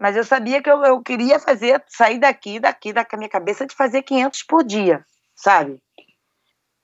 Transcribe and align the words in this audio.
Mas 0.00 0.16
eu 0.16 0.24
sabia 0.24 0.62
que 0.62 0.70
eu, 0.70 0.82
eu 0.82 1.02
queria 1.02 1.38
fazer, 1.38 1.84
sair 1.86 2.18
daqui, 2.18 2.58
daqui, 2.58 2.90
da 2.90 3.06
minha 3.18 3.28
cabeça, 3.28 3.66
de 3.66 3.74
fazer 3.74 4.00
500 4.02 4.42
por 4.44 4.64
dia, 4.64 5.04
sabe? 5.36 5.78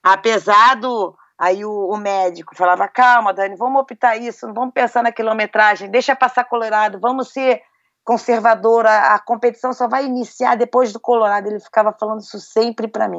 Apesar 0.03 0.77
do. 0.77 1.17
Aí 1.39 1.65
o, 1.65 1.89
o, 1.91 1.97
médico 1.97 2.55
falava: 2.55 2.87
calma, 2.87 3.33
Dani, 3.33 3.57
vamos 3.57 3.81
optar 3.81 4.17
isso, 4.19 4.47
não 4.47 4.55
vamos 4.55 4.75
pensar 4.75 5.03
na 5.03 5.11
quilometragem, 5.11 5.91
deixa 5.91 6.15
passar 6.15 6.45
Colorado, 6.45 7.01
vamos 7.01 7.33
ser 7.33 7.63
conservadora, 8.05 9.15
a 9.15 9.19
competição 9.19 9.73
só 9.73 9.89
vai 9.89 10.05
iniciar 10.05 10.55
depois 10.55 10.93
do 10.93 11.01
Colorado. 11.01 11.49
Ele 11.49 11.59
ficava 11.59 11.93
falando 11.99 12.21
isso 12.21 12.39
sempre 12.39 12.87
para 12.87 13.09
mim. 13.09 13.19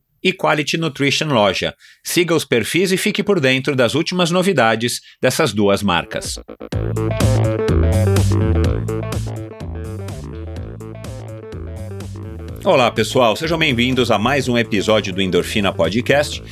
e 0.23 0.33
Quality 0.33 0.77
Nutrition 0.77 1.27
Loja. 1.27 1.73
Siga 2.03 2.35
os 2.35 2.45
perfis 2.45 2.91
e 2.91 2.97
fique 2.97 3.23
por 3.23 3.39
dentro 3.39 3.75
das 3.75 3.95
últimas 3.95 4.31
novidades 4.31 5.01
dessas 5.21 5.53
duas 5.53 5.81
marcas. 5.81 6.39
Olá, 12.63 12.91
pessoal, 12.91 13.35
sejam 13.35 13.57
bem-vindos 13.57 14.11
a 14.11 14.19
mais 14.19 14.47
um 14.47 14.55
episódio 14.55 15.11
do 15.11 15.21
Endorfina 15.21 15.73
Podcast. 15.73 16.43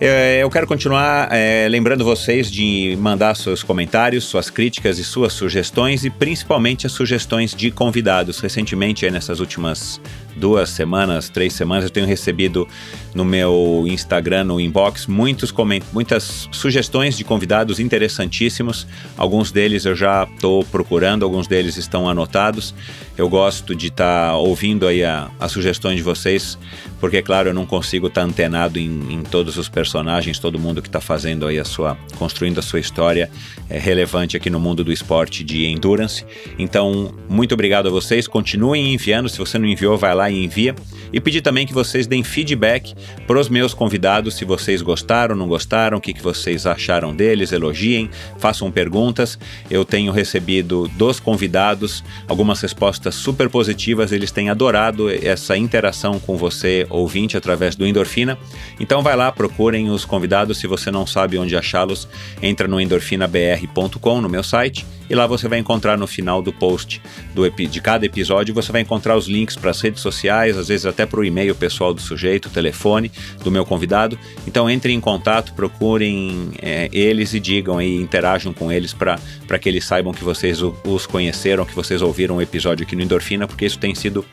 É, 0.00 0.42
eu 0.42 0.50
quero 0.50 0.66
continuar 0.66 1.28
é, 1.32 1.66
lembrando 1.70 2.04
vocês 2.04 2.50
de 2.50 2.96
mandar 3.00 3.34
seus 3.34 3.62
comentários, 3.62 4.24
suas 4.24 4.50
críticas 4.50 4.98
e 4.98 5.04
suas 5.04 5.32
sugestões 5.32 6.04
e 6.04 6.10
principalmente 6.10 6.86
as 6.86 6.92
sugestões 6.92 7.54
de 7.54 7.70
convidados. 7.70 8.40
Recentemente, 8.40 9.08
nessas 9.10 9.40
últimas 9.40 10.00
duas 10.36 10.70
semanas, 10.70 11.28
três 11.28 11.52
semanas, 11.52 11.84
eu 11.84 11.90
tenho 11.90 12.06
recebido 12.06 12.68
no 13.14 13.24
meu 13.24 13.84
Instagram, 13.88 14.44
no 14.44 14.60
inbox, 14.60 15.06
muitos 15.06 15.52
muitas 15.92 16.48
sugestões 16.52 17.16
de 17.16 17.24
convidados 17.24 17.80
interessantíssimos. 17.80 18.86
Alguns 19.16 19.50
deles 19.50 19.86
eu 19.86 19.96
já 19.96 20.24
estou 20.24 20.62
procurando, 20.64 21.24
alguns 21.24 21.46
deles 21.46 21.76
estão 21.76 22.08
anotados. 22.08 22.74
Eu 23.16 23.28
gosto 23.30 23.74
de 23.74 23.86
estar 23.86 24.32
tá 24.32 24.36
ouvindo 24.36 24.86
aí 24.86 25.02
as 25.02 25.50
sugestões 25.50 25.96
de 25.96 26.02
vocês, 26.02 26.58
porque, 27.00 27.22
claro, 27.22 27.48
eu 27.48 27.54
não 27.54 27.64
consigo 27.64 28.08
estar 28.08 28.20
tá 28.20 28.26
antenado 28.26 28.78
em, 28.78 29.14
em, 29.14 29.22
todos 29.22 29.56
os 29.56 29.68
personagens, 29.70 30.38
todo 30.38 30.58
mundo 30.58 30.82
que 30.82 30.88
está 30.88 31.00
fazendo 31.00 31.46
aí 31.46 31.58
a 31.58 31.64
sua, 31.64 31.96
construindo 32.18 32.58
a 32.58 32.62
sua 32.62 32.78
história 32.78 33.30
é 33.70 33.78
relevante 33.78 34.36
aqui 34.36 34.50
no 34.50 34.60
mundo 34.60 34.84
do 34.84 34.92
esporte 34.92 35.42
de 35.42 35.64
endurance. 35.64 36.26
Então, 36.58 37.14
muito 37.28 37.54
obrigado 37.54 37.88
a 37.88 37.90
vocês. 37.90 38.28
Continuem 38.28 38.92
enviando. 38.92 39.28
Se 39.30 39.38
você 39.38 39.58
não 39.58 39.66
enviou, 39.66 39.96
vai 39.96 40.14
lá 40.14 40.25
e 40.30 40.44
envia. 40.44 40.74
E 41.12 41.20
pedir 41.20 41.40
também 41.40 41.66
que 41.66 41.72
vocês 41.72 42.06
deem 42.06 42.24
feedback 42.24 42.94
para 43.26 43.38
os 43.38 43.48
meus 43.48 43.72
convidados, 43.72 44.34
se 44.34 44.44
vocês 44.44 44.82
gostaram, 44.82 45.36
não 45.36 45.46
gostaram, 45.46 45.98
o 45.98 46.00
que, 46.00 46.12
que 46.12 46.22
vocês 46.22 46.66
acharam 46.66 47.14
deles, 47.14 47.52
elogiem, 47.52 48.10
façam 48.38 48.70
perguntas. 48.70 49.38
Eu 49.70 49.84
tenho 49.84 50.12
recebido 50.12 50.88
dos 50.96 51.20
convidados 51.20 52.02
algumas 52.28 52.60
respostas 52.60 53.14
super 53.14 53.48
positivas, 53.48 54.12
eles 54.12 54.30
têm 54.30 54.50
adorado 54.50 55.08
essa 55.10 55.56
interação 55.56 56.18
com 56.18 56.36
você, 56.36 56.86
ouvinte, 56.90 57.36
através 57.36 57.76
do 57.76 57.86
Endorfina. 57.86 58.38
Então 58.80 59.02
vai 59.02 59.16
lá, 59.16 59.30
procurem 59.30 59.90
os 59.90 60.04
convidados, 60.04 60.58
se 60.58 60.66
você 60.66 60.90
não 60.90 61.06
sabe 61.06 61.38
onde 61.38 61.56
achá-los, 61.56 62.08
entra 62.42 62.66
no 62.66 62.80
endorfinabr.com, 62.80 64.20
no 64.20 64.28
meu 64.28 64.42
site, 64.42 64.84
e 65.08 65.14
lá 65.14 65.26
você 65.26 65.48
vai 65.48 65.58
encontrar 65.58 65.96
no 65.96 66.06
final 66.06 66.42
do 66.42 66.52
post 66.52 67.00
do, 67.34 67.48
de 67.48 67.80
cada 67.80 68.04
episódio, 68.06 68.54
você 68.54 68.72
vai 68.72 68.80
encontrar 68.80 69.16
os 69.16 69.26
links 69.26 69.56
para 69.56 69.70
as 69.70 69.80
redes 69.80 70.00
sociais, 70.00 70.56
às 70.56 70.68
vezes 70.68 70.86
até 70.86 71.06
para 71.06 71.20
o 71.20 71.24
e-mail 71.24 71.54
pessoal 71.54 71.94
do 71.94 72.00
sujeito, 72.00 72.48
telefone 72.50 73.10
do 73.42 73.50
meu 73.50 73.64
convidado. 73.64 74.18
Então 74.46 74.68
entrem 74.70 74.96
em 74.96 75.00
contato, 75.00 75.52
procurem 75.54 76.50
é, 76.60 76.88
eles 76.92 77.34
e 77.34 77.40
digam 77.40 77.80
e 77.80 78.00
interajam 78.00 78.52
com 78.52 78.70
eles 78.70 78.92
para 78.92 79.18
que 79.60 79.68
eles 79.68 79.84
saibam 79.84 80.12
que 80.12 80.24
vocês 80.24 80.60
os 80.62 81.06
conheceram, 81.06 81.64
que 81.64 81.74
vocês 81.74 82.02
ouviram 82.02 82.36
o 82.36 82.42
episódio 82.42 82.84
aqui 82.84 82.96
no 82.96 83.02
Endorfina, 83.02 83.46
porque 83.46 83.66
isso 83.66 83.78
tem 83.78 83.94
sido 83.94 84.24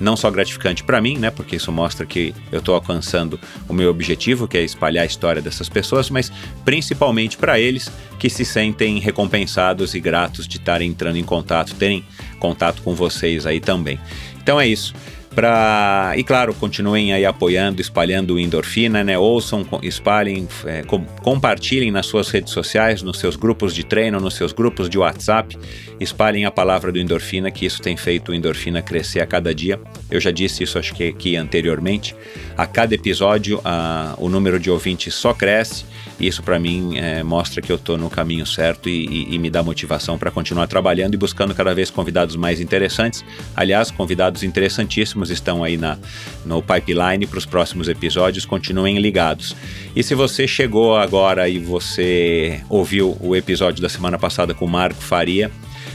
não 0.00 0.16
só 0.16 0.30
gratificante 0.30 0.82
para 0.82 1.00
mim, 1.00 1.16
né, 1.16 1.30
porque 1.30 1.56
isso 1.56 1.70
mostra 1.70 2.04
que 2.04 2.34
eu 2.50 2.58
estou 2.58 2.74
alcançando 2.74 3.38
o 3.68 3.72
meu 3.72 3.88
objetivo, 3.88 4.48
que 4.48 4.58
é 4.58 4.62
espalhar 4.62 5.04
a 5.04 5.06
história 5.06 5.40
dessas 5.40 5.68
pessoas, 5.68 6.10
mas 6.10 6.32
principalmente 6.64 7.36
para 7.36 7.60
eles 7.60 7.90
que 8.18 8.28
se 8.28 8.44
sentem 8.44 8.98
recompensados 8.98 9.94
e 9.94 10.00
gratos 10.00 10.21
de 10.28 10.56
estarem 10.56 10.90
entrando 10.90 11.16
em 11.16 11.24
contato, 11.24 11.74
terem 11.74 12.04
contato 12.38 12.82
com 12.82 12.94
vocês 12.94 13.46
aí 13.46 13.60
também. 13.60 13.98
Então 14.42 14.60
é 14.60 14.66
isso. 14.66 14.94
Pra... 15.34 16.12
E 16.16 16.22
claro, 16.22 16.52
continuem 16.54 17.12
aí 17.12 17.24
apoiando, 17.24 17.80
espalhando 17.80 18.38
endorfina, 18.38 19.02
né? 19.02 19.16
Ouçam, 19.18 19.66
espalhem, 19.82 20.46
é, 20.66 20.82
com, 20.82 21.04
compartilhem 21.22 21.90
nas 21.90 22.06
suas 22.06 22.28
redes 22.28 22.52
sociais, 22.52 23.02
nos 23.02 23.18
seus 23.18 23.36
grupos 23.36 23.74
de 23.74 23.84
treino, 23.84 24.20
nos 24.20 24.34
seus 24.34 24.52
grupos 24.52 24.90
de 24.90 24.98
WhatsApp. 24.98 25.56
Espalhem 25.98 26.44
a 26.44 26.50
palavra 26.50 26.92
do 26.92 26.98
endorfina, 26.98 27.50
que 27.50 27.64
isso 27.64 27.80
tem 27.80 27.96
feito 27.96 28.32
o 28.32 28.34
endorfina 28.34 28.82
crescer 28.82 29.20
a 29.20 29.26
cada 29.26 29.54
dia. 29.54 29.80
Eu 30.10 30.20
já 30.20 30.30
disse 30.30 30.62
isso, 30.64 30.78
acho 30.78 30.94
que 30.94 31.08
aqui 31.08 31.36
anteriormente. 31.36 32.14
A 32.56 32.66
cada 32.66 32.94
episódio, 32.94 33.60
a, 33.64 34.14
o 34.18 34.28
número 34.28 34.58
de 34.58 34.70
ouvintes 34.70 35.14
só 35.14 35.32
cresce. 35.32 35.84
Isso 36.20 36.42
para 36.42 36.58
mim 36.58 36.98
é, 36.98 37.22
mostra 37.22 37.62
que 37.62 37.72
eu 37.72 37.76
estou 37.76 37.96
no 37.96 38.10
caminho 38.10 38.46
certo 38.46 38.88
e, 38.88 39.06
e, 39.06 39.34
e 39.34 39.38
me 39.38 39.50
dá 39.50 39.62
motivação 39.62 40.18
para 40.18 40.30
continuar 40.30 40.66
trabalhando 40.66 41.14
e 41.14 41.16
buscando 41.16 41.54
cada 41.54 41.74
vez 41.74 41.90
convidados 41.90 42.36
mais 42.36 42.60
interessantes. 42.60 43.24
Aliás, 43.56 43.90
convidados 43.90 44.42
interessantíssimos 44.42 45.21
estão 45.30 45.62
aí 45.62 45.76
na, 45.76 45.98
no 46.44 46.62
pipeline 46.62 47.26
para 47.26 47.38
os 47.38 47.46
próximos 47.46 47.88
episódios. 47.88 48.44
Continuem 48.44 48.98
ligados. 48.98 49.54
E 49.94 50.02
se 50.02 50.14
você 50.14 50.46
chegou 50.46 50.96
agora 50.96 51.48
e 51.48 51.58
você 51.58 52.60
ouviu 52.68 53.16
o 53.20 53.34
episódio 53.36 53.82
da 53.82 53.88
semana 53.88 54.18
passada 54.18 54.54
com 54.54 54.64
o 54.64 54.68
Marco 54.68 55.02
Faria, 55.02 55.50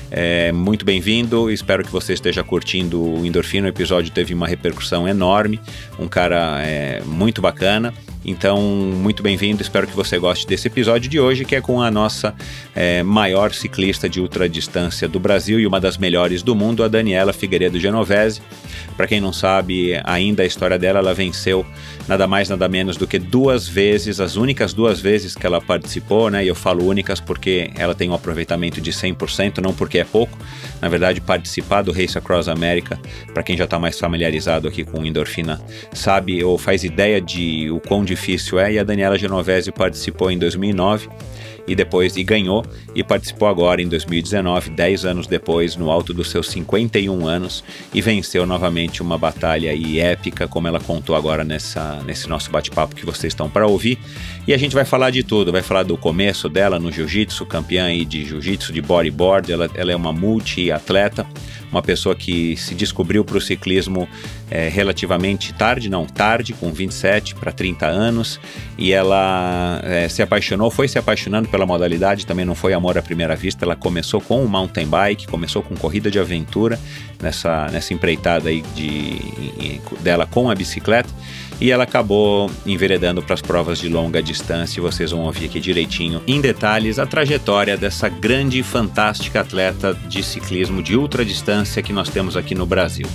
é, 0.10 0.52
muito 0.52 0.86
bem-vindo, 0.86 1.52
espero 1.52 1.84
que 1.84 1.92
você 1.92 2.14
esteja 2.14 2.44
curtindo 2.44 3.02
o 3.02 3.26
Endorfina. 3.26 3.68
O 3.68 3.70
episódio 3.70 4.12
teve 4.12 4.34
uma 4.34 4.48
repercussão 4.48 5.08
enorme, 5.08 5.60
um 6.00 6.08
cara 6.08 6.62
é, 6.62 7.02
muito 7.06 7.42
bacana. 7.42 7.94
Então, 8.30 8.62
muito 8.62 9.24
bem-vindo, 9.24 9.62
espero 9.62 9.88
que 9.88 9.96
você 9.96 10.20
goste 10.20 10.46
desse 10.46 10.68
episódio 10.68 11.10
de 11.10 11.18
hoje, 11.18 11.46
que 11.46 11.56
é 11.56 11.62
com 11.62 11.82
a 11.82 11.90
nossa 11.90 12.36
é, 12.76 13.02
maior 13.02 13.54
ciclista 13.54 14.10
de 14.10 14.20
ultradistância 14.20 15.08
do 15.08 15.18
Brasil 15.18 15.62
e 15.62 15.66
uma 15.66 15.80
das 15.80 15.98
melhores 15.98 16.44
do 16.44 16.54
mundo, 16.54 16.84
a 16.84 16.90
Daniela 16.90 17.32
Figueiredo 17.32 17.80
Genovese. 17.80 18.42
Para 18.98 19.08
quem 19.08 19.22
não 19.22 19.32
sabe 19.32 19.98
ainda 20.04 20.44
a 20.44 20.46
história 20.46 20.78
dela, 20.78 21.00
ela 21.00 21.14
venceu 21.14 21.66
nada 22.06 22.28
mais, 22.28 22.50
nada 22.50 22.68
menos 22.68 22.98
do 22.98 23.08
que 23.08 23.18
duas 23.18 23.66
vezes, 23.66 24.20
as 24.20 24.36
únicas 24.36 24.74
duas 24.74 25.00
vezes 25.00 25.34
que 25.34 25.46
ela 25.46 25.62
participou, 25.62 26.30
né? 26.30 26.44
E 26.44 26.50
eu 26.50 26.56
falo 26.56 26.86
únicas 26.86 27.22
porque 27.22 27.72
ela 27.78 27.96
tem 27.96 28.10
um 28.10 28.14
aproveitamento 28.14 28.82
de 28.82 28.92
100%, 28.92 29.60
não 29.60 29.74
porque 29.74 30.00
é 30.00 30.04
pouco. 30.04 30.38
Na 30.82 30.90
verdade, 30.90 31.22
participar 31.22 31.82
do 31.82 31.94
Race 31.94 32.18
Across 32.18 32.50
America, 32.50 33.00
para 33.34 33.42
quem 33.42 33.56
já 33.56 33.64
está 33.64 33.80
mais 33.80 33.98
familiarizado 33.98 34.68
aqui 34.68 34.84
com 34.84 35.06
endorfina, 35.06 35.62
sabe 35.94 36.44
ou 36.44 36.58
faz 36.58 36.84
ideia 36.84 37.22
de 37.22 37.72
o 37.72 37.80
quão 37.80 38.04
difícil 38.04 38.17
é. 38.60 38.74
E 38.74 38.80
a 38.80 38.84
Daniela 38.84 39.18
Genovese 39.18 39.72
participou 39.72 40.32
em 40.32 40.38
2009 40.38 41.10
e 41.68 41.76
depois 41.76 42.16
e 42.16 42.24
ganhou 42.24 42.66
e 42.96 43.04
participou 43.04 43.48
agora 43.48 43.82
em 43.82 43.88
2019, 43.88 44.70
10 44.70 45.06
anos 45.06 45.28
depois, 45.28 45.76
no 45.76 45.92
alto 45.92 46.14
dos 46.14 46.32
seus 46.32 46.48
51 46.50 47.28
anos 47.28 47.64
e 47.94 48.02
venceu 48.02 48.46
novamente 48.46 49.02
uma 49.02 49.18
batalha 49.18 49.74
e 49.74 50.00
épica, 50.00 50.48
como 50.48 50.68
ela 50.68 50.80
contou 50.80 51.16
agora 51.16 51.44
nessa, 51.44 52.02
nesse 52.06 52.30
nosso 52.30 52.50
bate-papo 52.50 52.96
que 52.96 53.06
vocês 53.06 53.34
estão 53.34 53.50
para 53.50 53.68
ouvir. 53.68 54.00
E 54.48 54.54
a 54.54 54.58
gente 54.58 54.74
vai 54.74 54.86
falar 54.86 55.10
de 55.10 55.24
tudo, 55.24 55.52
vai 55.52 55.62
falar 55.62 55.84
do 55.84 55.98
começo 55.98 56.48
dela 56.48 56.80
no 56.80 56.90
jiu-jitsu, 56.90 57.46
campeã 57.46 57.88
de 58.06 58.24
jiu-jitsu 58.24 58.72
de 58.72 58.82
bodyboard, 58.82 59.52
ela, 59.52 59.70
ela 59.76 59.92
é 59.92 59.96
uma 59.96 60.14
multi-atleta 60.14 61.28
uma 61.72 61.82
pessoa 61.82 62.16
que 62.16 62.56
se 62.56 62.74
descobriu 62.74 63.24
para 63.24 63.38
o 63.38 63.42
ciclismo 63.42 64.08
é, 64.50 64.70
relativamente 64.70 65.54
tarde, 65.54 65.90
não, 65.90 66.06
tarde, 66.06 66.54
com 66.54 66.72
27 66.72 67.36
para 67.36 67.52
30 67.52 67.86
anos, 67.86 68.40
e 68.78 68.94
ela 68.94 69.82
é, 69.84 70.08
se 70.08 70.22
apaixonou, 70.22 70.72
foi 70.72 70.88
se 70.88 70.98
apaixonando 70.98 71.50
pela 71.50 71.66
modalidade, 71.66 72.26
também 72.26 72.46
não 72.46 72.56
foi 72.56 72.74
amor 72.74 72.98
à 72.98 73.02
primeira 73.02 73.36
vista, 73.36 73.66
ela 73.66 73.76
começou 73.76 74.22
com 74.22 74.44
o 74.44 74.48
mountain 74.48 74.88
bike, 74.88 75.28
começou 75.28 75.62
com 75.62 75.76
corrida 75.76 76.10
de 76.10 76.20
aventura, 76.20 76.80
nessa, 77.22 77.68
nessa 77.68 77.94
empreitada 77.94 78.50
aí 78.50 78.62
de, 78.74 79.82
dela 80.02 80.26
com 80.26 80.50
a 80.50 80.56
bicicleta, 80.56 81.10
e 81.60 81.72
ela 81.72 81.84
acabou 81.84 82.50
enveredando 82.66 83.22
para 83.22 83.34
as 83.34 83.42
provas 83.42 83.80
de 83.80 83.90
longa 83.90 84.22
distância. 84.22 84.80
E 84.80 84.82
vocês 84.82 85.12
vão 85.12 85.22
ouvir 85.22 85.46
aqui 85.46 85.60
direitinho, 85.60 86.22
em 86.28 86.40
detalhes, 86.40 87.00
a 87.00 87.06
trajetória 87.06 87.78
dessa 87.78 88.10
grande 88.10 88.60
e 88.60 88.64
fantástica 88.64 89.42
atleta 89.42 89.94
de 90.08 90.24
ciclismo 90.24 90.82
de 90.84 90.96
ultra 90.96 91.26
distância 91.26 91.82
que 91.82 91.94
nós 91.94 92.10
temos 92.10 92.38
aqui 92.38 92.54
no 92.54 92.66
Brasil. 92.66 93.08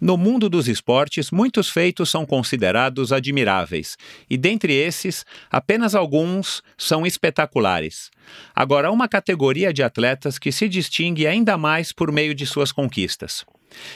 No 0.00 0.16
mundo 0.16 0.48
dos 0.48 0.66
esportes, 0.66 1.30
muitos 1.30 1.68
feitos 1.68 2.08
são 2.08 2.24
considerados 2.24 3.12
admiráveis, 3.12 3.98
e 4.30 4.38
dentre 4.38 4.72
esses, 4.72 5.26
apenas 5.50 5.94
alguns 5.94 6.62
são 6.78 7.06
espetaculares. 7.06 8.10
Agora, 8.54 8.88
há 8.88 8.90
uma 8.90 9.08
categoria 9.08 9.74
de 9.74 9.82
atletas 9.82 10.38
que 10.38 10.50
se 10.50 10.68
distingue 10.70 11.26
ainda 11.26 11.58
mais 11.58 11.92
por 11.92 12.10
meio 12.10 12.34
de 12.34 12.46
suas 12.46 12.72
conquistas. 12.72 13.44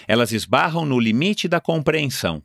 Elas 0.06 0.30
esbarram 0.30 0.84
no 0.84 1.00
limite 1.00 1.48
da 1.48 1.58
compreensão. 1.58 2.42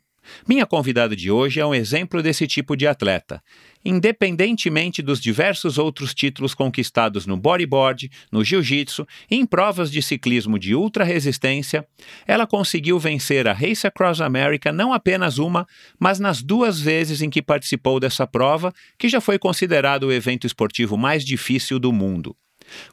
Minha 0.48 0.66
convidada 0.66 1.16
de 1.16 1.30
hoje 1.30 1.60
é 1.60 1.66
um 1.66 1.76
exemplo 1.76 2.22
desse 2.22 2.48
tipo 2.48 2.78
de 2.78 2.88
atleta. 2.88 3.42
Independentemente 3.84 5.02
dos 5.02 5.20
diversos 5.20 5.78
outros 5.78 6.14
títulos 6.14 6.54
conquistados 6.54 7.26
no 7.26 7.38
bodyboard, 7.38 8.12
no 8.32 8.44
jiu-jitsu 8.44 9.08
e 9.32 9.36
em 9.36 9.46
provas 9.46 9.90
de 9.90 10.02
ciclismo 10.02 10.60
de 10.60 10.76
ultra 10.76 11.04
resistência, 11.04 11.88
ela 12.28 12.46
conseguiu 12.46 13.00
vencer 13.00 13.48
a 13.48 13.54
Race 13.54 13.88
Across 13.88 14.22
America 14.22 14.72
não 14.72 14.92
apenas 14.94 15.38
uma, 15.38 15.66
mas 16.00 16.20
nas 16.20 16.42
duas 16.42 16.80
vezes 16.80 17.22
em 17.22 17.30
que 17.30 17.42
participou 17.42 18.00
dessa 18.00 18.28
prova, 18.28 18.74
que 18.98 19.08
já 19.08 19.22
foi 19.22 19.40
considerado 19.40 20.04
o 20.04 20.14
evento 20.14 20.46
esportivo 20.46 20.98
mais 20.98 21.24
difícil 21.24 21.80
do 21.80 21.94
mundo 21.94 22.36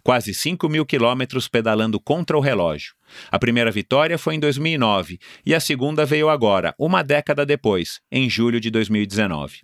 quase 0.02 0.32
5 0.32 0.68
mil 0.68 0.86
quilômetros 0.86 1.48
pedalando 1.48 2.00
contra 2.00 2.36
o 2.36 2.40
relógio. 2.40 2.94
A 3.30 3.38
primeira 3.38 3.70
vitória 3.70 4.18
foi 4.18 4.34
em 4.34 4.40
2009 4.40 5.18
e 5.44 5.54
a 5.54 5.60
segunda 5.60 6.04
veio 6.04 6.28
agora, 6.28 6.74
uma 6.78 7.02
década 7.02 7.44
depois, 7.44 8.00
em 8.10 8.28
julho 8.28 8.60
de 8.60 8.70
2019. 8.70 9.60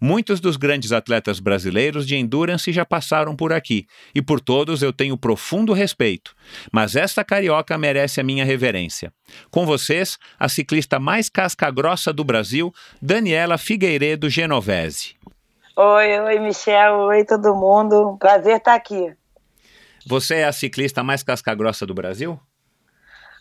Muitos 0.00 0.40
dos 0.40 0.56
grandes 0.56 0.92
atletas 0.92 1.40
brasileiros 1.40 2.06
de 2.06 2.16
endurance 2.16 2.72
já 2.72 2.84
passaram 2.84 3.34
por 3.34 3.52
aqui, 3.52 3.86
e 4.14 4.22
por 4.22 4.40
todos 4.40 4.82
eu 4.82 4.92
tenho 4.92 5.16
profundo 5.16 5.72
respeito. 5.72 6.34
Mas 6.72 6.96
esta 6.96 7.24
carioca 7.24 7.76
merece 7.78 8.20
a 8.20 8.24
minha 8.24 8.44
reverência. 8.44 9.12
Com 9.50 9.66
vocês, 9.66 10.18
a 10.38 10.48
ciclista 10.48 10.98
mais 10.98 11.28
casca-grossa 11.28 12.12
do 12.12 12.24
Brasil, 12.24 12.72
Daniela 13.00 13.58
Figueiredo 13.58 14.28
Genovese. 14.28 15.14
Oi, 15.76 16.20
oi, 16.20 16.38
Michel, 16.38 16.94
oi 17.00 17.24
todo 17.24 17.54
mundo. 17.54 18.16
Prazer 18.18 18.58
estar 18.58 18.74
aqui. 18.74 19.12
Você 20.06 20.36
é 20.36 20.44
a 20.44 20.52
ciclista 20.52 21.02
mais 21.02 21.22
casca-grossa 21.22 21.84
do 21.86 21.94
Brasil? 21.94 22.38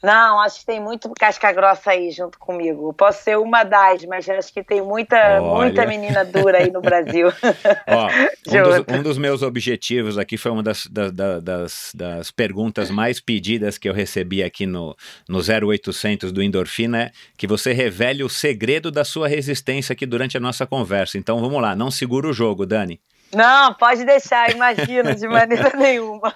Não, 0.03 0.41
acho 0.41 0.59
que 0.59 0.65
tem 0.65 0.81
muito 0.81 1.09
casca 1.17 1.49
grossa 1.53 1.91
aí 1.91 2.11
junto 2.11 2.37
comigo. 2.37 2.93
posso 2.93 3.23
ser 3.23 3.37
uma 3.37 3.63
das, 3.63 4.03
mas 4.03 4.27
acho 4.27 4.53
que 4.53 4.61
tem 4.61 4.81
muita, 4.81 5.39
muita 5.39 5.85
menina 5.85 6.25
dura 6.25 6.57
aí 6.57 6.69
no 6.69 6.81
Brasil. 6.81 7.29
Ó, 7.87 8.07
um, 8.07 8.63
dos, 8.63 8.83
um, 8.99 9.01
dos, 9.01 9.17
meus 9.17 9.41
objetivos 9.41 10.17
aqui 10.17 10.35
foi 10.35 10.51
uma 10.51 10.61
das, 10.61 10.87
das, 10.87 11.41
das, 11.41 11.91
das, 11.95 12.31
perguntas 12.31 12.91
mais 12.91 13.21
pedidas 13.21 13.77
que 13.77 13.87
eu 13.87 13.93
recebi 13.93 14.43
aqui 14.43 14.65
no, 14.65 14.93
no 15.29 15.39
0800 15.39 16.33
do 16.33 16.43
Endorfina, 16.43 17.03
é 17.03 17.11
que 17.37 17.47
você 17.47 17.71
revele 17.71 18.23
o 18.23 18.29
segredo 18.29 18.91
da 18.91 19.05
sua 19.05 19.29
resistência 19.29 19.93
aqui 19.93 20.05
durante 20.05 20.35
a 20.35 20.39
nossa 20.41 20.67
conversa. 20.67 21.17
Então 21.17 21.39
vamos 21.39 21.61
lá, 21.61 21.77
não 21.77 21.89
segura 21.89 22.27
o 22.27 22.33
jogo, 22.33 22.65
Dani. 22.65 22.99
Não, 23.33 23.73
pode 23.73 24.03
deixar, 24.03 24.51
imagina, 24.51 25.15
de 25.15 25.27
maneira 25.27 25.71
nenhuma. 25.77 26.35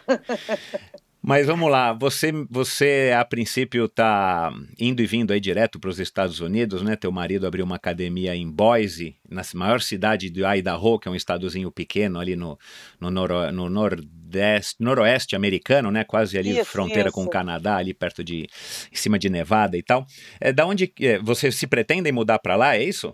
Mas 1.27 1.45
vamos 1.45 1.69
lá, 1.69 1.91
você, 1.91 2.31
você 2.49 3.13
a 3.13 3.25
princípio 3.25 3.83
está 3.83 4.49
indo 4.79 5.01
e 5.01 5.05
vindo 5.05 5.33
aí 5.33 5.41
direto 5.41 5.77
para 5.77 5.89
os 5.89 5.99
Estados 5.99 6.39
Unidos, 6.39 6.81
né? 6.81 6.95
Teu 6.95 7.11
marido 7.11 7.45
abriu 7.45 7.65
uma 7.65 7.75
academia 7.75 8.33
em 8.33 8.49
Boise, 8.49 9.17
na 9.29 9.41
maior 9.53 9.81
cidade 9.81 10.29
de 10.29 10.41
Idaho, 10.41 10.97
que 10.97 11.09
é 11.09 11.11
um 11.11 11.15
estadozinho 11.15 11.69
pequeno 11.69 12.17
ali 12.17 12.37
no, 12.37 12.57
no, 12.97 13.11
noro, 13.11 13.51
no 13.51 13.69
nordeste, 13.69 14.77
noroeste 14.79 15.35
americano, 15.35 15.91
né? 15.91 16.05
Quase 16.05 16.37
ali 16.37 16.59
isso, 16.59 16.71
fronteira 16.71 17.09
isso. 17.09 17.15
com 17.15 17.25
o 17.25 17.29
Canadá, 17.29 17.75
ali 17.75 17.93
perto 17.93 18.23
de, 18.23 18.47
em 18.89 18.95
cima 18.95 19.19
de 19.19 19.29
Nevada 19.29 19.75
e 19.75 19.83
tal. 19.83 20.05
É, 20.39 20.53
da 20.53 20.65
onde 20.65 20.93
é, 21.01 21.19
você 21.19 21.51
se 21.51 21.67
pretende 21.67 22.09
mudar 22.09 22.39
para 22.39 22.55
lá, 22.55 22.77
é 22.77 22.83
isso? 22.83 23.13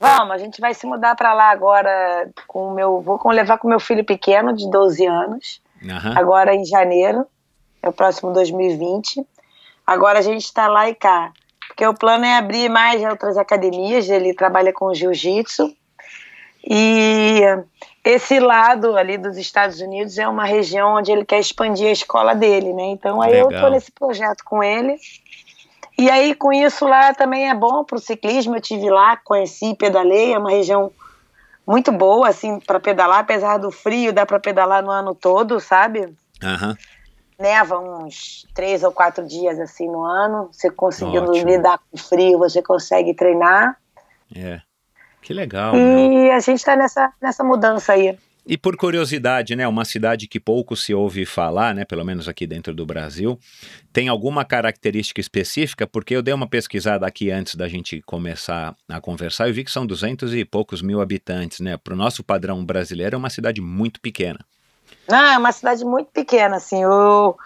Vamos, 0.00 0.30
a 0.30 0.38
gente 0.38 0.62
vai 0.62 0.72
se 0.72 0.86
mudar 0.86 1.14
para 1.14 1.34
lá 1.34 1.50
agora 1.50 2.30
com 2.46 2.68
o 2.68 2.74
meu. 2.74 3.02
Vou 3.02 3.20
levar 3.30 3.58
com 3.58 3.66
o 3.66 3.70
meu 3.70 3.80
filho 3.80 4.02
pequeno, 4.02 4.56
de 4.56 4.70
12 4.70 5.04
anos, 5.04 5.60
Aham. 5.82 6.14
agora 6.16 6.54
em 6.54 6.64
janeiro, 6.64 7.26
é 7.82 7.88
o 7.88 7.92
próximo 7.92 8.32
2020. 8.32 9.24
Agora 9.86 10.18
a 10.18 10.22
gente 10.22 10.44
está 10.44 10.68
lá 10.68 10.88
e 10.88 10.94
cá. 10.94 11.32
Porque 11.68 11.86
o 11.86 11.94
plano 11.94 12.24
é 12.24 12.36
abrir 12.36 12.68
mais 12.68 13.02
outras 13.02 13.36
academias, 13.36 14.08
ele 14.08 14.34
trabalha 14.34 14.72
com 14.72 14.92
jiu-jitsu. 14.92 15.72
E 16.64 17.40
esse 18.04 18.40
lado 18.40 18.96
ali 18.96 19.16
dos 19.16 19.36
Estados 19.36 19.80
Unidos 19.80 20.18
é 20.18 20.26
uma 20.26 20.44
região 20.44 20.96
onde 20.96 21.12
ele 21.12 21.24
quer 21.24 21.38
expandir 21.38 21.88
a 21.88 21.92
escola 21.92 22.34
dele, 22.34 22.72
né? 22.72 22.84
Então 22.86 23.22
aí 23.22 23.38
eu 23.38 23.46
Legal. 23.46 23.66
tô 23.66 23.70
nesse 23.70 23.92
projeto 23.92 24.42
com 24.44 24.62
ele. 24.62 24.96
E 25.96 26.10
aí 26.10 26.34
com 26.34 26.52
isso 26.52 26.86
lá 26.86 27.14
também 27.14 27.48
é 27.48 27.54
bom 27.54 27.84
pro 27.84 27.98
ciclismo. 27.98 28.56
Eu 28.56 28.60
tive 28.60 28.90
lá, 28.90 29.16
conheci, 29.16 29.74
pedalei, 29.74 30.32
é 30.32 30.38
uma 30.38 30.50
região 30.50 30.92
muito 31.68 31.92
boa 31.92 32.26
assim 32.26 32.58
para 32.58 32.80
pedalar, 32.80 33.18
apesar 33.18 33.58
do 33.58 33.70
frio, 33.70 34.10
dá 34.10 34.24
para 34.24 34.40
pedalar 34.40 34.82
no 34.82 34.90
ano 34.90 35.14
todo, 35.14 35.60
sabe? 35.60 36.16
Aham. 36.42 36.74
Neva 37.38 37.78
uns 37.78 38.46
três 38.54 38.82
ou 38.82 38.90
quatro 38.90 39.24
dias 39.24 39.60
assim 39.60 39.86
no 39.86 40.02
ano. 40.02 40.48
Você 40.50 40.70
conseguindo 40.70 41.30
Ótimo. 41.30 41.46
lidar 41.46 41.78
com 41.78 41.96
o 41.96 41.98
frio, 41.98 42.38
você 42.38 42.62
consegue 42.62 43.14
treinar. 43.14 43.76
É. 44.34 44.60
Que 45.20 45.34
legal. 45.34 45.76
E 45.76 46.30
a 46.30 46.40
gente 46.40 46.64
tá 46.64 46.74
nessa, 46.74 47.12
nessa 47.20 47.44
mudança 47.44 47.92
aí. 47.92 48.18
E 48.48 48.56
por 48.56 48.78
curiosidade, 48.78 49.54
né, 49.54 49.68
uma 49.68 49.84
cidade 49.84 50.26
que 50.26 50.40
pouco 50.40 50.74
se 50.74 50.94
ouve 50.94 51.26
falar, 51.26 51.74
né, 51.74 51.84
pelo 51.84 52.02
menos 52.02 52.26
aqui 52.26 52.46
dentro 52.46 52.74
do 52.74 52.86
Brasil, 52.86 53.38
tem 53.92 54.08
alguma 54.08 54.42
característica 54.42 55.20
específica? 55.20 55.86
Porque 55.86 56.16
eu 56.16 56.22
dei 56.22 56.32
uma 56.32 56.48
pesquisada 56.48 57.06
aqui 57.06 57.30
antes 57.30 57.56
da 57.56 57.68
gente 57.68 58.00
começar 58.06 58.74
a 58.88 59.00
conversar 59.02 59.50
e 59.50 59.52
vi 59.52 59.64
que 59.64 59.70
são 59.70 59.86
duzentos 59.86 60.34
e 60.34 60.46
poucos 60.46 60.80
mil 60.80 61.02
habitantes, 61.02 61.60
né? 61.60 61.76
Para 61.76 61.92
o 61.92 61.96
nosso 61.96 62.24
padrão 62.24 62.64
brasileiro 62.64 63.16
é 63.16 63.18
uma 63.18 63.28
cidade 63.28 63.60
muito 63.60 64.00
pequena. 64.00 64.38
Não, 65.06 65.26
é 65.26 65.36
uma 65.36 65.52
cidade 65.52 65.84
muito 65.84 66.10
pequena, 66.10 66.56
assim. 66.56 66.86
O, 66.86 67.36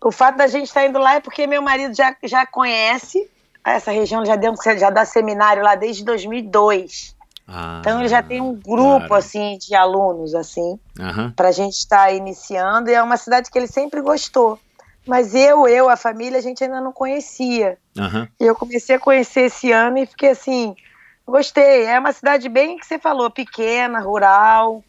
o 0.00 0.12
fato 0.12 0.36
da 0.36 0.46
gente 0.46 0.68
estar 0.68 0.86
indo 0.86 1.00
lá 1.00 1.16
é 1.16 1.20
porque 1.20 1.44
meu 1.48 1.60
marido 1.60 1.92
já, 1.92 2.16
já 2.22 2.46
conhece 2.46 3.28
essa 3.64 3.90
região, 3.90 4.24
já, 4.24 4.36
deu, 4.36 4.54
já 4.78 4.90
dá 4.90 5.04
seminário 5.04 5.64
lá 5.64 5.74
desde 5.74 6.04
2002. 6.04 7.15
Ah, 7.46 7.78
Então 7.80 8.00
ele 8.00 8.08
já 8.08 8.22
tem 8.22 8.40
um 8.40 8.54
grupo, 8.54 9.06
claro. 9.08 9.14
assim, 9.14 9.56
de 9.58 9.74
alunos, 9.74 10.34
assim, 10.34 10.78
Aham. 10.98 11.32
pra 11.36 11.52
gente 11.52 11.74
estar 11.74 12.12
iniciando. 12.12 12.90
E 12.90 12.94
é 12.94 13.02
uma 13.02 13.16
cidade 13.16 13.50
que 13.50 13.58
ele 13.58 13.68
sempre 13.68 14.00
gostou. 14.00 14.58
Mas 15.06 15.34
eu, 15.34 15.68
eu, 15.68 15.88
a 15.88 15.96
família, 15.96 16.38
a 16.38 16.42
gente 16.42 16.64
ainda 16.64 16.80
não 16.80 16.92
conhecia. 16.92 17.78
Aham. 17.96 18.28
E 18.40 18.44
eu 18.44 18.54
comecei 18.56 18.96
a 18.96 19.00
conhecer 19.00 19.42
esse 19.42 19.70
ano 19.70 19.98
e 19.98 20.06
fiquei 20.06 20.30
assim, 20.30 20.74
gostei. 21.26 21.84
É 21.86 21.98
uma 21.98 22.12
cidade 22.12 22.48
bem 22.48 22.76
que 22.76 22.84
você 22.84 22.98
falou, 22.98 23.30
pequena, 23.30 24.00
rural. 24.00 24.82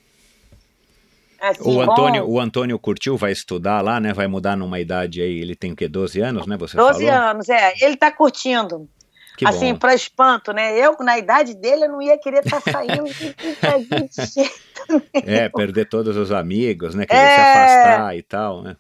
Assim, 1.39 1.61
O 1.61 1.85
bom, 1.85 1.91
Antônio, 1.91 2.27
o 2.27 2.39
Antônio 2.39 2.79
curtiu, 2.79 3.15
vai 3.15 3.31
estudar 3.31 3.81
lá, 3.81 3.99
né? 3.99 4.11
Vai 4.11 4.25
mudar 4.25 4.57
numa 4.57 4.79
idade 4.79 5.21
aí, 5.21 5.39
ele 5.39 5.55
tem 5.55 5.71
o 5.71 5.75
quê? 5.75 5.87
12 5.87 6.19
anos, 6.19 6.47
né? 6.47 6.57
Você 6.57 6.75
12 6.75 7.05
falou? 7.05 7.21
anos, 7.21 7.47
é. 7.47 7.73
Ele 7.79 7.95
tá 7.95 8.11
curtindo. 8.11 8.89
Que 9.37 9.47
assim, 9.47 9.75
pra 9.75 9.93
espanto, 9.93 10.51
né? 10.51 10.75
Eu, 10.77 10.97
na 10.99 11.17
idade 11.17 11.53
dele, 11.53 11.85
eu 11.85 11.89
não 11.89 12.01
ia 12.01 12.17
querer 12.17 12.39
estar 12.43 12.59
saindo 12.59 13.03
de 13.13 13.19
jeito 13.19 14.57
É, 15.25 15.47
perder 15.49 15.87
todos 15.87 16.17
os 16.17 16.31
amigos, 16.31 16.95
né? 16.95 17.05
Querer 17.05 17.25
É. 17.25 17.29
se 17.29 17.39
afastar 17.39 18.17
e 18.17 18.23
tal, 18.23 18.63
né? 18.63 18.75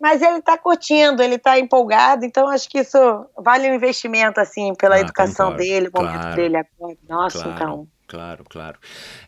Mas 0.00 0.20
ele 0.22 0.42
tá 0.42 0.56
curtindo, 0.58 1.22
ele 1.22 1.38
tá 1.38 1.58
empolgado, 1.58 2.24
então 2.24 2.48
acho 2.48 2.68
que 2.68 2.78
isso 2.80 2.98
vale 3.38 3.68
o 3.70 3.74
investimento, 3.74 4.38
assim, 4.38 4.74
pela 4.74 4.96
Ah, 4.96 5.00
educação 5.00 5.54
dele, 5.56 5.88
o 5.88 5.92
momento 5.92 6.20
claro. 6.20 6.36
dele 6.36 6.56
agora. 6.58 6.96
Nossa, 7.08 7.38
Claro. 7.42 7.54
então. 7.54 7.88
Claro, 8.06 8.44
claro. 8.48 8.78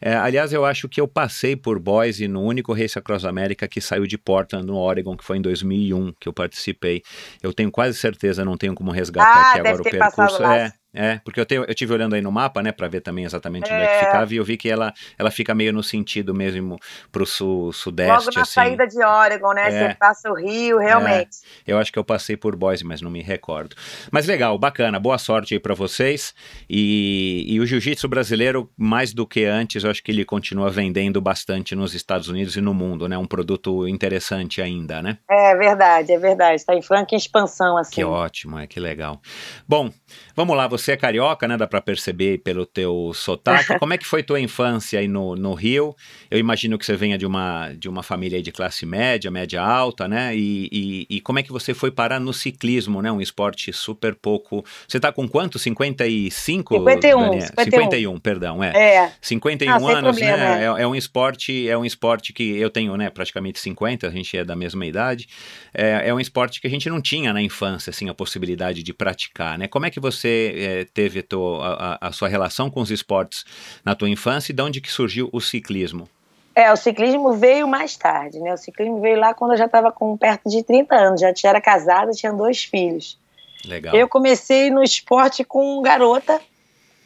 É, 0.01 0.15
aliás, 0.15 0.53
eu 0.53 0.65
acho 0.65 0.89
que 0.89 1.01
eu 1.01 1.09
passei 1.09 1.57
por 1.57 1.79
Boise 1.79 2.29
no 2.29 2.43
único 2.43 2.73
Race 2.73 2.99
Across 2.99 3.25
America 3.25 3.67
que 3.67 3.81
saiu 3.81 4.07
de 4.07 4.17
Portland, 4.17 4.67
no 4.67 4.77
Oregon, 4.77 5.17
que 5.17 5.25
foi 5.25 5.39
em 5.39 5.43
2001 5.43 6.13
que 6.21 6.29
eu 6.29 6.33
participei. 6.33 7.03
Eu 7.43 7.53
tenho 7.53 7.71
quase 7.71 7.99
certeza, 7.99 8.45
não 8.45 8.57
tenho 8.57 8.75
como 8.75 8.91
resgatar 8.91 9.29
Ah, 9.29 9.51
aqui 9.51 9.61
agora 9.61 9.83
o 9.83 9.85
percurso. 9.85 10.45
É, 10.45 10.73
é, 10.99 11.21
porque 11.25 11.39
eu, 11.39 11.47
tenho, 11.47 11.65
eu 11.65 11.75
tive 11.75 11.93
olhando 11.93 12.15
aí 12.15 12.21
no 12.21 12.33
mapa, 12.33 12.61
né, 12.63 12.73
para 12.73 12.89
ver 12.89 13.01
também 13.01 13.25
exatamente 13.25 13.73
onde 13.73 13.83
é 13.83 13.85
É. 13.85 13.99
que 14.01 14.05
ficava, 14.07 14.35
e 14.35 14.37
eu 14.37 14.45
vi 14.45 14.57
que 14.57 14.69
ela, 14.69 14.93
ela 15.17 15.31
fica 15.31 15.55
meio 15.55 15.73
no 15.73 15.83
sentido 15.83 16.35
mesmo 16.35 16.77
pro 17.13 17.25
sul, 17.25 17.73
sudeste, 17.73 18.13
Logo 18.27 18.31
na 18.35 18.43
assim. 18.43 18.53
saída 18.53 18.87
de 18.87 19.03
Oregon, 19.05 19.53
né? 19.53 19.69
É. 19.69 19.71
Você 19.89 19.95
passa 19.95 20.31
o 20.31 20.35
Rio, 20.35 20.79
realmente. 20.79 21.39
Eu 21.67 21.79
acho 21.79 21.93
que 21.93 21.99
eu 21.99 22.05
passei 22.05 22.37
por 22.37 22.57
Boise, 22.57 22.85
mas 22.85 23.01
não 23.01 23.11
me 23.11 23.23
recordo. 23.23 23.77
Mas 24.11 24.27
legal, 24.27 24.59
bacana, 24.59 24.99
boa 24.99 25.19
sorte 25.19 25.55
aí 25.55 25.61
pra 25.61 25.75
vocês. 25.75 26.35
E, 26.69 27.45
e 27.49 27.61
o 27.61 27.67
jiu-jitsu 27.67 28.09
brasileiro, 28.09 28.71
mais 28.77 29.13
do 29.13 29.27
que 29.27 29.45
antes, 29.45 29.85
eu 29.85 29.91
acho 29.91 30.03
que 30.03 30.11
ele 30.11 30.25
continua 30.25 30.69
vendendo 30.71 31.21
bastante 31.21 31.75
nos 31.77 31.95
Estados 31.95 32.29
Unidos 32.29 32.57
e 32.57 32.61
no 32.61 32.75
mundo, 32.75 33.09
né? 33.09 33.17
Um 33.17 33.27
produto 33.27 33.87
interessante 33.87 34.61
ainda, 34.61 35.01
né? 35.01 35.19
É, 35.31 35.55
verdade, 35.57 36.13
é 36.13 36.19
verdade. 36.19 36.65
Tá 36.65 36.75
em 36.75 36.83
franca 36.83 37.15
expansão, 37.15 37.77
assim. 37.79 37.95
Que 37.95 38.05
ótimo, 38.05 38.59
é 38.59 38.67
que 38.67 38.81
legal. 38.81 39.21
Bom, 39.67 39.93
vamos 40.39 40.57
lá, 40.57 40.69
você 40.69 40.93
é 40.93 40.97
carioca, 40.97 41.49
né? 41.49 41.57
Dá 41.57 41.67
pra 41.67 41.81
perceber 41.81 42.39
pelo 42.39 42.65
teu 42.65 43.11
sotaque. 43.13 43.75
Como 43.81 43.93
é 43.93 43.99
que 43.99 44.07
foi 44.07 44.23
tua 44.23 44.39
infância 44.39 45.01
aí 45.01 45.09
no, 45.09 45.35
no 45.35 45.53
Rio? 45.53 45.97
Eu 46.31 46.39
imagino 46.39 46.79
que 46.79 46.87
você 46.87 46.95
venha 46.95 47.19
de 47.19 47.27
uma, 47.27 47.73
de 47.77 47.89
uma 47.89 48.05
família 48.05 48.37
aí 48.37 48.43
de 48.43 48.53
classe 48.53 48.87
média, 48.87 49.33
média 49.33 49.61
alta, 49.61 50.07
né? 50.07 50.37
E, 50.37 50.69
e, 50.71 51.17
e 51.17 51.21
como 51.21 51.41
é 51.41 51.43
que 51.43 51.51
você 51.51 51.75
foi 51.75 51.91
parar 51.91 52.21
no 52.21 52.33
ciclismo, 52.33 53.03
né? 53.03 53.11
Um 53.11 53.21
esporte 53.21 53.73
super 53.73 54.15
pouco. 54.15 54.65
Você 54.87 55.01
tá 55.01 55.11
com 55.11 55.27
quanto? 55.27 55.59
55? 55.59 56.75
51, 56.75 57.21
Daniel? 57.21 57.41
51. 57.41 57.71
51, 57.83 58.19
perdão, 58.21 58.63
é. 58.63 58.69
É. 58.77 59.13
51 59.21 59.73
Ah, 59.73 59.99
anos, 59.99 60.17
problema, 60.17 60.37
né? 60.37 60.63
é. 60.63 60.65
É, 60.67 60.83
é 60.83 60.87
um 60.87 60.95
esporte, 60.95 61.69
é 61.69 61.77
um 61.77 61.85
esporte 61.85 62.33
que 62.33 62.57
eu 62.57 62.71
tenho, 62.71 62.97
né, 62.97 63.11
praticamente 63.11 63.59
50, 63.59 64.07
a 64.07 64.11
gente 64.11 64.37
é 64.37 64.45
da 64.45 64.55
mesma 64.55 64.87
idade. 64.87 65.27
É, 65.75 66.09
é 66.09 66.15
um 66.15 66.21
esporte 66.21 66.61
que 66.61 66.69
a 66.69 66.71
gente 66.71 66.89
não 66.89 67.03
tinha 67.03 67.33
na 67.33 67.43
infância, 67.43 67.91
assim, 67.91 68.09
a 68.09 68.15
possibilidade 68.15 68.85
de 68.85 68.93
praticar, 68.93 69.59
né? 69.59 69.67
Como 69.67 69.85
é 69.85 69.91
que 69.91 69.99
você 69.99 70.28
é, 70.29 70.85
teve 70.93 71.25
a, 71.63 72.09
a- 72.09 72.13
sua 72.13 72.29
relação 72.29 72.71
com 72.71 72.81
os 72.81 72.91
esportes 72.91 73.45
na 73.85 73.95
tua 73.95 74.09
infância 74.09 74.53
e 74.53 74.55
de 74.55 74.63
onde 74.63 74.81
que 74.81 74.91
surgiu 74.91 75.29
o 75.33 75.41
ciclismo? 75.41 76.09
É, 76.55 76.73
o 76.73 76.77
ciclismo 76.77 77.35
veio 77.35 77.69
mais 77.69 77.97
tarde, 77.97 78.41
né? 78.41 78.53
O 78.53 78.57
ciclismo 78.57 79.01
veio 79.01 79.19
lá 79.19 79.33
quando 79.33 79.53
eu 79.53 79.57
já 79.59 79.67
estava 79.67 79.93
com 79.93 80.17
perto 80.17 80.49
de 80.49 80.63
30 80.65 80.95
anos, 80.97 81.21
já 81.21 81.33
era 81.45 81.61
casada, 81.61 82.11
tinha 82.13 82.33
dois 82.33 82.65
filhos. 82.65 83.17
Legal. 83.65 83.95
Eu 83.95 84.09
comecei 84.09 84.71
no 84.71 84.83
esporte 84.83 85.45
com 85.45 85.81
garota, 85.83 86.41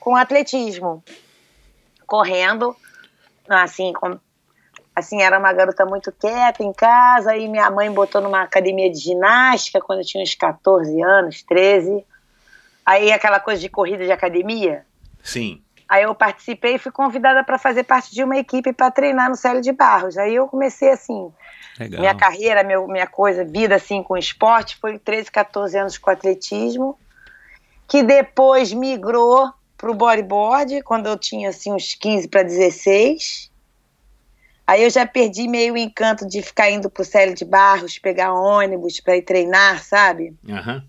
com 0.01 0.17
atletismo, 0.17 1.03
correndo, 2.07 2.75
assim, 3.49 3.93
com- 3.93 4.19
assim, 4.95 5.21
era 5.23 5.39
uma 5.39 5.53
garota 5.53 5.85
muito 5.87 6.11
quieta 6.13 6.63
em 6.63 6.73
casa, 6.73 7.37
e 7.37 7.49
minha 7.49 7.71
mãe 7.71 7.91
botou 7.91 8.21
numa 8.21 8.43
academia 8.43 8.91
de 8.91 8.99
ginástica 8.99 9.81
quando 9.81 10.01
eu 10.01 10.05
tinha 10.07 10.23
uns 10.23 10.35
14 10.35 11.01
anos, 11.03 11.43
13. 11.43 12.05
Aí 12.85 13.13
aquela 13.13 13.41
coisa 13.41 13.61
de 13.61 13.69
corrida 13.69 14.05
de 14.05 14.13
academia, 14.13 14.85
Sim. 15.23 15.63
Aí 15.89 16.05
eu 16.05 16.15
participei 16.15 16.77
e 16.77 16.79
fui 16.79 16.91
convidada 16.91 17.45
para 17.45 17.59
fazer 17.59 17.85
parte 17.85 18.15
de 18.15 18.25
uma 18.25 18.37
equipe 18.39 18.73
para 18.73 18.91
treinar 18.91 19.29
no 19.29 19.37
Célio 19.37 19.61
de 19.61 19.73
Barros. 19.73 20.17
Aí 20.17 20.35
eu 20.35 20.49
comecei 20.49 20.91
assim, 20.91 21.31
Legal. 21.79 22.01
minha 22.01 22.15
carreira, 22.15 22.65
meu, 22.65 22.89
minha 22.89 23.07
coisa, 23.07 23.45
vida 23.45 23.75
assim 23.77 24.03
com 24.03 24.17
esporte, 24.17 24.79
foi 24.81 24.99
13, 24.99 25.31
14 25.31 25.79
anos 25.79 25.99
com 25.99 26.11
atletismo, 26.11 26.99
que 27.87 28.03
depois 28.03 28.73
migrou 28.73 29.53
para 29.77 29.91
o 29.91 29.95
bodyboard, 29.95 30.81
quando 30.83 31.09
eu 31.09 31.19
tinha 31.19 31.51
assim 31.51 31.73
uns 31.73 31.95
15 31.95 32.29
para 32.29 32.43
16. 32.43 33.51
Aí 34.67 34.85
eu 34.85 34.89
já 34.89 35.05
perdi 35.05 35.47
meio 35.47 35.75
o 35.75 35.77
encanto 35.77 36.27
de 36.27 36.41
ficar 36.41 36.71
indo 36.71 36.89
para 36.89 37.03
o 37.03 37.05
Célio 37.05 37.35
de 37.35 37.45
Barros, 37.45 37.99
pegar 37.99 38.33
ônibus 38.33 38.99
para 38.99 39.17
ir 39.17 39.23
treinar, 39.23 39.85
sabe? 39.85 40.35
Aham. 40.49 40.83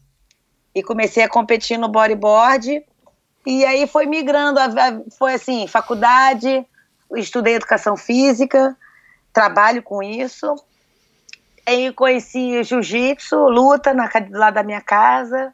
E 0.75 0.81
comecei 0.81 1.23
a 1.23 1.29
competir 1.29 1.77
no 1.77 1.87
bodyboard. 1.87 2.83
E 3.45 3.65
aí 3.65 3.85
foi 3.85 4.05
migrando, 4.05 4.59
foi 5.17 5.33
assim, 5.33 5.67
faculdade, 5.67 6.65
estudei 7.15 7.55
educação 7.55 7.95
física, 7.95 8.75
trabalho 9.31 9.83
com 9.83 10.01
isso. 10.01 10.55
Aí 11.65 11.91
conheci 11.93 12.63
jiu-jitsu, 12.63 13.35
luta 13.35 13.93
na, 13.93 14.09
lá 14.31 14.49
da 14.49 14.63
minha 14.63 14.81
casa. 14.81 15.53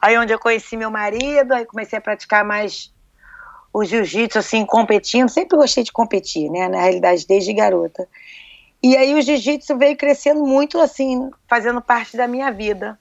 Aí 0.00 0.16
onde 0.18 0.32
eu 0.32 0.38
conheci 0.38 0.76
meu 0.76 0.90
marido, 0.90 1.52
aí 1.52 1.64
comecei 1.64 1.98
a 1.98 2.02
praticar 2.02 2.44
mais 2.44 2.92
o 3.72 3.84
jiu-jitsu, 3.84 4.38
assim, 4.38 4.66
competindo. 4.66 5.28
Sempre 5.28 5.56
gostei 5.56 5.84
de 5.84 5.92
competir, 5.92 6.50
né, 6.50 6.68
na 6.68 6.80
realidade, 6.80 7.26
desde 7.26 7.52
garota. 7.52 8.06
E 8.82 8.96
aí 8.96 9.14
o 9.14 9.22
jiu-jitsu 9.22 9.78
veio 9.78 9.96
crescendo 9.96 10.44
muito, 10.44 10.78
assim, 10.78 11.30
fazendo 11.48 11.80
parte 11.80 12.16
da 12.16 12.26
minha 12.26 12.50
vida 12.50 12.98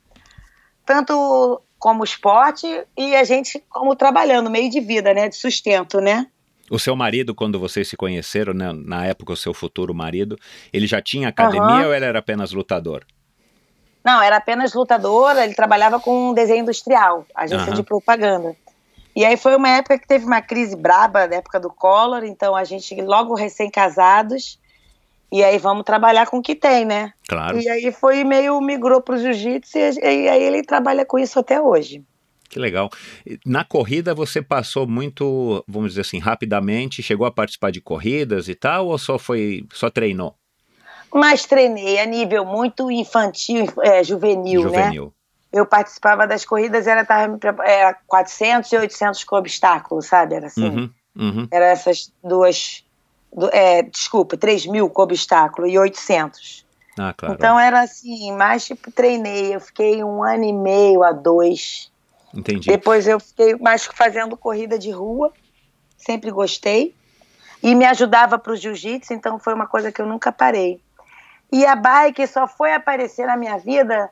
tanto 0.91 1.61
como 1.79 2.03
esporte 2.03 2.67
e 2.97 3.15
a 3.15 3.23
gente 3.23 3.63
como 3.69 3.95
trabalhando, 3.95 4.49
meio 4.49 4.69
de 4.69 4.81
vida, 4.81 5.13
né, 5.13 5.29
de 5.29 5.37
sustento, 5.37 6.01
né? 6.01 6.27
O 6.69 6.77
seu 6.77 6.97
marido, 6.97 7.33
quando 7.33 7.57
vocês 7.57 7.87
se 7.87 7.95
conheceram, 7.95 8.53
né, 8.53 8.73
na 8.73 9.05
época, 9.05 9.31
o 9.31 9.37
seu 9.37 9.53
futuro 9.53 9.93
marido, 9.95 10.37
ele 10.73 10.85
já 10.85 11.01
tinha 11.01 11.29
academia 11.29 11.83
Aham. 11.83 11.87
ou 11.87 11.93
ele 11.93 12.05
era 12.05 12.19
apenas 12.19 12.51
lutador? 12.51 13.05
Não, 14.03 14.21
era 14.21 14.35
apenas 14.35 14.73
lutadora, 14.73 15.45
ele 15.45 15.53
trabalhava 15.53 15.97
com 15.97 16.33
desenho 16.33 16.63
industrial, 16.63 17.25
agência 17.33 17.71
Aham. 17.71 17.75
de 17.75 17.83
propaganda. 17.83 18.53
E 19.15 19.23
aí 19.23 19.37
foi 19.37 19.55
uma 19.55 19.69
época 19.69 19.97
que 19.97 20.07
teve 20.07 20.25
uma 20.25 20.41
crise 20.41 20.75
braba, 20.75 21.25
na 21.25 21.37
época 21.37 21.57
do 21.57 21.69
Collor, 21.69 22.25
então 22.25 22.53
a 22.53 22.65
gente 22.65 22.93
logo 23.01 23.33
recém-casados, 23.33 24.59
e 25.31 25.43
aí 25.43 25.57
vamos 25.57 25.83
trabalhar 25.83 26.27
com 26.27 26.37
o 26.37 26.41
que 26.41 26.55
tem, 26.55 26.85
né? 26.85 27.13
Claro. 27.27 27.59
E 27.59 27.69
aí 27.69 27.91
foi 27.91 28.23
meio 28.23 28.59
migrou 28.61 29.01
pro 29.01 29.17
jiu-jitsu 29.17 29.77
e, 29.77 29.99
e 30.03 30.29
aí 30.29 30.43
ele 30.43 30.61
trabalha 30.63 31.05
com 31.05 31.17
isso 31.17 31.39
até 31.39 31.61
hoje. 31.61 32.03
Que 32.51 32.59
legal. 32.59 32.89
Na 33.45 33.63
corrida 33.63 34.13
você 34.13 34.41
passou 34.41 34.85
muito, 34.85 35.63
vamos 35.65 35.91
dizer 35.91 36.01
assim, 36.01 36.19
rapidamente, 36.19 37.01
chegou 37.01 37.25
a 37.25 37.31
participar 37.31 37.71
de 37.71 37.79
corridas 37.79 38.49
e 38.49 38.55
tal, 38.55 38.87
ou 38.87 38.97
só 38.97 39.17
foi, 39.17 39.65
só 39.71 39.89
treinou? 39.89 40.35
Mas 41.13 41.45
treinei 41.45 41.97
a 41.97 42.05
nível 42.05 42.45
muito 42.45 42.91
infantil, 42.91 43.67
é, 43.81 44.03
juvenil, 44.03 44.63
né? 44.63 44.83
Juvenil. 44.83 45.13
Eu 45.51 45.65
participava 45.65 46.27
das 46.27 46.45
corridas, 46.45 46.87
era, 46.87 47.05
tava, 47.05 47.37
era 47.65 47.93
400 48.07 48.71
e 48.71 48.77
800 48.77 49.23
com 49.23 49.35
obstáculo, 49.37 50.01
sabe? 50.01 50.35
Era 50.35 50.47
assim. 50.47 50.67
Uhum, 50.67 50.89
uhum. 51.17 51.47
Era 51.51 51.65
essas 51.65 52.11
duas. 52.23 52.85
É, 53.51 53.81
desculpa, 53.83 54.37
3 54.37 54.65
mil 54.65 54.89
com 54.89 55.01
obstáculo 55.01 55.67
e 55.67 55.77
800. 55.77 56.65
Ah, 56.97 57.13
claro. 57.15 57.35
Então 57.35 57.59
era 57.59 57.81
assim, 57.81 58.31
mais 58.33 58.65
tipo, 58.65 58.91
treinei. 58.91 59.55
Eu 59.55 59.59
fiquei 59.59 60.03
um 60.03 60.23
ano 60.23 60.43
e 60.43 60.53
meio 60.53 61.03
a 61.03 61.11
dois. 61.11 61.89
Entendi. 62.33 62.69
Depois 62.69 63.07
eu 63.07 63.19
fiquei 63.19 63.55
mais 63.55 63.85
fazendo 63.85 64.37
corrida 64.37 64.77
de 64.77 64.91
rua, 64.91 65.31
sempre 65.97 66.31
gostei. 66.31 66.93
E 67.63 67.75
me 67.75 67.85
ajudava 67.85 68.39
para 68.39 68.53
o 68.53 68.55
jiu-jitsu, 68.55 69.13
então 69.13 69.37
foi 69.37 69.53
uma 69.53 69.67
coisa 69.67 69.91
que 69.91 70.01
eu 70.01 70.07
nunca 70.07 70.31
parei. 70.31 70.81
E 71.51 71.65
a 71.65 71.75
bike 71.75 72.25
só 72.25 72.47
foi 72.47 72.73
aparecer 72.73 73.27
na 73.27 73.37
minha 73.37 73.57
vida 73.57 74.09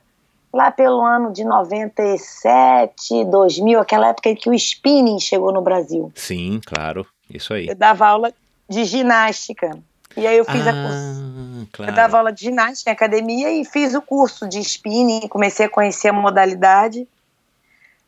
lá 0.53 0.69
pelo 0.71 1.01
ano 1.01 1.31
de 1.31 1.43
97, 1.43 3.25
2000, 3.25 3.79
aquela 3.79 4.09
época 4.09 4.29
em 4.29 4.35
que 4.35 4.49
o 4.49 4.53
spinning 4.53 5.19
chegou 5.19 5.51
no 5.51 5.61
Brasil. 5.61 6.11
Sim, 6.15 6.59
claro. 6.63 7.07
Isso 7.29 7.53
aí. 7.53 7.67
Eu 7.67 7.75
dava 7.75 8.07
aula 8.07 8.33
de 8.69 8.83
ginástica. 8.85 9.71
E 10.15 10.25
aí 10.25 10.37
eu 10.37 10.45
fiz 10.45 10.65
a 10.67 10.73
curso. 10.73 10.97
ah, 10.97 11.65
claro. 11.71 11.91
Eu 11.91 11.95
dava 11.95 12.17
aula 12.17 12.31
de 12.31 12.41
ginástica 12.41 12.89
em 12.89 12.93
academia 12.93 13.51
e 13.51 13.63
fiz 13.65 13.93
o 13.93 14.01
curso 14.01 14.47
de 14.47 14.59
spinning, 14.59 15.27
comecei 15.27 15.65
a 15.65 15.69
conhecer 15.69 16.09
a 16.09 16.13
modalidade. 16.13 17.07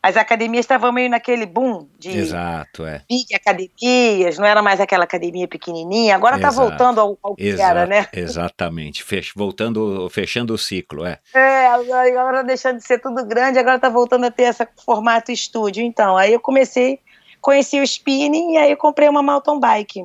As 0.02 0.16
academias 0.16 0.64
estavam 0.64 0.90
meio 0.90 1.08
naquele 1.08 1.46
boom 1.46 1.86
de 1.96 2.10
Exato, 2.10 2.84
é. 2.84 3.02
big 3.08 3.32
academias, 3.36 4.36
não 4.36 4.44
era 4.44 4.60
mais 4.60 4.80
aquela 4.80 5.04
academia 5.04 5.46
pequenininha, 5.46 6.16
agora 6.16 6.34
está 6.34 6.50
voltando 6.50 7.00
ao, 7.00 7.16
ao 7.22 7.36
que 7.36 7.44
Exato, 7.44 7.70
era, 7.70 7.86
né? 7.86 8.08
Exatamente. 8.12 9.04
Fech- 9.04 9.32
voltando, 9.36 10.10
fechando 10.10 10.54
o 10.54 10.58
ciclo, 10.58 11.06
é. 11.06 11.20
É, 11.32 11.68
agora 11.68 12.20
agora 12.20 12.42
deixando 12.42 12.78
de 12.78 12.84
ser 12.84 12.98
tudo 12.98 13.24
grande, 13.24 13.60
agora 13.60 13.76
está 13.76 13.88
voltando 13.88 14.24
a 14.26 14.30
ter 14.32 14.44
esse 14.44 14.66
formato 14.84 15.30
estúdio. 15.30 15.84
Então, 15.84 16.16
aí 16.16 16.32
eu 16.32 16.40
comecei, 16.40 16.98
conheci 17.40 17.78
o 17.78 17.84
spinning 17.84 18.54
e 18.54 18.58
aí 18.58 18.72
eu 18.72 18.76
comprei 18.76 19.08
uma 19.08 19.22
mountain 19.22 19.60
bike. 19.60 20.04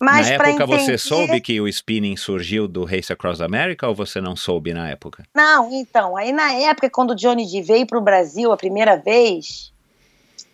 Mas 0.00 0.28
na 0.28 0.34
época 0.34 0.66
você 0.66 0.82
entender- 0.82 0.98
soube 0.98 1.40
que 1.40 1.60
o 1.60 1.66
spinning 1.68 2.16
surgiu 2.16 2.68
do 2.68 2.84
Race 2.84 3.12
Across 3.12 3.40
America 3.40 3.88
ou 3.88 3.94
você 3.94 4.20
não 4.20 4.36
soube 4.36 4.72
na 4.72 4.88
época? 4.88 5.24
Não, 5.34 5.72
então, 5.72 6.16
aí 6.16 6.32
na 6.32 6.52
época, 6.52 6.88
quando 6.88 7.10
o 7.10 7.14
Johnny 7.14 7.50
D 7.50 7.62
veio 7.62 7.86
pro 7.86 8.00
Brasil 8.00 8.52
a 8.52 8.56
primeira 8.56 8.96
vez, 8.96 9.72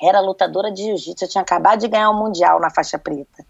era 0.00 0.20
lutadora 0.20 0.72
de 0.72 0.82
jiu-jitsu, 0.82 1.24
eu 1.24 1.28
tinha 1.28 1.42
acabado 1.42 1.80
de 1.80 1.88
ganhar 1.88 2.10
o 2.10 2.18
Mundial 2.18 2.58
na 2.58 2.70
faixa 2.70 2.98
preta. 2.98 3.44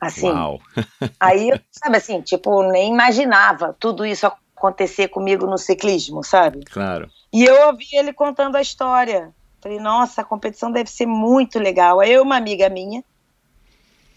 Assim, 0.00 0.30
Uau. 0.30 0.60
aí, 1.20 1.50
sabe 1.70 1.96
assim, 1.96 2.20
tipo, 2.20 2.62
nem 2.70 2.92
imaginava 2.92 3.76
tudo 3.78 4.04
isso 4.04 4.26
acontecer 4.26 5.08
comigo 5.08 5.46
no 5.46 5.58
ciclismo, 5.58 6.22
sabe? 6.22 6.60
Claro. 6.64 7.10
E 7.32 7.44
eu 7.44 7.68
ouvi 7.68 7.86
ele 7.92 8.12
contando 8.12 8.56
a 8.56 8.60
história. 8.60 9.32
Falei, 9.60 9.78
nossa, 9.78 10.22
a 10.22 10.24
competição 10.24 10.70
deve 10.72 10.90
ser 10.90 11.06
muito 11.06 11.58
legal. 11.58 12.00
Aí 12.00 12.12
eu 12.12 12.20
e 12.20 12.24
uma 12.24 12.36
amiga 12.36 12.68
minha, 12.68 13.02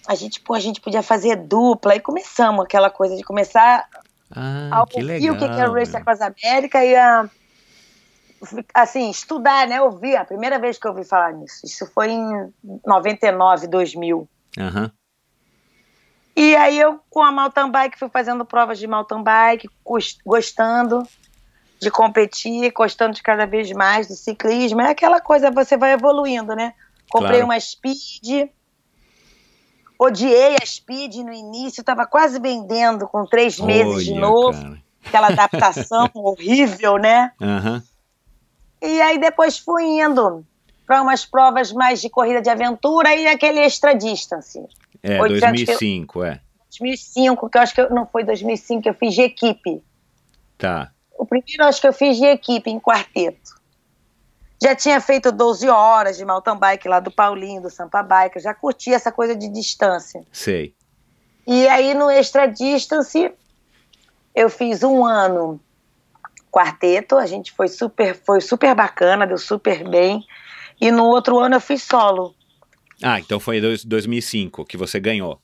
a 0.07 0.15
gente, 0.15 0.39
pô, 0.41 0.53
a 0.53 0.59
gente 0.59 0.81
podia 0.81 1.01
fazer 1.01 1.35
dupla, 1.35 1.95
e 1.95 1.99
começamos 1.99 2.63
aquela 2.65 2.89
coisa 2.89 3.15
de 3.15 3.23
começar 3.23 3.87
Ah, 4.35 4.81
a 4.81 4.87
que 4.87 4.97
ouvir 5.01 5.05
legal. 5.05 5.35
o 5.35 5.39
que 5.39 5.49
que 5.49 5.59
é 5.59 5.67
o 5.67 5.73
Race. 5.73 5.95
Across 5.95 6.21
América 6.21 6.83
e 6.83 6.95
a, 6.95 7.29
assim, 8.73 9.09
estudar, 9.09 9.67
né? 9.67 9.81
Ouvir, 9.81 10.15
a 10.15 10.25
primeira 10.25 10.59
vez 10.59 10.77
que 10.77 10.87
eu 10.87 10.91
ouvi 10.91 11.03
falar 11.05 11.33
nisso. 11.33 11.65
Isso 11.65 11.85
foi 11.93 12.11
em 12.11 12.53
99, 12.85 13.67
2000. 13.67 14.27
Aham. 14.57 14.91
E 16.35 16.55
aí 16.57 16.77
eu, 16.77 16.99
com 17.09 17.23
a 17.23 17.31
mountain 17.31 17.71
bike, 17.71 17.97
fui 17.97 18.09
fazendo 18.09 18.45
provas 18.45 18.77
de 18.77 18.87
mountain 18.87 19.23
bike, 19.23 19.69
gos- 19.85 20.17
gostando 20.25 21.01
de 21.81 21.89
competir, 21.89 22.71
gostando 22.73 23.13
de 23.13 23.23
cada 23.23 23.45
vez 23.45 23.71
mais 23.71 24.07
do 24.07 24.15
ciclismo. 24.15 24.81
É 24.81 24.89
aquela 24.91 25.21
coisa, 25.21 25.49
você 25.49 25.77
vai 25.77 25.93
evoluindo, 25.93 26.53
né? 26.53 26.73
Comprei 27.09 27.39
Claro. 27.39 27.45
uma 27.45 27.59
Speed, 27.59 28.49
odiei 30.05 30.55
a 30.61 30.65
Speed 30.65 31.15
no 31.17 31.33
início, 31.33 31.81
estava 31.81 32.05
quase 32.05 32.39
vendendo 32.39 33.07
com 33.07 33.25
três 33.25 33.59
meses 33.59 34.05
de 34.05 34.11
Olha, 34.11 34.21
novo. 34.21 34.61
cara. 34.61 34.81
aquela 35.05 35.27
adaptação 35.27 36.09
horrível, 36.15 36.97
né? 36.97 37.31
Aham. 37.41 37.83
E 38.81 39.01
aí 39.01 39.17
depois 39.17 39.57
fui 39.57 39.83
indo 39.83 40.45
para 40.85 41.01
umas 41.01 41.25
provas 41.25 41.71
mais 41.71 41.99
de 42.01 42.09
corrida 42.09 42.41
de 42.41 42.49
aventura 42.49 43.15
e 43.15 43.27
aquele 43.27 43.59
extra 43.59 43.93
distance. 43.93 44.59
É, 45.01 45.19
800 45.21 45.65
2005, 45.65 46.23
é. 46.23 46.39
2005, 46.69 47.49
que 47.49 47.57
eu 47.57 47.61
acho 47.61 47.73
que 47.73 47.81
eu- 47.81 47.89
não 47.89 48.05
foi 48.05 48.23
2005 48.23 48.81
que 48.83 48.89
eu 48.89 48.93
fiz 48.93 49.13
de 49.13 49.21
equipe. 49.21 49.81
Tá. 50.57 50.91
O 51.17 51.25
primeiro 51.25 51.63
acho 51.63 51.79
que 51.81 51.87
eu 51.87 51.93
fiz 51.93 52.17
de 52.17 52.25
equipe 52.25 52.69
em 52.69 52.79
quarteto. 52.79 53.55
Já 54.65 54.75
tinha 54.75 54.99
feito 54.99 55.31
12 55.31 55.69
horas 55.69 56.17
de 56.17 56.25
mountain 56.25 56.57
bike 56.57 56.87
lá 56.87 56.99
do 56.99 57.11
Paulinho, 57.11 57.61
do 57.61 57.69
Sampa 57.69 58.01
Bike, 58.01 58.37
eu 58.37 58.41
já 58.41 58.51
curti 58.51 58.91
essa 58.91 59.11
coisa 59.11 59.35
de 59.35 59.47
distância. 59.47 60.25
Sei. 60.31 60.73
E 61.45 61.67
aí 61.67 61.93
no 61.93 62.09
extra 62.09 62.47
distance 62.47 63.31
eu 64.33 64.49
fiz 64.49 64.81
um 64.81 65.05
ano 65.05 65.61
quarteto, 66.51 67.15
a 67.15 67.27
gente 67.27 67.51
foi 67.51 67.67
super, 67.67 68.15
foi 68.25 68.41
super 68.41 68.73
bacana, 68.73 69.27
deu 69.27 69.37
super 69.37 69.87
bem. 69.87 70.25
E 70.81 70.89
no 70.89 71.03
outro 71.05 71.37
ano 71.37 71.57
eu 71.57 71.61
fiz 71.61 71.83
solo. 71.83 72.33
Ah, 73.03 73.19
então 73.19 73.39
foi 73.39 73.61
dois- 73.61 73.85
2005 73.85 74.65
que 74.65 74.77
você 74.77 74.99
ganhou. 74.99 75.39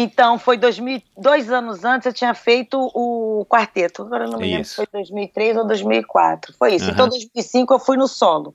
Então 0.00 0.38
foi 0.38 0.56
2000, 0.56 1.02
dois 1.16 1.50
anos 1.50 1.84
antes 1.84 2.06
eu 2.06 2.12
tinha 2.12 2.32
feito 2.32 2.78
o 2.94 3.44
quarteto. 3.46 4.02
Agora 4.02 4.26
eu 4.26 4.30
não 4.30 4.38
me 4.38 4.46
lembro 4.46 4.62
Isso. 4.62 4.70
se 4.70 4.76
foi 4.76 4.86
2003 4.92 5.56
ou 5.56 5.66
2004. 5.66 6.54
Foi 6.56 6.74
isso. 6.76 6.84
Aham. 6.84 6.92
Então 6.94 7.08
2005 7.08 7.74
eu 7.74 7.78
fui 7.80 7.96
no 7.96 8.06
solo. 8.06 8.54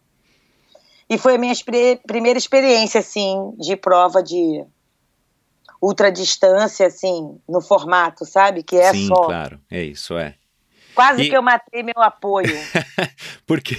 E 1.10 1.18
foi 1.18 1.36
a 1.36 1.38
minha 1.38 1.52
expre- 1.52 2.00
primeira 2.08 2.40
experiência 2.40 3.02
assim 3.02 3.54
de 3.58 3.76
prova 3.76 4.24
de 4.24 4.66
ultradistância 5.82 6.88
assim, 6.88 7.38
no 7.48 7.60
formato, 7.60 8.26
sabe? 8.26 8.64
Que 8.64 8.78
é 8.78 8.94
Sim, 8.94 9.08
só. 9.08 9.16
claro. 9.16 9.60
É 9.70 9.84
isso, 9.84 10.18
é. 10.18 10.36
Quase 10.96 11.24
E- 11.24 11.30
que 11.30 11.36
eu 11.36 11.42
matei 11.42 11.82
meu 11.84 12.02
apoio. 12.02 12.54
Porque 13.48 13.76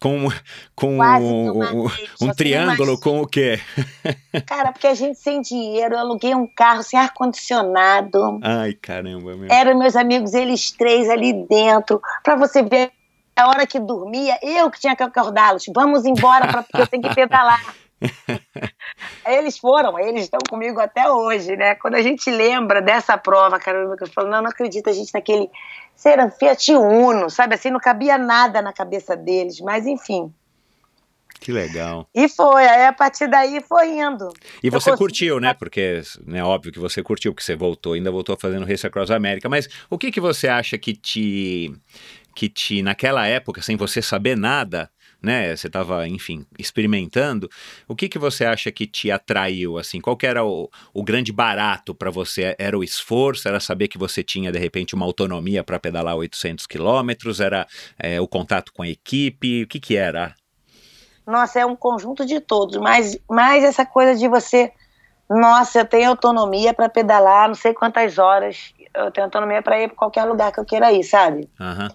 com, 0.00 0.28
com 0.74 0.96
Quase 0.96 1.24
um, 1.24 1.54
matei. 1.58 2.08
um- 2.22 2.32
triângulo 2.34 2.98
com 3.00 3.20
o 3.20 3.26
quê? 3.26 3.60
Cara, 4.46 4.72
porque 4.72 4.86
a 4.86 4.94
gente 4.94 5.18
sem 5.18 5.40
dinheiro, 5.40 5.94
eu 5.94 5.98
aluguei 5.98 6.34
um 6.34 6.46
carro 6.46 6.82
sem 6.82 6.98
ar-condicionado. 6.98 8.38
Ai, 8.42 8.72
caramba, 8.74 9.34
meu. 9.36 9.48
Eram 9.50 9.78
meus 9.78 9.96
amigos, 9.96 10.34
eles 10.34 10.70
três 10.70 11.08
ali 11.10 11.32
dentro, 11.48 12.00
pra 12.22 12.36
você 12.36 12.62
ver 12.62 12.90
a 13.36 13.48
hora 13.48 13.66
que 13.66 13.78
dormia, 13.78 14.36
eu 14.42 14.70
que 14.70 14.80
tinha 14.80 14.96
que 14.96 15.02
acordá-los. 15.02 15.64
Vamos 15.74 16.04
embora, 16.04 16.48
porque 16.62 16.80
eu 16.80 16.86
tenho 16.86 17.02
que 17.02 17.14
pedalar. 17.14 17.62
Eles 19.26 19.58
foram, 19.58 19.98
eles 19.98 20.24
estão 20.24 20.38
comigo 20.48 20.80
até 20.80 21.10
hoje, 21.10 21.56
né? 21.56 21.74
Quando 21.74 21.94
a 21.96 22.02
gente 22.02 22.30
lembra 22.30 22.80
dessa 22.80 23.16
prova, 23.18 23.58
caramba, 23.58 23.96
que 23.96 24.04
eu 24.04 24.08
falo, 24.08 24.28
não, 24.28 24.42
não 24.42 24.50
acredito, 24.50 24.88
a 24.88 24.92
gente 24.92 25.12
naquele. 25.12 25.50
Um 26.06 26.30
Fiat 26.30 26.72
Uno, 26.74 27.28
sabe 27.28 27.56
assim, 27.56 27.70
não 27.70 27.80
cabia 27.80 28.16
nada 28.16 28.62
na 28.62 28.72
cabeça 28.72 29.16
deles, 29.16 29.60
mas 29.60 29.84
enfim. 29.86 30.32
Que 31.40 31.52
legal. 31.52 32.08
E 32.14 32.28
foi, 32.28 32.66
aí 32.66 32.86
a 32.86 32.92
partir 32.92 33.28
daí 33.28 33.60
foi 33.60 33.98
indo. 33.98 34.28
E 34.62 34.70
você 34.70 34.90
consegui- 34.90 34.96
curtiu, 34.98 35.40
né? 35.40 35.54
Porque 35.54 36.02
é 36.32 36.42
óbvio 36.42 36.72
que 36.72 36.78
você 36.78 37.02
curtiu, 37.02 37.32
porque 37.32 37.44
você 37.44 37.54
voltou, 37.56 37.92
ainda 37.92 38.10
voltou 38.10 38.36
fazendo 38.36 38.66
Race 38.66 38.86
Across 38.86 39.10
America. 39.10 39.48
Mas 39.48 39.68
o 39.88 39.96
que, 39.98 40.10
que 40.10 40.20
você 40.20 40.48
acha 40.48 40.76
que 40.78 40.94
te, 40.94 41.72
que 42.34 42.48
te, 42.48 42.82
naquela 42.82 43.26
época, 43.26 43.62
sem 43.62 43.76
você 43.76 44.02
saber 44.02 44.36
nada, 44.36 44.90
né? 45.22 45.54
Você 45.54 45.66
estava, 45.66 46.06
enfim, 46.06 46.46
experimentando. 46.58 47.48
O 47.86 47.94
que, 47.94 48.08
que 48.08 48.18
você 48.18 48.44
acha 48.44 48.70
que 48.70 48.86
te 48.86 49.10
atraiu, 49.10 49.78
assim? 49.78 50.00
Qual 50.00 50.16
que 50.16 50.26
era 50.26 50.44
o, 50.44 50.70
o 50.94 51.02
grande 51.02 51.32
barato 51.32 51.94
para 51.94 52.10
você? 52.10 52.54
Era 52.58 52.78
o 52.78 52.84
esforço? 52.84 53.48
Era 53.48 53.60
saber 53.60 53.88
que 53.88 53.98
você 53.98 54.22
tinha, 54.22 54.52
de 54.52 54.58
repente, 54.58 54.94
uma 54.94 55.06
autonomia 55.06 55.64
para 55.64 55.78
pedalar 55.78 56.16
800 56.16 56.66
quilômetros? 56.66 57.40
Era 57.40 57.66
é, 57.98 58.20
o 58.20 58.28
contato 58.28 58.72
com 58.72 58.82
a 58.82 58.88
equipe? 58.88 59.64
O 59.64 59.66
que 59.66 59.80
que 59.80 59.96
era? 59.96 60.34
Nossa, 61.26 61.60
é 61.60 61.66
um 61.66 61.76
conjunto 61.76 62.24
de 62.24 62.40
todos, 62.40 62.78
mas 62.78 63.18
mais 63.28 63.62
essa 63.62 63.84
coisa 63.84 64.18
de 64.18 64.26
você, 64.26 64.72
nossa, 65.28 65.80
eu 65.80 65.84
tenho 65.84 66.08
autonomia 66.08 66.72
para 66.72 66.88
pedalar, 66.88 67.48
não 67.48 67.54
sei 67.54 67.74
quantas 67.74 68.16
horas, 68.16 68.72
eu 68.94 69.10
tenho 69.10 69.26
autonomia 69.26 69.60
para 69.60 69.78
ir 69.78 69.88
para 69.88 69.96
qualquer 69.96 70.24
lugar 70.24 70.50
que 70.50 70.58
eu 70.58 70.64
queira 70.64 70.90
ir, 70.90 71.04
sabe? 71.04 71.50
Aham, 71.60 71.90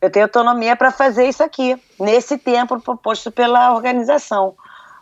eu 0.00 0.10
tenho 0.10 0.24
autonomia 0.24 0.74
para 0.74 0.90
fazer 0.90 1.28
isso 1.28 1.42
aqui, 1.42 1.80
nesse 1.98 2.38
tempo 2.38 2.80
proposto 2.80 3.30
pela 3.30 3.74
organização. 3.74 4.54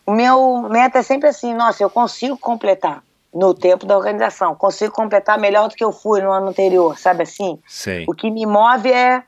O 0.04 0.12
meu 0.12 0.62
meta 0.68 0.98
é 0.98 1.02
sempre 1.02 1.28
assim, 1.28 1.54
nossa, 1.54 1.82
eu 1.82 1.90
consigo 1.90 2.36
completar 2.36 3.02
no 3.32 3.54
tempo 3.54 3.86
da 3.86 3.96
organização, 3.96 4.54
consigo 4.54 4.92
completar 4.92 5.38
melhor 5.38 5.68
do 5.68 5.74
que 5.74 5.84
eu 5.84 5.92
fui 5.92 6.20
no 6.20 6.32
ano 6.32 6.48
anterior, 6.48 6.98
sabe 6.98 7.22
assim? 7.22 7.60
Sei. 7.66 8.04
O 8.08 8.14
que 8.14 8.30
me 8.30 8.46
move 8.46 8.90
é, 8.90 9.22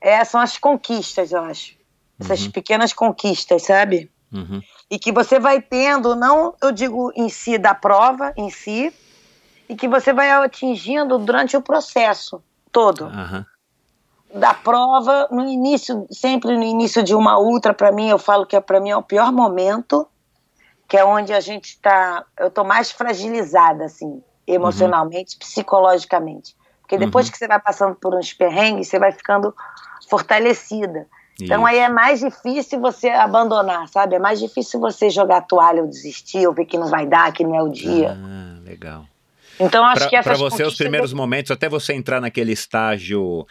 é 0.00 0.24
são 0.24 0.40
as 0.40 0.58
conquistas, 0.58 1.32
eu 1.32 1.42
acho. 1.42 1.76
Essas 2.20 2.44
Uhum. 2.44 2.50
pequenas 2.50 2.92
conquistas, 2.92 3.62
sabe? 3.62 4.10
Uhum. 4.32 4.60
E 4.90 4.98
que 4.98 5.12
você 5.12 5.38
vai 5.38 5.62
tendo, 5.62 6.16
não 6.16 6.54
eu 6.60 6.72
digo 6.72 7.12
em 7.14 7.28
si 7.28 7.56
da 7.56 7.74
prova, 7.74 8.32
em 8.36 8.50
si, 8.50 8.92
e 9.68 9.76
que 9.76 9.88
você 9.88 10.12
vai 10.12 10.30
atingindo 10.30 11.18
durante 11.18 11.56
o 11.56 11.62
processo 11.62 12.42
todo 12.72 13.06
Aham. 13.06 13.46
Da 14.34 14.52
prova, 14.52 15.28
no 15.30 15.44
início, 15.44 16.06
sempre 16.10 16.56
no 16.56 16.62
início 16.62 17.02
de 17.02 17.14
uma 17.14 17.38
ultra, 17.38 17.72
para 17.72 17.92
mim, 17.92 18.08
eu 18.08 18.18
falo 18.18 18.46
que 18.46 18.56
é 18.56 18.60
para 18.60 18.80
mim 18.80 18.90
é 18.90 18.96
o 18.96 19.02
pior 19.02 19.32
momento, 19.32 20.06
que 20.88 20.96
é 20.96 21.04
onde 21.04 21.32
a 21.32 21.40
gente 21.40 21.70
está, 21.70 22.24
eu 22.38 22.50
tô 22.50 22.64
mais 22.64 22.90
fragilizada, 22.90 23.84
assim, 23.84 24.22
emocionalmente, 24.46 25.36
psicologicamente. 25.38 26.54
Porque 26.82 26.98
depois 26.98 27.26
Uhum. 27.26 27.32
que 27.32 27.38
você 27.38 27.48
vai 27.48 27.60
passando 27.60 27.96
por 27.96 28.14
uns 28.14 28.32
perrengues, 28.32 28.88
você 28.88 28.98
vai 28.98 29.10
ficando 29.10 29.54
fortalecida. 30.08 31.08
Então 31.40 31.62
Isso. 31.62 31.66
aí 31.68 31.78
é 31.78 31.88
mais 31.88 32.20
difícil 32.20 32.80
você 32.80 33.08
abandonar, 33.10 33.88
sabe? 33.88 34.14
É 34.14 34.18
mais 34.18 34.38
difícil 34.38 34.80
você 34.80 35.10
jogar 35.10 35.38
a 35.38 35.42
toalha 35.42 35.82
ou 35.82 35.88
desistir, 35.88 36.46
ou 36.46 36.54
ver 36.54 36.64
que 36.64 36.78
não 36.78 36.88
vai 36.88 37.06
dar, 37.06 37.32
que 37.32 37.44
não 37.44 37.54
é 37.54 37.62
o 37.62 37.68
dia. 37.68 38.16
Ah, 38.22 38.58
legal. 38.62 39.04
Então 39.58 39.84
acho 39.84 40.08
que 40.08 40.22
Para 40.22 40.34
você, 40.34 40.62
os 40.64 40.76
primeiros 40.76 41.12
momentos, 41.12 41.50
até 41.50 41.68
você 41.68 41.94
entrar 41.94 42.20
naquele 42.20 42.52
estágio, 42.52 43.46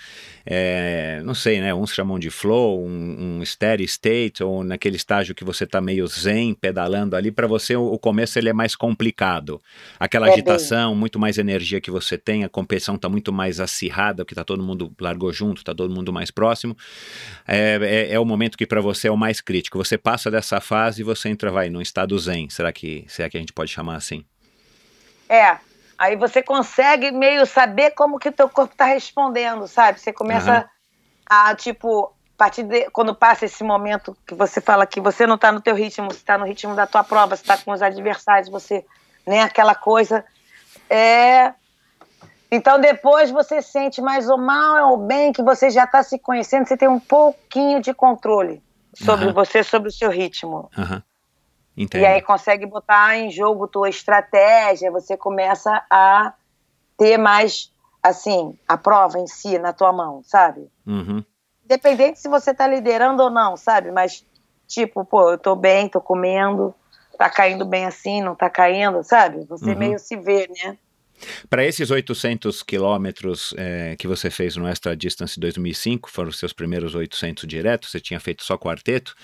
é, 0.46 1.20
não 1.24 1.34
sei, 1.34 1.60
né? 1.60 1.74
Uns 1.74 1.94
chamam 1.94 2.20
de 2.20 2.30
flow, 2.30 2.86
um, 2.86 3.40
um 3.40 3.46
steady 3.46 3.84
state, 3.86 4.44
ou 4.44 4.64
naquele 4.64 4.98
estágio 4.98 5.34
que 5.34 5.44
você 5.44 5.66
tá 5.66 5.82
meio 5.82 6.06
zen, 6.08 6.54
pedalando 6.54 7.16
ali, 7.16 7.32
para 7.32 7.48
você 7.48 7.76
o, 7.76 7.86
o 7.86 7.98
começo 7.98 8.38
ele 8.38 8.50
é 8.50 8.54
mais 8.54 8.76
complicado. 8.76 9.62
Aquela 10.00 10.28
É 10.28 10.34
agitação, 10.34 10.96
muito 10.96 11.20
mais 11.20 11.38
energia 11.38 11.82
que 11.82 11.90
você 11.90 12.18
tem, 12.18 12.44
a 12.44 12.50
competição 12.50 12.98
tá 12.98 13.10
muito 13.10 13.34
mais 13.34 13.60
acirrada, 13.60 14.24
porque 14.24 14.36
tá 14.36 14.44
todo 14.44 14.62
mundo 14.62 14.94
largou 15.02 15.34
junto, 15.34 15.64
tá 15.64 15.74
todo 15.74 15.94
mundo 15.94 16.14
mais 16.14 16.30
próximo. 16.30 16.78
É, 17.48 17.80
é, 17.82 18.14
é 18.14 18.20
o 18.20 18.26
momento 18.26 18.58
que 18.58 18.68
para 18.68 18.82
você 18.82 19.08
é 19.08 19.12
o 19.12 19.18
mais 19.18 19.42
crítico. 19.42 19.78
Você 19.78 19.98
passa 19.98 20.30
dessa 20.30 20.62
fase 20.62 21.02
e 21.02 21.04
você 21.04 21.30
entra, 21.30 21.52
vai, 21.52 21.70
num 21.70 21.82
estado 21.82 22.18
zen. 22.20 22.48
Será 22.50 22.72
que, 22.72 23.06
será 23.08 23.28
que 23.30 23.38
a 23.38 23.40
gente 23.40 23.54
pode 23.54 23.72
chamar 23.72 23.96
assim? 23.96 24.24
É. 25.28 25.58
Aí 25.98 26.16
você 26.16 26.44
consegue 26.44 27.12
meio 27.12 27.46
saber 27.46 27.92
como 27.92 28.20
que 28.20 28.30
o 28.30 28.34
teu 28.34 28.50
corpo 28.50 28.76
tá 28.76 28.86
respondendo, 28.86 29.68
sabe? 29.68 30.00
Você 30.00 30.12
começa 30.12 30.52
Aham. 30.52 30.70
a, 31.30 31.56
tipo, 31.56 32.06
a 32.06 32.38
partir 32.38 32.64
de 32.64 32.90
quando 32.92 33.16
passa 33.16 33.46
esse 33.46 33.64
momento 33.64 34.16
que 34.28 34.36
você 34.36 34.60
fala 34.60 34.86
que 34.86 35.00
você 35.00 35.26
não 35.26 35.38
tá 35.38 35.52
no 35.52 35.62
teu 35.62 35.74
ritmo, 35.74 36.12
você 36.12 36.24
tá 36.24 36.38
no 36.38 36.46
ritmo 36.46 36.76
da 36.76 36.86
tua 36.86 37.04
prova, 37.04 37.36
você 37.36 37.44
tá 37.44 37.58
com 37.58 37.72
os 37.72 37.82
adversários, 37.82 38.50
você, 38.50 38.86
né, 39.26 39.42
aquela 39.42 39.74
coisa. 39.74 40.26
É. 40.90 41.54
Então 42.52 42.80
depois 42.80 43.32
você 43.32 43.62
sente 43.62 44.02
mais 44.02 44.30
ou 44.30 44.38
mal 44.38 44.92
ou 44.92 44.98
bem 44.98 45.32
que 45.32 45.42
você 45.42 45.70
já 45.70 45.88
tá 45.88 46.04
se 46.04 46.20
conhecendo, 46.20 46.68
você 46.68 46.78
tem 46.78 46.90
um 46.90 47.00
pouquinho 47.00 47.82
de 47.82 47.94
controle 47.94 48.62
sobre 48.96 49.26
Aham. 49.26 49.34
você, 49.34 49.64
sobre 49.64 49.90
o 49.90 49.92
seu 49.92 50.10
ritmo. 50.10 50.70
Aham. 50.78 51.02
Entendo. 51.78 52.02
E 52.02 52.06
aí 52.06 52.22
consegue 52.22 52.66
botar 52.66 53.18
em 53.18 53.30
jogo 53.30 53.68
tua 53.68 53.90
estratégia, 53.90 54.92
você 54.92 55.18
começa 55.18 55.86
a 55.90 56.34
ter 56.98 57.18
mais, 57.18 57.72
assim, 58.02 58.58
a 58.68 58.78
prova 58.78 59.20
em 59.20 59.28
si 59.28 59.60
na 59.60 59.74
tua 59.74 59.92
mão, 59.92 60.22
sabe? 60.24 60.68
Uhum. 60.86 61.24
Independente 61.64 62.20
se 62.20 62.30
você 62.30 62.54
tá 62.54 62.68
liderando 62.68 63.24
ou 63.24 63.30
não, 63.30 63.58
sabe? 63.58 63.92
Mas, 63.92 64.26
tipo, 64.68 65.04
pô, 65.04 65.32
eu 65.32 65.38
tô 65.38 65.56
bem, 65.56 65.90
tô 65.90 66.00
comendo, 66.00 66.74
tá 67.18 67.30
caindo 67.30 67.66
bem 67.66 67.86
assim, 67.86 68.22
não 68.22 68.36
tá 68.36 68.50
caindo, 68.50 69.04
sabe? 69.04 69.44
Você 69.46 69.72
Uhum. 69.72 69.78
meio 69.78 70.00
se 70.00 70.16
vê, 70.16 70.48
né? 70.64 70.78
Para 71.50 71.66
esses 71.66 71.92
800 71.92 72.62
quilômetros 72.62 73.54
é, 73.58 73.96
que 73.98 74.08
você 74.08 74.30
fez 74.30 74.56
no 74.58 74.68
Extra 74.68 74.96
Distance 74.96 75.40
2005, 75.40 76.10
foram 76.10 76.30
os 76.30 76.38
seus 76.38 76.54
primeiros 76.54 76.94
800 76.94 77.48
diretos, 77.48 77.90
você 77.90 78.00
tinha 78.00 78.20
feito 78.20 78.44
só 78.44 78.58
quarteto. 78.58 79.16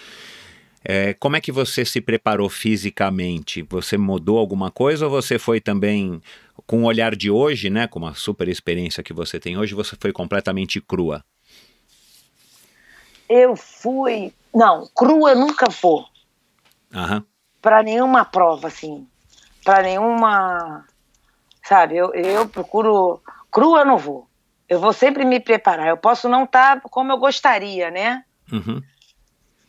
É, 0.84 1.14
como 1.14 1.36
é 1.36 1.42
que 1.42 1.52
você 1.52 1.86
se 1.86 2.02
preparou 2.02 2.50
fisicamente? 2.50 3.62
Você 3.64 3.98
mudou 3.98 4.38
alguma 4.38 4.72
coisa 4.72 5.06
ou 5.06 5.12
você 5.12 5.38
foi 5.38 5.62
também, 5.62 6.22
com 6.66 6.84
o 6.84 6.86
olhar 6.86 7.16
de 7.16 7.30
hoje, 7.30 7.70
né, 7.70 7.88
com 7.88 8.00
uma 8.00 8.16
super 8.16 8.48
experiência 8.48 9.04
que 9.04 9.14
você 9.14 9.40
tem 9.40 9.58
hoje, 9.58 9.76
você 9.76 9.96
foi 10.00 10.12
completamente 10.12 10.82
crua? 10.82 11.24
Eu 13.30 13.56
fui. 13.56 14.34
Não, 14.54 14.88
crua 14.96 15.32
eu 15.32 15.40
nunca 15.40 15.70
vou. 15.70 16.06
Aham, 16.94 17.24
para 17.62 17.84
nenhuma 17.84 18.26
prova, 18.26 18.68
assim. 18.68 19.08
para 19.64 19.84
nenhuma. 19.84 20.86
Sabe, 21.64 21.96
eu, 21.96 22.12
eu 22.14 22.48
procuro. 22.50 23.22
Crua 23.52 23.82
eu 23.82 23.86
não 23.86 23.98
vou. 23.98 24.28
Eu 24.68 24.80
vou 24.80 24.92
sempre 24.92 25.24
me 25.24 25.40
preparar. 25.40 25.88
Eu 25.88 25.98
posso 25.98 26.28
não 26.28 26.46
estar 26.46 26.82
como 26.82 27.12
eu 27.12 27.18
gostaria, 27.18 27.92
né? 27.92 28.24
uhum, 28.52 28.82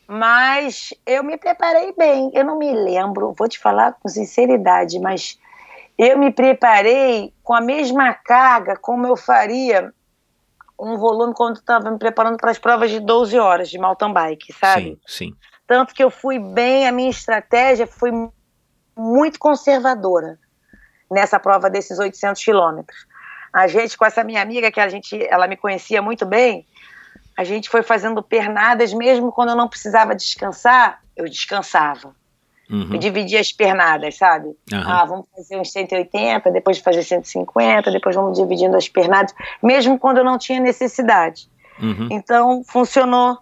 Mas 0.07 0.93
eu 1.07 1.23
me 1.23 1.37
preparei 1.37 1.93
bem. 1.97 2.31
Eu 2.35 2.45
não 2.45 2.59
me 2.59 2.73
lembro, 2.73 3.35
vou 3.37 3.49
te 3.49 3.59
falar 3.59 3.95
com 3.95 4.09
sinceridade, 4.09 4.99
mas 4.99 5.39
eu 5.99 6.19
me 6.19 6.33
preparei 6.33 7.33
com 7.43 7.55
a 7.55 7.61
mesma 7.61 8.13
carga 8.13 8.77
como 8.77 9.07
eu 9.07 9.17
faria 9.17 9.93
um 10.79 10.97
volume 10.97 11.33
quando 11.35 11.57
estava 11.57 11.91
me 11.91 11.99
preparando 11.99 12.37
para 12.37 12.51
as 12.51 12.59
provas 12.59 12.91
de 12.91 12.99
12 12.99 13.39
horas 13.39 13.71
de 13.71 13.79
mountain 13.79 14.13
bike, 14.13 14.53
sabe? 14.53 14.99
sim, 15.07 15.29
sim. 15.29 15.37
Tanto 15.67 15.95
que 15.95 16.03
eu 16.03 16.11
fui 16.11 16.39
bem, 16.39 16.87
a 16.87 16.93
minha 16.93 17.09
estratégia 17.09 17.87
foi 17.87 18.11
muito 18.97 19.39
conservadora 19.39 20.39
nessa 21.11 21.39
prova 21.39 21.71
desses 21.71 21.99
800 21.99 22.43
quilômetros. 22.45 23.07
A 23.53 23.67
gente, 23.69 23.97
com 23.97 24.05
essa 24.05 24.25
minha 24.25 24.43
amiga, 24.43 24.73
que 24.73 24.81
a 24.81 24.89
gente, 24.89 25.23
ela 25.29 25.47
me 25.47 25.57
conhecia 25.57 26.03
muito 26.03 26.27
bem, 26.27 26.67
a 27.37 27.45
gente 27.45 27.69
foi 27.69 27.83
fazendo 27.83 28.23
pernadas, 28.23 28.93
mesmo 28.93 29.33
quando 29.33 29.51
eu 29.51 29.57
não 29.57 29.69
precisava 29.69 30.15
descansar, 30.15 31.01
eu 31.17 31.25
descansava. 31.27 32.15
Uhum, 32.71 32.89
Eu 32.93 32.99
dividia 32.99 33.41
as 33.41 33.53
pernadas, 33.53 34.17
sabe? 34.17 34.49
aham, 34.73 34.91
Ah, 34.91 35.05
vamos 35.05 35.27
fazer 35.35 35.59
uns 35.59 35.71
180, 35.73 36.51
depois 36.51 36.79
de 36.79 36.83
fazer 36.83 37.03
150, 37.03 37.91
depois 37.91 38.15
vamos 38.17 38.39
dividindo 38.39 38.77
as 38.77 38.89
pernadas, 38.89 39.35
mesmo 39.63 39.99
quando 39.99 40.19
eu 40.19 40.25
não 40.25 40.39
tinha 40.39 40.59
necessidade. 40.61 41.49
uhum, 41.83 42.09
Então, 42.11 42.63
funcionou, 42.65 43.37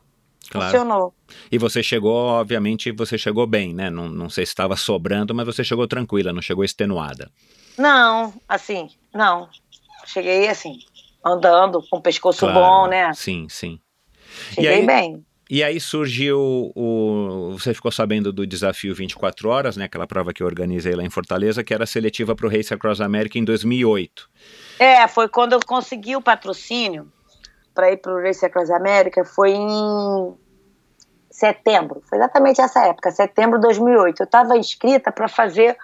claro. 0.50 0.70
funcionou. 0.72 1.14
E 1.52 1.58
você 1.58 1.80
chegou, 1.80 2.12
obviamente, 2.26 2.90
você 2.90 3.16
chegou 3.16 3.46
bem, 3.46 3.72
né? 3.72 3.88
Não, 3.88 4.08
não 4.08 4.28
sei 4.28 4.44
se 4.44 4.50
estava 4.50 4.74
sobrando, 4.76 5.32
mas 5.32 5.46
você 5.46 5.62
chegou 5.62 5.86
tranquila, 5.86 6.32
não 6.32 6.42
chegou 6.42 6.64
extenuada. 6.64 7.30
Não, 7.78 8.34
assim, 8.48 8.88
não. 9.14 9.48
Cheguei 10.06 10.48
assim, 10.48 10.78
andando, 11.24 11.82
com 11.88 11.98
o 11.98 12.02
pescoço 12.02 12.40
Claro, 12.40 12.58
bom, 12.58 12.86
né? 12.86 13.12
Sim, 13.14 13.46
sim. 13.48 13.78
Cheguei 14.54 14.70
aí- 14.70 14.86
bem. 14.86 15.24
E 15.52 15.64
aí 15.64 15.80
surgiu 15.80 16.70
o. 16.76 17.56
Você 17.58 17.74
ficou 17.74 17.90
sabendo 17.90 18.32
do 18.32 18.46
desafio 18.46 18.94
24 18.94 19.48
horas, 19.48 19.76
né? 19.76 19.86
Aquela 19.86 20.06
prova 20.06 20.32
que 20.32 20.44
eu 20.44 20.46
organizei 20.46 20.94
lá 20.94 21.02
em 21.02 21.10
Fortaleza, 21.10 21.64
que 21.64 21.74
era 21.74 21.84
seletiva 21.86 22.36
para 22.36 22.46
o 22.46 22.48
Race 22.48 22.72
Across 22.72 23.00
America 23.00 23.36
em 23.36 23.44
2008. 23.44 24.30
É, 24.78 25.08
foi 25.08 25.28
quando 25.28 25.54
eu 25.54 25.60
consegui 25.66 26.14
o 26.14 26.22
patrocínio 26.22 27.10
para 27.74 27.90
ir 27.90 27.96
para 27.96 28.14
o 28.14 28.22
Race 28.22 28.46
Across 28.46 28.70
América, 28.70 29.24
foi 29.24 29.50
em 29.50 30.34
setembro, 31.32 32.00
foi 32.08 32.18
exatamente 32.18 32.60
essa 32.60 32.86
época, 32.86 33.10
setembro 33.10 33.58
de 33.58 33.62
2008. 33.66 34.20
Eu 34.20 34.24
estava 34.24 34.56
inscrita 34.56 35.10
para 35.10 35.26
fazer 35.26 35.76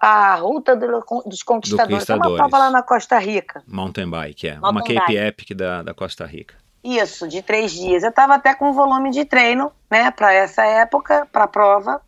a 0.00 0.34
Ruta 0.36 0.76
do- 0.76 1.04
dos 1.26 1.42
Conquistadores, 1.42 2.04
que 2.04 2.12
é 2.12 2.14
uma 2.14 2.34
prova 2.36 2.58
lá 2.58 2.70
na 2.70 2.82
Costa 2.82 3.18
Rica. 3.18 3.62
Mountain 3.66 4.08
Bike, 4.08 4.48
é. 4.48 4.52
Mountain 4.58 4.70
uma 4.70 4.80
Cape 4.82 4.94
bike. 4.94 5.16
Epic 5.16 5.50
da, 5.56 5.82
da 5.82 5.92
Costa 5.94 6.24
Rica. 6.24 6.54
Isso, 6.84 7.26
de 7.26 7.42
três 7.42 7.72
dias. 7.72 8.02
Eu 8.04 8.10
estava 8.10 8.34
até 8.36 8.54
com 8.54 8.72
volume 8.72 9.10
de 9.10 9.24
treino, 9.24 9.72
né, 9.90 10.10
para 10.12 10.32
essa 10.32 10.64
época, 10.64 11.26
para 11.32 11.44
a 11.44 11.48
prova. 11.48 12.00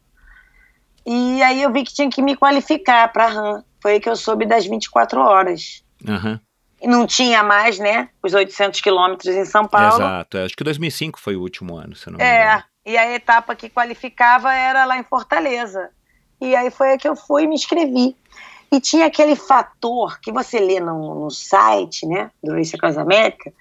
E 1.04 1.42
aí 1.42 1.62
eu 1.62 1.72
vi 1.72 1.82
que 1.84 1.92
tinha 1.92 2.08
que 2.10 2.22
me 2.22 2.36
qualificar 2.36 3.12
para 3.12 3.24
a 3.24 3.28
RAM. 3.28 3.64
Foi 3.82 3.92
aí 3.92 4.00
que 4.00 4.08
eu 4.08 4.16
soube 4.16 4.46
das 4.46 4.66
24 4.66 5.20
horas. 5.20 5.82
Aham, 6.06 6.38
E 6.80 6.86
não 6.86 7.06
tinha 7.06 7.42
mais, 7.42 7.78
né, 7.78 8.08
os 8.22 8.32
800 8.32 8.80
quilômetros 8.80 9.34
em 9.34 9.44
São 9.44 9.66
Paulo. 9.66 9.94
exato. 9.96 10.38
É, 10.38 10.44
acho 10.44 10.56
que 10.56 10.64
2005 10.64 11.18
foi 11.20 11.36
o 11.36 11.40
último 11.42 11.76
ano, 11.76 11.94
se 11.96 12.08
não 12.10 12.18
me 12.18 12.24
É, 12.24 12.44
engano. 12.44 12.62
e 12.86 12.96
a 12.96 13.12
etapa 13.14 13.54
que 13.56 13.68
qualificava 13.68 14.52
era 14.54 14.84
lá 14.84 14.96
em 14.98 15.02
Fortaleza. 15.04 15.90
E 16.40 16.56
aí 16.56 16.70
foi 16.70 16.96
que 16.96 17.08
eu 17.08 17.14
fui 17.14 17.44
e 17.44 17.46
me 17.46 17.54
inscrevi. 17.54 18.16
E 18.72 18.80
tinha 18.80 19.06
aquele 19.06 19.34
fator 19.34 20.20
que 20.20 20.30
você 20.30 20.58
lê 20.60 20.78
no, 20.78 21.14
no 21.14 21.30
site, 21.30 22.06
né, 22.06 22.30
do 22.42 22.54
Race 22.54 22.74
Across 22.74 22.98
América, 22.98 23.52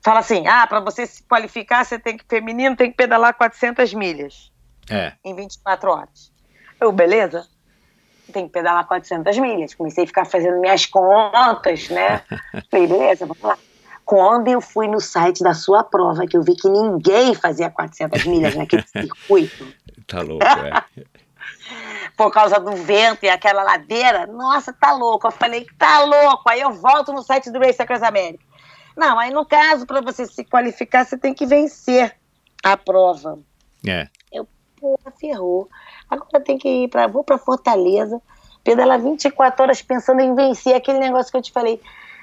fala 0.00 0.20
assim, 0.20 0.46
ah, 0.46 0.66
para 0.66 0.80
você 0.80 1.06
se 1.06 1.22
qualificar, 1.24 1.84
você 1.84 1.98
tem 1.98 2.16
que, 2.16 2.24
feminino, 2.28 2.76
tem 2.76 2.90
que 2.90 2.96
pedalar 2.96 3.34
400 3.34 3.92
milhas 3.94 4.52
É, 4.88 5.12
em 5.24 5.34
24 5.34 5.90
horas. 5.90 6.32
Eu, 6.80 6.92
beleza? 6.92 7.46
Tem 8.32 8.46
que 8.46 8.52
pedalar 8.52 8.86
400 8.86 9.36
milhas. 9.38 9.74
Comecei 9.74 10.04
a 10.04 10.06
ficar 10.06 10.24
fazendo 10.24 10.60
minhas 10.60 10.86
contas, 10.86 11.88
né? 11.88 12.22
Falei, 12.70 12.86
beleza, 12.86 13.26
vamos 13.26 13.42
lá. 13.42 13.58
Quando 14.04 14.48
eu 14.48 14.60
fui 14.60 14.86
no 14.86 15.00
site 15.00 15.42
da 15.42 15.54
sua 15.54 15.82
prova, 15.82 16.26
que 16.26 16.36
eu 16.36 16.42
vi 16.42 16.54
que 16.54 16.68
ninguém 16.68 17.34
fazia 17.34 17.70
400 17.70 18.24
milhas 18.24 18.54
naquele 18.54 18.84
circuito, 18.92 19.66
Tá 20.06 20.20
louco, 20.20 20.44
é. 20.44 21.04
por 22.16 22.30
causa 22.32 22.58
do 22.60 22.72
vento 22.76 23.24
e 23.24 23.28
aquela 23.28 23.62
ladeira, 23.62 24.26
nossa, 24.26 24.72
tá 24.72 24.92
louco. 24.92 25.26
Eu 25.26 25.32
falei, 25.32 25.66
tá 25.78 26.04
louco. 26.04 26.48
Aí 26.48 26.60
eu 26.60 26.72
volto 26.72 27.12
no 27.12 27.22
site 27.22 27.50
do 27.50 27.58
Race 27.58 27.80
Across 27.80 28.02
America. 28.02 28.44
Não, 28.96 29.18
aí 29.18 29.30
no 29.32 29.44
caso, 29.44 29.86
para 29.86 30.00
você 30.00 30.24
se 30.26 30.44
qualificar, 30.44 31.04
você 31.04 31.18
tem 31.18 31.34
que 31.34 31.44
vencer 31.46 32.14
a 32.62 32.76
prova. 32.76 33.38
É. 33.86 34.08
Pô, 34.80 34.98
ferrou. 35.18 35.68
Agora 36.10 36.44
tem 36.44 36.58
que 36.58 36.68
ir 36.84 36.88
para, 36.88 37.06
vou 37.06 37.24
para 37.24 37.38
Fortaleza, 37.38 38.20
pedalar 38.62 39.00
24 39.00 39.62
horas 39.62 39.80
pensando 39.82 40.20
em 40.20 40.34
vencer 40.34 40.74
aquele 40.76 40.98
negócio 40.98 41.30
que 41.32 41.38
eu 41.38 41.42
te 41.42 41.50
falei. 41.52 41.80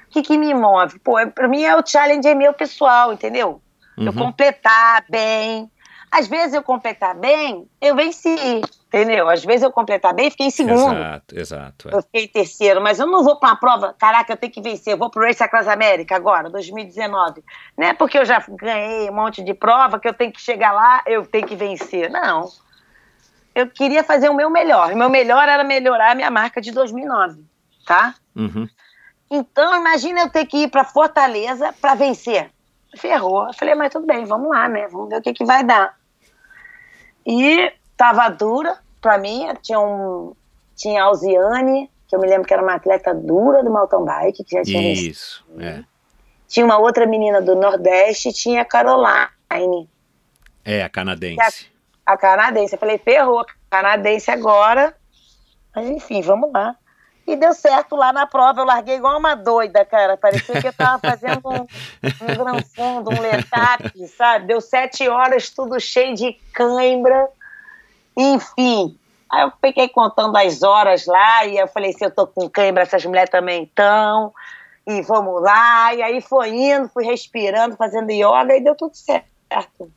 O 0.08 0.12
que, 0.12 0.21
que 0.21 0.38
me 0.38 0.54
move? 0.54 0.99
Pô, 0.99 1.17
é- 1.17 1.25
pra 1.25 1.47
mim 1.47 1.63
é 1.63 1.75
o 1.75 1.86
challenge 1.86 2.27
é 2.27 2.36
meu 2.36 2.54
pessoal, 2.54 3.12
entendeu? 3.12 3.62
Eu 3.97 4.08
Uhum. 4.08 4.13
completar 4.13 5.04
bem. 5.10 5.71
Às 6.12 6.27
vezes 6.27 6.54
eu 6.54 6.62
completar 6.62 7.15
bem, 7.15 7.67
eu 7.82 7.95
venci, 7.95 8.62
entendeu? 8.91 9.30
Às 9.30 9.45
vezes 9.45 9.63
eu 9.63 9.71
completar 9.71 10.13
bem, 10.13 10.30
fiquei 10.30 10.47
em 10.47 10.51
segundo. 10.51 10.93
Exato, 10.93 11.39
exato. 11.39 11.89
é. 11.89 11.95
Eu 11.95 12.01
fiquei 12.01 12.25
em 12.25 12.27
terceiro, 12.27 12.82
mas 12.82 12.99
eu 12.99 13.08
não 13.08 13.23
vou 13.23 13.38
para 13.38 13.49
uma 13.49 13.56
prova, 13.56 13.95
caraca, 13.97 14.34
eu 14.34 14.38
tenho 14.38 14.51
que 14.51 14.62
vencer, 14.62 14.93
eu 14.93 14.97
vou 14.97 15.10
pro 15.10 15.23
Race 15.25 15.41
Across 15.41 15.69
America 15.69 16.13
agora, 16.13 16.49
2019. 16.49 17.41
Não 17.77 17.88
é 17.88 17.93
porque 17.93 18.19
eu 18.19 18.25
já 18.25 18.43
ganhei 18.49 19.10
um 19.10 19.13
monte 19.13 19.41
de 19.41 19.54
prova 19.54 19.97
que 19.97 20.08
eu 20.08 20.13
tenho 20.13 20.34
que 20.34 20.41
chegar 20.41 20.73
lá, 20.73 21.01
eu 21.08 21.25
tenho 21.25 21.47
que 21.47 21.56
vencer. 21.56 22.12
Não. 22.12 22.49
Eu 23.56 23.67
queria 23.67 24.04
fazer 24.04 24.30
o 24.30 24.34
meu 24.34 24.49
melhor. 24.49 24.91
O 24.91 24.97
meu 24.97 25.10
melhor 25.10 25.47
era 25.47 25.63
melhorar 25.63 26.12
a 26.12 26.15
minha 26.15 26.30
marca 26.30 26.62
de 26.62 26.71
2009, 26.71 27.43
tá? 27.86 28.15
Uhum. 28.36 28.67
Então, 29.30 29.73
imagina 29.77 30.21
eu 30.21 30.30
ter 30.30 30.45
que 30.45 30.63
ir 30.63 30.69
para 30.69 30.84
Fortaleza 30.84 31.73
para 31.80 31.95
vencer. 31.95 32.51
Ferrou. 32.97 33.47
Eu 33.47 33.54
falei, 33.54 33.73
mas 33.73 33.91
tudo 33.91 34.06
bem, 34.06 34.25
vamos 34.25 34.49
lá, 34.49 34.67
né? 34.67 34.89
Vamos 34.89 35.10
ver 35.10 35.17
o 35.17 35.21
que, 35.21 35.34
que 35.34 35.45
vai 35.45 35.63
dar. 35.63 35.95
E 37.25 37.71
tava 38.02 38.30
dura 38.30 38.80
para 39.00 39.20
mim. 39.20 39.48
Tinha, 39.62 39.80
um, 39.80 40.34
tinha 40.76 41.04
a 41.04 41.06
Alziane, 41.06 41.88
que 42.08 42.16
eu 42.16 42.20
me 42.20 42.28
lembro 42.28 42.48
que 42.48 42.54
era 42.54 42.64
uma 42.64 42.74
atleta 42.74 43.14
dura 43.14 43.64
do 43.64 43.70
mountain 43.70 44.04
bike, 44.04 44.44
que 44.44 44.56
já 44.56 44.64
tinha. 44.64 44.92
Isso, 44.92 45.46
é. 45.60 45.84
Tinha 46.48 46.66
uma 46.66 46.80
outra 46.80 47.06
menina 47.06 47.40
do 47.40 47.56
Nordeste, 47.56 48.34
tinha 48.34 48.64
a 48.64 48.66
Caroline, 48.66 49.88
É, 50.66 50.84
a 50.84 50.90
canadense. 50.90 51.68
a 52.04 52.18
canadense. 52.18 52.74
Eu 52.74 52.80
falei, 52.80 52.98
ferrou, 52.98 53.46
canadense 53.70 54.32
agora. 54.32 54.96
Mas 55.76 55.88
enfim, 55.88 56.22
vamos 56.22 56.52
lá. 56.52 56.76
E 57.26 57.36
deu 57.36 57.54
certo 57.54 57.96
lá 57.96 58.12
na 58.12 58.26
prova. 58.26 58.62
Eu 58.62 58.66
larguei 58.66 58.96
igual 58.96 59.18
uma 59.18 59.36
doida, 59.36 59.86
cara. 59.86 60.18
Parecia 60.18 60.60
que 60.60 60.68
eu 60.68 60.74
tava 60.74 60.98
fazendo 61.00 61.40
um, 61.46 61.62
um 61.62 62.36
gran 62.36 62.62
fundo, 62.76 63.12
um 63.12 63.22
letap, 63.22 64.08
sabe? 64.08 64.48
Deu 64.48 64.60
sete 64.60 65.08
horas, 65.08 65.50
tudo 65.52 65.80
cheio 65.80 66.16
de 66.16 66.34
cãibra. 66.52 67.30
Enfim. 68.17 68.97
Aí 69.32 69.43
eu 69.43 69.52
fiquei 69.63 69.88
contando 69.88 70.36
as 70.38 70.62
horas 70.62 71.06
lá 71.06 71.45
e 71.45 71.58
eu 71.58 71.67
falei, 71.67 71.93
se 71.93 72.04
eu 72.04 72.12
tô 72.12 72.28
com 72.28 72.50
cãibra, 72.50 72.84
essas 72.84 73.06
mulheres 73.06 73.30
também 73.30 73.63
estão. 73.63 74.34
E 74.86 75.02
vamos 75.04 75.41
lá. 75.41 75.93
E 75.93 76.02
aí 76.02 76.21
foi 76.21 76.50
indo, 76.50 76.89
fui 76.89 77.06
respirando, 77.06 77.76
fazendo 77.78 78.12
yoga 78.12 78.56
e 78.58 78.62
deu 78.63 78.76
tudo 78.76 78.93
certo. 78.95 79.91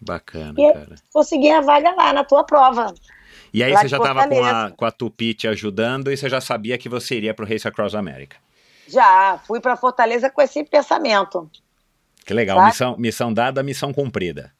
Bacana, 0.00 0.54
E 0.56 0.72
cara. 0.72 0.94
Consegui 1.12 1.50
a 1.50 1.60
vaga 1.60 1.90
lá 1.94 2.12
na 2.12 2.24
tua 2.24 2.44
prova. 2.44 2.94
E 3.52 3.62
aí 3.64 3.74
você 3.76 3.88
já 3.88 3.98
tava 3.98 4.28
com 4.28 4.44
a, 4.44 4.70
com 4.70 4.84
a 4.84 4.90
Tupi 4.90 5.34
te 5.34 5.48
ajudando 5.48 6.10
e 6.12 6.16
você 6.16 6.28
já 6.28 6.40
sabia 6.40 6.78
que 6.78 6.88
você 6.88 7.16
iria 7.16 7.34
pro 7.34 7.46
Race 7.46 7.66
Across 7.66 7.94
America. 7.94 8.36
Já, 8.86 9.40
fui 9.46 9.60
para 9.60 9.76
Fortaleza 9.76 10.30
com 10.30 10.40
esse 10.40 10.62
pensamento. 10.64 11.50
Que 12.24 12.32
legal, 12.32 12.58
Tá. 12.58 12.66
missão, 12.66 12.96
missão 12.98 13.32
dada, 13.32 13.62
missão 13.62 13.92
cumprida. 13.92 14.52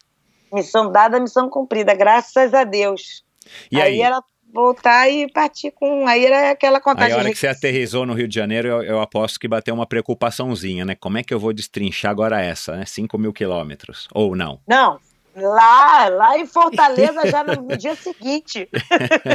Missão 0.52 0.90
dada, 0.90 1.20
missão 1.20 1.48
cumprida, 1.48 1.94
graças 1.94 2.54
a 2.54 2.64
Deus. 2.64 3.24
E 3.70 3.80
aí, 3.80 4.00
era 4.00 4.22
voltar 4.52 5.08
e 5.08 5.30
partir 5.30 5.70
com. 5.70 6.06
Aí 6.06 6.24
era 6.24 6.50
aquela 6.50 6.78
aí 6.78 6.82
contagem. 6.82 7.14
a 7.14 7.18
hora 7.18 7.30
que 7.30 7.38
você 7.38 7.48
aterrizou 7.48 8.06
no 8.06 8.14
Rio 8.14 8.28
de 8.28 8.34
Janeiro, 8.34 8.68
eu, 8.68 8.82
eu 8.82 9.00
aposto 9.00 9.38
que 9.38 9.48
bateu 9.48 9.74
uma 9.74 9.86
preocupaçãozinha, 9.86 10.84
né? 10.84 10.94
Como 10.94 11.18
é 11.18 11.22
que 11.22 11.32
eu 11.32 11.38
vou 11.38 11.52
destrinchar 11.52 12.10
agora 12.10 12.40
essa, 12.40 12.76
né? 12.76 12.84
5 12.84 13.16
mil 13.18 13.32
quilômetros. 13.32 14.08
Ou 14.12 14.34
não. 14.34 14.60
Não, 14.66 14.98
lá, 15.36 16.08
lá 16.08 16.38
em 16.38 16.46
Fortaleza, 16.46 17.30
já 17.30 17.44
no, 17.44 17.62
no 17.62 17.76
dia 17.76 17.94
seguinte. 17.94 18.68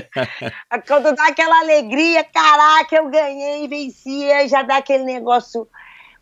Quando 0.88 1.16
dá 1.16 1.28
aquela 1.28 1.60
alegria, 1.60 2.24
caraca, 2.24 2.96
eu 2.96 3.10
ganhei, 3.10 3.68
venci, 3.68 4.32
aí 4.32 4.48
já 4.48 4.62
dá 4.62 4.78
aquele 4.78 5.04
negócio. 5.04 5.68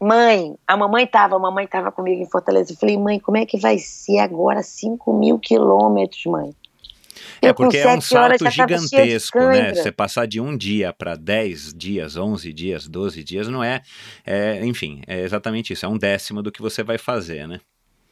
Mãe, 0.02 0.56
a 0.68 0.76
mamãe 0.76 1.06
tava, 1.06 1.36
a 1.36 1.40
mamãe 1.40 1.68
tava 1.68 1.92
comigo 1.92 2.24
em 2.24 2.30
Fortaleza. 2.30 2.74
Eu 2.74 2.78
falei, 2.78 2.98
mãe, 2.98 3.20
como 3.20 3.38
é 3.38 3.46
que 3.46 3.60
vai 3.60 3.78
ser 3.78 4.18
agora 4.18 4.64
5 4.64 5.14
mil 5.14 5.38
quilômetros, 5.38 6.26
mãe? 6.26 6.56
É 7.40 7.50
Eu 7.50 7.54
porque 7.54 7.78
é 7.78 7.88
um 7.88 8.02
salto 8.02 8.50
gigantesco, 8.50 9.40
né? 9.40 9.76
Você 9.76 9.92
passar 9.92 10.26
de 10.26 10.42
um 10.42 10.58
dia 10.58 10.92
para 10.92 11.16
10 11.16 11.76
dias, 11.76 12.18
11 12.18 12.52
dias, 12.52 12.88
12 12.88 13.24
dias, 13.24 13.48
não 13.48 13.64
é, 13.64 13.84
é. 14.26 14.66
Enfim, 14.66 15.04
é 15.06 15.22
exatamente 15.22 15.72
isso. 15.72 15.86
É 15.86 15.90
um 15.90 16.00
décimo 16.00 16.42
do 16.42 16.52
que 16.52 16.64
você 16.64 16.82
vai 16.82 16.98
fazer, 16.98 17.48
né? 17.48 17.60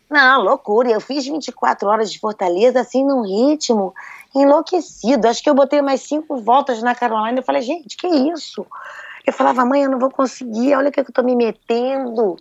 Não, 0.07 0.43
loucura. 0.43 0.89
Eu 0.89 1.01
fiz 1.01 1.25
24 1.25 1.87
horas 1.87 2.11
de 2.11 2.19
Fortaleza, 2.19 2.81
assim, 2.81 3.03
num 3.03 3.23
ritmo 3.23 3.93
enlouquecido. 4.35 5.27
Acho 5.27 5.41
que 5.41 5.49
eu 5.49 5.55
botei 5.55 5.81
mais 5.81 6.01
cinco 6.01 6.37
voltas 6.37 6.83
na 6.83 6.93
Carolina. 6.93 7.39
Eu 7.39 7.43
falei, 7.43 7.61
gente, 7.61 7.97
que 7.97 8.07
isso? 8.07 8.65
Eu 9.29 9.33
falava, 9.33 9.63
mãe, 9.63 9.83
eu 9.83 9.91
não 9.91 9.99
vou 9.99 10.09
conseguir. 10.09 10.75
Olha 10.75 10.89
o 10.89 10.91
que 10.91 10.99
eu 10.99 11.05
tô 11.05 11.21
me 11.21 11.35
metendo. 11.35 12.35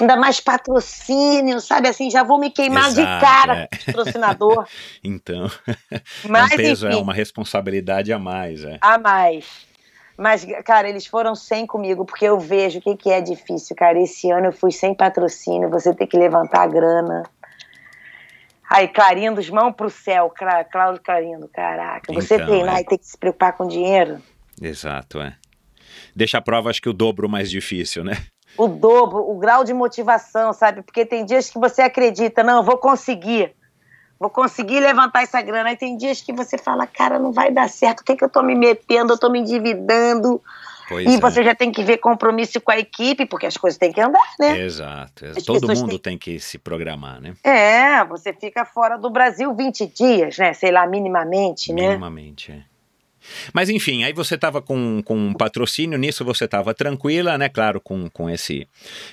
Ainda 0.00 0.16
mais 0.16 0.40
patrocínio, 0.40 1.60
sabe? 1.60 1.88
Assim, 1.88 2.10
já 2.10 2.22
vou 2.22 2.38
me 2.38 2.50
queimar 2.50 2.90
de 2.92 3.00
Exato, 3.00 3.20
cara 3.20 3.56
é. 3.56 3.66
com 3.66 3.76
o 3.76 3.84
patrocinador. 3.86 4.66
Então, 5.04 5.50
Mas, 6.28 6.52
é 6.52 6.54
um 6.54 6.56
peso, 6.56 6.86
enfim, 6.88 6.96
é 6.96 7.02
uma 7.02 7.12
responsabilidade 7.12 8.12
a 8.12 8.18
mais, 8.18 8.64
é. 8.64 8.78
a 8.80 8.96
mais. 8.98 9.68
Mas, 10.16 10.46
cara, 10.64 10.88
eles 10.88 11.06
foram 11.06 11.34
sem 11.34 11.66
comigo, 11.66 12.04
porque 12.04 12.26
eu 12.26 12.38
vejo 12.38 12.78
o 12.78 12.82
que, 12.82 12.96
que 12.96 13.10
é 13.10 13.20
difícil, 13.20 13.74
cara. 13.74 13.98
Esse 13.98 14.30
ano 14.30 14.46
eu 14.46 14.52
fui 14.52 14.70
sem 14.70 14.94
patrocínio, 14.94 15.68
você 15.68 15.92
tem 15.94 16.06
que 16.06 16.16
levantar 16.16 16.62
a 16.62 16.66
grana. 16.66 17.22
Aí, 18.70 18.86
Clarindo, 18.86 19.40
mãos 19.52 19.74
pro 19.74 19.90
céu, 19.90 20.30
Clá- 20.30 20.64
Cláudio 20.64 21.02
Clarindo, 21.02 21.48
caraca. 21.48 22.12
Você 22.12 22.36
Então, 22.36 22.46
treinar 22.46 22.76
é. 22.76 22.80
e 22.80 22.84
ter 22.84 22.98
que 22.98 23.06
se 23.06 23.18
preocupar 23.18 23.54
com 23.54 23.66
dinheiro, 23.66 24.22
Exato, 24.62 25.20
é. 25.20 25.34
Deixa 26.14 26.38
a 26.38 26.40
prova, 26.40 26.70
acho 26.70 26.82
que 26.82 26.88
o 26.88 26.92
dobro 26.92 27.28
mais 27.28 27.50
difícil, 27.50 28.04
né? 28.04 28.16
o 28.58 28.66
dobro, 28.68 29.18
o 29.30 29.38
grau 29.38 29.64
de 29.64 29.72
motivação, 29.72 30.52
sabe? 30.52 30.82
Porque 30.82 31.06
tem 31.06 31.24
dias 31.24 31.48
que 31.48 31.58
você 31.58 31.82
acredita, 31.82 32.42
não, 32.42 32.58
eu 32.58 32.62
vou 32.62 32.76
conseguir. 32.78 33.52
Vou 34.18 34.28
conseguir 34.28 34.80
levantar 34.80 35.22
essa 35.22 35.40
grana. 35.40 35.70
Aí 35.70 35.76
tem 35.76 35.96
dias 35.96 36.20
que 36.20 36.30
você 36.32 36.58
fala, 36.58 36.86
cara, 36.86 37.18
não 37.18 37.32
vai 37.32 37.50
dar 37.50 37.70
certo. 37.70 38.00
O 38.00 38.04
que, 38.04 38.14
que 38.16 38.22
eu 38.22 38.28
tô 38.28 38.42
me 38.42 38.54
metendo? 38.54 39.14
Eu 39.14 39.18
tô 39.18 39.30
me 39.30 39.38
endividando. 39.38 40.42
Pois 40.90 41.06
E 41.06 41.14
é. 41.14 41.20
você 41.20 41.42
já 41.42 41.54
tem 41.54 41.70
que 41.72 41.82
ver 41.84 41.98
compromisso 41.98 42.60
com 42.60 42.72
a 42.72 42.78
equipe, 42.78 43.24
porque 43.24 43.46
as 43.46 43.56
coisas 43.56 43.78
têm 43.78 43.92
que 43.92 44.00
andar, 44.00 44.20
né? 44.38 44.58
Exato, 44.58 45.24
Todo 45.46 45.68
mundo 45.68 45.90
têm- 45.90 45.98
tem 46.00 46.18
que 46.18 46.38
se 46.40 46.58
programar, 46.58 47.20
né? 47.20 47.34
É, 47.44 48.04
você 48.04 48.32
fica 48.34 48.64
fora 48.66 48.98
do 48.98 49.08
Brasil 49.08 49.54
20 49.54 49.86
dias, 49.86 50.36
né? 50.36 50.52
Sei 50.52 50.70
lá, 50.72 50.86
minimamente, 50.86 51.72
né? 51.72 51.90
Minimamente, 51.90 52.50
é. 52.52 52.69
Mas 53.52 53.68
enfim, 53.68 54.04
aí 54.04 54.12
você 54.12 54.34
estava 54.34 54.60
com, 54.62 55.02
com 55.04 55.16
um 55.16 55.32
patrocínio, 55.34 55.98
nisso 55.98 56.24
você 56.24 56.44
estava 56.44 56.74
tranquila, 56.74 57.36
né? 57.38 57.48
Claro, 57.48 57.80
com, 57.80 58.08
com, 58.10 58.28
esse, 58.28 58.66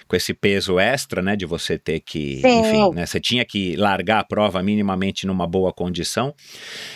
com 0.07 0.15
esse 0.15 0.33
peso 0.33 0.79
extra, 0.79 1.21
né? 1.21 1.35
De 1.35 1.45
você 1.45 1.77
ter 1.77 1.99
que, 1.99 2.41
Sim. 2.41 2.59
enfim, 2.59 2.89
né? 2.93 3.05
Você 3.05 3.19
tinha 3.19 3.45
que 3.45 3.75
largar 3.75 4.19
a 4.19 4.23
prova 4.23 4.61
minimamente 4.63 5.25
numa 5.27 5.47
boa 5.47 5.73
condição. 5.73 6.33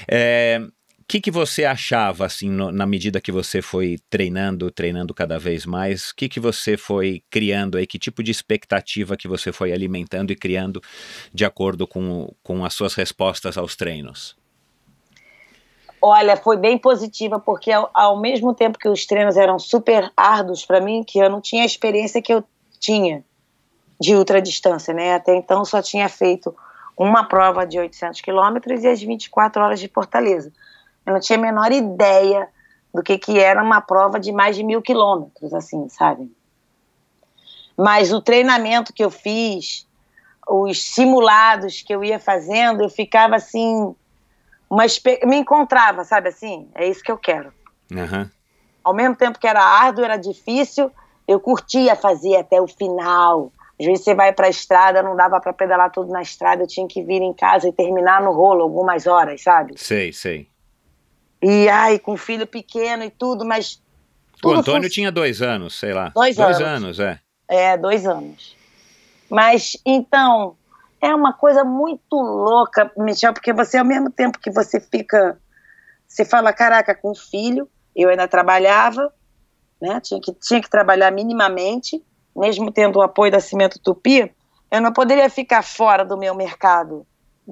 É, 0.08 0.60
o 1.00 1.04
que, 1.12 1.20
que 1.20 1.32
você 1.32 1.66
achava, 1.66 2.26
assim, 2.26 2.50
no- 2.50 2.72
na 2.72 2.86
medida 2.86 3.20
que 3.20 3.34
você 3.34 3.62
foi 3.62 3.98
treinando, 4.10 4.72
treinando 4.72 5.14
cada 5.14 5.38
vez 5.38 5.66
mais? 5.66 6.12
O 6.12 6.16
que, 6.16 6.30
que 6.30 6.40
você 6.40 6.78
foi 6.78 7.22
criando 7.30 7.78
aí? 7.78 7.86
Que 7.86 8.00
tipo 8.00 8.24
de 8.24 8.32
expectativa 8.32 9.18
que 9.18 9.28
você 9.28 9.52
foi 9.52 9.74
alimentando 9.74 10.32
e 10.32 10.36
criando 10.38 10.82
de 11.34 11.44
acordo 11.44 11.86
com, 11.86 12.34
com 12.42 12.64
as 12.64 12.74
suas 12.74 12.94
respostas 12.94 13.58
aos 13.58 13.76
treinos? 13.76 14.40
Olha, 16.02 16.36
foi 16.36 16.58
bem 16.58 16.78
positiva, 16.78 17.40
porque 17.40 17.72
ao, 17.72 17.90
ao 17.94 18.20
mesmo 18.20 18.56
tempo 18.56 18.80
que 18.80 18.90
os 18.90 19.06
treinos 19.06 19.38
eram 19.38 19.60
super 19.60 20.12
árduos 20.18 20.66
para 20.66 20.82
mim, 20.82 21.04
que 21.04 21.20
eu 21.20 21.30
não 21.30 21.40
tinha 21.40 21.62
a 21.62 21.66
experiência 21.66 22.22
que 22.22 22.34
eu 22.34 22.44
tinha 22.80 23.24
de 24.00 24.16
ultradistância, 24.16 24.94
né? 24.94 25.14
Até 25.14 25.36
então 25.36 25.64
só 25.64 25.80
tinha 25.80 26.10
feito 26.10 26.56
uma 26.98 27.24
prova 27.24 27.68
de 27.68 27.78
800 27.78 28.20
quilômetros 28.22 28.84
e 28.84 28.88
as 28.88 29.02
24 29.02 29.62
horas 29.62 29.80
de 29.80 29.88
Fortaleza. 29.88 30.52
Eu 31.06 31.14
não 31.14 31.20
tinha 31.20 31.38
a 31.38 31.42
menor 31.42 31.72
ideia 31.72 32.50
do 32.94 33.04
que, 33.04 33.18
que 33.18 33.40
era 33.40 33.62
uma 33.62 33.80
prova 33.80 34.20
de 34.20 34.32
mais 34.32 34.56
de 34.56 34.64
mil 34.64 34.82
quilômetros, 34.82 35.54
assim, 35.54 35.88
sabe? 35.88 36.32
Mas 37.78 38.12
o 38.12 38.22
treinamento 38.22 38.92
que 38.92 39.04
eu 39.04 39.10
fiz, 39.10 39.88
os 40.48 40.84
simulados 40.84 41.82
que 41.82 41.94
eu 41.94 42.04
ia 42.04 42.20
fazendo, 42.20 42.82
eu 42.84 42.90
ficava 42.90 43.36
assim, 43.36 43.96
uma 44.72 44.86
me 45.26 45.36
encontrava, 45.36 46.06
sabe 46.06 46.30
assim? 46.30 46.70
É 46.74 46.88
isso 46.88 47.04
que 47.04 47.12
eu 47.12 47.18
quero. 47.18 47.52
Aham. 47.94 48.32
Ao 48.84 48.94
mesmo 48.94 49.16
tempo 49.16 49.38
que 49.38 49.46
era 49.46 49.62
árduo, 49.62 50.04
era 50.06 50.16
difícil, 50.18 50.90
Eu 51.28 51.40
curtia 51.40 51.96
fazer 51.96 52.36
até 52.38 52.60
o 52.62 52.68
final. 52.68 53.52
Às 53.80 53.86
vezes 53.86 54.04
você 54.04 54.14
vai 54.16 54.34
para 54.34 54.48
a 54.48 54.50
estrada, 54.50 55.04
não 55.04 55.16
dava 55.16 55.40
para 55.40 55.54
pedalar 55.54 55.92
tudo 55.92 56.12
na 56.12 56.22
estrada, 56.22 56.64
eu 56.64 56.68
tinha 56.68 56.88
que 56.88 57.02
vir 57.04 57.22
em 57.22 57.34
casa 57.34 57.68
e 57.68 57.72
terminar 57.74 58.22
no 58.22 58.32
rolo 58.32 58.64
algumas 58.64 59.06
horas, 59.08 59.42
sabe? 59.44 59.74
Sei, 59.78 60.12
sei. 60.12 60.48
E 61.42 61.70
ai, 61.70 62.00
com 62.00 62.18
filho 62.18 62.46
pequeno 62.48 63.04
e 63.04 63.10
tudo, 63.10 63.46
mas. 63.46 63.82
O 64.38 64.40
tudo 64.42 64.60
Antônio 64.60 64.84
fun- 64.90 64.94
tinha 64.94 65.12
dois 65.12 65.42
anos, 65.42 65.78
sei 65.80 65.94
lá. 65.94 66.12
Dois 66.14 66.36
dois 66.36 66.60
anos. 66.62 66.84
anos, 66.84 67.00
é. 67.00 67.20
É, 67.48 67.78
dois 67.78 68.06
anos. 68.06 68.56
Mas, 69.30 69.78
então, 69.86 70.58
é 71.02 71.14
uma 71.16 71.34
coisa 71.34 71.64
muito 71.64 72.16
louca, 72.16 72.92
Michel, 72.96 73.34
porque 73.34 73.52
você, 73.52 73.78
ao 73.78 73.86
mesmo 73.86 74.12
tempo 74.12 74.40
que 74.40 74.52
você 74.52 74.80
fica. 74.80 75.38
Você 76.08 76.26
fala, 76.26 76.52
caraca, 76.52 76.94
com 76.94 77.16
filho, 77.16 77.70
eu 77.96 78.10
ainda 78.10 78.28
trabalhava, 78.28 79.12
né? 79.82 80.00
Tinha 80.02 80.20
que, 80.22 80.34
tinha 80.34 80.62
que 80.62 80.70
trabalhar 80.70 81.10
minimamente, 81.10 82.04
mesmo 82.36 82.70
tendo 82.72 83.00
o 83.00 83.02
apoio 83.02 83.32
da 83.32 83.40
Cimento 83.40 83.80
Tupi, 83.80 84.32
eu 84.70 84.82
não 84.82 84.92
poderia 84.92 85.30
ficar 85.30 85.64
fora 85.64 86.04
do 86.06 86.18
meu 86.18 86.36
mercado. 86.36 87.06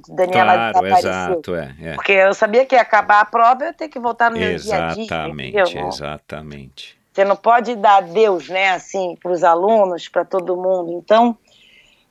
Daniela 0.07 0.71
Claro, 0.71 0.87
exato, 0.87 1.55
é. 1.55 1.75
é. 1.81 1.93
Porque 1.95 2.11
eu 2.11 2.33
sabia 2.33 2.65
que 2.65 2.75
ia 2.75 2.81
acabar 2.81 3.21
a 3.21 3.25
prova, 3.25 3.63
eu 3.63 3.67
ia 3.67 3.73
ter 3.73 3.89
que 3.89 3.99
voltar 3.99 4.29
no 4.29 4.37
meu 4.37 4.55
dia 4.57 4.85
a 4.85 4.93
dia. 4.93 5.03
Exatamente, 5.03 5.77
exatamente. 5.77 6.99
Você 7.11 7.25
não 7.25 7.35
pode 7.35 7.75
dar 7.75 7.97
adeus, 7.97 8.47
né, 8.47 8.69
assim, 8.69 9.15
para 9.21 9.31
os 9.31 9.43
alunos, 9.43 10.07
para 10.07 10.23
todo 10.23 10.55
mundo. 10.55 10.91
Então, 10.93 11.37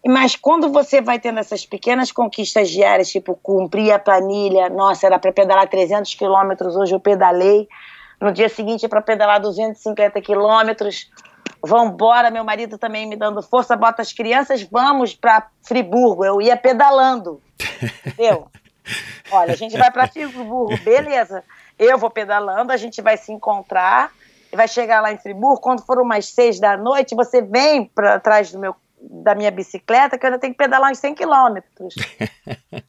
mas 0.07 0.37
quando 0.37 0.71
você 0.71 1.01
vai 1.01 1.19
tendo 1.19 1.41
essas 1.41 1.67
pequenas 1.67 2.13
conquistas 2.13 2.71
diárias, 2.71 3.11
tipo 3.11 3.39
cumprir 3.43 3.93
a 3.93 3.99
planilha, 3.99 4.69
nossa, 4.69 5.07
era 5.07 5.19
para 5.19 5.33
pedalar 5.33 5.69
300 5.69 6.15
quilômetros, 6.15 6.77
hoje 6.77 6.95
eu 6.95 7.01
pedalei. 7.01 7.69
No 8.21 8.33
dia 8.33 8.49
seguinte 8.49 8.85
é 8.85 8.89
para 8.89 9.03
pedalar 9.03 9.41
250 9.41 10.21
quilômetros. 10.21 11.11
Vambora, 11.63 12.31
meu 12.31 12.45
marido 12.45 12.79
também 12.79 13.07
me 13.07 13.17
dando 13.17 13.43
força, 13.43 13.77
bota 13.77 14.03
as 14.03 14.13
crianças, 14.13 14.63
vamos 14.63 15.15
para 15.15 15.49
Friburgo. 15.63 16.25
Eu 16.25 16.41
ia 16.41 16.57
pedalando, 16.57 17.43
entendeu? 18.07 18.49
Olha, 19.31 19.53
a 19.53 19.57
gente 19.57 19.77
vai 19.77 19.91
para 19.91 20.09
Friburgo, 20.09 20.77
beleza. 20.79 21.43
Eu 21.79 21.99
vou 21.99 22.11
pedalando, 22.11 22.73
a 22.73 22.77
gente 22.77 23.03
vai 23.03 23.17
se 23.17 23.33
encontrar, 23.33 24.11
vai 24.53 24.67
chegar 24.67 25.01
lá 25.01 25.13
em 25.13 25.19
Friburgo. 25.19 25.61
Quando 25.61 25.85
for 25.85 25.99
umas 26.01 26.27
seis 26.27 26.59
da 26.59 26.77
noite, 26.77 27.15
você 27.15 27.43
vem 27.43 27.85
para 27.85 28.19
trás 28.19 28.51
do 28.51 28.59
meu, 28.59 28.75
da 29.01 29.35
minha 29.35 29.51
bicicleta, 29.51 30.19
que 30.19 30.25
eu 30.25 30.29
ainda 30.29 30.41
tenho 30.41 30.53
que 30.53 30.59
pedalar 30.59 30.91
uns 30.91 30.99
100 30.99 31.15
quilômetros. 31.15 31.95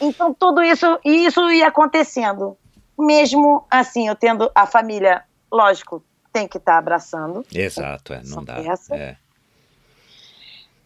Então, 0.00 0.32
tudo 0.32 0.62
isso, 0.62 0.98
isso 1.04 1.50
ia 1.50 1.66
acontecendo. 1.66 2.56
Mesmo 2.96 3.66
assim, 3.70 4.08
eu 4.08 4.14
tendo 4.14 4.50
a 4.54 4.66
família, 4.66 5.24
lógico, 5.50 6.02
tem 6.32 6.46
que 6.46 6.58
estar 6.58 6.78
abraçando. 6.78 7.44
Exato, 7.52 8.12
é, 8.12 8.22
não 8.24 8.44
dá. 8.44 8.58
É. 8.92 9.16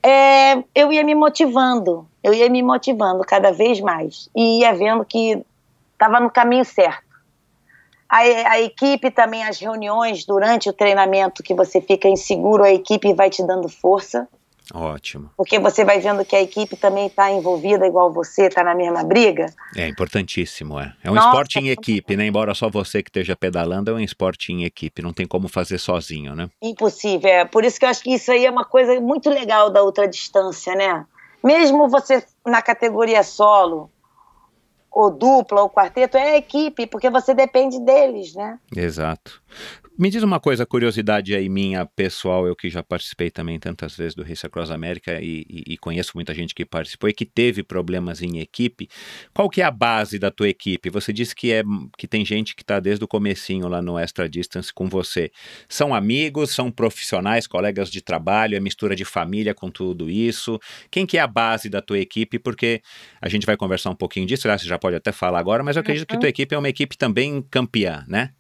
É, 0.03 0.65
eu 0.75 0.93
ia 0.93 1.05
me 1.05 1.15
motivando, 1.15 2.09
eu 2.23 2.35
ia 2.35 2.49
me 2.51 2.63
motivando 2.63 3.23
cada 3.23 3.53
vez 3.53 3.81
mais 3.81 4.29
e 4.35 4.61
ia 4.61 4.75
vendo 4.75 5.05
que 5.05 5.45
estava 5.93 6.19
no 6.19 6.31
caminho 6.31 6.65
certo. 6.65 7.12
A, 8.13 8.19
a 8.19 8.61
equipe 8.61 9.11
também, 9.11 9.43
as 9.43 9.59
reuniões 9.59 10.27
durante 10.27 10.69
o 10.69 10.73
treinamento 10.75 11.43
que 11.43 11.55
você 11.55 11.81
fica 11.81 12.07
inseguro, 12.07 12.63
a 12.63 12.71
equipe 12.71 13.15
vai 13.15 13.31
te 13.31 13.43
dando 13.43 13.71
força, 13.71 14.29
Ótimo. 14.75 15.31
porque 15.35 15.59
você 15.59 15.83
vai 15.83 15.99
vendo 15.99 16.23
que 16.23 16.37
a 16.37 16.43
equipe 16.43 16.77
também 16.77 17.07
está 17.07 17.31
envolvida 17.31 17.87
igual 17.87 18.13
você, 18.13 18.49
está 18.49 18.63
na 18.63 18.75
mesma 18.75 19.03
briga. 19.03 19.47
É 19.75 19.89
importantíssimo, 19.89 20.79
é. 20.79 20.93
É 21.03 21.11
um 21.11 21.15
Nossa, 21.15 21.29
esporte 21.29 21.59
em 21.59 21.71
é 21.71 21.73
equipe, 21.73 22.15
né? 22.15 22.27
Embora 22.27 22.53
só 22.55 22.69
você 22.69 23.03
que 23.03 23.09
esteja 23.09 23.35
pedalando, 23.35 23.91
é 23.91 23.95
um 23.95 24.01
esporte 24.01 24.53
em 24.53 24.65
equipe. 24.65 25.01
Não 25.01 25.15
tem 25.15 25.27
como 25.27 25.49
fazer 25.49 25.79
sozinho, 25.79 26.37
né? 26.37 26.51
Impossível, 26.61 27.31
é. 27.31 27.45
Por 27.47 27.65
isso 27.65 27.79
que 27.79 27.87
eu 27.87 27.89
acho 27.89 28.03
que 28.03 28.13
isso 28.13 28.31
aí 28.31 28.45
é 28.45 28.51
uma 28.51 28.67
coisa 28.67 29.01
muito 29.01 29.31
legal 29.31 29.71
da 29.71 29.83
ultradistância, 29.83 30.75
né? 30.75 31.07
Mesmo 31.43 31.89
você 31.89 32.23
na 32.47 32.61
categoria 32.61 33.23
solo, 33.23 33.91
ou 34.93 35.11
dupla, 35.11 35.63
ou 35.63 35.71
quarteto, 35.71 36.17
é 36.17 36.33
a 36.33 36.37
equipe, 36.37 36.87
porque 36.87 37.09
você 37.09 37.33
depende 37.33 37.81
deles, 37.81 38.35
né? 38.35 38.59
Exato. 38.77 39.43
Me 39.99 40.09
diz 40.11 40.23
uma 40.23 40.41
coisa, 40.41 40.65
curiosidade 40.65 41.35
aí 41.35 41.49
minha 41.51 41.85
pessoal, 41.85 42.47
eu 42.47 42.57
que 42.57 42.71
já 42.71 42.83
participei 42.83 43.31
também 43.31 43.59
tantas 43.61 43.95
vezes 43.95 44.15
do 44.15 44.23
Race 44.25 44.45
Across 44.45 44.71
America 44.71 45.21
e, 45.21 45.45
e- 45.49 45.75
e 45.75 45.77
conheço 45.77 46.13
muita 46.15 46.35
gente 46.35 46.55
que 46.55 46.65
participou 46.65 47.11
e 47.11 47.13
que 47.13 47.27
teve 47.27 47.63
problemas 47.63 48.23
em 48.23 48.39
equipe. 48.41 48.89
Qual 49.35 49.51
que 49.51 49.61
é 49.61 49.65
a 49.65 49.71
base 49.71 50.19
da 50.19 50.31
tua 50.31 50.49
equipe? 50.49 50.89
Você 50.91 51.13
disse 51.13 51.35
que, 51.35 51.53
é, 51.53 51.63
que 51.99 52.09
tem 52.09 52.25
gente 52.25 52.57
que 52.57 52.63
está 52.63 52.81
desde 52.81 53.05
o 53.05 53.09
comecinho 53.09 53.69
lá 53.69 53.83
no 53.83 53.99
Extra 53.99 54.29
Distance 54.29 54.73
com 54.73 54.89
você. 54.89 55.31
São 55.69 55.95
amigos, 55.95 56.51
são 56.53 56.71
profissionais, 56.71 57.47
colegas 57.47 57.91
de 57.91 58.01
trabalho, 58.01 58.57
é 58.57 58.61
mistura 58.61 58.97
de 58.97 59.05
família 59.05 59.55
com 59.55 59.71
tudo 59.71 60.09
isso. 60.11 60.59
Quem 60.91 61.05
que 61.07 61.19
é 61.19 61.21
a 61.21 61.27
base 61.29 61.69
da 61.69 61.83
tua 61.83 61.99
equipe? 61.99 62.39
Porque 62.39 62.81
a 63.21 63.29
gente 63.29 63.45
vai 63.47 63.57
conversar 63.59 63.91
um 63.91 63.95
pouquinho 63.97 64.27
disso, 64.27 64.49
aliás, 64.49 64.63
você 64.63 64.69
já 64.69 64.79
pode 64.79 64.97
até 64.97 65.13
falar 65.13 65.39
agora, 65.39 65.63
mas 65.63 65.77
eu 65.77 65.81
acredito 65.81 66.09
que 66.09 66.19
tua 66.19 66.29
equipe 66.31 66.55
é 66.55 66.59
uma 66.59 66.69
equipe 66.69 66.97
também 66.97 67.43
campeã, 67.51 68.05
né? 68.09 68.31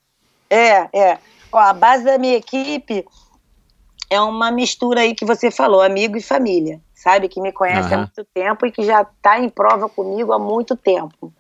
É, 0.50 0.88
é. 0.98 1.18
Ó, 1.52 1.58
a 1.58 1.72
base 1.72 2.04
da 2.04 2.18
minha 2.18 2.36
equipe 2.36 3.06
é 4.10 4.20
uma 4.20 4.50
mistura 4.50 5.00
aí 5.00 5.14
que 5.14 5.24
você 5.24 5.50
falou, 5.50 5.82
amigo 5.82 6.16
e 6.16 6.22
família, 6.22 6.80
sabe? 6.94 7.28
Que 7.28 7.40
me 7.40 7.52
conhece 7.52 7.92
há 7.92 7.98
Aham. 7.98 8.10
muito 8.16 8.30
tempo 8.32 8.66
e 8.66 8.72
que 8.72 8.82
já 8.82 9.02
está 9.02 9.38
em 9.38 9.48
prova 9.48 9.88
comigo 9.88 10.32
há 10.32 10.38
muito 10.38 10.76
tempo. 10.76 11.32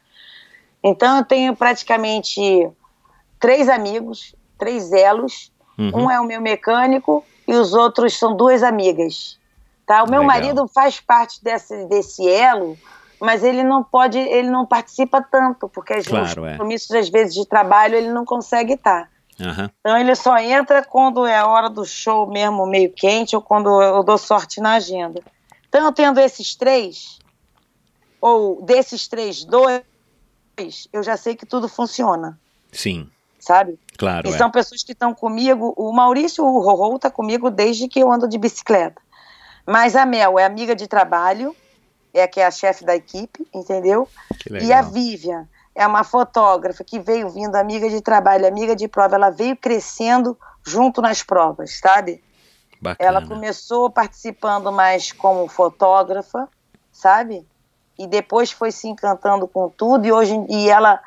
Então 0.82 1.18
eu 1.18 1.24
tenho 1.24 1.56
praticamente 1.56 2.40
três 3.38 3.68
amigos, 3.68 4.34
três 4.58 4.92
elos. 4.92 5.50
Uhum. 5.78 6.04
Um 6.04 6.10
é 6.10 6.20
o 6.20 6.24
meu 6.24 6.40
mecânico 6.40 7.26
e 7.46 7.54
os 7.54 7.72
outros 7.72 8.18
são 8.18 8.36
duas 8.36 8.62
amigas. 8.62 9.38
Tá? 9.86 10.02
O 10.02 10.10
meu 10.10 10.20
Legal. 10.20 10.26
marido 10.26 10.68
faz 10.68 11.00
parte 11.00 11.42
desse, 11.42 11.86
desse 11.86 12.28
elo, 12.28 12.78
mas 13.20 13.42
ele 13.42 13.62
não 13.62 13.82
pode, 13.82 14.18
ele 14.18 14.48
não 14.50 14.66
participa 14.66 15.22
tanto, 15.22 15.68
porque 15.68 15.94
Claro, 16.02 16.42
os 16.42 16.48
é. 16.48 16.50
compromissos, 16.52 16.90
às 16.92 17.08
vezes, 17.08 17.34
de 17.34 17.46
trabalho, 17.46 17.96
ele 17.96 18.10
não 18.10 18.24
consegue 18.24 18.74
estar. 18.74 19.10
Aham. 19.40 19.70
Então 19.80 19.96
ele 19.96 20.14
só 20.14 20.38
entra 20.38 20.84
quando 20.84 21.26
é 21.26 21.36
a 21.36 21.46
hora 21.46 21.68
do 21.68 21.84
show 21.84 22.26
mesmo, 22.30 22.66
meio 22.66 22.92
quente, 22.92 23.34
ou 23.34 23.42
quando 23.42 23.82
eu 23.82 24.02
dou 24.02 24.18
sorte 24.18 24.60
na 24.60 24.74
agenda. 24.74 25.22
Então, 25.68 25.86
eu 25.86 25.92
tendo 25.92 26.20
esses 26.20 26.54
três, 26.54 27.18
ou 28.20 28.62
desses 28.62 29.08
três, 29.08 29.42
dois, 29.42 29.82
eu 30.92 31.02
já 31.02 31.16
sei 31.16 31.34
que 31.34 31.46
tudo 31.46 31.66
funciona, 31.66 32.38
Sim, 32.70 33.08
sabe? 33.38 33.78
claro. 33.96 34.28
E 34.28 34.34
é. 34.34 34.36
são 34.36 34.50
pessoas 34.50 34.82
que 34.82 34.92
estão 34.92 35.14
comigo. 35.14 35.72
O 35.76 35.92
Maurício, 35.92 36.44
o 36.44 36.60
Rorô, 36.60 36.96
está 36.96 37.10
comigo 37.10 37.50
desde 37.50 37.88
que 37.88 38.00
eu 38.00 38.12
ando 38.12 38.28
de 38.28 38.36
bicicleta. 38.36 39.00
Mas 39.66 39.96
a 39.96 40.04
Mel 40.04 40.38
é 40.38 40.44
amiga 40.44 40.76
de 40.76 40.86
trabalho, 40.86 41.56
é 42.12 42.24
a 42.24 42.28
que 42.28 42.40
é 42.40 42.46
a 42.46 42.50
chefe 42.50 42.84
da 42.84 42.94
equipe, 42.94 43.46
entendeu? 43.54 44.06
Que 44.38 44.52
E 44.52 44.72
a. 44.72 44.82
Vivian 44.82 45.48
é 45.74 45.86
uma 45.86 46.04
fotógrafa 46.04 46.84
que 46.84 46.98
veio 46.98 47.28
vindo, 47.30 47.56
amiga 47.56 47.88
de 47.88 48.00
trabalho, 48.00 48.46
amiga 48.46 48.76
de 48.76 48.86
prova. 48.88 49.14
Ela 49.14 49.30
veio 49.30 49.56
crescendo 49.56 50.38
junto 50.62 51.00
nas 51.00 51.22
provas, 51.22 51.78
sabe? 51.78 52.22
Bacana. 52.80 53.08
Ela 53.08 53.26
começou 53.26 53.90
participando 53.90 54.70
mais 54.70 55.12
como 55.12 55.48
fotógrafa, 55.48 56.48
sabe? 56.92 57.46
E 57.98 58.06
depois 58.06 58.52
foi 58.52 58.70
se 58.70 58.88
encantando 58.88 59.46
com 59.46 59.68
tudo 59.68 60.06
e 60.06 60.12
hoje 60.12 60.34
e 60.48 60.68
ela 60.68 61.00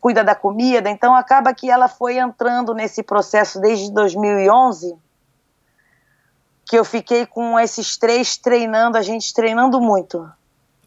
cuida 0.00 0.24
da 0.24 0.34
comida, 0.34 0.90
então 0.90 1.14
acaba 1.14 1.54
que 1.54 1.70
ela 1.70 1.86
foi 1.86 2.18
entrando 2.18 2.74
nesse 2.74 3.04
processo 3.04 3.60
desde 3.60 3.90
2011 3.92 4.96
que 6.68 6.76
eu 6.76 6.84
fiquei 6.84 7.24
com 7.24 7.58
esses 7.58 7.96
três 7.96 8.36
treinando, 8.36 8.98
a 8.98 9.02
gente 9.02 9.32
treinando 9.32 9.80
muito 9.80 10.28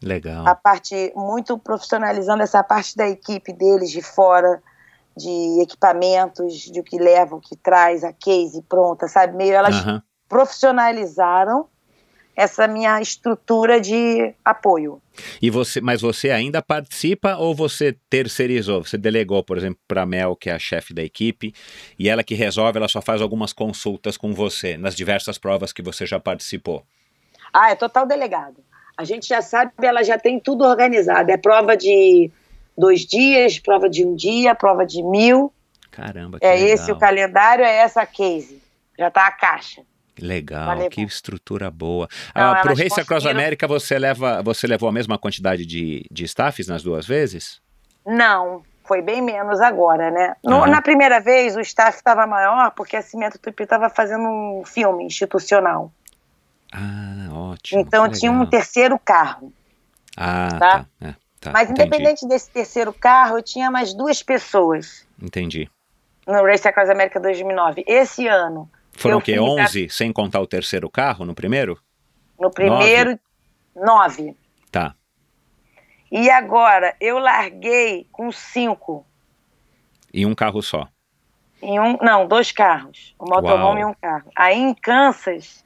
Legal. 0.02 0.46
a 0.46 0.54
parte 0.54 1.12
muito 1.14 1.58
profissionalizando 1.58 2.42
essa 2.42 2.62
parte 2.62 2.96
da 2.96 3.08
equipe 3.08 3.52
deles 3.52 3.90
de 3.90 4.00
fora 4.00 4.62
de 5.16 5.60
equipamentos 5.60 6.54
de 6.54 6.80
o 6.80 6.84
que 6.84 6.98
leva 6.98 7.36
o 7.36 7.40
que 7.40 7.56
traz 7.56 8.02
a 8.02 8.12
case 8.12 8.62
pronta 8.62 9.06
sabe 9.08 9.36
meio 9.36 9.52
elas 9.52 9.74
Aham. 9.76 10.02
profissionalizaram 10.28 11.66
essa 12.34 12.66
minha 12.66 13.00
estrutura 13.02 13.78
de 13.80 14.34
apoio 14.42 15.02
E 15.42 15.50
você, 15.50 15.80
mas 15.80 16.00
você 16.00 16.30
ainda 16.30 16.62
participa 16.62 17.36
ou 17.36 17.54
você 17.54 17.98
terceirizou? 18.08 18.82
Você 18.82 18.96
delegou, 18.96 19.44
por 19.44 19.58
exemplo, 19.58 19.80
para 19.86 20.06
Mel, 20.06 20.34
que 20.34 20.48
é 20.48 20.54
a 20.54 20.58
chefe 20.58 20.94
da 20.94 21.02
equipe, 21.02 21.52
e 21.98 22.08
ela 22.08 22.24
que 22.24 22.34
resolve, 22.34 22.78
ela 22.78 22.88
só 22.88 23.02
faz 23.02 23.20
algumas 23.20 23.52
consultas 23.52 24.16
com 24.16 24.32
você 24.32 24.78
nas 24.78 24.94
diversas 24.94 25.36
provas 25.36 25.72
que 25.72 25.82
você 25.82 26.06
já 26.06 26.18
participou. 26.18 26.82
ah 27.52 27.70
é 27.70 27.74
total 27.74 28.06
delegado 28.06 28.69
a 29.00 29.04
gente 29.04 29.26
já 29.28 29.40
sabe 29.42 29.72
ela 29.82 30.02
já 30.04 30.18
tem 30.18 30.38
tudo 30.38 30.64
organizado 30.64 31.30
é 31.30 31.36
prova 31.36 31.76
de 31.76 32.30
dois 32.76 33.00
dias 33.06 33.58
prova 33.58 33.88
de 33.88 34.04
um 34.04 34.14
dia 34.14 34.54
prova 34.54 34.84
de 34.86 35.02
mil 35.02 35.52
Caramba, 35.90 36.38
que 36.38 36.46
é 36.46 36.54
legal. 36.54 36.68
esse 36.74 36.92
o 36.92 36.98
calendário 36.98 37.64
é 37.64 37.76
essa 37.78 38.04
case 38.06 38.62
já 38.98 39.10
tá 39.10 39.26
a 39.26 39.32
caixa 39.32 39.82
Legal, 40.20 40.66
Valeu. 40.66 40.90
que 40.90 41.00
estrutura 41.02 41.70
boa. 41.70 42.06
Não, 42.36 42.50
Ah, 42.52 42.56
pro 42.56 42.68
elas 42.72 42.78
Race 42.78 42.92
Across 43.00 43.06
conseguiram- 43.22 43.40
América 43.40 43.66
você 43.66 43.98
leva, 43.98 44.42
você 44.42 44.66
levou 44.66 44.86
a 44.86 44.92
mesma 44.92 45.16
quantidade 45.16 45.64
de, 45.64 46.04
de 46.10 46.24
staffs 46.24 46.66
nas 46.68 46.82
duas 46.82 47.06
vezes? 47.06 47.58
Não, 48.06 48.62
foi 48.84 49.00
bem 49.00 49.22
menos 49.22 49.62
agora, 49.62 50.10
né? 50.10 50.34
No- 50.44 50.56
Aham. 50.64 50.66
Na 50.66 50.82
primeira 50.82 51.20
vez, 51.20 51.56
o 51.56 51.60
staff 51.60 51.96
estava 51.96 52.26
maior 52.26 52.70
porque 52.72 52.96
a 52.96 53.02
Cimento 53.02 53.38
Tupi 53.38 53.62
estava 53.62 53.88
fazendo 53.88 54.24
um 54.28 54.62
filme 54.66 55.04
institucional. 55.06 55.90
Ah, 56.72 57.28
ótimo. 57.32 57.80
então 57.80 58.08
que 58.08 58.18
tinha 58.18 58.30
um 58.32 58.46
terceiro 58.46 58.98
carro. 58.98 59.52
Ah, 60.16 60.48
tá? 60.58 60.58
tá. 60.58 60.86
é, 61.00 61.14
tá, 61.40 61.50
Mas 61.52 61.70
entendi, 61.70 61.86
independente 61.88 62.26
desse 62.28 62.50
terceiro 62.50 62.92
carro, 62.92 63.38
eu 63.38 63.42
tinha 63.42 63.70
mais 63.70 63.92
duas 63.94 64.22
pessoas 64.22 65.06
Entendi. 65.20 65.68
no 66.26 66.44
Race 66.44 66.66
Across 66.66 66.90
America 66.90 67.18
2009. 67.20 67.84
Esse 67.86 68.26
ano, 68.26 68.70
Foram 68.92 69.14
Eu 69.16 69.18
o 69.18 69.22
quê? 69.22 69.36
fui 69.36 69.44
pra- 69.54 69.64
11, 69.64 69.88
sem 69.88 70.12
contar 70.12 70.40
o 70.40 70.46
terceiro 70.46 70.88
carro 70.90 71.24
no 71.24 71.34
primeiro? 71.34 71.78
no 72.38 72.50
primeiro, 72.50 73.18
nove. 73.76 74.34
Tá. 74.72 74.94
E 76.10 76.28
agora, 76.30 76.96
eu 77.00 77.18
larguei 77.18 78.06
com 78.10 78.32
cinco. 78.32 79.06
E 80.12 80.24
um 80.26 80.34
carro 80.34 80.62
só. 80.62 80.88
Em 81.62 81.78
um, 81.78 81.98
não, 82.00 82.26
dois 82.26 82.50
carros. 82.50 83.14
Um 83.20 83.26
motorhome 83.28 83.82
e 83.82 83.84
um 83.84 83.92
carro. 83.94 84.30
Aí 84.34 84.56
em 84.58 84.72
Kansas 84.74 85.62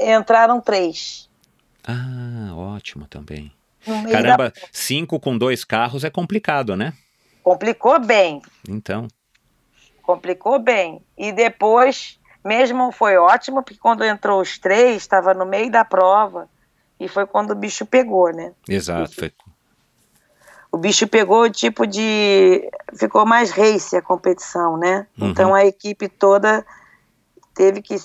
entraram 0.00 0.60
três. 0.60 1.28
Ah, 1.86 2.54
ótimo 2.54 3.06
também. 3.06 3.52
Caramba, 4.12 4.52
cinco 4.72 5.18
com 5.18 5.36
dois 5.38 5.64
carros 5.64 6.04
é 6.04 6.10
complicado, 6.10 6.76
né? 6.76 6.90
da- 6.90 6.96
Complicou 7.42 7.98
bem, 7.98 8.42
Então, 8.68 9.08
complicou 10.02 10.58
bem. 10.58 11.02
E 11.16 11.32
depois, 11.32 12.18
mesmo 12.44 12.92
foi 12.92 13.16
ótimo, 13.16 13.62
porque 13.62 13.78
quando 13.80 14.04
entrou 14.04 14.40
os 14.40 14.58
três, 14.58 14.96
estava 14.96 15.32
no 15.32 15.46
meio 15.46 15.70
da 15.70 15.84
prova. 15.84 16.48
E 16.98 17.08
foi 17.08 17.26
quando 17.26 17.52
o 17.52 17.54
bicho 17.54 17.86
pegou, 17.86 18.30
né? 18.32 18.52
exato. 18.68 19.14
Foi... 19.14 19.32
O 20.70 20.76
bicho 20.76 21.08
pegou 21.08 21.42
o 21.44 21.50
tipo 21.50 21.86
de. 21.86 22.70
Ficou 22.94 23.24
mais 23.26 23.50
race 23.50 23.96
a 23.96 24.02
competição, 24.02 24.76
né? 24.76 25.06
Uhum. 25.18 25.30
Então 25.30 25.54
a 25.54 25.64
equipe 25.64 26.08
toda 26.08 26.64
teve 27.54 27.82
que 27.82 27.96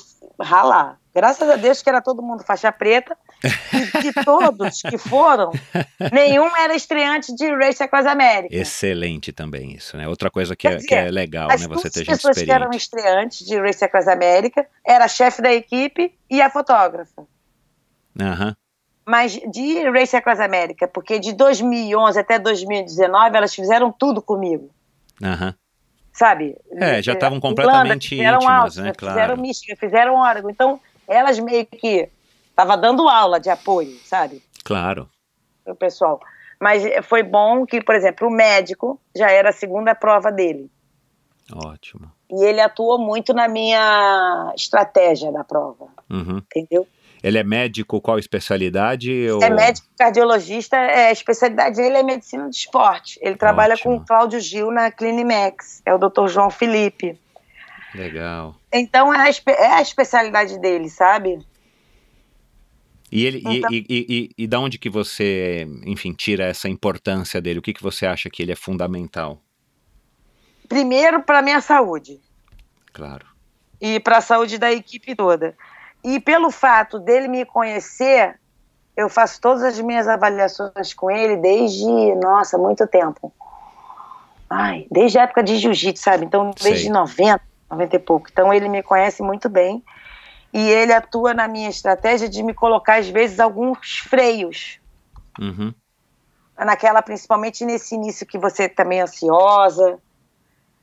ralar. 0.41 0.97
Graças 1.15 1.49
a 1.49 1.55
Deus 1.55 1.81
que 1.81 1.87
era 1.87 2.01
todo 2.01 2.21
mundo 2.21 2.43
faixa 2.43 2.69
preta. 2.73 3.17
E 3.41 4.01
de 4.01 4.25
todos 4.25 4.81
que 4.81 4.97
foram, 4.97 5.51
nenhum 6.11 6.53
era 6.57 6.75
estreante 6.75 7.33
de 7.33 7.49
Race 7.55 7.81
Across 7.81 8.05
America. 8.05 8.53
Excelente 8.53 9.31
também 9.31 9.71
isso, 9.71 9.95
né? 9.95 10.09
Outra 10.09 10.29
coisa 10.29 10.57
que, 10.57 10.67
é, 10.67 10.75
dizer, 10.75 10.87
que 10.87 10.93
é 10.93 11.09
legal, 11.09 11.49
As 11.49 11.61
né? 11.61 11.67
Você 11.69 11.89
ter 11.89 11.99
gente 11.99 12.09
pessoas 12.09 12.41
que 12.41 12.51
eram 12.51 12.69
estreantes 12.71 13.47
de 13.47 13.57
Race 13.57 13.81
Across 13.81 14.09
America 14.09 14.67
era 14.85 15.05
a 15.05 15.07
chefe 15.07 15.41
da 15.41 15.53
equipe 15.53 16.13
e 16.29 16.41
a 16.41 16.49
fotógrafa. 16.49 17.25
Aham. 18.19 18.53
Mas 19.05 19.33
de 19.33 19.89
Race 19.89 20.17
Across 20.17 20.41
America, 20.41 20.85
porque 20.85 21.17
de 21.17 21.31
2011 21.31 22.19
até 22.19 22.37
2019 22.37 23.37
elas 23.37 23.55
fizeram 23.55 23.89
tudo 23.89 24.21
comigo. 24.21 24.69
Aham. 25.23 25.55
sabe? 26.11 26.57
É, 26.73 27.01
já 27.01 27.13
estavam 27.13 27.37
Irlanda, 27.37 27.55
completamente 27.55 28.09
fizeram 28.09 28.37
íntimas, 28.37 28.59
Áustria, 28.59 28.83
né? 28.83 28.93
Claro. 28.97 29.15
Fizeram 29.15 29.37
Michigan, 29.37 29.75
fizeram 29.77 30.15
Oregon. 30.19 30.49
Então, 30.49 30.81
elas 31.07 31.39
meio 31.39 31.65
que 31.65 32.09
estavam 32.49 32.79
dando 32.79 33.07
aula 33.07 33.39
de 33.39 33.49
apoio, 33.49 33.97
sabe? 34.03 34.41
Claro. 34.63 35.09
O 35.65 35.75
pessoal. 35.75 36.19
Mas 36.59 36.83
foi 37.03 37.21
bom 37.23 37.65
que, 37.65 37.81
por 37.81 37.95
exemplo, 37.95 38.27
o 38.27 38.31
médico 38.31 38.99
já 39.15 39.29
era 39.29 39.49
a 39.49 39.53
segunda 39.53 39.93
prova 39.93 40.31
dele. 40.31 40.69
Ótimo. 41.53 42.11
E 42.31 42.43
ele 42.43 42.59
atuou 42.61 42.97
muito 42.97 43.33
na 43.33 43.47
minha 43.47 44.51
estratégia 44.55 45.31
da 45.31 45.43
prova, 45.43 45.87
Uhum. 46.09 46.41
entendeu? 46.55 46.87
Ele 47.23 47.37
é 47.39 47.43
médico, 47.43 47.99
qual 48.01 48.19
especialidade? 48.19 49.29
Ou... 49.29 49.41
É 49.43 49.49
médico 49.49 49.87
cardiologista, 49.97 50.77
é, 50.77 51.07
a 51.07 51.11
especialidade 51.11 51.75
dele 51.75 51.97
é 51.97 52.03
medicina 52.03 52.43
do 52.43 52.51
esporte. 52.51 53.19
Ele 53.21 53.35
trabalha 53.35 53.73
Ótimo. 53.73 53.97
com 53.97 54.03
o 54.03 54.05
Cláudio 54.05 54.39
Gil 54.39 54.71
na 54.71 54.91
Clinimex, 54.91 55.81
é 55.85 55.93
o 55.93 55.97
Dr. 55.97 56.27
João 56.27 56.49
Felipe. 56.49 57.19
Legal. 57.95 58.55
Então 58.71 59.13
é 59.13 59.29
a, 59.29 59.51
é 59.51 59.73
a 59.73 59.81
especialidade 59.81 60.59
dele, 60.59 60.89
sabe? 60.89 61.39
E 63.11 63.25
ele 63.25 63.37
e- 63.37 63.57
Então- 63.57 63.69
e, 63.71 63.85
e, 63.89 64.05
e, 64.37 64.43
e 64.43 64.47
da 64.47 64.59
onde 64.59 64.77
que 64.77 64.89
você, 64.89 65.65
enfim, 65.85 66.11
tira 66.13 66.43
essa 66.45 66.67
importância 66.67 67.41
dele? 67.41 67.59
O 67.59 67.61
que, 67.61 67.73
que 67.73 67.83
você 67.83 68.05
acha 68.05 68.29
que 68.29 68.41
ele 68.43 68.51
é 68.51 68.55
fundamental? 68.55 69.39
Primeiro 70.67 71.21
para 71.21 71.41
minha 71.41 71.61
saúde 71.61 72.19
Claro. 72.91 73.25
e 73.79 73.99
para 73.99 74.17
a 74.17 74.21
saúde 74.21 74.57
da 74.57 74.71
equipe 74.71 75.15
toda. 75.15 75.55
E 76.03 76.19
pelo 76.19 76.49
fato 76.51 76.99
dele 76.99 77.27
me 77.27 77.45
conhecer, 77.45 78.39
eu 78.97 79.07
faço 79.09 79.39
todas 79.39 79.63
as 79.63 79.79
minhas 79.79 80.07
avaliações 80.07 80.93
com 80.93 81.09
ele 81.11 81.37
desde, 81.37 81.85
nossa, 82.15 82.57
muito 82.57 82.85
tempo. 82.87 83.31
Ai, 84.49 84.85
desde 84.91 85.17
a 85.19 85.23
época 85.23 85.43
de 85.43 85.57
jiu-jitsu, 85.57 86.03
sabe? 86.03 86.25
Então, 86.25 86.51
desde 86.61 86.83
Sei. 86.83 86.91
90, 86.91 87.41
90 87.75 87.95
e 87.95 87.99
pouco. 87.99 88.27
Então, 88.31 88.53
ele 88.53 88.69
me 88.69 88.81
conhece 88.81 89.21
muito 89.21 89.49
bem. 89.49 89.83
E 90.53 90.69
ele 90.69 90.93
atua 90.93 91.33
na 91.33 91.47
minha 91.47 91.69
estratégia 91.69 92.29
de 92.29 92.41
me 92.41 92.53
colocar, 92.53 92.99
às 92.99 93.09
vezes, 93.09 93.39
alguns 93.39 93.97
freios. 93.99 94.79
Uhum. 95.37 95.73
naquela, 96.57 97.01
principalmente 97.01 97.65
nesse 97.65 97.93
início 97.93 98.25
que 98.25 98.37
você 98.37 98.69
também 98.69 98.99
é 98.99 99.03
ansiosa, 99.03 99.99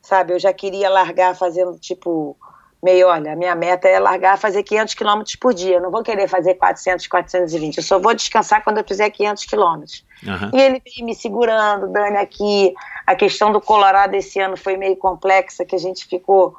sabe? 0.03 0.35
Eu 0.35 0.39
já 0.39 0.53
queria 0.53 0.91
largar 0.91 1.35
fazendo 1.35 1.79
tipo 1.79 2.37
meio, 2.83 3.07
olha, 3.07 3.33
a 3.33 3.37
minha 3.37 3.55
meta 3.55 3.89
é 3.89 3.99
largar 4.01 4.37
fazer 4.37 4.65
500 4.65 4.95
quilômetros 4.95 5.37
por 5.37 5.55
dia. 5.55 5.77
Eu 5.77 5.81
não 5.81 5.91
vou 5.91 6.03
querer 6.03 6.27
fazer 6.27 6.55
400, 6.55 7.07
420. 7.07 7.77
Eu 7.77 7.83
só 7.83 7.99
vou 7.99 8.13
descansar 8.13 8.65
quando 8.65 8.79
eu 8.79 8.85
fizer 8.85 9.09
500 9.09 9.45
quilômetros. 9.47 10.05
Aham. 10.27 10.51
E 10.53 10.61
ele 10.61 10.83
veio 10.85 11.07
me 11.07 11.15
segurando, 11.15 11.89
Dani, 11.93 12.17
aqui. 12.17 12.75
A 13.07 13.15
questão 13.15 13.53
do 13.53 13.61
Colorado 13.61 14.15
esse 14.15 14.41
ano 14.41 14.57
foi 14.57 14.77
meio 14.77 14.97
complexa, 14.97 15.65
que 15.65 15.77
a 15.77 15.79
gente 15.79 16.07
ficou 16.07 16.57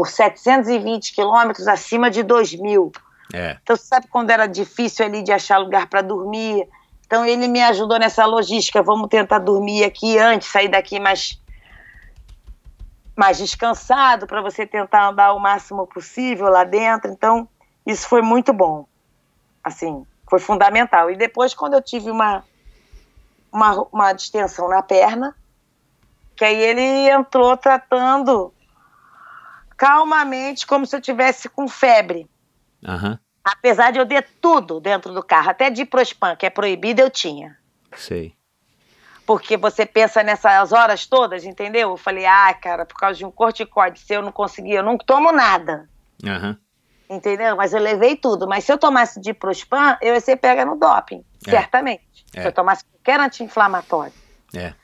por 0.00 0.08
720 0.08 1.12
quilômetros 1.12 1.68
acima 1.68 2.10
de 2.10 2.22
2 2.22 2.54
mil. 2.54 2.90
É. 3.34 3.58
Então, 3.62 3.76
você 3.76 3.84
sabe 3.84 4.06
quando 4.08 4.30
era 4.30 4.46
difícil 4.46 5.04
ali 5.04 5.22
de 5.22 5.30
achar 5.30 5.58
lugar 5.58 5.88
para 5.88 6.00
dormir? 6.00 6.66
Então, 7.04 7.26
ele 7.26 7.46
me 7.46 7.60
ajudou 7.60 7.98
nessa 7.98 8.24
logística. 8.24 8.82
Vamos 8.82 9.10
tentar 9.10 9.40
dormir 9.40 9.84
aqui 9.84 10.18
antes, 10.18 10.48
sair 10.48 10.68
daqui 10.68 10.98
mais, 10.98 11.38
mais 13.14 13.36
descansado, 13.36 14.26
para 14.26 14.40
você 14.40 14.66
tentar 14.66 15.10
andar 15.10 15.34
o 15.34 15.38
máximo 15.38 15.86
possível 15.86 16.48
lá 16.48 16.64
dentro. 16.64 17.10
Então, 17.10 17.46
isso 17.86 18.08
foi 18.08 18.22
muito 18.22 18.54
bom. 18.54 18.86
Assim, 19.62 20.06
foi 20.30 20.38
fundamental. 20.38 21.10
E 21.10 21.16
depois, 21.18 21.52
quando 21.52 21.74
eu 21.74 21.82
tive 21.82 22.10
uma, 22.10 22.42
uma, 23.52 23.86
uma 23.92 24.12
distensão 24.14 24.66
na 24.66 24.80
perna, 24.80 25.36
que 26.34 26.44
aí 26.46 26.56
ele 26.56 27.10
entrou 27.10 27.54
tratando 27.54 28.50
calmamente, 29.80 30.66
como 30.66 30.84
se 30.84 30.94
eu 30.94 31.00
tivesse 31.00 31.48
com 31.48 31.66
febre. 31.66 32.28
Aham. 32.86 33.18
Apesar 33.42 33.90
de 33.90 33.98
eu 33.98 34.06
ter 34.06 34.28
tudo 34.38 34.78
dentro 34.78 35.14
do 35.14 35.22
carro, 35.22 35.48
até 35.48 35.70
de 35.70 35.86
Prospan, 35.86 36.36
que 36.36 36.44
é 36.44 36.50
proibido, 36.50 37.00
eu 37.00 37.08
tinha. 37.08 37.56
Sei. 37.96 38.34
Porque 39.24 39.56
você 39.56 39.86
pensa 39.86 40.22
nessas 40.22 40.70
horas 40.72 41.06
todas, 41.06 41.46
entendeu? 41.46 41.88
Eu 41.92 41.96
falei, 41.96 42.26
ah, 42.26 42.52
cara, 42.52 42.84
por 42.84 42.96
causa 42.98 43.16
de 43.16 43.24
um 43.24 43.30
corticóide, 43.30 44.00
se 44.00 44.12
eu 44.12 44.20
não 44.20 44.30
conseguir, 44.30 44.72
eu 44.72 44.82
não 44.82 44.98
tomo 44.98 45.32
nada, 45.32 45.88
Aham. 46.26 46.58
entendeu? 47.08 47.56
Mas 47.56 47.72
eu 47.72 47.80
levei 47.80 48.16
tudo. 48.16 48.46
Mas 48.46 48.64
se 48.64 48.72
eu 48.72 48.76
tomasse 48.76 49.18
de 49.18 49.32
Prospan, 49.32 49.96
eu 50.02 50.12
ia 50.12 50.20
ser 50.20 50.36
pega 50.36 50.62
no 50.66 50.76
doping, 50.76 51.24
É. 51.46 51.50
certamente. 51.50 52.26
É. 52.34 52.42
Se 52.42 52.48
eu 52.48 52.52
tomasse 52.52 52.84
qualquer 52.84 53.18
anti-inflamatório. 53.18 54.12
É. 54.54 54.74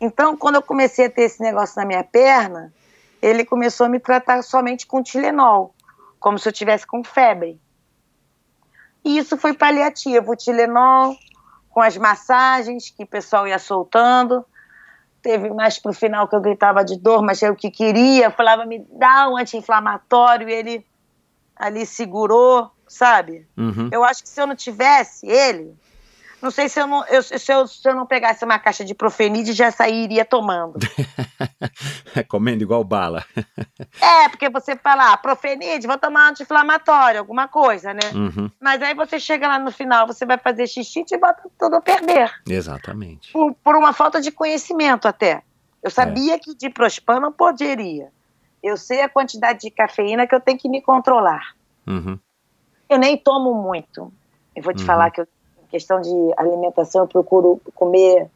Então, 0.00 0.36
quando 0.36 0.54
eu 0.54 0.62
comecei 0.62 1.06
a 1.06 1.10
ter 1.10 1.22
esse 1.22 1.42
negócio 1.42 1.74
na 1.80 1.84
minha 1.84 2.04
perna, 2.04 2.72
ele 3.20 3.44
começou 3.44 3.86
a 3.86 3.88
me 3.88 4.00
tratar 4.00 4.42
somente 4.42 4.86
com 4.86 5.02
Tilenol, 5.02 5.74
como 6.18 6.38
se 6.38 6.48
eu 6.48 6.52
tivesse 6.52 6.86
com 6.86 7.04
febre. 7.04 7.60
E 9.04 9.18
isso 9.18 9.36
foi 9.36 9.52
paliativo, 9.52 10.32
o 10.32 10.36
Tilenol, 10.36 11.16
com 11.70 11.80
as 11.80 11.96
massagens 11.96 12.90
que 12.90 13.04
o 13.04 13.06
pessoal 13.06 13.46
ia 13.46 13.58
soltando. 13.58 14.44
Teve 15.22 15.50
mais 15.50 15.78
pro 15.78 15.92
final 15.92 16.26
que 16.28 16.34
eu 16.34 16.40
gritava 16.40 16.84
de 16.84 16.98
dor, 16.98 17.22
mas 17.22 17.42
eu 17.42 17.54
que 17.54 17.70
queria, 17.70 18.30
falava, 18.30 18.64
me 18.64 18.86
dá 18.90 19.28
um 19.28 19.36
anti-inflamatório, 19.36 20.48
e 20.48 20.52
ele 20.52 20.86
ali 21.56 21.84
segurou, 21.84 22.70
sabe? 22.88 23.46
Uhum. 23.56 23.90
Eu 23.92 24.02
acho 24.02 24.22
que 24.22 24.28
se 24.28 24.40
eu 24.40 24.46
não 24.46 24.56
tivesse 24.56 25.26
ele, 25.26 25.76
não 26.42 26.50
sei 26.50 26.68
se 26.68 26.80
eu 26.80 26.86
não, 26.86 27.04
eu- 27.06 27.22
se 27.22 27.52
eu, 27.52 27.66
se 27.66 27.88
eu 27.88 27.94
não 27.94 28.06
pegasse 28.06 28.44
uma 28.44 28.58
caixa 28.58 28.84
de 28.84 28.94
profenide, 28.94 29.52
já 29.52 29.70
sairia 29.70 30.24
tomando. 30.24 30.78
Comendo 32.28 32.62
igual 32.62 32.82
bala. 32.84 33.24
é, 34.00 34.28
porque 34.28 34.48
você 34.48 34.76
fala, 34.76 35.12
ah, 35.12 35.16
profenide, 35.16 35.86
vou 35.86 35.98
tomar 35.98 36.26
um 36.26 36.30
anti-inflamatório, 36.30 37.20
alguma 37.20 37.48
coisa, 37.48 37.92
né? 37.92 38.00
Uhum. 38.14 38.50
Mas 38.60 38.80
aí 38.82 38.94
você 38.94 39.18
chega 39.18 39.46
lá 39.48 39.58
no 39.58 39.70
final, 39.72 40.06
você 40.06 40.24
vai 40.26 40.38
fazer 40.38 40.66
xixi 40.66 41.04
e 41.10 41.18
bota 41.18 41.42
tudo 41.58 41.76
a 41.76 41.80
perder. 41.80 42.32
Exatamente. 42.48 43.32
Por, 43.32 43.54
por 43.62 43.76
uma 43.76 43.92
falta 43.92 44.20
de 44.20 44.30
conhecimento 44.30 45.06
até. 45.08 45.42
Eu 45.82 45.90
sabia 45.90 46.38
que 46.38 46.50
o 46.50 46.54
diprospan 46.56 47.20
não 47.20 47.32
poderia. 47.32 48.08
Eu 48.62 48.76
sei 48.76 49.00
a 49.00 49.08
quantidade 49.08 49.60
de 49.60 49.70
cafeína 49.70 50.26
que 50.26 50.34
eu 50.34 50.40
tenho 50.40 50.58
que 50.58 50.68
me 50.68 50.82
controlar. 50.82 51.54
Uhum. 51.86 52.18
Eu 52.88 52.98
nem 52.98 53.16
tomo 53.16 53.54
muito. 53.54 54.12
Eu 54.54 54.62
vou 54.62 54.74
te 54.74 54.80
Uhum. 54.80 54.86
falar 54.86 55.10
que 55.10 55.20
eu, 55.22 55.28
questão 55.70 56.00
de 56.00 56.10
alimentação, 56.36 57.02
eu 57.02 57.08
procuro 57.08 57.60
comer 57.74 58.28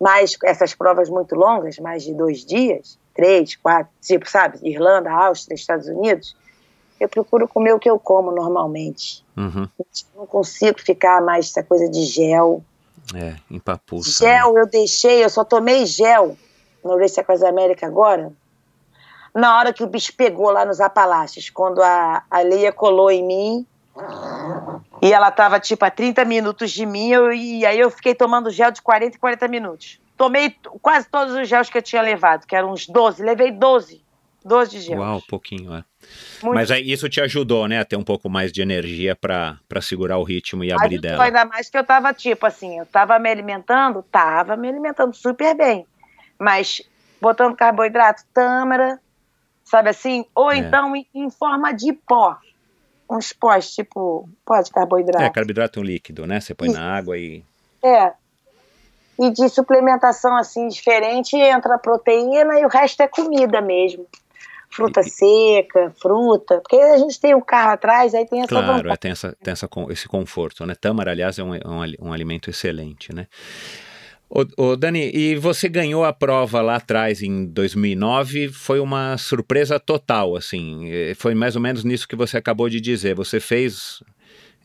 mais 0.00 0.36
essas 0.44 0.74
provas 0.74 1.08
muito 1.08 1.34
longas, 1.34 1.78
mais 1.78 2.02
de 2.02 2.14
dois 2.14 2.44
dias, 2.44 2.98
três, 3.14 3.56
quatro, 3.56 3.92
tipo, 4.00 4.28
sabe, 4.28 4.58
Irlanda, 4.62 5.10
Áustria, 5.10 5.54
Estados 5.54 5.88
Unidos, 5.88 6.36
eu 7.00 7.08
procuro 7.08 7.46
comer 7.48 7.72
o 7.72 7.78
que 7.78 7.88
eu 7.88 7.98
como 7.98 8.32
normalmente. 8.32 9.24
Uhum. 9.36 9.68
Não 10.16 10.26
consigo 10.26 10.80
ficar 10.80 11.20
mais 11.22 11.46
essa 11.46 11.62
coisa 11.62 11.88
de 11.88 12.04
gel. 12.04 12.62
É, 13.14 13.36
empapuça. 13.50 14.24
Gel 14.24 14.58
eu 14.58 14.66
deixei, 14.66 15.24
eu 15.24 15.30
só 15.30 15.44
tomei 15.44 15.86
gel 15.86 16.36
no 16.84 16.98
Race 16.98 17.18
Across 17.18 17.42
América 17.42 17.86
agora, 17.86 18.32
na 19.34 19.58
hora 19.58 19.72
que 19.72 19.82
o 19.82 19.86
bicho 19.86 20.12
pegou 20.16 20.50
lá 20.50 20.64
nos 20.64 20.80
Apalaches, 20.80 21.50
quando 21.50 21.82
a, 21.82 22.22
a 22.30 22.40
Leia 22.40 22.72
colou 22.72 23.10
em 23.10 23.24
mim, 23.24 23.66
e 25.02 25.12
ela 25.12 25.30
tava 25.30 25.60
tipo 25.60 25.84
a 25.84 25.90
30 25.90 26.24
minutos 26.24 26.70
de 26.70 26.84
mim, 26.84 27.10
eu, 27.10 27.32
e 27.32 27.64
aí 27.64 27.78
eu 27.78 27.90
fiquei 27.90 28.14
tomando 28.14 28.50
gel 28.50 28.70
de 28.70 28.82
40 28.82 29.16
e 29.16 29.20
40 29.20 29.48
minutos. 29.48 30.00
Tomei 30.16 30.54
quase 30.82 31.08
todos 31.08 31.34
os 31.34 31.48
gels 31.48 31.70
que 31.70 31.78
eu 31.78 31.82
tinha 31.82 32.02
levado, 32.02 32.46
que 32.46 32.56
eram 32.56 32.72
uns 32.72 32.86
12, 32.86 33.22
levei 33.22 33.52
12. 33.52 34.02
12 34.44 34.70
de 34.70 34.80
gel. 34.80 34.98
Uau, 34.98 35.22
pouquinho, 35.28 35.74
é. 35.74 35.84
Muito 36.42 36.54
Mas 36.54 36.70
aí 36.70 36.90
isso 36.90 37.08
te 37.08 37.20
ajudou, 37.20 37.68
né, 37.68 37.80
a 37.80 37.84
ter 37.84 37.96
um 37.96 38.04
pouco 38.04 38.28
mais 38.30 38.52
de 38.52 38.62
energia 38.62 39.14
pra 39.14 39.58
segurar 39.82 40.18
o 40.18 40.24
ritmo 40.24 40.64
e 40.64 40.72
abrir 40.72 41.00
dela. 41.00 41.24
ainda 41.24 41.44
mais 41.44 41.68
que 41.68 41.76
eu 41.76 41.84
tava 41.84 42.14
tipo 42.14 42.46
assim, 42.46 42.78
eu 42.78 42.86
tava 42.86 43.18
me 43.18 43.28
alimentando, 43.28 44.02
tava 44.02 44.56
me 44.56 44.68
alimentando 44.68 45.14
super 45.14 45.54
bem, 45.56 45.86
mas 46.38 46.80
botando 47.20 47.56
carboidrato, 47.56 48.22
tâmara, 48.32 49.00
sabe 49.64 49.90
assim? 49.90 50.24
Ou 50.34 50.52
É. 50.52 50.58
então 50.58 50.94
em, 50.96 51.06
em 51.14 51.30
forma 51.30 51.72
de 51.72 51.92
pó, 51.92 52.38
uns 53.08 53.32
pós, 53.32 53.74
tipo 53.74 54.28
pó 54.44 54.60
de 54.60 54.70
carboidrato. 54.70 55.24
É, 55.24 55.30
carboidrato 55.30 55.82
líquido, 55.82 56.26
né? 56.26 56.40
Você 56.40 56.54
põe 56.54 56.70
na 56.70 56.96
água 56.96 57.16
e. 57.16 57.42
É. 57.82 58.12
E 59.20 59.30
de 59.30 59.48
suplementação 59.48 60.36
assim 60.36 60.68
diferente 60.68 61.36
entra 61.36 61.74
a 61.74 61.78
proteína 61.78 62.60
e 62.60 62.64
o 62.64 62.68
resto 62.68 63.02
é 63.02 63.08
comida 63.08 63.60
mesmo. 63.60 64.06
Fruta 64.70 65.02
seca, 65.02 65.92
fruta. 66.00 66.60
Porque 66.60 66.76
a 66.76 66.98
gente 66.98 67.18
tem 67.18 67.34
o 67.34 67.40
carro 67.42 67.72
atrás, 67.72 68.14
aí 68.14 68.26
tem 68.26 68.40
essa 68.40 68.48
Claro, 68.48 68.90
é, 68.92 68.96
tem, 68.96 69.10
essa, 69.10 69.34
tem 69.42 69.52
essa, 69.52 69.68
esse 69.90 70.06
conforto, 70.06 70.64
né? 70.66 70.74
Tâmara, 70.78 71.10
aliás, 71.10 71.38
é 71.38 71.42
um, 71.42 71.54
é 71.54 71.60
um, 71.66 71.82
ali- 71.82 71.98
um 72.00 72.12
alimento 72.12 72.50
excelente, 72.50 73.12
né? 73.14 73.26
Ô, 74.30 74.44
ô, 74.58 74.76
Dani, 74.76 75.10
e 75.14 75.36
você 75.36 75.70
ganhou 75.70 76.04
a 76.04 76.12
prova 76.12 76.60
lá 76.60 76.76
atrás 76.76 77.22
em 77.22 77.46
2009, 77.46 78.48
foi 78.48 78.78
uma 78.78 79.16
surpresa 79.16 79.80
total, 79.80 80.36
assim, 80.36 80.86
eh, 80.90 81.14
foi 81.14 81.34
mais 81.34 81.56
ou 81.56 81.62
menos 81.62 81.82
nisso 81.82 82.06
que 82.06 82.14
você 82.14 82.36
acabou 82.36 82.68
de 82.68 82.78
dizer, 82.78 83.14
você 83.14 83.40
fez, 83.40 84.02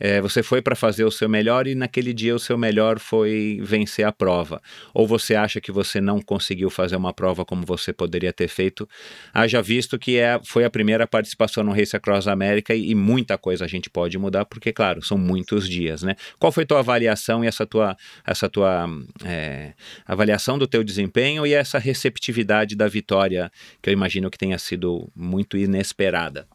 eh, 0.03 0.19
você 0.19 0.43
foi 0.43 0.61
para 0.61 0.75
fazer 0.75 1.05
o 1.05 1.11
seu 1.11 1.29
melhor 1.29 1.65
e 1.65 1.73
naquele 1.73 2.13
dia 2.13 2.35
o 2.35 2.39
seu 2.39 2.57
melhor 2.57 2.99
foi 2.99 3.59
vencer 3.63 4.05
a 4.05 4.11
prova, 4.11 4.61
ou 4.93 5.07
você 5.07 5.33
acha 5.33 5.61
que 5.61 5.71
você 5.71 6.01
não 6.01 6.21
conseguiu 6.21 6.69
fazer 6.69 6.97
uma 6.97 7.13
prova 7.13 7.45
como 7.45 7.65
você 7.65 7.93
poderia 7.93 8.33
ter 8.33 8.49
feito, 8.49 8.87
haja 9.33 9.61
visto 9.61 9.97
que 9.97 10.17
é, 10.17 10.41
foi 10.43 10.65
a 10.65 10.69
primeira 10.69 11.07
participação 11.07 11.63
no 11.63 11.71
Race 11.71 11.95
Across 11.95 12.27
América 12.27 12.75
e, 12.75 12.91
e 12.91 12.95
muita 12.95 13.37
coisa 13.37 13.63
a 13.63 13.67
gente 13.67 13.89
pode 13.89 14.17
mudar, 14.17 14.43
porque, 14.43 14.73
claro, 14.73 15.01
são 15.01 15.17
muitos 15.17 15.69
dias, 15.69 16.03
né? 16.03 16.15
Qual 16.37 16.51
foi 16.51 16.65
tua 16.65 16.79
avaliação 16.79 17.41
e 17.41 17.47
essa 17.47 17.65
tua, 17.65 17.95
essa 18.27 18.49
tua 18.49 18.85
é, 19.23 19.71
avaliação 20.05 20.57
do 20.57 20.67
teu 20.67 20.83
desempenho 20.83 21.47
e 21.47 21.53
essa 21.53 21.79
receptividade 21.79 22.75
da 22.75 22.89
vitória, 22.89 23.49
que 23.81 23.89
eu 23.89 23.93
imagino 23.93 24.29
que 24.29 24.37
tenha 24.37 24.57
sido 24.57 25.09
muito 25.15 25.55
inesperada? 25.55 26.45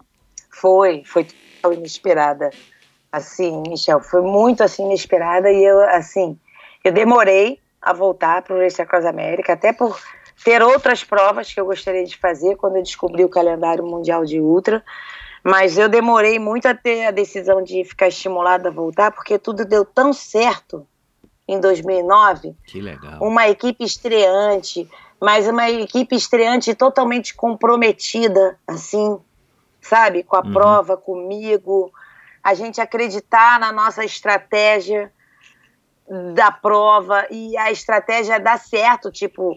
Foi, 0.51 1.03
foi 1.07 1.27
inesperada. 1.73 2.51
Assim, 3.11 3.63
Michel, 3.67 4.01
foi 4.01 4.21
muito 4.21 4.63
assim 4.63 4.85
inesperada 4.85 5.51
e 5.51 5.65
eu, 5.65 5.81
assim, 5.91 6.39
eu 6.85 6.93
demorei 6.93 7.59
a 7.81 7.93
voltar 7.93 8.43
para 8.43 8.55
o 8.55 8.61
Race 8.61 8.81
Across 8.81 9.07
América, 9.07 9.55
até 9.55 9.73
por 9.73 9.99
ter 10.45 10.63
outras 10.63 11.03
provas 11.03 11.53
que 11.53 11.61
eu 11.61 11.65
gostaria 11.65 12.05
de 12.05 12.17
fazer 12.17 12.57
quando 12.57 12.77
eu 12.77 12.83
descobri 12.83 13.25
o 13.25 13.29
calendário 13.29 13.85
mundial 13.85 14.25
de 14.25 14.41
ultra, 14.41 14.85
mas 15.43 15.79
eu 15.79 15.89
demorei 15.89 16.39
muito 16.39 16.67
a 16.67 16.75
ter 16.75 17.07
a 17.07 17.11
decisão 17.11 17.63
de 17.63 17.85
ficar 17.85 18.09
estimulada 18.09 18.69
a 18.69 18.73
voltar, 18.73 19.11
porque 19.11 19.39
tudo 19.39 19.65
deu 19.65 19.85
tão 19.85 20.13
certo 20.13 20.87
em 21.47 21.59
2009, 21.59 22.55
Que 22.67 22.81
legal. 22.81 23.23
uma 23.23 23.49
equipe 23.49 23.83
estreante, 23.83 24.89
mas 25.21 25.49
uma 25.49 25.71
equipe 25.71 26.15
estreante 26.15 26.75
totalmente 26.75 27.35
comprometida, 27.35 28.59
assim, 28.67 29.19
sabe, 29.81 30.23
com 30.23 30.37
a 30.37 30.43
Uhum. 30.43 30.53
prova, 30.53 30.97
comigo, 30.97 31.91
a 32.49 32.55
gente 32.55 32.81
acreditar 32.81 33.61
na 33.61 33.71
nossa 33.71 34.03
estratégia 34.05 35.13
da 36.35 36.51
prova 36.51 37.27
e 37.31 37.55
a 37.59 37.71
estratégia 37.71 38.41
dá 38.41 38.57
certo, 38.57 39.13
tipo, 39.13 39.55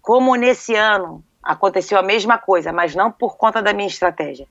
como 0.00 0.36
nesse 0.36 0.72
ano 0.74 1.24
aconteceu 1.42 1.98
a 1.98 2.02
mesma 2.02 2.38
coisa, 2.38 2.72
mas 2.72 2.94
não 2.94 3.10
por 3.10 3.36
conta 3.36 3.60
da 3.60 3.72
minha 3.72 3.88
estratégia. 3.88 4.46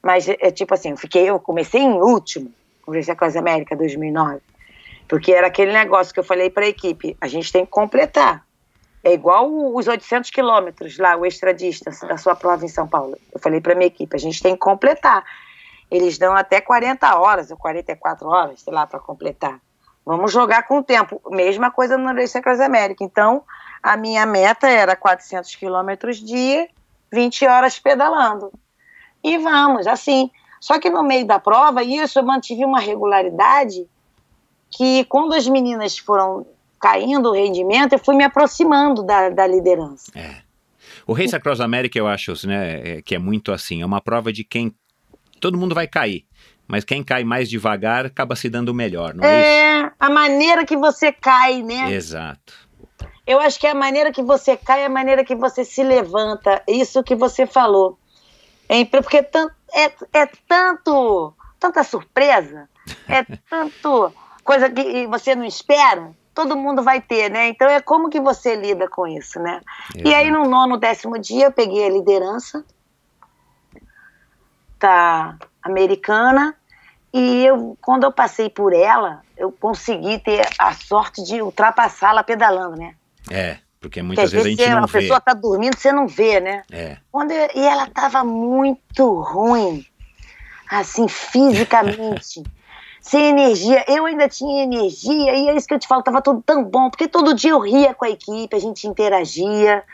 Mas 0.00 0.28
é 0.28 0.50
tipo 0.52 0.74
assim, 0.74 0.90
eu 0.90 0.96
fiquei, 0.96 1.28
eu 1.28 1.40
comecei 1.40 1.80
em 1.80 1.94
último, 1.94 2.52
no 2.86 2.94
Race 2.94 3.10
Across 3.10 3.34
América 3.34 3.74
2009. 3.74 4.40
Porque 5.08 5.32
era 5.32 5.48
aquele 5.48 5.72
negócio 5.72 6.14
que 6.14 6.20
eu 6.20 6.24
falei 6.24 6.50
para 6.50 6.64
a 6.64 6.68
equipe, 6.68 7.16
a 7.20 7.26
gente 7.26 7.50
tem 7.50 7.64
que 7.64 7.70
completar. 7.70 8.44
É 9.02 9.12
igual 9.12 9.50
os 9.74 9.88
800 9.88 10.30
quilômetros 10.30 10.98
lá, 10.98 11.16
o 11.16 11.26
estradista 11.26 11.90
da 12.06 12.16
sua 12.16 12.36
prova 12.36 12.64
em 12.64 12.68
São 12.68 12.86
Paulo. 12.86 13.18
Eu 13.32 13.40
falei 13.40 13.60
para 13.60 13.74
minha 13.74 13.88
equipe, 13.88 14.14
a 14.14 14.20
gente 14.20 14.40
tem 14.40 14.52
que 14.52 14.60
completar. 14.60 15.24
Eles 15.94 16.18
dão 16.18 16.34
até 16.34 16.60
40 16.60 17.16
horas 17.16 17.52
ou 17.52 17.56
44 17.56 18.26
horas, 18.28 18.60
sei 18.60 18.72
lá, 18.72 18.84
para 18.84 18.98
completar. 18.98 19.60
Vamos 20.04 20.32
jogar 20.32 20.64
com 20.64 20.78
o 20.78 20.82
tempo. 20.82 21.22
Mesma 21.30 21.70
coisa 21.70 21.96
no 21.96 22.12
Race 22.12 22.36
Across 22.36 22.58
América. 22.58 23.04
Então, 23.04 23.44
a 23.80 23.96
minha 23.96 24.26
meta 24.26 24.68
era 24.68 24.96
400 24.96 25.54
quilômetros 25.54 26.16
dia, 26.18 26.68
20 27.12 27.46
horas 27.46 27.78
pedalando. 27.78 28.52
E 29.22 29.38
vamos, 29.38 29.86
assim. 29.86 30.32
Só 30.60 30.80
que 30.80 30.90
no 30.90 31.04
meio 31.04 31.24
da 31.24 31.38
prova, 31.38 31.84
isso 31.84 32.18
eu 32.18 32.24
mantive 32.24 32.64
uma 32.64 32.80
regularidade 32.80 33.86
que 34.76 35.04
quando 35.04 35.32
as 35.32 35.46
meninas 35.46 35.96
foram 35.96 36.44
caindo 36.80 37.28
o 37.28 37.32
rendimento, 37.32 37.92
eu 37.92 38.00
fui 38.00 38.16
me 38.16 38.24
aproximando 38.24 39.04
da, 39.04 39.30
da 39.30 39.46
liderança. 39.46 40.10
É. 40.12 40.42
O 41.06 41.12
Race 41.12 41.36
Across 41.36 41.60
America, 41.60 41.96
eu 41.96 42.08
acho 42.08 42.32
né, 42.48 42.96
é, 42.96 43.02
que 43.02 43.14
é 43.14 43.18
muito 43.18 43.52
assim, 43.52 43.80
é 43.80 43.86
uma 43.86 44.00
prova 44.00 44.32
de 44.32 44.42
quem 44.42 44.74
todo 45.40 45.58
mundo 45.58 45.74
vai 45.74 45.86
cair, 45.86 46.26
mas 46.66 46.84
quem 46.84 47.02
cai 47.02 47.24
mais 47.24 47.48
devagar 47.48 48.06
acaba 48.06 48.36
se 48.36 48.48
dando 48.48 48.74
melhor, 48.74 49.14
não 49.14 49.24
é, 49.24 49.82
É, 49.82 49.92
a 49.98 50.10
maneira 50.10 50.64
que 50.64 50.76
você 50.76 51.12
cai, 51.12 51.62
né? 51.62 51.74
isso? 51.86 51.92
Exato. 51.92 52.54
Eu 53.26 53.40
acho 53.40 53.58
que 53.58 53.66
a 53.66 53.74
maneira 53.74 54.12
que 54.12 54.22
você 54.22 54.56
cai 54.56 54.82
é 54.82 54.86
a 54.86 54.90
maneira 54.90 55.24
que 55.24 55.34
você 55.34 55.64
se 55.64 55.82
levanta. 55.82 56.62
Isso 56.68 57.02
que 57.02 57.14
você 57.14 57.46
falou. 57.46 57.98
É, 58.68 58.84
porque 58.84 59.16
é, 59.18 59.92
é 60.12 60.26
tanto, 60.46 61.34
tanta 61.58 61.82
surpresa, 61.84 62.68
é 63.08 63.24
tanto 63.48 64.12
coisa 64.42 64.68
que 64.68 65.06
você 65.06 65.34
não 65.34 65.44
espera, 65.44 66.12
todo 66.34 66.56
mundo 66.56 66.82
vai 66.82 67.00
ter, 67.00 67.30
né? 67.30 67.48
Então 67.48 67.68
é 67.68 67.80
como 67.80 68.10
que 68.10 68.20
você 68.20 68.54
lida 68.56 68.88
com 68.88 69.06
isso, 69.06 69.38
né? 69.40 69.60
E 69.96 70.14
aí 70.14 70.30
no 70.30 70.44
nono, 70.44 70.76
décimo 70.76 71.18
dia 71.18 71.46
eu 71.46 71.52
peguei 71.52 71.86
a 71.86 71.90
liderança 71.90 72.64
da 74.80 75.36
americana 75.62 76.54
e 77.12 77.44
eu, 77.46 77.76
quando 77.80 78.04
eu 78.04 78.12
passei 78.12 78.50
por 78.50 78.72
ela, 78.72 79.22
eu 79.36 79.52
consegui 79.52 80.18
ter 80.18 80.46
a 80.58 80.72
sorte 80.74 81.22
de 81.22 81.40
ultrapassá-la 81.40 82.22
pedalando, 82.24 82.76
né? 82.76 82.94
É, 83.30 83.54
porque 83.54 83.62
Porque 83.80 84.02
muitas 84.02 84.24
às 84.26 84.32
vezes 84.32 84.46
a 84.46 84.50
gente 84.50 84.62
você- 84.62 84.70
não 84.70 84.84
a 84.84 84.86
vê. 84.86 85.00
pessoa 85.00 85.20
tá 85.20 85.32
dormindo, 85.32 85.76
você 85.78 85.92
não 85.92 86.06
vê, 86.08 86.40
né? 86.40 86.62
É, 86.72 86.96
Quando 87.12 87.30
eu- 87.30 87.48
e 87.54 87.60
ela 87.64 87.86
tava 87.86 88.24
muito 88.24 89.20
ruim, 89.20 89.84
assim, 90.68 91.06
fisicamente, 91.06 92.42
sem 93.00 93.26
energia. 93.28 93.84
Eu 93.86 94.06
ainda 94.06 94.28
tinha 94.28 94.64
energia, 94.64 95.34
e 95.36 95.48
é 95.48 95.54
isso 95.56 95.68
que 95.68 95.74
eu 95.74 95.78
te 95.78 95.86
falo, 95.86 96.02
tava 96.02 96.20
tudo 96.20 96.42
tão 96.42 96.64
bom, 96.64 96.90
porque 96.90 97.06
todo 97.06 97.34
dia 97.34 97.50
eu 97.52 97.60
ria 97.60 97.94
com 97.94 98.04
a 98.04 98.10
equipe, 98.10 98.56
a 98.56 98.58
gente 98.58 98.88
interagia, 98.88 99.84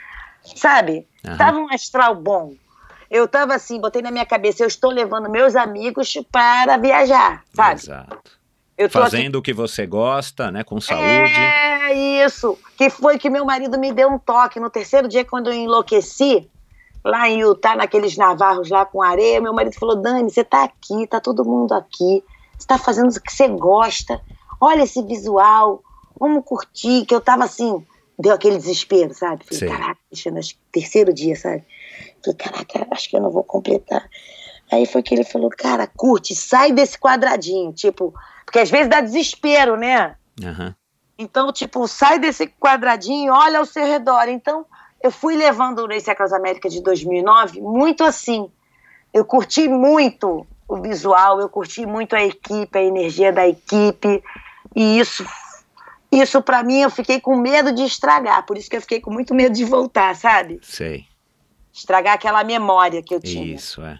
sabe? 0.57 1.07
Aham. 1.27 1.37
Tava 1.37 1.59
um 1.59 1.69
astral 1.73 2.15
bom. 2.15 2.55
Eu 3.11 3.27
tava 3.27 3.55
assim, 3.55 3.81
botei 3.81 4.01
na 4.01 4.11
minha 4.11 4.25
cabeça, 4.25 4.63
eu 4.63 4.69
estou 4.69 4.91
levando 4.91 5.29
meus 5.29 5.57
amigos 5.57 6.13
para 6.31 6.77
viajar, 6.77 7.43
sabe? 7.53 7.81
exato. 7.81 8.41
Eu 8.79 8.89
tô 8.89 8.99
aqui 8.99 9.11
Fazendo 9.11 9.37
o 9.37 9.43
que 9.43 9.53
você 9.53 9.85
gosta, 9.85 10.51
né, 10.51 10.65
com 10.65 10.81
saúde. 10.81 11.05
é 11.05 12.25
isso. 12.25 12.57
Que 12.79 12.89
foi 12.89 13.19
que 13.19 13.29
meu 13.29 13.45
marido 13.45 13.79
me 13.79 13.93
deu 13.93 14.09
um 14.09 14.19
toque 14.19 14.59
no 14.59 14.71
terceiro 14.71 15.07
dia 15.07 15.23
quando 15.23 15.49
eu 15.49 15.55
enlouqueci, 15.55 16.49
lá 17.05 17.29
em 17.29 17.41
Utah, 17.41 17.77
naqueles 17.77 18.17
navarros 18.17 18.71
lá 18.71 18.87
com 18.87 19.03
areia. 19.03 19.41
Meu 19.41 19.53
marido 19.53 19.75
falou: 19.75 19.97
Dani, 19.97 20.31
você 20.31 20.43
tá 20.43 20.65
aqui, 20.65 21.07
tá 21.07 21.21
todo 21.21 21.45
mundo 21.45 21.73
aqui. 21.73 22.25
Você 22.57 22.67
tá 22.67 22.79
fazendo 22.79 23.11
o 23.11 23.21
que 23.21 23.33
você 23.33 23.49
gosta. 23.49 24.19
Olha 24.59 24.85
esse 24.85 25.03
visual. 25.03 25.83
Vamos 26.19 26.43
curtir. 26.45 27.05
Que 27.05 27.15
eu 27.15 27.21
tava 27.21 27.45
assim, 27.45 27.85
deu 28.19 28.33
aquele 28.35 28.57
desespero, 28.57 29.13
sabe? 29.13 29.45
Falei, 29.45 29.77
caraca, 29.77 30.01
que 30.11 30.57
terceiro 30.73 31.13
dia, 31.13 31.37
sabe? 31.37 31.65
Falei, 32.25 32.37
caraca, 32.37 32.87
acho 32.91 33.09
que 33.09 33.17
eu 33.17 33.21
não 33.21 33.31
vou 33.31 33.45
completar. 33.45 34.09
Aí 34.71 34.87
foi 34.87 35.03
que 35.03 35.15
ele 35.15 35.25
falou, 35.25 35.51
cara, 35.51 35.87
curte, 35.87 36.35
sai 36.35 36.73
desse 36.73 36.99
quadradinho, 36.99 37.73
tipo, 37.73 38.15
porque 38.45 38.61
às 38.61 38.71
vezes 38.71 38.89
dá 38.89 39.01
desespero, 39.01 39.77
né? 39.77 40.15
Aham. 40.43 40.75
Então, 41.19 41.53
tipo, 41.53 41.87
sai 41.87 42.19
desse 42.19 42.47
quadradinho, 42.47 43.33
olha 43.33 43.59
ao 43.59 43.67
seu 43.67 43.85
redor. 43.85 44.29
Então, 44.29 44.65
eu 45.03 45.11
fui 45.11 45.37
levando 45.37 45.81
o 45.81 45.87
Race 45.87 46.11
Across 46.11 46.33
América 46.33 46.69
de 46.69 46.83
2009 46.83 47.61
muito 47.61 48.05
assim. 48.05 48.51
Eu 49.13 49.25
curti 49.25 49.69
muito 49.69 50.47
o 50.67 50.77
visual, 50.77 51.41
eu 51.41 51.49
curti 51.49 51.85
muito 51.85 52.15
a 52.15 52.23
equipe, 52.23 52.79
a 52.79 52.83
energia 52.83 53.33
da 53.33 53.47
equipe. 53.47 54.23
E 54.75 54.99
isso, 54.99 55.27
isso 56.11 56.41
para 56.41 56.63
mim, 56.63 56.81
eu 56.81 56.91
fiquei 56.91 57.21
com 57.21 57.37
medo 57.37 57.73
de 57.73 57.83
estragar. 57.83 58.47
Por 58.47 58.57
isso 58.57 58.71
que 58.71 58.77
eu 58.77 58.81
fiquei 58.81 59.01
com 59.01 59.11
muito 59.11 59.35
medo 59.35 59.55
de 59.55 59.65
voltar, 59.65 60.15
sabe? 60.17 60.61
Sei. 60.63 61.10
Estragar 61.81 62.13
aquela 62.13 62.45
memória 62.45 63.03
que 63.03 63.15
eu 63.15 63.21
tinha. 63.21 63.55
Isso, 63.55 63.83
é. 63.83 63.99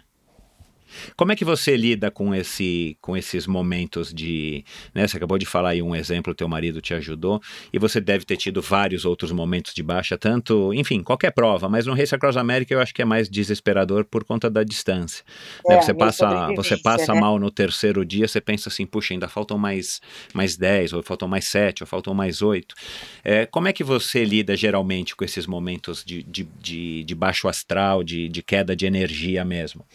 Como 1.15 1.31
é 1.31 1.35
que 1.35 1.45
você 1.45 1.75
lida 1.75 2.09
com, 2.11 2.33
esse, 2.33 2.97
com 3.01 3.15
esses 3.15 3.47
momentos 3.47 4.13
de. 4.13 4.63
Né, 4.93 5.07
você 5.07 5.17
acabou 5.17 5.37
de 5.37 5.45
falar 5.45 5.69
aí 5.69 5.81
um 5.81 5.95
exemplo, 5.95 6.33
teu 6.33 6.47
marido 6.47 6.81
te 6.81 6.93
ajudou, 6.93 7.41
e 7.71 7.79
você 7.79 7.99
deve 7.99 8.25
ter 8.25 8.37
tido 8.37 8.61
vários 8.61 9.05
outros 9.05 9.31
momentos 9.31 9.73
de 9.73 9.83
baixa, 9.83 10.17
tanto, 10.17 10.73
enfim, 10.73 11.01
qualquer 11.01 11.31
prova, 11.31 11.69
mas 11.69 11.85
no 11.85 11.93
Race 11.93 12.13
Across 12.13 12.37
America 12.37 12.73
eu 12.73 12.79
acho 12.79 12.93
que 12.93 13.01
é 13.01 13.05
mais 13.05 13.29
desesperador 13.29 14.05
por 14.05 14.23
conta 14.23 14.49
da 14.49 14.63
distância. 14.63 15.23
Né, 15.67 15.75
É, 15.75 15.81
você, 15.81 15.91
a 15.91 15.93
minha 15.93 16.05
passa, 16.05 16.53
você 16.55 16.77
passa 16.77 17.13
né? 17.13 17.19
mal 17.19 17.39
no 17.39 17.51
terceiro 17.51 18.05
dia, 18.05 18.27
você 18.27 18.41
pensa 18.41 18.69
assim, 18.69 18.85
puxa, 18.85 19.13
ainda 19.13 19.27
faltam 19.27 19.57
mais, 19.57 20.01
mais 20.33 20.57
10, 20.57 20.93
ou 20.93 21.03
faltam 21.03 21.27
mais 21.27 21.45
7, 21.45 21.83
ou 21.83 21.87
faltam 21.87 22.13
mais 22.13 22.41
8. 22.41 22.75
É, 23.23 23.45
como 23.45 23.67
é 23.67 23.73
que 23.73 23.83
você 23.83 24.23
lida 24.23 24.55
geralmente 24.55 25.15
com 25.15 25.23
esses 25.23 25.47
momentos 25.47 26.03
de, 26.03 26.23
de, 26.23 26.47
de, 26.59 27.03
de 27.03 27.15
baixo 27.15 27.47
astral, 27.47 28.03
de, 28.03 28.27
de 28.29 28.41
queda 28.41 28.75
de 28.75 28.85
energia 28.85 29.43
mesmo? 29.45 29.85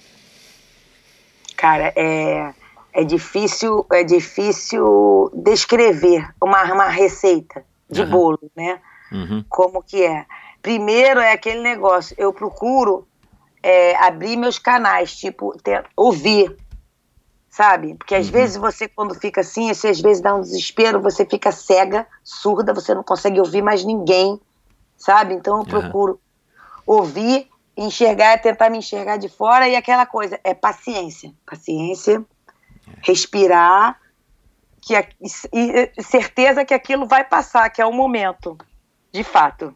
Cara, 1.56 1.92
é, 1.96 2.52
é 2.92 3.04
difícil, 3.04 3.86
é 3.92 4.04
difícil 4.04 5.30
descrever 5.34 6.28
uma, 6.42 6.62
uma 6.72 6.88
receita 6.88 7.64
de 7.90 8.02
Aham. 8.02 8.10
bolo, 8.10 8.50
né? 8.54 8.80
Uhum. 9.12 9.44
Como 9.48 9.82
que 9.82 10.02
é? 10.02 10.26
Primeiro 10.60 11.20
é 11.20 11.32
aquele 11.32 11.60
negócio, 11.60 12.14
eu 12.18 12.32
procuro 12.32 13.06
é, 13.62 13.96
abrir 13.96 14.36
meus 14.36 14.58
canais, 14.58 15.16
tipo, 15.16 15.56
ter- 15.62 15.84
ouvir, 15.96 16.56
sabe? 17.48 17.94
Porque 17.94 18.14
às 18.14 18.26
Uhum. 18.26 18.32
vezes 18.32 18.56
você, 18.56 18.88
quando 18.88 19.14
fica 19.14 19.40
assim, 19.40 19.72
você 19.72 19.88
às 19.88 20.00
vezes 20.00 20.22
dá 20.22 20.34
um 20.34 20.40
desespero, 20.40 21.00
você 21.00 21.24
fica 21.24 21.50
cega, 21.52 22.06
surda, 22.22 22.74
você 22.74 22.94
não 22.94 23.02
consegue 23.02 23.40
ouvir 23.40 23.62
mais 23.62 23.84
ninguém, 23.84 24.40
sabe? 24.96 25.34
Então 25.34 25.58
eu 25.58 25.64
procuro 25.64 26.20
ouvir, 26.86 27.48
enxergar, 27.76 28.38
tentar 28.40 28.70
me 28.70 28.78
enxergar 28.78 29.16
de 29.16 29.28
fora 29.28 29.68
e 29.68 29.76
aquela 29.76 30.06
coisa, 30.06 30.40
é 30.42 30.54
paciência. 30.54 31.32
Paciência, 31.44 32.24
respirar, 33.02 33.98
que 34.80 34.94
a- 34.94 35.06
e, 35.52 36.02
certeza 36.02 36.64
que 36.64 36.72
aquilo 36.72 37.06
vai 37.06 37.24
passar, 37.24 37.68
que 37.70 37.82
é 37.82 37.86
o 37.86 37.92
momento, 37.92 38.56
de 39.12 39.24
fato. 39.24 39.74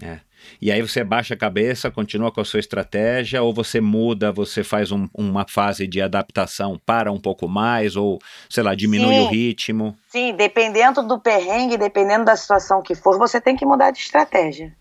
É. 0.00 0.20
E 0.60 0.72
aí 0.72 0.80
você 0.80 1.04
baixa 1.04 1.34
a 1.34 1.36
cabeça, 1.36 1.90
continua 1.90 2.32
com 2.32 2.40
a 2.40 2.44
sua 2.44 2.58
estratégia, 2.60 3.42
ou 3.42 3.52
você 3.52 3.80
muda, 3.80 4.32
você 4.32 4.64
faz 4.64 4.90
um- 4.90 5.08
uma 5.14 5.44
fase 5.48 5.86
de 5.86 6.00
adaptação, 6.00 6.80
para 6.86 7.12
um 7.12 7.20
pouco 7.20 7.48
mais, 7.48 7.94
ou, 7.96 8.18
sei 8.48 8.62
lá, 8.62 8.74
diminui 8.74 9.14
Sim. 9.14 9.20
o 9.20 9.28
ritmo. 9.28 9.96
Sim, 10.08 10.34
dependendo 10.34 11.02
do 11.06 11.20
perrengue, 11.20 11.76
dependendo 11.76 12.24
da 12.24 12.36
situação 12.36 12.82
que 12.82 12.94
for, 12.94 13.18
você 13.18 13.40
tem 13.40 13.56
que 13.56 13.66
mudar 13.66 13.90
de 13.90 13.98
estratégia. 13.98 14.74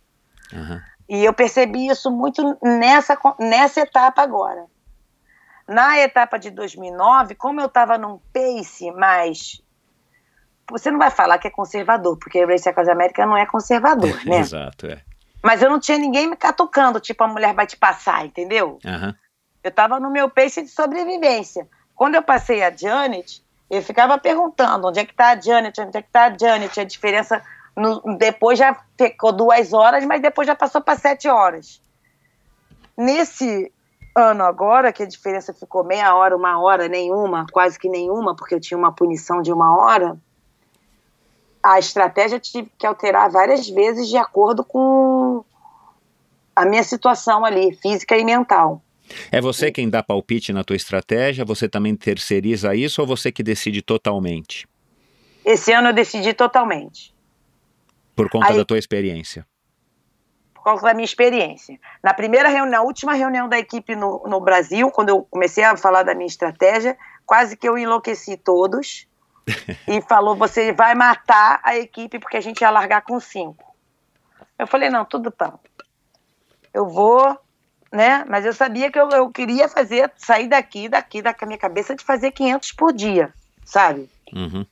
Aham. 0.54 0.82
E 1.12 1.26
eu 1.26 1.34
percebi 1.34 1.88
isso 1.88 2.10
muito 2.10 2.58
nessa, 2.64 3.18
nessa 3.38 3.82
etapa 3.82 4.22
agora. 4.22 4.66
Na 5.68 6.00
etapa 6.00 6.40
de 6.40 6.50
2009, 6.50 7.36
como 7.36 7.60
eu 7.60 7.66
estava 7.66 7.98
num 7.98 8.18
pace 8.32 8.90
mais. 8.92 9.62
Você 10.70 10.90
não 10.90 10.98
vai 10.98 11.12
falar 11.12 11.38
que 11.38 11.50
é 11.50 11.52
conservador, 11.52 12.18
porque 12.18 12.42
o 12.42 12.48
Race 12.48 12.68
Across 12.70 12.88
América 12.88 13.26
não 13.26 13.36
é 13.36 13.46
conservador, 13.46 14.26
né? 14.26 14.38
Exato, 14.38 14.88
é. 14.88 15.02
Mas 15.44 15.62
eu 15.62 15.70
não 15.70 15.82
tinha 15.82 15.98
ninguém 15.98 16.30
me 16.30 16.38
catucando, 16.38 16.98
tipo, 17.02 17.22
a 17.26 17.28
mulher 17.28 17.54
vai 17.54 17.68
te 17.68 17.76
passar, 17.76 18.26
entendeu? 18.26 18.80
Eu 19.62 19.70
estava 19.70 20.00
no 20.00 20.10
meu 20.10 20.30
pace 20.30 20.62
de 20.62 20.70
sobrevivência. 20.70 21.68
Quando 21.94 22.16
eu 22.16 22.24
passei 22.24 22.64
a 22.64 22.74
Janet, 22.74 23.44
eu 23.70 23.82
ficava 23.82 24.18
perguntando 24.18 24.88
onde 24.88 25.02
é 25.02 25.04
que 25.04 25.12
está 25.12 25.32
a 25.32 25.42
Janet, 25.42 25.82
onde 25.82 25.98
é 25.98 26.02
que 26.02 26.08
está 26.08 26.28
a 26.28 26.38
Janet, 26.38 26.80
a 26.80 26.86
diferença. 26.86 27.44
No- 27.76 28.18
depois 28.18 28.58
já 28.58 28.78
ficou 28.98 29.32
duas 29.32 29.74
horas, 29.74 30.06
mas 30.06 30.22
depois 30.22 30.48
já 30.48 30.56
passou 30.56 30.82
para 30.82 30.98
sete 30.98 31.28
horas. 31.28 31.82
Nesse 32.98 33.72
ano 34.16 34.44
agora, 34.44 34.92
que 34.92 35.04
a 35.04 35.08
diferença 35.08 35.54
ficou 35.54 35.84
meia 35.84 36.14
hora, 36.16 36.36
uma 36.36 36.60
hora, 36.60 36.88
nenhuma, 36.88 37.46
quase 37.52 37.80
que 37.80 37.90
nenhuma, 37.90 38.36
porque 38.36 38.56
eu 38.56 38.60
tinha 38.60 38.78
uma 38.78 38.92
punição 38.92 39.42
de 39.42 39.52
uma 39.52 39.78
hora, 39.78 40.18
a 41.64 41.80
estratégia 41.80 42.36
eu 42.36 42.40
tive 42.40 42.72
que 42.78 42.86
alterar 42.86 43.30
várias 43.30 43.70
vezes 43.70 44.10
de 44.10 44.18
acordo 44.18 44.64
com 44.64 45.44
a 46.56 46.66
minha 46.66 46.84
situação 46.84 47.46
ali, 47.46 47.74
física 47.76 48.18
e 48.18 48.26
mental. 48.26 48.82
É 49.32 49.42
você 49.42 49.72
quem 49.72 49.90
dá 49.90 50.02
palpite 50.02 50.54
na 50.54 50.64
tua 50.64 50.76
estratégia? 50.76 51.46
Você 51.46 51.68
também 51.68 51.96
terceiriza 51.96 52.76
isso 52.76 53.02
ou 53.02 53.08
você 53.08 53.32
que 53.32 53.44
decide 53.44 53.82
totalmente? 53.82 54.68
Esse 55.44 55.72
ano 55.74 55.90
eu 55.90 55.94
decidi 55.94 56.34
totalmente, 56.34 57.11
Por 58.16 58.30
conta 58.30 58.48
Aí- 58.52 58.58
da 58.58 58.66
tua 58.66 58.78
experiência. 58.78 59.46
por 60.54 60.64
causa 60.66 60.84
da 60.84 60.94
minha 60.94 61.06
experiência. 61.06 61.80
Na 62.04 62.14
primeira 62.14 62.48
reunião, 62.48 62.70
na 62.70 62.82
última 62.84 63.14
reunião 63.14 63.50
da 63.50 63.58
equipe 63.58 63.96
no, 63.96 64.22
no 64.28 64.40
Brasil, 64.40 64.92
quando 64.92 65.10
eu 65.10 65.24
comecei 65.24 65.64
a 65.64 65.76
falar 65.76 66.04
da 66.04 66.14
minha 66.14 66.28
estratégia, 66.28 66.96
quase 67.26 67.58
que 67.58 67.68
eu 67.68 67.80
enlouqueci 67.80 68.38
todos. 68.38 69.08
e 69.88 70.02
falou: 70.04 70.36
você 70.36 70.72
vai 70.72 70.94
matar 70.94 71.60
a 71.64 71.76
equipe 71.76 72.20
porque 72.20 72.38
a 72.38 72.42
gente 72.42 72.62
ia 72.62 72.70
largar 72.70 73.02
com 73.02 73.20
cinco. 73.20 73.76
Eu 74.58 74.68
falei: 74.68 74.90
não, 74.92 75.04
tudo 75.04 75.32
tá. 75.32 75.58
Eu 76.72 76.88
vou, 76.88 77.38
né? 77.92 78.24
Mas 78.30 78.46
eu 78.46 78.54
sabia 78.54 78.92
que 78.92 79.00
eu, 79.00 79.10
eu 79.10 79.32
queria 79.32 79.68
fazer, 79.68 80.12
sair 80.16 80.48
daqui, 80.48 80.88
daqui, 80.88 81.22
da 81.24 81.36
minha 81.48 81.58
cabeça 81.58 81.96
de 81.96 82.04
fazer 82.04 82.32
500 82.32 82.72
por 82.74 82.94
dia, 82.94 83.34
sabe? 83.66 84.08
Uhum. 84.32 84.66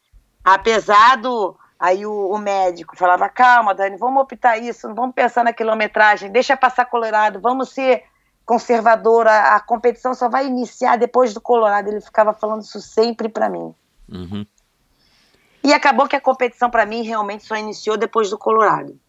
apesar 0.43 1.17
do. 1.17 1.57
Aí 1.79 2.05
o, 2.05 2.31
o 2.31 2.37
médico 2.37 2.97
falava: 2.97 3.29
calma, 3.29 3.73
Dani, 3.73 3.95
vamos 3.97 4.21
optar 4.21 4.57
isso, 4.57 4.87
não 4.87 4.95
vamos 4.95 5.15
pensar 5.15 5.43
na 5.43 5.53
quilometragem, 5.53 6.31
deixa 6.31 6.57
passar 6.57 6.85
Colorado, 6.85 7.39
vamos 7.39 7.69
ser 7.69 8.03
conservadora, 8.45 9.55
a, 9.55 9.59
competição 9.59 10.13
só 10.15 10.27
vai 10.27 10.47
iniciar 10.47 10.97
depois 10.97 11.35
do 11.35 11.39
Colorado. 11.39 11.87
Ele 11.87 12.01
ficava 12.01 12.33
falando 12.33 12.63
isso 12.63 12.81
sempre 12.81 13.29
para 13.29 13.47
mim. 13.47 13.73
Uhum. 14.11 14.43
E 15.63 15.71
acabou 15.71 16.07
que 16.07 16.15
a 16.15 16.21
competição 16.21 16.67
para 16.67 16.83
mim 16.85 17.03
realmente 17.03 17.45
só 17.45 17.55
iniciou 17.55 17.95
depois 17.95 18.31
do 18.31 18.39
Colorado. 18.39 18.99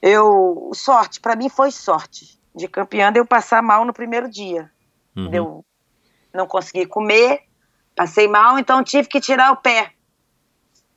Eu 0.00 0.70
sorte, 0.72 1.20
para 1.20 1.36
mim 1.36 1.50
foi 1.50 1.70
sorte 1.70 2.40
de 2.54 2.66
campeã 2.66 3.12
de 3.12 3.20
eu 3.20 3.26
passar 3.26 3.62
mal 3.62 3.84
no 3.84 3.92
primeiro 3.92 4.30
dia. 4.30 4.70
Uhum. 5.14 5.34
Eu 5.34 5.64
não 6.32 6.46
consegui 6.46 6.86
comer, 6.86 7.42
passei 7.94 8.26
mal, 8.26 8.58
então 8.58 8.82
tive 8.82 9.08
que 9.08 9.20
tirar 9.20 9.52
o 9.52 9.56
pé. 9.56 9.92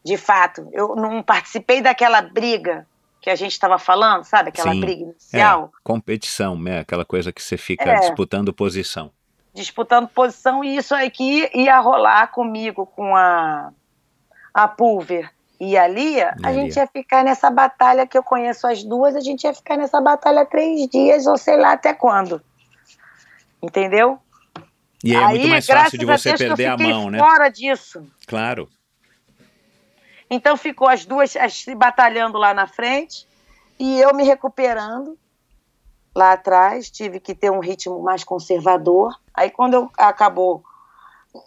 De 0.06 0.18
fato, 0.18 0.68
eu 0.74 0.96
não 0.96 1.24
participei 1.24 1.82
daquela 1.82 2.22
briga 2.22 2.86
que 3.22 3.30
a 3.30 3.36
gente 3.36 3.54
estava 3.54 3.80
falando, 3.80 4.26
sabe? 4.26 4.50
Aquela 4.50 4.74
Sim. 4.74 4.82
briga 4.82 5.02
É, 5.02 5.06
inicial, 5.06 5.72
competição, 5.84 6.58
né? 6.60 6.80
Aquela 6.80 7.06
coisa 7.06 7.32
que 7.32 7.42
você 7.42 7.56
fica 7.58 7.90
É. 7.90 8.00
disputando 8.00 8.54
posição. 8.54 9.12
disputando 9.54 10.08
posição, 10.08 10.64
e 10.64 10.76
isso 10.78 10.94
aqui 10.96 11.48
ia 11.54 11.80
rolar 11.80 12.28
comigo, 12.28 12.86
com 12.88 13.16
a, 13.16 13.72
a 14.54 14.68
Pulver 14.68 15.32
e 15.60 15.78
a 15.78 15.88
Lia, 15.88 16.36
E 16.40 16.46
a 16.46 16.50
a 16.50 16.54
gente 16.54 16.76
ia 16.76 16.88
ficar 16.88 17.24
nessa 17.24 17.50
batalha 17.52 18.06
que 18.08 18.18
eu 18.18 18.24
conheço 18.24 18.66
as 18.68 18.84
duas, 18.84 19.16
a 19.16 19.20
gente 19.22 19.44
ia 19.44 19.54
ficar 19.54 19.78
nessa 19.78 20.02
batalha 20.02 20.44
três 20.46 20.90
dias, 20.90 21.28
ou 21.28 21.38
sei 21.38 21.56
lá 21.56 21.74
até 21.74 21.94
quando. 21.94 22.42
Entendeu? 23.62 24.20
E 25.04 25.16
aí 25.16 25.24
é 25.24 25.28
muito 25.28 25.48
mais 25.50 25.66
fácil 25.66 26.00
de 26.00 26.06
você 26.06 26.32
que 26.32 26.40
perder 26.40 26.66
a 26.66 26.78
mão, 26.78 27.10
né? 27.12 27.20
fora 27.20 27.48
disso. 27.50 28.06
Claro. 28.26 28.68
Então 30.34 30.58
ficou 30.58 30.88
as 30.88 31.06
duas 31.06 31.36
as- 31.36 31.62
se 31.62 31.76
batalhando 31.76 32.40
lá 32.40 32.56
na 32.56 32.66
frente 32.66 33.28
e 33.78 34.00
eu 34.00 34.16
me 34.16 34.24
recuperando 34.24 35.16
lá 36.16 36.34
atrás. 36.34 36.90
Tive 36.90 37.20
que 37.20 37.36
ter 37.36 37.52
um 37.52 37.60
ritmo 37.60 38.02
mais 38.02 38.24
conservador. 38.24 39.16
Aí 39.32 39.52
quando 39.52 39.76
eu 39.76 39.92
acabou 39.96 40.64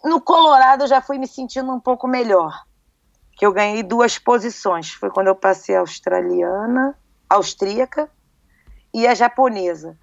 no 0.05 0.21
Colorado 0.21 0.85
eu 0.85 0.87
já 0.87 1.01
fui 1.01 1.17
me 1.17 1.27
sentindo 1.27 1.69
um 1.69 1.81
pouco 1.81 2.07
melhor, 2.07 2.63
que 3.33 3.45
eu 3.45 3.51
ganhei 3.51 3.83
duas 3.83 4.17
posições. 4.17 4.89
Foi 4.93 5.09
quando 5.09 5.27
eu 5.27 5.35
passei 5.35 5.75
a 5.75 5.81
australiana, 5.81 6.97
austríaca 7.29 8.09
e 8.93 9.05
a 9.05 9.13
japonesa. 9.13 9.97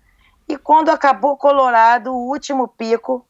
E 0.47 0.59
quando 0.59 0.91
acabou 0.91 1.39
Colorado, 1.39 2.12
o 2.12 2.28
último 2.28 2.68
pico 2.68 3.26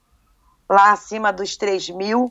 lá 0.69 0.91
acima 0.91 1.33
dos 1.33 1.57
3 1.57 1.89
mil 1.91 2.29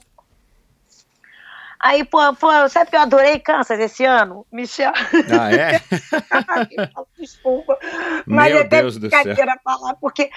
Aí, 1.83 2.05
pô, 2.05 2.17
pô, 2.35 2.47
sabe 2.69 2.89
que 2.89 2.95
eu 2.95 3.01
adorei 3.01 3.39
Kansas 3.39 3.77
esse 3.77 4.05
ano? 4.05 4.45
Michel. 4.49 4.93
Ah, 5.37 5.51
é? 5.53 5.81
Desculpa. 7.19 7.77
Mas 8.25 8.53
Meu 8.53 8.61
é 8.61 8.65
até 8.65 8.81
Deus 8.81 8.97
do 8.97 9.09
céu. 9.09 9.21
brincadeira 9.21 9.59
falar, 9.61 9.93
porque 9.95 10.29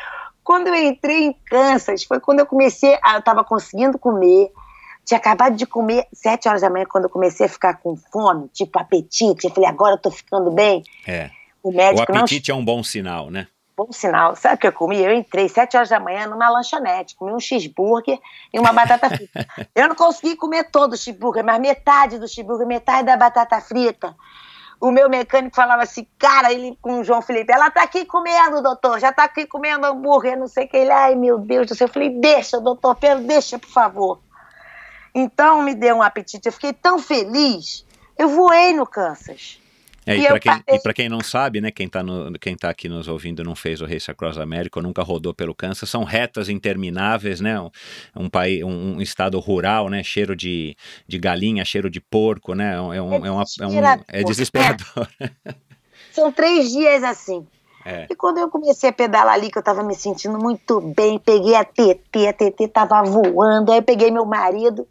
quando 0.43 0.67
eu 0.67 0.75
entrei 0.75 1.27
em 1.27 1.33
Kansas, 1.49 2.03
foi 2.03 2.19
quando 2.19 2.41
eu 2.41 2.47
comecei, 2.47 2.99
a, 3.01 3.15
eu 3.15 3.23
tava 3.23 3.45
conseguindo 3.45 3.97
comer, 3.97 4.51
Tinha 5.05 5.19
acabado 5.19 5.55
de 5.55 5.67
comer 5.67 6.09
sete 6.13 6.49
horas 6.49 6.63
da 6.63 6.69
manhã, 6.69 6.85
quando 6.85 7.05
eu 7.05 7.11
comecei 7.11 7.47
a 7.47 7.49
ficar 7.49 7.75
com 7.75 7.97
fome, 7.97 8.49
tipo 8.53 8.77
apetite. 8.77 9.47
Eu 9.47 9.55
falei, 9.55 9.71
agora 9.71 9.95
eu 9.95 9.99
tô 9.99 10.11
ficando 10.11 10.51
bem. 10.51 10.83
É. 11.07 11.31
O 11.63 11.71
O 11.71 11.73
médico 11.73 12.13
não 12.13 12.23
apetite 12.23 12.51
é 12.51 12.55
um 12.55 12.65
bom 12.65 12.83
sinal, 12.83 13.31
né? 13.31 13.47
Bom 13.77 13.93
sinal. 13.93 14.35
Sabe 14.35 14.55
o 14.55 14.59
que 14.59 14.67
eu 14.67 14.73
comi? 14.73 15.03
Eu 15.03 15.13
entrei 15.13 15.49
sete 15.49 15.77
horas 15.77 15.91
da 15.91 16.01
manhã 16.01 16.27
numa 16.27 16.49
lanchonete, 16.49 17.15
comi 17.15 17.33
um 17.33 17.39
cheeseburger 17.39 18.19
e 18.53 18.59
uma 18.59 18.73
batata 18.73 19.11
frita. 19.11 19.47
Eu 19.75 19.89
não 19.89 19.95
consegui 19.95 20.35
comer 20.35 20.71
todo 20.71 20.95
o 20.95 20.97
cheeseburger, 20.97 21.45
mas 21.45 21.61
metade 21.61 22.19
do 22.19 22.27
cheeseburger, 22.27 22.67
metade 22.67 23.05
da 23.05 23.17
batata 23.17 23.61
frita. 23.61 24.17
O 24.81 24.91
meu 24.91 25.09
mecânico 25.09 25.57
falava 25.57 25.83
assim, 25.83 26.07
cara, 26.19 26.53
ele 26.53 26.79
com 26.83 27.01
o 27.01 27.05
João 27.05 27.23
Felipe, 27.23 27.51
ela 27.51 27.71
tá 27.71 27.83
aqui 27.83 28.05
comendo, 28.05 28.63
doutor, 28.63 29.01
já 29.01 29.11
tá 29.11 29.25
aqui 29.25 29.47
comendo 29.47 29.87
hambúrguer, 29.87 30.39
não 30.39 30.47
sei 30.47 30.67
o 30.67 30.69
que. 30.69 30.77
Ele, 30.77 30.91
ai 30.91 31.15
meu 31.15 31.39
Deus 31.39 31.67
do 31.67 31.75
céu. 31.75 31.87
Eu 31.87 31.93
falei, 31.93 32.11
deixa, 32.11 32.61
doutor 32.61 32.95
Pedro, 32.95 33.25
deixa, 33.25 33.59
por 33.59 33.71
favor. 33.71 34.21
Então 35.15 35.63
me 35.63 35.75
deu 35.75 35.97
um 35.97 36.03
apetite, 36.03 36.47
eu 36.47 36.53
fiquei 36.53 36.75
tão 36.75 36.99
feliz. 36.99 37.87
Eu 38.19 38.29
voei 38.29 38.75
no 38.75 38.87
Kansas. 38.87 39.59
É, 40.07 40.17
e 40.17 40.27
para 40.27 40.39
quem, 40.39 40.95
quem 40.95 41.09
não 41.09 41.21
sabe, 41.21 41.61
né, 41.61 41.71
quem 41.73 41.89
tá, 41.89 42.01
quem 42.41 42.57
tá 42.57 42.71
aqui 42.71 42.89
nos 42.89 43.09
ouvindo 43.09 43.43
não 43.43 43.57
fez 43.57 43.81
o 43.81 43.87
Race 43.87 44.09
Across 44.09 44.39
America 44.39 44.79
ou 44.79 44.83
nunca 44.83 45.03
rodou 45.03 45.35
pelo 45.35 45.55
Kansas, 45.55 45.91
são 45.91 46.05
retas 46.05 46.49
intermináveis, 46.49 47.41
né, 47.41 47.61
um, 47.61 47.71
um, 48.15 48.29
país, 48.29 48.63
um, 48.63 48.97
um 48.97 49.01
estado 49.01 49.39
rural, 49.41 49.89
né, 49.89 50.05
cheiro 50.05 50.37
de, 50.37 50.77
de 51.09 51.19
galinha, 51.19 51.65
cheiro 51.65 51.91
de 51.91 52.01
porco, 52.01 52.55
né, 52.55 52.75
é, 52.75 52.81
um, 52.81 52.95
é, 52.95 53.03
um, 53.03 53.27
é, 53.27 53.31
uma, 53.31 53.45
é, 53.61 53.67
um, 53.67 54.05
é 54.07 54.23
desesperador. 54.23 55.09
São 56.13 56.31
três 56.33 56.71
dias 56.71 57.03
assim. 57.03 57.47
É. 57.85 58.07
E 58.11 58.17
quando 58.17 58.39
eu 58.39 58.49
comecei 58.49 58.91
a 58.91 58.93
pedalar 58.93 59.35
ali, 59.35 59.49
que 59.49 59.59
eu 59.59 59.63
tava 59.63 59.85
me 59.85 59.95
sentindo 59.95 60.37
muito 60.39 60.81
bem, 60.81 61.21
peguei 61.21 61.55
a 61.55 61.65
TT, 61.65 62.27
a 62.27 62.33
TT 62.33 62.69
tava 62.69 63.01
voando, 63.05 63.71
aí 63.71 63.79
eu 63.79 63.83
peguei 63.83 64.11
meu 64.11 64.25
marido. 64.25 64.89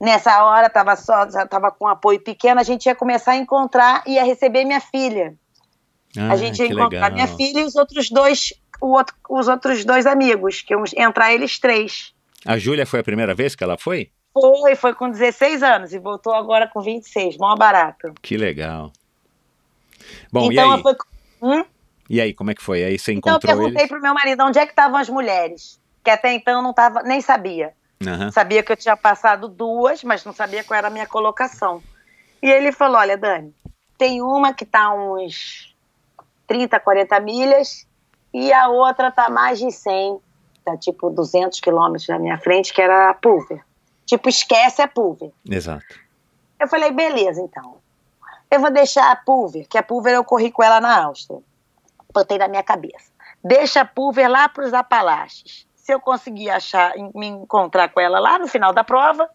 Nessa 0.00 0.44
hora 0.44 0.70
tava 0.70 0.94
só, 0.94 1.26
tava 1.46 1.70
com 1.72 1.86
apoio 1.88 2.20
pequeno, 2.20 2.60
a 2.60 2.62
gente 2.64 2.86
ia 2.86 2.94
começar 2.94 3.32
a 3.32 3.36
encontrar 3.36 4.02
e 4.06 4.12
ia 4.12 4.24
receber 4.24 4.64
minha 4.64 4.80
filha. 4.80 5.34
Ah, 6.16 6.32
a 6.32 6.36
gente 6.36 6.60
ia 6.60 6.66
encontrar 6.66 7.10
legal. 7.10 7.12
minha 7.12 7.26
filha 7.26 7.60
e 7.60 7.64
os 7.64 7.74
outros 7.74 8.08
dois, 8.08 8.52
outro- 8.80 9.16
os 9.28 9.48
outros 9.48 9.84
dois 9.84 10.06
amigos, 10.06 10.62
que 10.62 10.72
iam 10.72 10.84
entrar 10.96 11.32
eles 11.32 11.58
três. 11.58 12.14
A 12.46 12.56
Júlia 12.56 12.86
foi 12.86 13.00
a 13.00 13.04
primeira 13.04 13.34
vez 13.34 13.56
que 13.56 13.64
ela 13.64 13.76
foi? 13.76 14.10
Foi, 14.32 14.76
foi 14.76 14.94
com 14.94 15.10
16 15.10 15.62
anos 15.64 15.92
e 15.92 15.98
voltou 15.98 16.32
agora 16.32 16.68
com 16.68 16.80
26, 16.80 17.36
mó 17.36 17.56
barato. 17.56 18.14
Que 18.22 18.36
legal. 18.36 18.92
Bom, 20.32 20.50
então 20.52 20.70
e 20.70 20.74
aí? 20.76 20.82
foi. 20.82 20.96
Hum? 21.42 21.64
E 22.08 22.20
aí, 22.20 22.32
como 22.32 22.50
é 22.50 22.54
que 22.54 22.62
foi? 22.62 22.84
Aí 22.84 22.98
você 22.98 23.12
Então 23.12 23.32
eu 23.32 23.36
encontrou 23.36 23.56
perguntei 23.56 23.80
eles? 23.82 23.88
pro 23.90 24.00
meu 24.00 24.14
marido 24.14 24.44
onde 24.44 24.58
é 24.58 24.64
que 24.64 24.72
estavam 24.72 24.96
as 24.96 25.08
mulheres, 25.08 25.80
que 26.04 26.10
até 26.10 26.32
então 26.32 26.54
eu 26.58 26.62
não 26.62 26.72
tava, 26.72 27.02
nem 27.02 27.20
sabia. 27.20 27.72
Aham. 28.06 28.30
Sabia 28.30 28.62
que 28.62 28.72
eu 28.72 28.76
tinha 28.76 28.96
passado 28.96 29.48
duas, 29.48 30.04
mas 30.04 30.24
não 30.24 30.32
sabia 30.32 30.62
qual 30.62 30.78
era 30.78 30.88
a 30.88 30.90
minha 30.90 31.06
colocação. 31.06 31.82
E 32.40 32.48
ele 32.48 32.72
falou: 32.72 32.98
Olha, 32.98 33.16
Dani, 33.16 33.54
tem 33.96 34.22
uma 34.22 34.54
que 34.54 34.64
está 34.64 34.92
uns 34.94 35.74
30, 36.46 36.78
40 36.78 37.20
milhas 37.20 37.86
e 38.32 38.52
a 38.52 38.68
outra 38.68 39.08
está 39.08 39.28
mais 39.28 39.58
de 39.58 39.70
100, 39.70 40.20
tá 40.64 40.76
tipo 40.76 41.10
200 41.10 41.60
quilômetros 41.60 42.08
na 42.08 42.18
minha 42.18 42.38
frente, 42.38 42.72
que 42.72 42.80
era 42.80 43.10
a 43.10 43.14
Pulver. 43.14 43.64
Tipo, 44.06 44.28
esquece 44.28 44.80
a 44.80 44.88
Pulver. 44.88 45.30
Exato. 45.48 45.98
Eu 46.58 46.68
falei: 46.68 46.92
beleza, 46.92 47.40
então. 47.40 47.78
Eu 48.50 48.60
vou 48.60 48.70
deixar 48.70 49.10
a 49.10 49.16
Pulver, 49.16 49.66
que 49.68 49.76
a 49.76 49.82
Pulver 49.82 50.14
eu 50.14 50.24
corri 50.24 50.50
com 50.50 50.62
ela 50.62 50.80
na 50.80 51.04
Áustria. 51.04 51.40
Botei 52.14 52.38
na 52.38 52.48
minha 52.48 52.62
cabeça. 52.62 53.12
Deixa 53.44 53.82
a 53.82 53.84
Pulver 53.84 54.28
lá 54.28 54.48
para 54.48 54.64
os 54.64 54.72
Apalaches. 54.72 55.67
Se 55.88 55.94
eu 55.94 56.00
conseguir 56.00 56.50
achar, 56.50 56.92
me 57.14 57.28
encontrar 57.28 57.88
com 57.88 57.98
ela 57.98 58.20
lá 58.20 58.38
no 58.38 58.46
final 58.46 58.74
da 58.74 58.84
prova, 58.84 59.26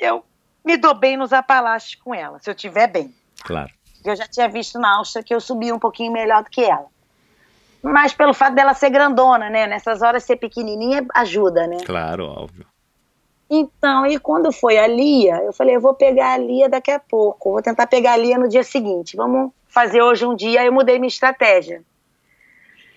eu 0.00 0.24
me 0.64 0.78
dou 0.78 0.94
bem 0.94 1.18
nos 1.18 1.34
Apalaches 1.34 1.96
com 1.96 2.14
ela, 2.14 2.38
se 2.38 2.48
eu 2.48 2.54
estiver 2.54 2.86
bem. 2.86 3.14
Claro. 3.44 3.70
Eu 4.02 4.16
já 4.16 4.26
tinha 4.26 4.48
visto 4.48 4.78
na 4.78 4.96
Áustria 4.96 5.22
que 5.22 5.34
eu 5.34 5.38
subi 5.38 5.70
um 5.70 5.78
pouquinho 5.78 6.12
melhor 6.12 6.42
do 6.44 6.48
que 6.48 6.62
ela. 6.62 6.86
Mas 7.82 8.14
pelo 8.14 8.32
fato 8.32 8.54
dela 8.54 8.72
ser 8.72 8.88
grandona, 8.88 9.50
né? 9.50 9.66
Nessas 9.66 10.00
horas 10.00 10.24
ser 10.24 10.36
pequenininha 10.36 11.06
ajuda, 11.14 11.66
né? 11.66 11.76
Claro, 11.84 12.24
óbvio. 12.24 12.64
Então, 13.50 14.06
e 14.06 14.18
quando 14.18 14.50
foi 14.50 14.78
a 14.78 14.86
Lia, 14.86 15.42
eu 15.42 15.52
falei, 15.52 15.76
eu 15.76 15.80
vou 15.82 15.92
pegar 15.92 16.32
a 16.32 16.38
Lia 16.38 16.70
daqui 16.70 16.90
a 16.90 16.98
pouco, 16.98 17.52
vou 17.52 17.60
tentar 17.60 17.86
pegar 17.86 18.14
a 18.14 18.16
Lia 18.16 18.38
no 18.38 18.48
dia 18.48 18.64
seguinte. 18.64 19.14
Vamos 19.14 19.52
fazer 19.68 20.00
hoje 20.00 20.24
um 20.24 20.34
dia, 20.34 20.64
eu 20.64 20.72
mudei 20.72 20.98
minha 20.98 21.08
estratégia. 21.08 21.84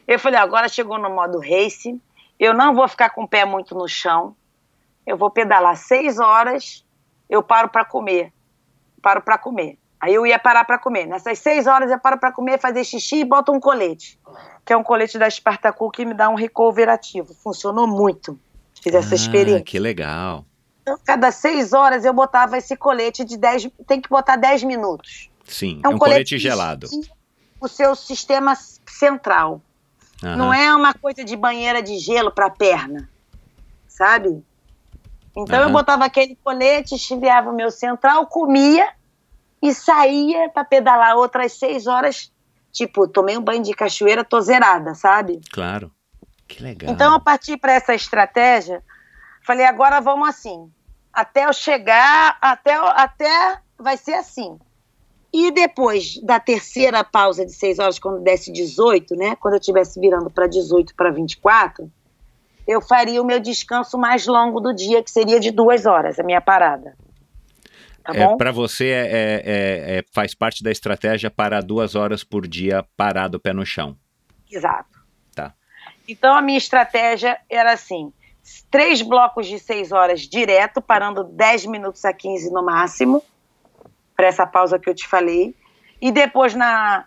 Eu 0.07 0.17
falei, 0.17 0.39
agora 0.39 0.69
chegou 0.69 0.97
no 0.97 1.09
modo 1.09 1.41
race, 1.41 1.99
eu 2.39 2.53
não 2.53 2.73
vou 2.75 2.87
ficar 2.87 3.09
com 3.09 3.23
o 3.23 3.27
pé 3.27 3.45
muito 3.45 3.75
no 3.75 3.87
chão, 3.87 4.35
eu 5.05 5.17
vou 5.17 5.29
pedalar 5.29 5.75
seis 5.75 6.19
horas, 6.19 6.85
eu 7.29 7.41
paro 7.43 7.69
para 7.69 7.85
comer, 7.85 8.31
paro 9.01 9.21
para 9.21 9.37
comer. 9.37 9.77
Aí 9.99 10.13
eu 10.13 10.25
ia 10.27 10.37
parar 10.37 10.65
para 10.65 10.77
comer. 10.77 11.05
Nessas 11.05 11.39
seis 11.39 11.65
horas 11.65 11.89
eu 11.89 11.97
paro 11.97 12.17
para 12.19 12.31
comer, 12.31 12.59
fazer 12.59 12.83
xixi 12.83 13.21
e 13.21 13.23
boto 13.25 13.53
um 13.53 13.59
colete, 13.59 14.19
que 14.65 14.73
é 14.73 14.77
um 14.77 14.83
colete 14.83 15.17
da 15.17 15.29
Spartacu 15.29 15.89
que 15.91 16.05
me 16.05 16.13
dá 16.13 16.27
um 16.29 16.35
recover 16.35 16.89
ativo. 16.89 17.33
Funcionou 17.33 17.87
muito. 17.87 18.37
Fiz 18.81 18.93
essa 18.93 19.13
Ah, 19.13 19.15
experiência. 19.15 19.63
que 19.63 19.79
legal. 19.79 20.43
Então, 20.81 20.99
cada 21.05 21.31
seis 21.31 21.71
horas 21.71 22.03
eu 22.03 22.11
botava 22.11 22.57
esse 22.57 22.75
colete 22.75 23.23
de 23.23 23.37
10, 23.37 23.69
tem 23.87 24.01
que 24.01 24.09
botar 24.09 24.35
10 24.35 24.63
minutos. 24.63 25.29
Sim, 25.45 25.79
é 25.81 25.87
um, 25.87 25.97
colete, 25.97 26.37
gelado. 26.37 26.89
que 26.89 27.09
O 27.61 27.69
seu 27.69 27.95
sistema 27.95 28.55
central. 28.85 29.61
Aham. 30.23 30.37
Não 30.37 30.53
é 30.53 30.73
uma 30.73 30.93
coisa 30.93 31.23
de 31.23 31.35
banheira 31.35 31.83
de 31.83 31.97
gelo 31.97 32.31
para 32.31 32.49
perna, 32.49 33.09
sabe? 33.87 34.43
Então 35.35 35.59
eu 35.59 35.65
Aham. 35.65 35.73
botava 35.73 36.05
aquele 36.05 36.37
colete, 36.43 36.95
esfriava 36.95 37.49
o 37.49 37.55
meu 37.55 37.69
central, 37.69 38.27
comia 38.27 38.89
e 39.61 39.73
saía 39.73 40.49
para 40.49 40.63
pedalar 40.63 41.15
outras 41.17 41.53
seis 41.53 41.87
horas. 41.87 42.31
Tipo, 42.71 43.07
tomei 43.07 43.37
um 43.37 43.41
banho 43.41 43.61
de 43.61 43.73
cachoeira, 43.73 44.23
tô 44.23 44.39
zerada, 44.41 44.95
sabe? 44.95 45.41
Claro. 45.51 45.91
Que 46.47 46.63
legal. 46.63 46.91
Então 46.93 47.13
eu 47.13 47.19
parti 47.19 47.57
para 47.57 47.73
essa 47.73 47.93
estratégia. 47.93 48.83
Falei, 49.45 49.65
agora 49.65 49.99
vamos 49.99 50.29
assim. 50.29 50.71
Até 51.11 51.45
eu 51.45 51.53
chegar, 51.53 52.37
até, 52.41 52.73
até 52.75 53.59
vai 53.77 53.97
ser 53.97 54.13
assim. 54.13 54.57
E 55.33 55.49
depois 55.49 56.19
da 56.21 56.39
terceira 56.39 57.03
pausa 57.03 57.43
de 57.43 57.53
seis 57.53 57.79
horas, 57.79 57.97
quando 57.97 58.21
desse 58.21 58.51
18, 58.51 59.15
né? 59.15 59.35
Quando 59.35 59.55
eu 59.55 59.59
estivesse 59.59 59.99
virando 59.99 60.29
para 60.29 60.45
18 60.45 60.93
para 60.95 61.09
24, 61.09 61.91
eu 62.67 62.79
faria 62.79 63.19
o 63.19 63.25
meu 63.25 63.39
descanso 63.39 63.97
mais 63.97 64.27
longo 64.27 64.59
do 64.59 64.71
dia, 64.73 65.01
que 65.01 65.09
seria 65.09 65.39
de 65.39 65.49
duas 65.49 65.87
horas, 65.87 66.19
a 66.19 66.23
minha 66.23 66.39
parada. 66.39 66.95
Tá 68.03 68.13
É, 68.13 68.27
bom? 68.27 68.37
para 68.37 68.51
você 68.51 68.89
é, 68.89 68.91
é- 68.91 69.41
é- 69.45 69.97
é- 69.99 70.03
faz 70.13 70.35
parte 70.35 70.61
da 70.63 70.69
estratégia 70.69 71.31
parar 71.31 71.63
duas 71.63 71.95
horas 71.95 72.23
por 72.23 72.45
dia 72.47 72.85
parado, 72.95 73.39
pé 73.39 73.53
no 73.53 73.65
chão. 73.65 73.97
Exato. 74.51 74.99
Tá. 75.33 75.53
Então 76.07 76.35
a 76.35 76.41
minha 76.41 76.57
estratégia 76.57 77.39
era 77.49 77.71
assim: 77.71 78.13
três 78.69 79.01
blocos 79.01 79.47
de 79.47 79.57
seis 79.57 79.91
horas 79.91 80.21
direto, 80.21 80.81
parando 80.81 81.23
10 81.23 81.65
minutos 81.65 82.03
a 82.05 82.13
15 82.13 82.51
no 82.51 82.61
máximo, 82.63 83.23
para 84.15 84.27
essa 84.27 84.45
pausa 84.45 84.79
que 84.79 84.89
eu 84.89 84.95
te 84.95 85.07
falei. 85.07 85.55
E 86.01 86.11
depois, 86.11 86.53
na 86.53 87.05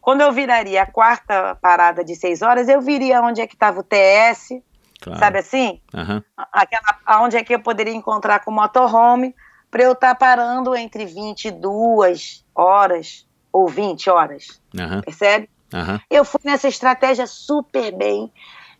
quando 0.00 0.20
eu 0.20 0.30
viraria 0.30 0.82
a 0.82 0.86
quarta 0.86 1.56
parada 1.56 2.04
de 2.04 2.14
seis 2.14 2.40
horas, 2.40 2.68
eu 2.68 2.80
viria 2.80 3.20
onde 3.20 3.40
é 3.40 3.46
que 3.46 3.54
estava 3.54 3.80
o 3.80 3.82
TS, 3.82 4.62
Claro. 5.00 5.18
sabe 5.18 5.38
assim? 5.40 5.80
Aham. 5.92 6.22
Aquela, 6.52 6.98
aonde 7.04 7.36
é 7.36 7.42
que 7.42 7.52
eu 7.52 7.60
poderia 7.60 7.92
encontrar 7.92 8.44
com 8.44 8.50
o 8.50 8.54
motorhome, 8.54 9.34
para 9.68 9.82
eu 9.82 9.92
estar 9.92 10.14
parando 10.14 10.76
entre 10.76 11.04
22 11.04 12.44
horas 12.54 13.26
ou 13.52 13.66
20 13.68 14.08
horas, 14.08 14.60
Aham. 14.78 15.00
percebe? 15.00 15.50
Aham. 15.74 16.00
Eu 16.08 16.24
fui 16.24 16.40
nessa 16.44 16.68
estratégia 16.68 17.26
super 17.26 17.92
bem. 17.92 18.32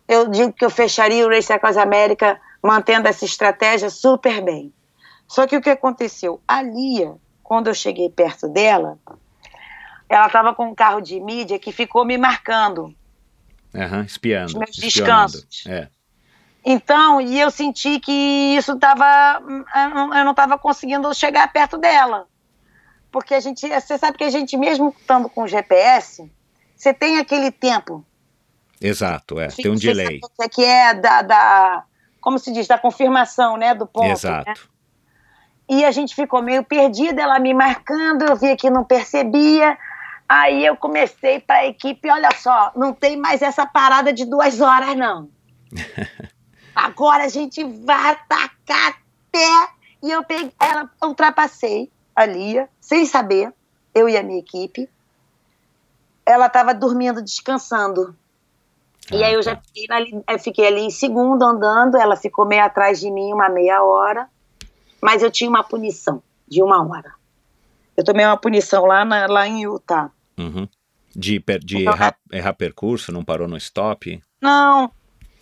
Eu 0.07 0.29
digo 0.29 0.53
que 0.53 0.63
eu 0.63 0.69
fecharia 0.69 1.25
o 1.25 1.29
Race 1.29 1.51
Across 1.51 1.77
América 1.77 2.39
mantendo 2.63 3.07
essa 3.07 3.25
estratégia 3.25 3.89
super 3.89 4.41
bem. 4.41 4.73
Só 5.27 5.45
que 5.45 5.57
o 5.57 5.61
que 5.61 5.69
aconteceu? 5.69 6.41
A 6.47 6.61
Lia, 6.61 7.15
quando 7.47 7.67
eu 7.67 7.73
cheguei 7.73 8.09
perto 8.09 8.49
dela, 8.49 8.99
ela 10.09 10.27
estava 10.27 10.53
com 10.53 10.65
um 10.65 10.75
carro 10.75 10.99
de 10.99 11.17
mídia 11.17 11.57
que 11.57 11.71
ficou 11.71 12.03
me 12.03 12.17
marcando. 12.17 12.93
Aham. 13.73 14.03
Espiando. 14.03 14.47
Os 14.47 14.53
meus 14.53 14.75
descansos. 14.75 15.63
É. 15.65 15.87
Então, 16.65 17.21
e 17.21 17.39
eu 17.39 17.49
senti 17.49 18.01
que 18.01 18.11
isso 18.57 18.73
estava. 18.73 19.41
Eu 19.41 20.25
não 20.25 20.31
estava 20.31 20.57
conseguindo 20.57 21.13
chegar 21.13 21.49
perto 21.53 21.77
dela. 21.77 22.27
Porque 23.09 23.33
a 23.33 23.39
gente. 23.39 23.65
Você 23.65 23.97
sabe 23.97 24.17
que 24.17 24.25
a 24.25 24.29
gente, 24.29 24.57
mesmo 24.57 24.93
estando 24.99 25.29
com 25.29 25.47
GPS, 25.47 26.29
você 26.75 26.93
tem 26.93 27.17
aquele 27.17 27.49
tempo 27.49 28.05
Exato, 28.81 29.39
é. 29.39 29.47
Tem 29.47 29.71
um 29.71 29.75
delay. 29.75 30.19
o 30.21 30.29
que 30.29 30.43
é 30.43 30.49
que 30.49 30.63
é 30.65 30.93
da, 30.93 31.21
da- 31.21 31.83
como 32.19 32.37
se 32.37 32.51
diz, 32.51 32.67
da 32.67 32.77
confirmação, 32.77 33.55
né, 33.55 33.73
do 33.73 33.87
ponto. 33.87 34.05
né? 34.05 34.53
E 35.69 35.83
a 35.83 35.91
gente 35.91 36.15
ficou 36.15 36.41
meio 36.41 36.63
perdida, 36.63 37.21
ela 37.21 37.39
me 37.39 37.53
marcando, 37.53 38.23
eu 38.23 38.35
via 38.35 38.55
que 38.55 38.69
não 38.69 38.83
percebia. 38.83 39.77
Aí 40.27 40.65
eu 40.65 40.75
comecei 40.75 41.39
para 41.39 41.57
a 41.57 41.65
equipe, 41.67 42.09
olha 42.09 42.29
só, 42.37 42.71
não 42.75 42.93
tem 42.93 43.17
mais 43.17 43.41
essa 43.41 43.65
parada 43.65 44.11
de 44.13 44.25
duas 44.25 44.59
horas, 44.61 44.95
não. 44.95 45.29
Agora 46.75 47.23
a 47.23 47.29
gente 47.29 47.63
vai 47.63 48.11
atacar 48.11 48.99
até 49.29 49.69
E 50.03 50.11
eu 50.11 50.23
peguei, 50.23 50.51
ela 50.59 50.89
ultrapassei 51.03 51.91
a 52.15 52.25
Lia, 52.25 52.69
sem 52.79 53.05
saber, 53.05 53.51
eu 53.93 54.07
e 54.07 54.15
a 54.17 54.23
minha 54.23 54.39
equipe. 54.39 54.89
Ela 56.25 56.47
estava 56.47 56.73
dormindo, 56.73 57.21
descansando. 57.21 58.15
e 59.11 59.23
Ah, 59.23 59.27
aí 59.27 59.33
eu 59.33 59.41
já 59.41 59.55
tá. 59.55 59.61
fiquei 59.65 59.85
ali, 59.89 60.23
eu 60.29 60.39
fiquei 60.39 60.67
ali 60.67 60.81
em 60.81 60.89
segundo 60.89 61.43
andando, 61.43 61.97
ela 61.97 62.15
ficou 62.15 62.45
meio 62.45 62.63
atrás 62.63 62.99
de 62.99 63.09
mim 63.09 63.33
uma 63.33 63.49
meia 63.49 63.81
hora, 63.83 64.29
mas 65.01 65.21
eu 65.23 65.31
tinha 65.31 65.49
uma 65.49 65.63
punição 65.63 66.21
de 66.47 66.61
uma 66.61 66.85
hora. 66.87 67.13
Eu 67.95 68.03
tomei 68.03 68.25
uma 68.25 68.37
punição 68.37 68.85
lá, 68.85 69.03
na- 69.03 69.27
lá 69.27 69.47
em 69.47 69.63
Utah. 69.63 70.11
Uhum. 70.37 70.67
De, 71.15 71.39
per- 71.39 71.59
de 71.59 71.81
Então, 71.81 71.93
errar, 71.93 72.15
errar 72.31 72.53
percurso, 72.53 73.11
não 73.11 73.23
parou 73.25 73.47
no 73.47 73.57
stop. 73.57 74.21
Não, 74.39 74.91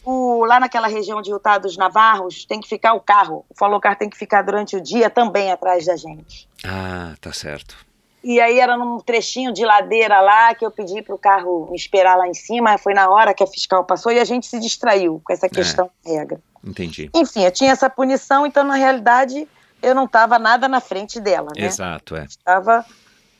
o- 0.06 0.46
lá 0.46 0.60
naquela 0.60 0.88
região 0.88 1.22
de 1.22 1.32
Utah 1.32 1.58
dos 1.58 1.76
Navarros, 1.76 2.46
tem 2.46 2.62
que 2.62 2.68
ficar 2.70 2.94
o 2.94 3.02
carro. 3.02 3.46
O 3.50 3.56
Falocar 3.58 3.98
tem 3.98 4.10
que 4.10 4.18
ficar 4.18 4.42
durante 4.42 4.76
o 4.78 4.82
dia 4.82 5.10
também 5.10 5.52
atrás 5.52 5.86
da 5.86 5.98
gente. 5.98 6.48
Ah, 6.64 7.14
tá 7.20 7.34
certo. 7.34 7.76
E 8.24 8.40
aí 8.40 8.58
era 8.60 8.76
num 8.76 9.00
trechinho 9.00 9.54
de 9.54 9.64
ladeira 9.64 10.20
lá 10.22 10.56
que 10.56 10.66
eu 10.66 10.72
pedi 10.72 11.02
para 11.02 11.14
o 11.14 11.18
carro 11.18 11.68
me 11.70 11.76
esperar 11.76 12.18
lá 12.18 12.28
em 12.28 12.34
cima. 12.34 12.76
Foi 12.78 12.94
na 12.94 13.08
hora 13.10 13.34
que 13.36 13.44
a 13.44 13.48
fiscal 13.48 13.84
passou 13.84 14.12
e 14.12 14.20
a 14.20 14.24
gente 14.26 14.48
se 14.48 14.60
distraiu 14.60 15.22
com 15.24 15.32
essa 15.32 15.48
questão 15.48 15.92
da 16.04 16.12
regra. 16.12 16.40
Entendi. 16.66 17.10
Enfim, 17.14 17.44
eu 17.44 17.52
tinha 17.52 17.72
essa 17.72 17.90
punição, 17.90 18.46
então 18.46 18.64
na 18.64 18.76
realidade 18.76 19.48
eu 19.82 19.94
não 19.94 20.06
estava 20.06 20.40
nada 20.40 20.68
na 20.68 20.82
frente 20.82 21.20
dela, 21.20 21.52
né? 21.56 21.66
Exato, 21.66 22.16
é. 22.16 22.26
Estava 22.26 22.84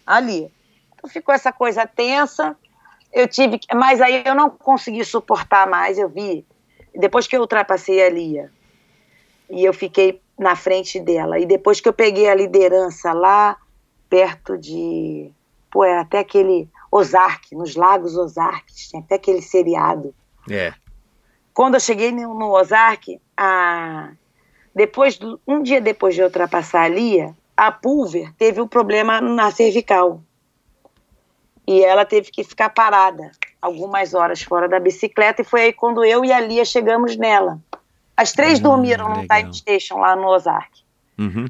ali. 0.06 0.52
Então 0.94 1.10
ficou 1.10 1.34
essa 1.34 1.52
coisa 1.52 1.88
tensa. 1.88 2.56
Eu 3.12 3.28
tive, 3.28 3.60
mas 3.74 4.00
aí 4.02 4.24
eu 4.26 4.36
não 4.36 4.50
consegui 4.50 5.04
suportar 5.04 5.68
mais. 5.68 5.98
Eu 5.98 6.08
vi 6.08 6.46
depois 6.94 7.26
que 7.26 7.36
eu 7.36 7.42
ultrapassei 7.42 8.06
a 8.06 8.10
Lia 8.10 8.52
e 9.50 9.64
eu 9.64 9.74
fiquei 9.74 10.22
na 10.38 10.56
frente 10.56 11.00
dela 11.00 11.40
e 11.40 11.46
depois 11.46 11.80
que 11.80 11.88
eu 11.88 11.94
peguei 11.94 12.30
a 12.30 12.36
liderança 12.36 13.14
lá 13.14 13.58
perto 14.10 14.58
de, 14.58 15.32
pô, 15.72 15.84
é 15.84 15.98
até 16.00 16.20
aquele 16.20 16.70
Ozark, 16.92 17.56
nos 17.56 17.76
Lagos 17.76 18.16
Ozark, 18.16 18.74
tinha 18.74 19.02
até 19.02 19.16
aquele 19.16 19.42
seriado. 19.42 20.14
É. 20.50 20.74
Quando 21.56 21.76
eu 21.76 21.80
cheguei 21.80 22.12
no, 22.12 22.52
Ozark, 22.52 23.18
a, 23.38 24.12
depois 24.76 25.18
um 25.48 25.64
dia 25.64 25.80
depois 25.80 26.14
de 26.14 26.20
eu 26.20 26.26
ultrapassar 26.26 26.82
a 26.82 26.88
Lia, 26.90 27.34
a 27.56 27.72
Pulver 27.72 28.34
teve 28.38 28.60
um 28.60 28.68
problema 28.68 29.22
na 29.22 29.50
cervical. 29.52 30.22
E 31.66 31.82
ela 31.82 32.06
teve 32.06 32.30
que 32.30 32.44
ficar 32.44 32.70
parada 32.72 33.32
algumas 33.62 34.14
horas 34.14 34.44
fora 34.44 34.68
da 34.68 34.80
bicicleta, 34.82 35.42
e 35.42 35.46
foi 35.46 35.62
aí 35.62 35.74
quando 35.74 36.04
eu 36.04 36.26
e 36.26 36.32
a 36.34 36.42
Lia 36.42 36.66
chegamos 36.66 37.16
nela. 37.16 37.58
As 38.18 38.34
três 38.34 38.60
Ah, 38.60 38.64
dormiram 38.64 39.08
num 39.08 39.22
legal. 39.22 39.40
time 39.40 39.54
station 39.54 39.98
lá 39.98 40.14
no 40.14 40.28
Ozark. 40.28 40.84
Uhum. 41.18 41.46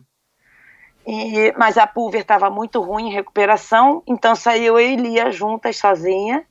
E- 1.08 1.52
mas 1.58 1.80
a 1.80 1.88
Pulver 1.88 2.22
estava 2.22 2.50
muito 2.52 2.80
ruim 2.80 3.08
em 3.08 3.12
recuperação, 3.12 4.04
então 4.08 4.36
saiu 4.36 4.80
eu 4.80 4.88
e 4.92 4.96
Lia 4.96 5.32
juntas, 5.32 5.78
sozinha. 5.78 6.46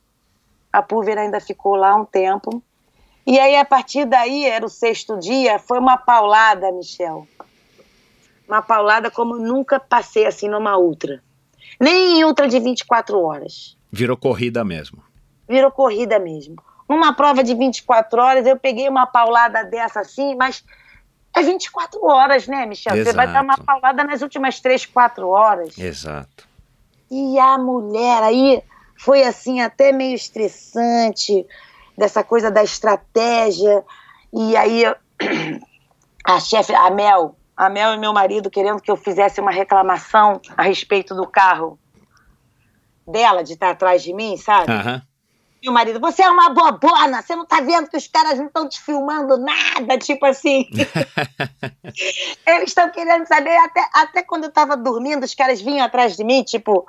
A 0.73 0.81
Pulver 0.81 1.17
ainda 1.17 1.39
ficou 1.39 1.75
lá 1.75 1.95
um 1.95 2.03
tempo. 2.05 2.61
E 3.25 3.39
aí, 3.39 3.55
a 3.55 3.65
partir 3.65 4.05
daí, 4.05 4.45
era 4.45 4.65
o 4.65 4.69
sexto 4.69 5.17
dia, 5.17 5.57
foi 5.57 5.79
uma 5.79 5.97
paulada, 5.97 6.71
Michel. 6.71 7.27
Uma 8.47 8.61
paulada 8.61 9.09
como 9.09 9.37
nunca 9.37 9.79
passei 9.79 10.27
assim 10.27 10.47
numa 10.47 10.77
ultra. 10.77 11.23
Nem 11.79 12.19
em 12.19 12.23
ultra 12.23 12.47
de 12.47 12.59
24 12.59 13.19
horas. 13.19 13.75
Virou 13.91 14.15
corrida 14.15 14.63
mesmo. 14.63 15.03
Virou 15.47 15.71
corrida 15.71 16.19
mesmo. 16.19 16.55
Numa 16.87 17.13
prova 17.13 17.43
de 17.43 17.55
24 17.55 18.21
horas, 18.21 18.45
eu 18.45 18.57
peguei 18.57 18.87
uma 18.87 19.07
paulada 19.07 19.63
dessa 19.63 20.01
assim, 20.01 20.35
mas 20.35 20.63
é 21.35 21.41
24 21.41 22.05
horas, 22.05 22.47
né, 22.47 22.65
Michel? 22.65 22.95
Você 22.95 23.11
vai 23.11 23.27
dar 23.27 23.43
uma 23.43 23.53
Exato. 23.53 23.65
paulada 23.65 24.03
nas 24.03 24.21
últimas 24.21 24.59
3, 24.59 24.85
4 24.85 25.27
horas. 25.27 25.77
Exato. 25.77 26.47
E 27.09 27.39
a 27.39 27.57
mulher 27.57 28.23
aí 28.23 28.63
foi 28.97 29.23
assim 29.23 29.61
até 29.61 29.91
meio 29.91 30.15
estressante, 30.15 31.45
dessa 31.97 32.23
coisa 32.23 32.51
da 32.51 32.63
estratégia. 32.63 33.83
E 34.33 34.55
aí 34.55 34.83
a 36.25 36.39
chefe, 36.39 36.73
a 36.73 36.89
Mel, 36.89 37.35
a 37.55 37.69
Mel 37.69 37.93
e 37.93 37.97
meu 37.97 38.13
marido 38.13 38.49
querendo 38.49 38.81
que 38.81 38.91
eu 38.91 38.97
fizesse 38.97 39.39
uma 39.39 39.51
reclamação 39.51 40.41
a 40.57 40.63
respeito 40.63 41.15
do 41.15 41.27
carro 41.27 41.79
dela, 43.07 43.43
de 43.43 43.53
estar 43.53 43.69
atrás 43.69 44.03
de 44.03 44.13
mim, 44.13 44.35
sabe? 44.37 44.71
Aham. 44.71 45.01
E 45.65 45.69
o 45.69 45.73
marido, 45.73 45.99
você 45.99 46.21
é 46.21 46.29
uma 46.29 46.49
bobona, 46.49 47.23
você 47.23 47.35
não 47.35 47.43
tá 47.43 47.59
vendo 47.59 47.89
que 47.89 47.97
os 47.97 48.07
caras 48.07 48.37
não 48.37 48.45
estão 48.45 48.69
te 48.69 48.79
filmando 48.79 49.35
nada, 49.35 49.97
tipo 49.97 50.23
assim. 50.23 50.69
Eles 52.45 52.69
estão 52.69 52.91
querendo 52.91 53.25
saber, 53.25 53.57
até, 53.57 53.83
até 53.95 54.21
quando 54.21 54.43
eu 54.43 54.51
tava 54.51 54.77
dormindo, 54.77 55.23
os 55.23 55.33
caras 55.33 55.59
vinham 55.59 55.83
atrás 55.83 56.15
de 56.15 56.23
mim, 56.23 56.43
tipo, 56.43 56.85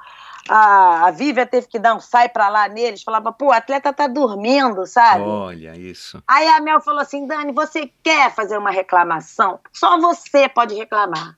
a, 0.48 1.06
a 1.06 1.10
Vívia 1.10 1.46
teve 1.46 1.66
que 1.66 1.78
dar 1.78 1.94
um 1.94 2.00
sai 2.00 2.28
pra 2.28 2.48
lá 2.48 2.68
neles, 2.68 3.02
falava, 3.02 3.32
pô, 3.32 3.46
o 3.46 3.52
atleta 3.52 3.92
tá 3.92 4.06
dormindo, 4.06 4.86
sabe? 4.86 5.22
Olha 5.22 5.76
isso. 5.76 6.22
Aí 6.26 6.46
a 6.48 6.60
Mel 6.60 6.80
falou 6.80 7.00
assim, 7.00 7.26
Dani, 7.26 7.52
você 7.52 7.90
quer 8.02 8.34
fazer 8.34 8.56
uma 8.56 8.70
reclamação? 8.70 9.60
Só 9.72 9.98
você 9.98 10.48
pode 10.48 10.74
reclamar. 10.74 11.36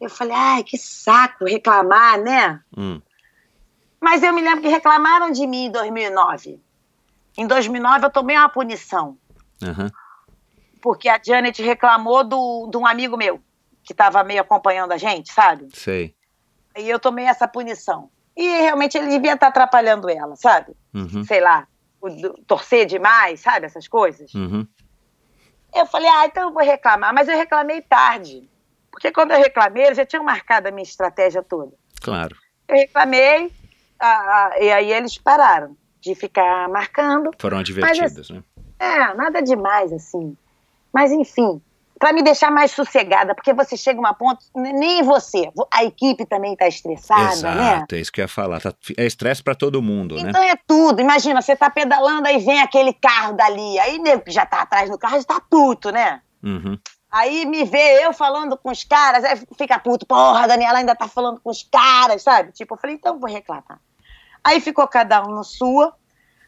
Eu 0.00 0.08
falei, 0.08 0.34
ai, 0.36 0.62
que 0.62 0.78
saco 0.78 1.44
reclamar, 1.44 2.20
né? 2.20 2.60
Hum. 2.76 3.00
Mas 4.00 4.22
eu 4.22 4.32
me 4.32 4.40
lembro 4.40 4.62
que 4.62 4.68
reclamaram 4.68 5.32
de 5.32 5.46
mim 5.46 5.66
em 5.66 5.70
2009. 5.72 6.60
Em 7.36 7.46
2009 7.46 8.06
eu 8.06 8.10
tomei 8.10 8.36
uma 8.36 8.48
punição, 8.48 9.16
Aham. 9.62 9.90
porque 10.80 11.08
a 11.08 11.20
Janet 11.24 11.60
reclamou 11.62 12.24
do, 12.24 12.68
de 12.70 12.76
um 12.76 12.86
amigo 12.86 13.16
meu, 13.16 13.40
que 13.82 13.92
estava 13.92 14.22
meio 14.22 14.40
acompanhando 14.40 14.92
a 14.92 14.96
gente, 14.96 15.32
sabe? 15.32 15.68
Sei. 15.72 16.14
E 16.76 16.88
eu 16.88 16.98
tomei 16.98 17.26
essa 17.26 17.48
punição. 17.48 18.10
E 18.38 18.46
realmente 18.46 18.96
ele 18.96 19.08
devia 19.08 19.34
estar 19.34 19.48
atrapalhando 19.48 20.08
ela, 20.08 20.36
sabe? 20.36 20.72
Uhum. 20.94 21.24
Sei 21.24 21.40
lá, 21.40 21.66
torcer 22.46 22.86
demais, 22.86 23.40
sabe? 23.40 23.66
Essas 23.66 23.88
coisas. 23.88 24.32
Uhum. 24.32 24.64
Eu 25.74 25.84
falei, 25.86 26.08
ah, 26.08 26.26
então 26.26 26.44
eu 26.44 26.54
vou 26.54 26.62
reclamar. 26.62 27.12
Mas 27.12 27.26
eu 27.26 27.36
reclamei 27.36 27.82
tarde. 27.82 28.48
Porque 28.92 29.10
quando 29.10 29.32
eu 29.32 29.38
reclamei, 29.38 29.86
eles 29.86 29.96
já 29.96 30.06
tinham 30.06 30.22
marcado 30.22 30.68
a 30.68 30.70
minha 30.70 30.84
estratégia 30.84 31.42
toda. 31.42 31.72
Claro. 32.00 32.36
Eu 32.68 32.76
reclamei, 32.76 33.50
ah, 33.98 34.06
ah, 34.06 34.60
e 34.60 34.70
aí 34.70 34.92
eles 34.92 35.18
pararam 35.18 35.76
de 36.00 36.14
ficar 36.14 36.68
marcando. 36.68 37.32
Foram 37.40 37.58
advertidos, 37.58 38.30
né? 38.30 38.44
É, 38.78 39.14
nada 39.14 39.42
demais, 39.42 39.92
assim. 39.92 40.36
Mas, 40.92 41.10
enfim, 41.10 41.60
para 41.98 42.12
me 42.12 42.22
deixar 42.22 42.50
mais 42.50 42.70
sossegada, 42.70 43.34
porque 43.34 43.52
você 43.52 43.76
chega 43.76 43.98
a 43.98 44.00
uma 44.00 44.14
ponto, 44.14 44.38
nem 44.54 45.02
você, 45.02 45.50
a 45.72 45.84
equipe 45.84 46.24
também 46.24 46.54
tá 46.56 46.68
estressada, 46.68 47.54
né? 47.54 47.72
Exato, 47.76 47.94
é 47.94 47.98
isso 47.98 48.12
que 48.12 48.20
eu 48.20 48.24
ia 48.24 48.28
falar. 48.28 48.60
Tá- 48.60 48.72
é 48.96 49.06
estresse 49.06 49.42
pra 49.42 49.54
todo 49.54 49.82
mundo, 49.82 50.14
né? 50.14 50.30
Então 50.30 50.42
é 50.42 50.54
tudo. 50.66 51.00
Imagina, 51.00 51.42
você 51.42 51.56
tá 51.56 51.68
pedalando, 51.68 52.28
aí 52.28 52.38
vem 52.38 52.60
aquele 52.60 52.92
carro 52.92 53.34
dali, 53.34 53.78
aí 53.80 54.00
já 54.28 54.46
tá 54.46 54.62
atrás 54.62 54.88
do 54.90 54.98
carro 54.98 55.18
já 55.18 55.24
tá 55.24 55.40
puto, 55.50 55.90
né? 55.90 56.20
Uhum. 56.42 56.78
Aí 57.10 57.46
me 57.46 57.64
vê 57.64 58.04
eu 58.04 58.12
falando 58.12 58.56
com 58.56 58.70
os 58.70 58.84
caras, 58.84 59.24
aí 59.24 59.40
fica 59.56 59.78
puto, 59.78 60.06
porra, 60.06 60.44
a 60.44 60.46
Daniela 60.46 60.78
ainda 60.78 60.94
tá 60.94 61.08
falando 61.08 61.40
com 61.40 61.50
os 61.50 61.62
caras, 61.62 62.22
sabe? 62.22 62.52
Tipo, 62.52 62.74
eu 62.74 62.78
falei, 62.78 62.96
então 62.96 63.18
vou 63.18 63.30
reclamar. 63.30 63.80
Aí 64.44 64.60
ficou 64.60 64.86
cada 64.86 65.22
um 65.26 65.30
no 65.30 65.42
sua, 65.42 65.94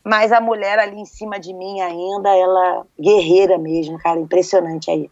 mas 0.04 0.32
a 0.32 0.40
mulher 0.40 0.78
ali 0.78 1.00
em 1.00 1.06
cima 1.06 1.40
de 1.40 1.52
mim 1.54 1.80
ainda, 1.80 2.28
ela 2.36 2.86
guerreira 2.98 3.58
mesmo, 3.58 3.98
cara, 3.98 4.20
impressionante 4.20 4.90
aí. 4.90 5.10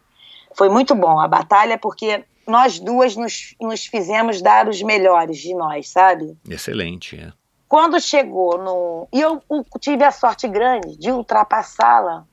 Foi 0.58 0.68
muito 0.68 0.92
bom 0.92 1.20
a 1.20 1.28
batalha, 1.28 1.78
porque 1.78 2.24
nós 2.44 2.80
duas 2.80 3.14
nos, 3.14 3.54
nos 3.60 3.86
fizemos 3.86 4.42
dar 4.42 4.66
os 4.66 4.82
melhores 4.82 5.38
de 5.38 5.54
nós, 5.54 5.88
sabe? 5.88 6.36
Excelente, 6.50 7.14
é. 7.14 7.32
Quando 7.68 8.00
chegou 8.00 8.58
no. 8.58 9.06
E 9.12 9.20
eu 9.20 9.40
tive 9.78 10.02
a 10.02 10.10
sorte 10.10 10.48
grande 10.48 10.98
de 10.98 11.12
ultrapassá-la 11.12 12.24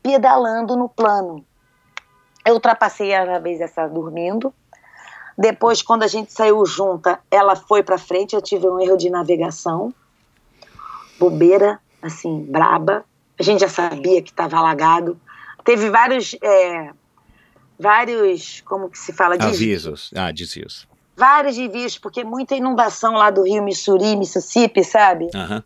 pedalando 0.00 0.76
no 0.76 0.88
plano. 0.88 1.44
Eu 2.46 2.54
ultrapassei 2.54 3.12
a 3.16 3.40
vez 3.40 3.60
essa 3.60 3.88
dormindo. 3.88 4.54
Depois, 5.36 5.82
quando 5.82 6.04
a 6.04 6.08
gente 6.08 6.32
saiu 6.32 6.64
junta, 6.64 7.18
ela 7.28 7.56
foi 7.56 7.82
para 7.82 7.98
frente. 7.98 8.36
Eu 8.36 8.42
tive 8.42 8.68
um 8.68 8.78
erro 8.78 8.96
de 8.96 9.10
navegação. 9.10 9.92
Bobeira, 11.18 11.80
assim, 12.00 12.44
braba. 12.44 13.04
A 13.36 13.42
gente 13.42 13.58
já 13.58 13.68
sabia 13.68 14.22
que 14.22 14.30
estava 14.30 14.58
alagado. 14.58 15.18
Teve 15.64 15.90
vários. 15.90 16.36
é, 16.40 16.92
vários. 17.82 18.60
Como 18.62 18.88
que 18.88 18.98
se 18.98 19.12
fala? 19.12 19.34
Avisos. 19.34 20.10
Ah, 20.16 20.30
desvios. 20.32 20.88
vários 21.16 21.56
desvios, 21.56 21.98
porque 21.98 22.24
muita 22.24 22.54
inundação 22.54 23.14
lá 23.14 23.30
do 23.30 23.42
rio 23.42 23.62
Missouri, 23.62 24.16
Mississippi, 24.16 24.82
sabe? 24.82 25.28
Aham. 25.34 25.62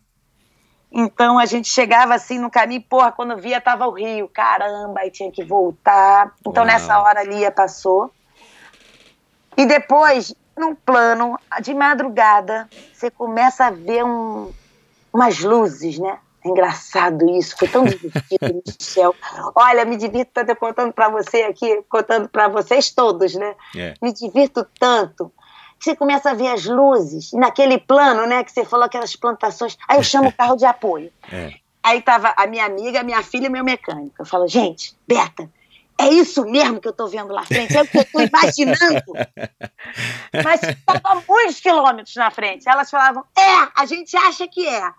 Então 0.91 1.37
a 1.37 1.45
gente 1.45 1.67
chegava 1.69 2.15
assim 2.15 2.39
no 2.39 2.49
caminho, 2.49 2.81
porra, 2.89 3.11
quando 3.11 3.37
via 3.37 3.59
tava 3.61 3.85
o 3.87 3.91
rio, 3.91 4.27
caramba, 4.29 5.01
aí 5.01 5.11
tinha 5.11 5.31
que 5.31 5.43
voltar. 5.43 6.33
Então 6.41 6.63
Uau. 6.63 6.65
nessa 6.65 6.99
hora 6.99 7.19
a 7.19 7.23
Lia 7.23 7.51
passou. 7.51 8.11
E 9.57 9.65
depois, 9.65 10.33
num 10.57 10.73
plano, 10.75 11.37
de 11.61 11.73
madrugada, 11.73 12.69
você 12.91 13.09
começa 13.11 13.65
a 13.65 13.71
ver 13.71 14.03
um- 14.05 14.53
umas 15.13 15.39
luzes, 15.39 15.99
né? 15.99 16.19
Engraçado 16.47 17.29
isso, 17.37 17.55
foi 17.57 17.67
tão 17.67 17.85
divertido 17.85 18.53
no 18.53 18.61
céu. 18.79 19.15
Olha, 19.55 19.85
me 19.85 19.97
divirto 19.97 20.31
tanto 20.33 20.55
contando 20.55 20.93
para 20.93 21.09
você 21.09 21.43
aqui, 21.43 21.83
contando 21.89 22.29
para 22.29 22.47
vocês 22.47 22.89
todos, 22.89 23.35
né? 23.35 23.55
É. 23.75 23.93
Me 24.01 24.13
divirto 24.13 24.65
tanto. 24.79 25.31
que 25.79 25.85
Você 25.85 25.95
começa 25.95 26.31
a 26.31 26.33
ver 26.33 26.47
as 26.47 26.65
luzes, 26.65 27.31
naquele 27.33 27.77
plano, 27.77 28.25
né, 28.25 28.43
que 28.43 28.51
você 28.51 28.65
falou, 28.65 28.85
aquelas 28.85 29.15
plantações. 29.15 29.77
Aí 29.87 29.97
eu 29.97 30.03
chamo 30.03 30.29
o 30.29 30.33
carro 30.33 30.55
de 30.55 30.65
apoio. 30.65 31.11
É. 31.31 31.53
Aí 31.83 32.01
tava 32.01 32.33
a 32.35 32.45
minha 32.47 32.65
amiga, 32.65 32.99
a 32.99 33.03
minha 33.03 33.23
filha 33.23 33.45
e 33.45 33.49
meu 33.49 33.63
mecânico. 33.63 34.15
Eu 34.19 34.25
falo, 34.25 34.45
gente, 34.45 34.93
Beta, 35.07 35.49
é 35.99 36.09
isso 36.09 36.45
mesmo 36.45 36.79
que 36.79 36.87
eu 36.87 36.93
tô 36.93 37.07
vendo 37.07 37.33
lá 37.33 37.43
frente? 37.43 37.75
É 37.75 37.81
o 37.81 37.87
que 37.87 37.97
eu 37.97 38.05
tô 38.05 38.21
imaginando. 38.21 39.03
Mas 40.43 40.61
estava 40.61 41.23
muitos 41.27 41.59
quilômetros 41.59 42.15
na 42.15 42.29
frente. 42.29 42.69
Elas 42.69 42.89
falavam, 42.89 43.23
é, 43.35 43.69
a 43.75 43.85
gente 43.85 44.15
acha 44.15 44.47
que 44.47 44.67
é. 44.67 44.91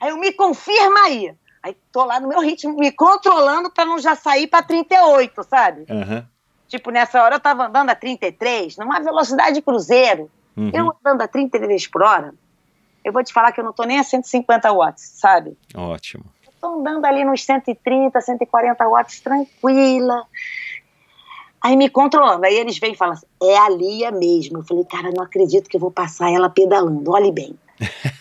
Aí 0.00 0.10
eu 0.10 0.16
me 0.16 0.32
confirma 0.32 1.00
aí. 1.00 1.34
Aí 1.62 1.76
tô 1.90 2.04
lá 2.04 2.20
no 2.20 2.28
meu 2.28 2.40
ritmo, 2.40 2.76
me 2.76 2.92
controlando 2.92 3.70
para 3.70 3.84
não 3.84 3.98
já 3.98 4.14
sair 4.14 4.46
para 4.46 4.62
38, 4.62 5.42
sabe? 5.44 5.86
Aham. 5.90 6.26
Tipo, 6.68 6.90
nessa 6.90 7.22
hora 7.22 7.36
eu 7.36 7.40
tava 7.40 7.66
andando 7.66 7.90
a 7.90 7.94
33, 7.94 8.76
numa 8.76 9.00
velocidade 9.00 9.60
cruzeiro. 9.62 10.30
Uhum. 10.56 10.70
Eu 10.72 10.96
andando 11.00 11.22
a 11.22 11.28
33 11.28 11.86
por 11.86 12.02
hora, 12.02 12.34
eu 13.04 13.12
vou 13.12 13.22
te 13.22 13.32
falar 13.32 13.52
que 13.52 13.60
eu 13.60 13.64
não 13.64 13.72
tô 13.72 13.84
nem 13.84 14.00
a 14.00 14.04
150 14.04 14.72
watts, 14.72 15.12
sabe? 15.14 15.56
Ótimo. 15.76 16.24
Eu 16.44 16.52
tô 16.60 16.80
andando 16.80 17.04
ali 17.04 17.24
nos 17.24 17.44
130, 17.44 18.20
140 18.20 18.88
watts, 18.88 19.20
tranquila. 19.20 20.24
Aí 21.62 21.76
me 21.76 21.88
controlando. 21.88 22.44
Aí 22.44 22.56
eles 22.56 22.78
vêm 22.78 22.92
e 22.92 22.96
falam 22.96 23.14
assim, 23.14 23.26
é 23.42 23.56
a 23.58 23.68
Lia 23.68 24.10
mesmo. 24.10 24.58
Eu 24.58 24.64
falei, 24.64 24.84
cara, 24.84 25.12
não 25.12 25.22
acredito 25.22 25.68
que 25.70 25.76
eu 25.76 25.80
vou 25.80 25.92
passar 25.92 26.32
ela 26.32 26.50
pedalando, 26.50 27.12
olhe 27.12 27.30
bem. 27.30 27.56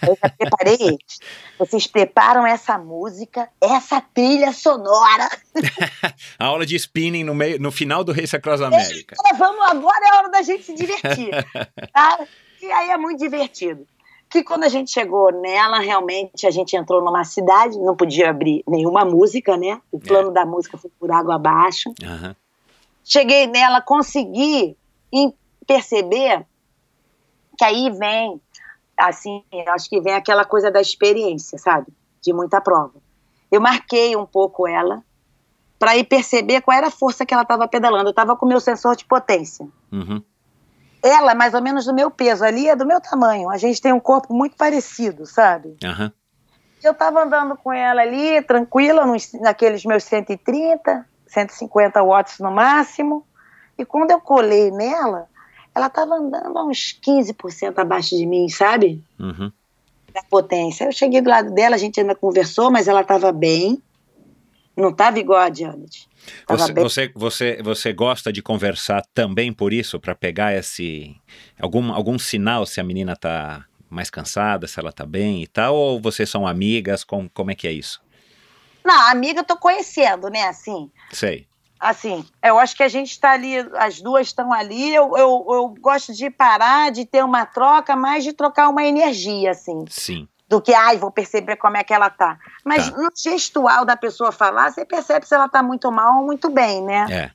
Eu 0.07 0.17
já 0.21 0.29
preparei 0.29 0.77
eles. 0.79 1.19
Vocês 1.57 1.87
preparam 1.87 2.45
essa 2.45 2.77
música, 2.77 3.49
essa 3.61 4.01
trilha 4.01 4.51
sonora. 4.53 5.29
A 6.37 6.45
aula 6.45 6.65
de 6.65 6.75
spinning 6.75 7.23
no, 7.23 7.33
meio, 7.33 7.59
no 7.59 7.71
final 7.71 8.03
do 8.03 8.11
Race 8.11 8.35
Across 8.35 8.61
America. 8.61 9.15
Agora 9.19 9.37
vamos, 9.37 9.71
agora 9.71 10.05
é 10.05 10.09
a 10.09 10.17
hora 10.17 10.29
da 10.29 10.41
gente 10.41 10.63
se 10.63 10.73
divertir. 10.73 11.29
tá? 11.93 12.25
E 12.61 12.71
aí 12.71 12.89
é 12.89 12.97
muito 12.97 13.19
divertido. 13.19 13.85
Que 14.29 14.43
quando 14.43 14.63
a 14.63 14.69
gente 14.69 14.91
chegou 14.91 15.31
nela, 15.31 15.79
realmente 15.79 16.45
a 16.45 16.51
gente 16.51 16.75
entrou 16.75 17.03
numa 17.03 17.23
cidade, 17.23 17.77
não 17.79 17.95
podia 17.95 18.29
abrir 18.29 18.63
nenhuma 18.67 19.05
música, 19.05 19.55
né? 19.55 19.79
O 19.91 19.99
plano 19.99 20.31
da 20.31 20.45
música 20.45 20.77
foi 20.77 20.91
por 20.99 21.11
água 21.11 21.35
abaixo. 21.35 21.93
Aham. 22.03 22.35
Cheguei 23.03 23.45
nela, 23.47 23.81
consegui 23.81 24.75
perceber 25.65 26.45
que 27.57 27.63
aí 27.63 27.89
vem, 27.91 28.41
assim, 28.97 29.43
eu 29.51 29.71
acho 29.73 29.89
que 29.89 29.99
vem 30.01 30.13
aquela 30.13 30.45
coisa 30.45 30.71
da 30.71 30.81
experiência, 30.81 31.57
sabe? 31.57 31.87
De 32.21 32.33
muita 32.33 32.61
prova. 32.61 32.93
Eu 33.51 33.61
marquei 33.61 34.15
um 34.15 34.25
pouco 34.25 34.67
ela 34.67 35.03
para 35.77 35.95
ir 35.97 36.05
perceber 36.05 36.61
qual 36.61 36.77
era 36.77 36.87
a 36.87 36.91
força 36.91 37.25
que 37.25 37.33
ela 37.33 37.43
estava 37.43 37.67
pedalando. 37.67 38.07
Eu 38.07 38.11
estava 38.11 38.35
com 38.35 38.45
o 38.45 38.49
meu 38.49 38.59
sensor 38.59 38.95
de 38.95 39.05
potência. 39.05 39.67
Uhum. 39.91 40.21
Ela 41.03 41.33
é 41.33 41.35
mais 41.35 41.53
ou 41.53 41.61
menos 41.61 41.85
do 41.85 41.93
meu 41.93 42.09
peso, 42.09 42.43
ali 42.43 42.67
é 42.67 42.75
do 42.75 42.85
meu 42.85 42.99
tamanho. 42.99 43.49
A 43.49 43.57
gente 43.57 43.81
tem 43.81 43.93
um 43.93 43.99
corpo 43.99 44.33
muito 44.33 44.55
parecido, 44.55 45.25
sabe? 45.25 45.77
Aham. 45.83 46.11
Eu 46.83 46.91
estava 46.91 47.23
andando 47.23 47.55
com 47.57 47.71
ela 47.71 48.01
ali, 48.01 48.41
tranquila, 48.43 49.05
nos, 49.05 49.33
naqueles 49.33 49.83
meus 49.85 50.03
130, 50.03 51.05
150 51.27 52.03
watts 52.03 52.39
no 52.39 52.51
máximo. 52.51 53.25
E 53.77 53.85
quando 53.85 54.11
eu 54.11 54.19
colei 54.19 54.71
nela, 54.71 55.27
ela 55.75 55.87
estava 55.87 56.15
andando 56.15 56.57
a 56.57 56.63
uns 56.63 56.97
15% 57.05 57.77
abaixo 57.77 58.15
de 58.15 58.25
mim, 58.25 58.47
sabe? 58.47 59.03
Uhum. 59.19 59.51
Da 60.13 60.23
potência. 60.23 60.85
Eu 60.85 60.91
cheguei 60.93 61.19
do 61.19 61.29
lado 61.29 61.53
dela, 61.53 61.75
a 61.75 61.77
gente 61.77 61.99
ainda 61.99 62.15
conversou, 62.15 62.71
mas 62.71 62.87
ela 62.87 63.01
estava 63.01 63.33
bem. 63.33 63.81
Não 64.75 64.89
estava 64.89 65.19
igual 65.19 65.41
a 65.41 65.53
Janet. 65.53 66.07
Você, 66.47 66.73
bem. 66.73 66.83
você, 66.83 67.11
você, 67.13 67.61
você 67.61 67.93
gosta 67.93 68.31
de 68.31 68.41
conversar 68.41 69.03
também 69.13 69.51
por 69.51 69.73
isso, 69.73 69.99
para 69.99 70.15
pegar 70.15 70.55
esse 70.55 71.15
algum, 71.59 71.91
algum 71.91 72.17
sinal 72.17 72.65
se 72.65 72.79
a 72.79 72.83
menina 72.83 73.15
tá 73.15 73.65
mais 73.89 74.09
cansada, 74.09 74.67
se 74.67 74.79
ela 74.79 74.91
tá 74.91 75.05
bem 75.05 75.43
e 75.43 75.47
tal, 75.47 75.75
ou 75.75 75.99
vocês 75.99 76.29
são 76.29 76.47
amigas? 76.47 77.03
Com, 77.03 77.29
como 77.29 77.51
é 77.51 77.55
que 77.55 77.67
é 77.67 77.71
isso? 77.71 78.01
Não, 78.83 79.09
amiga, 79.09 79.41
eu 79.41 79.45
tô 79.45 79.57
conhecendo, 79.57 80.29
né? 80.29 80.43
Assim, 80.43 80.89
Sei. 81.11 81.47
Assim, 81.89 82.25
eu 82.43 82.57
acho 82.59 82.75
que 82.75 82.83
a 82.83 82.87
gente 82.87 83.11
está 83.11 83.31
ali, 83.31 83.57
as 83.75 84.01
duas 84.01 84.27
estão 84.27 84.51
ali. 84.51 84.93
Eu, 84.93 85.15
eu, 85.17 85.45
eu 85.49 85.75
gosto 85.79 86.13
de 86.13 86.29
parar, 86.29 86.91
de 86.91 87.05
ter 87.05 87.23
uma 87.23 87.45
troca, 87.45 87.95
mais 87.95 88.23
de 88.23 88.33
trocar 88.33 88.69
uma 88.69 88.83
energia, 88.83 89.51
assim, 89.51 89.85
Sim. 89.89 90.27
do 90.47 90.61
que, 90.61 90.73
ai, 90.73 90.97
vou 90.97 91.11
perceber 91.11 91.55
como 91.57 91.77
é 91.77 91.83
que 91.83 91.93
ela 91.93 92.09
tá. 92.09 92.37
Mas 92.63 92.89
Tá. 92.89 92.97
no 92.97 93.09
gestual 93.15 93.85
da 93.85 93.95
pessoa 93.95 94.31
falar, 94.31 94.71
você 94.71 94.85
percebe 94.85 95.25
se 95.27 95.33
ela 95.35 95.47
tá 95.49 95.61
muito 95.63 95.91
mal 95.91 96.19
ou 96.19 96.25
muito 96.25 96.49
bem, 96.49 96.81
né? 96.83 97.07
É. 97.09 97.31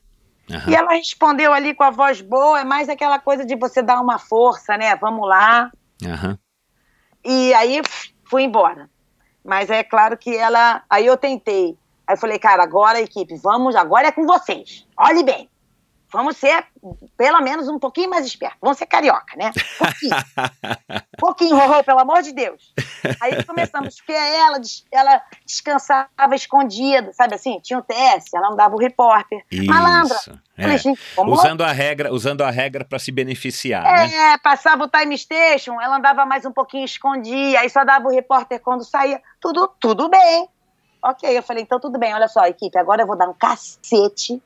Aham. 0.54 0.70
E 0.70 0.74
ela 0.74 0.92
respondeu 0.94 1.52
ali 1.52 1.74
com 1.74 1.84
a 1.84 1.90
voz 1.90 2.20
boa, 2.20 2.60
é 2.60 2.64
mais 2.64 2.88
aquela 2.88 3.18
coisa 3.20 3.44
de 3.44 3.54
você 3.54 3.82
dar 3.82 4.00
uma 4.00 4.18
força, 4.18 4.76
né? 4.76 4.96
Vamos 4.96 5.28
lá. 5.28 5.70
Aham. 6.04 6.36
E 7.24 7.54
aí 7.54 7.80
fui 8.24 8.42
embora. 8.42 8.90
Mas 9.44 9.70
é 9.70 9.82
claro 9.82 10.16
que 10.18 10.36
ela. 10.36 10.82
Aí 10.90 11.06
eu 11.06 11.16
tentei. 11.16 11.78
Aí 12.10 12.14
eu 12.14 12.18
falei, 12.18 12.40
cara, 12.40 12.60
agora 12.64 13.00
equipe, 13.00 13.36
vamos, 13.36 13.76
agora 13.76 14.08
é 14.08 14.10
com 14.10 14.26
vocês. 14.26 14.84
Olhe 14.98 15.22
bem. 15.22 15.48
Vamos 16.12 16.38
ser, 16.38 16.64
pelo 17.16 17.40
menos, 17.40 17.68
um 17.68 17.78
pouquinho 17.78 18.10
mais 18.10 18.26
espertos. 18.26 18.58
Vamos 18.60 18.78
ser 18.78 18.86
carioca, 18.86 19.36
né? 19.36 19.52
Um 19.54 19.84
pouquinho. 19.84 20.16
Um 20.90 21.00
pouquinho, 21.16 21.56
Rorô, 21.56 21.84
pelo 21.84 22.00
amor 22.00 22.20
de 22.20 22.32
Deus. 22.32 22.74
Aí 23.20 23.44
começamos, 23.44 23.94
porque 23.94 24.10
ela, 24.10 24.60
ela 24.90 25.22
descansava 25.46 26.08
escondida, 26.34 27.12
sabe 27.12 27.36
assim? 27.36 27.60
Tinha 27.62 27.78
o 27.78 27.82
TS, 27.82 28.24
ela 28.34 28.50
não 28.50 28.56
dava 28.56 28.74
o 28.74 28.78
repórter. 28.80 29.44
Malandra. 29.68 30.16
Isso. 30.16 30.36
Falei, 30.56 30.74
É. 30.74 30.78
gente, 30.78 31.00
vamos 31.14 31.38
Usando 31.38 31.62
a 31.62 31.70
regra, 31.70 32.12
usando 32.12 32.42
a 32.42 32.50
regra 32.50 32.84
para 32.84 32.98
se 32.98 33.12
beneficiar, 33.12 33.84
né? 33.84 34.12
é, 34.12 34.38
passava 34.38 34.82
o 34.82 34.88
time 34.88 35.16
station, 35.16 35.80
ela 35.80 35.96
andava 35.96 36.26
mais 36.26 36.44
um 36.44 36.50
pouquinho 36.50 36.84
escondia, 36.84 37.60
aí 37.60 37.70
só 37.70 37.84
dava 37.84 38.08
o 38.08 38.10
repórter 38.10 38.58
quando 38.58 38.82
saía. 38.82 39.22
Tudo, 39.40 39.68
tudo 39.78 40.08
bem. 40.08 40.48
Ok, 41.02 41.36
eu 41.36 41.42
falei, 41.42 41.62
então 41.62 41.80
tudo 41.80 41.98
bem, 41.98 42.14
olha 42.14 42.28
só, 42.28 42.44
equipe, 42.44 42.76
agora 42.78 43.02
eu 43.02 43.06
vou 43.06 43.16
dar 43.16 43.28
um 43.28 43.34
cacete. 43.34 44.42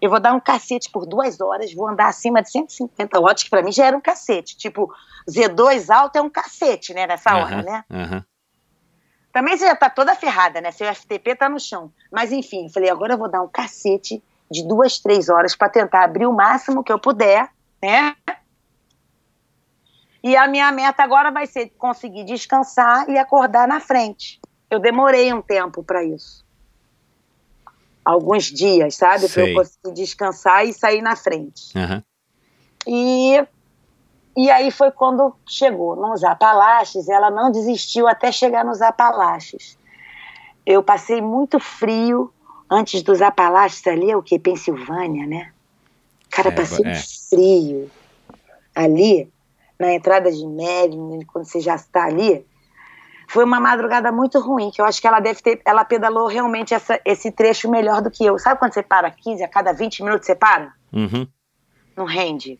Eu 0.00 0.10
vou 0.10 0.20
dar 0.20 0.32
um 0.32 0.40
cacete 0.40 0.90
por 0.90 1.06
duas 1.06 1.40
horas, 1.40 1.74
vou 1.74 1.88
andar 1.88 2.06
acima 2.06 2.40
de 2.40 2.50
150 2.50 3.20
watts, 3.20 3.42
que 3.44 3.50
pra 3.50 3.62
mim 3.62 3.72
já 3.72 3.86
era 3.86 3.96
um 3.96 4.00
cacete. 4.00 4.56
Tipo, 4.56 4.94
Z2 5.28 5.90
alto 5.90 6.16
é 6.16 6.22
um 6.22 6.30
cacete, 6.30 6.94
né, 6.94 7.06
nessa 7.06 7.36
hora, 7.36 7.56
Aham, 7.56 7.62
né? 7.62 7.84
aham. 7.90 8.24
Também 9.32 9.56
você 9.56 9.66
já 9.66 9.76
tá 9.76 9.90
toda 9.90 10.14
ferrada, 10.14 10.60
né? 10.60 10.70
Seu 10.70 10.86
FTP 10.86 11.36
tá 11.36 11.48
no 11.48 11.60
chão. 11.60 11.92
Mas 12.10 12.32
enfim, 12.32 12.64
eu 12.64 12.70
falei, 12.70 12.90
agora 12.90 13.14
eu 13.14 13.18
vou 13.18 13.30
dar 13.30 13.42
um 13.42 13.48
cacete 13.48 14.22
de 14.50 14.66
duas, 14.66 14.98
três 14.98 15.28
horas 15.28 15.54
para 15.54 15.68
tentar 15.68 16.04
abrir 16.04 16.26
o 16.26 16.32
máximo 16.32 16.82
que 16.82 16.92
eu 16.92 16.98
puder, 16.98 17.48
né? 17.82 18.16
E 20.22 20.36
a 20.36 20.48
minha 20.48 20.72
meta 20.72 21.02
agora 21.02 21.30
vai 21.30 21.46
ser 21.46 21.70
conseguir 21.78 22.24
descansar 22.24 23.08
e 23.08 23.18
acordar 23.18 23.68
na 23.68 23.80
frente. 23.80 24.40
Eu 24.70 24.78
demorei 24.78 25.32
um 25.32 25.40
tempo 25.40 25.82
para 25.82 26.04
isso. 26.04 26.44
Alguns 28.04 28.44
dias, 28.44 28.94
sabe? 28.96 29.28
Para 29.28 29.48
eu 29.48 29.54
conseguir 29.54 29.92
descansar 29.94 30.66
e 30.66 30.72
sair 30.72 31.02
na 31.02 31.16
frente. 31.16 31.76
aham. 31.76 32.02
E, 32.86 33.46
e 34.34 34.50
aí 34.50 34.70
foi 34.70 34.90
quando 34.90 35.34
chegou 35.46 35.94
nos 35.94 36.24
Apalaches, 36.24 37.08
ela 37.08 37.30
não 37.30 37.50
desistiu 37.52 38.08
até 38.08 38.32
chegar 38.32 38.64
nos 38.64 38.80
Apalaches. 38.80 39.76
Eu 40.64 40.82
passei 40.82 41.20
muito 41.20 41.60
frio 41.60 42.32
antes 42.70 43.02
dos 43.02 43.20
Apalaches 43.20 43.86
ali, 43.86 44.10
é 44.10 44.16
o 44.16 44.22
que? 44.22 44.38
Pensilvânia, 44.38 45.26
né? 45.26 45.52
Cara, 46.30 46.48
É, 46.48 46.52
passei 46.52 46.86
é. 46.86 46.94
frio 46.94 47.90
ali, 48.74 49.30
na 49.78 49.92
entrada 49.92 50.30
de 50.30 50.46
Maryland, 50.46 51.24
quando 51.26 51.44
você 51.44 51.60
já 51.60 51.74
está 51.74 52.04
ali. 52.04 52.46
Foi 53.30 53.44
uma 53.44 53.60
madrugada 53.60 54.10
muito 54.10 54.40
ruim, 54.40 54.70
que 54.70 54.80
eu 54.80 54.84
acho 54.86 55.00
que 55.00 55.06
ela 55.06 55.20
deve 55.20 55.42
ter, 55.42 55.60
ela 55.64 55.84
pedalou 55.84 56.26
realmente 56.26 56.72
essa- 56.72 56.98
esse 57.04 57.30
trecho 57.30 57.70
melhor 57.70 58.00
do 58.00 58.10
que 58.10 58.24
eu. 58.24 58.38
Sabe 58.38 58.58
quando 58.58 58.72
você 58.72 58.82
para 58.82 59.10
15, 59.10 59.42
a 59.44 59.48
cada 59.48 59.72
20 59.72 60.02
minutos 60.02 60.26
você 60.26 60.34
para? 60.34 60.72
Uhum. 60.92 61.26
não 61.96 62.04
rende. 62.06 62.58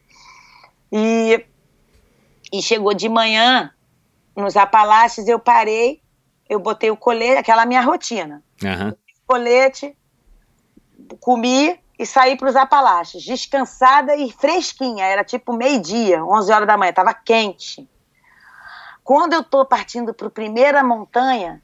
E, 0.92 1.44
e 2.52 2.60
chegou 2.60 2.92
de 2.92 3.08
manhã, 3.08 3.70
nos 4.36 4.56
Apalaches, 4.56 5.26
eu 5.28 5.38
parei, 5.38 6.02
eu 6.48 6.58
botei 6.58 6.90
o 6.90 6.96
colete, 6.96 7.38
aquela 7.38 7.64
minha 7.64 7.80
rotina. 7.80 8.42
Aham. 8.64 8.94
Colete, 9.26 9.96
comi 11.20 11.78
e 11.98 12.04
saí 12.06 12.36
para 12.36 12.48
os 12.48 12.56
Apalaches, 12.56 13.22
descansada 13.22 14.16
e 14.16 14.30
fresquinha. 14.32 15.04
Era 15.04 15.24
tipo 15.24 15.52
meio-dia, 15.52 16.24
11 16.24 16.52
horas 16.52 16.66
da 16.66 16.76
manhã, 16.76 16.90
estava 16.90 17.14
quente. 17.14 17.88
Quando 19.08 19.32
eu 19.32 19.40
estou 19.40 19.64
partindo 19.64 20.12
para 20.12 20.26
a 20.26 20.30
primeira 20.30 20.84
montanha, 20.84 21.62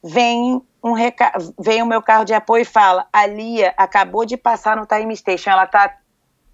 vem, 0.00 0.62
um 0.80 0.92
reca... 0.92 1.32
vem 1.58 1.82
o 1.82 1.86
meu 1.86 2.00
carro 2.00 2.24
de 2.24 2.32
apoio 2.32 2.62
e 2.62 2.64
fala: 2.64 3.08
A 3.12 3.26
Lia 3.26 3.74
acabou 3.76 4.24
de 4.24 4.36
passar 4.36 4.76
no 4.76 4.86
time 4.86 5.16
station, 5.16 5.50
ela 5.50 5.64
está 5.64 5.96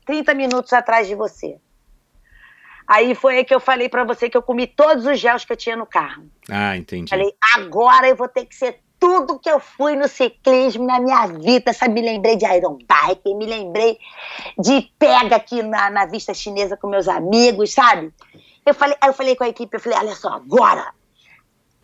30 0.07 0.33
minutos 0.33 0.73
atrás 0.73 1.07
de 1.07 1.15
você. 1.15 1.59
Aí 2.89 3.15
foi 3.15 3.37
aí 3.37 3.45
que 3.45 3.55
eu 3.55 3.61
falei 3.61 3.91
pra 3.91 4.03
você 4.03 4.31
que 4.31 4.39
eu 4.39 4.41
comi 4.41 4.67
todos 4.67 5.05
os 5.05 5.19
gels 5.19 5.45
que 5.45 5.53
eu 5.53 5.57
tinha 5.59 5.77
no 5.77 5.85
carro. 5.85 6.25
Ah, 6.51 6.75
entendi. 6.79 7.11
Falei, 7.11 7.35
agora 7.55 8.09
eu 8.09 8.17
vou 8.17 8.27
ter 8.27 8.47
que 8.47 8.55
ser 8.55 8.81
tudo 8.99 9.39
que 9.39 9.51
eu 9.51 9.61
fui 9.61 9.97
no 9.97 10.09
ciclismo 10.09 10.87
na 10.87 10.99
minha 10.99 11.27
vida, 11.27 11.75
sabe? 11.75 11.93
Me 11.93 12.01
lembrei 12.01 12.37
de 12.37 12.47
Iron 12.47 12.79
Bike, 12.89 13.35
me 13.35 13.45
lembrei 13.45 13.99
de 14.59 14.81
pega 14.99 15.37
aqui 15.37 15.63
na, 15.63 15.91
na 15.91 16.07
vista 16.07 16.33
chinesa 16.33 16.75
com 16.75 16.89
meus 16.89 17.07
amigos, 17.07 17.75
sabe? 17.75 18.11
Eu 18.65 18.75
falei, 18.75 18.97
aí 19.01 19.09
eu 19.09 19.15
falei 19.15 19.37
com 19.37 19.45
a 19.45 19.49
equipe, 19.49 19.75
eu 19.75 19.81
falei, 19.81 19.99
olha 19.99 20.15
só, 20.15 20.29
agora, 20.29 20.93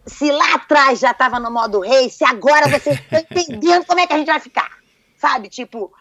se 0.06 0.30
lá 0.30 0.54
atrás 0.54 0.98
já 1.00 1.12
tava 1.12 1.40
no 1.40 1.50
modo 1.50 1.80
race, 1.80 2.24
agora 2.24 2.68
vocês 2.68 2.98
estão 3.10 3.18
entendendo 3.18 3.84
como 3.86 4.00
é 4.00 4.06
que 4.06 4.12
a 4.12 4.18
gente 4.18 4.26
vai 4.26 4.40
ficar, 4.40 4.70
sabe? 5.16 5.48
Tipo, 5.48 5.92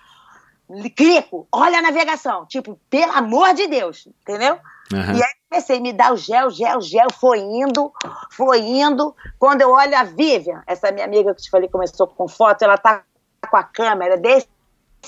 clico, 0.96 1.48
olha 1.52 1.80
a 1.80 1.82
navegação, 1.82 2.46
tipo, 2.46 2.80
pelo 2.90 3.12
amor 3.14 3.54
de 3.54 3.68
Deus, 3.68 4.08
entendeu? 4.22 4.60
Aham. 4.94 5.14
E 5.14 5.24
aí 5.24 5.32
comecei 5.50 5.80
me 5.80 5.94
dar 5.94 6.14
o 6.14 6.18
gel, 6.18 6.50
gel, 6.50 6.82
gel, 6.82 7.08
foi 7.20 7.40
indo, 7.40 7.92
foi 8.32 8.60
indo. 8.60 9.16
Quando 9.40 9.62
eu 9.62 9.72
olho 9.72 9.98
a 9.98 10.04
Vivian, 10.04 10.64
essa 10.68 10.92
minha 10.92 11.06
amiga 11.06 11.34
que 11.34 11.42
te 11.42 11.50
falei 11.50 11.68
começou 11.70 12.08
com 12.08 12.28
foto, 12.28 12.64
ela 12.64 12.78
tá 12.78 13.04
com 13.50 13.58
a 13.58 13.64
câmera 13.64 14.18
desse 14.18 14.48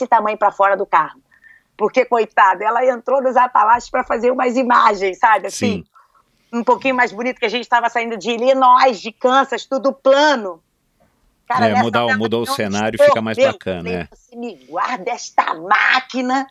tamanho 0.09 0.38
para 0.38 0.51
fora 0.51 0.76
do 0.76 0.86
carro. 0.86 1.22
Porque, 1.78 2.03
coitada, 2.03 2.65
ela 2.65 2.84
entrou 2.86 3.21
nos 3.21 3.38
Apalaches 3.38 3.89
para 3.89 4.03
fazer 4.03 4.32
umas 4.32 4.57
imagens, 4.57 5.19
sabe? 5.19 5.47
Assim, 5.47 5.84
Sim. 5.84 5.86
um 6.51 6.63
pouquinho 6.63 6.95
mais 6.95 7.11
bonito, 7.11 7.39
que 7.39 7.45
a 7.45 7.49
gente 7.49 7.61
estava 7.61 7.88
saindo 7.89 8.17
de 8.17 8.32
Illinois, 8.32 8.99
de 8.99 9.11
Kansas, 9.11 9.65
tudo 9.65 9.93
plano. 9.93 10.61
É, 11.49 11.69
nessa 11.69 11.84
mudar 11.84 12.17
mudou 12.17 12.41
o 12.41 12.45
cenário, 12.45 12.95
estou 12.95 13.07
fica 13.07 13.21
mais 13.21 13.38
bacana, 13.38 13.84
Falei, 13.84 13.95
é. 13.95 14.07
Você 14.11 14.36
me 14.36 14.55
guarda 14.65 15.11
esta 15.11 15.53
máquina, 15.53 16.45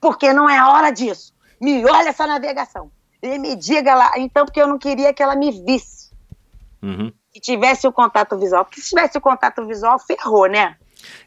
porque 0.00 0.32
não 0.32 0.48
é 0.48 0.64
hora 0.64 0.90
disso. 0.90 1.34
Me 1.60 1.84
olha 1.84 2.08
essa 2.08 2.26
navegação. 2.26 2.90
E 3.22 3.38
me 3.38 3.54
diga 3.54 3.94
lá, 3.94 4.12
então, 4.16 4.46
porque 4.46 4.62
eu 4.62 4.66
não 4.66 4.78
queria 4.78 5.12
que 5.12 5.22
ela 5.22 5.36
me 5.36 5.50
visse. 5.50 6.10
Uhum. 6.80 7.12
Que 7.32 7.40
tivesse 7.40 7.86
o 7.86 7.92
contato 7.92 8.38
visual. 8.38 8.64
Porque 8.64 8.80
se 8.80 8.88
tivesse 8.88 9.18
o 9.18 9.20
contato 9.20 9.66
visual, 9.66 9.98
ferrou, 9.98 10.46
né? 10.46 10.76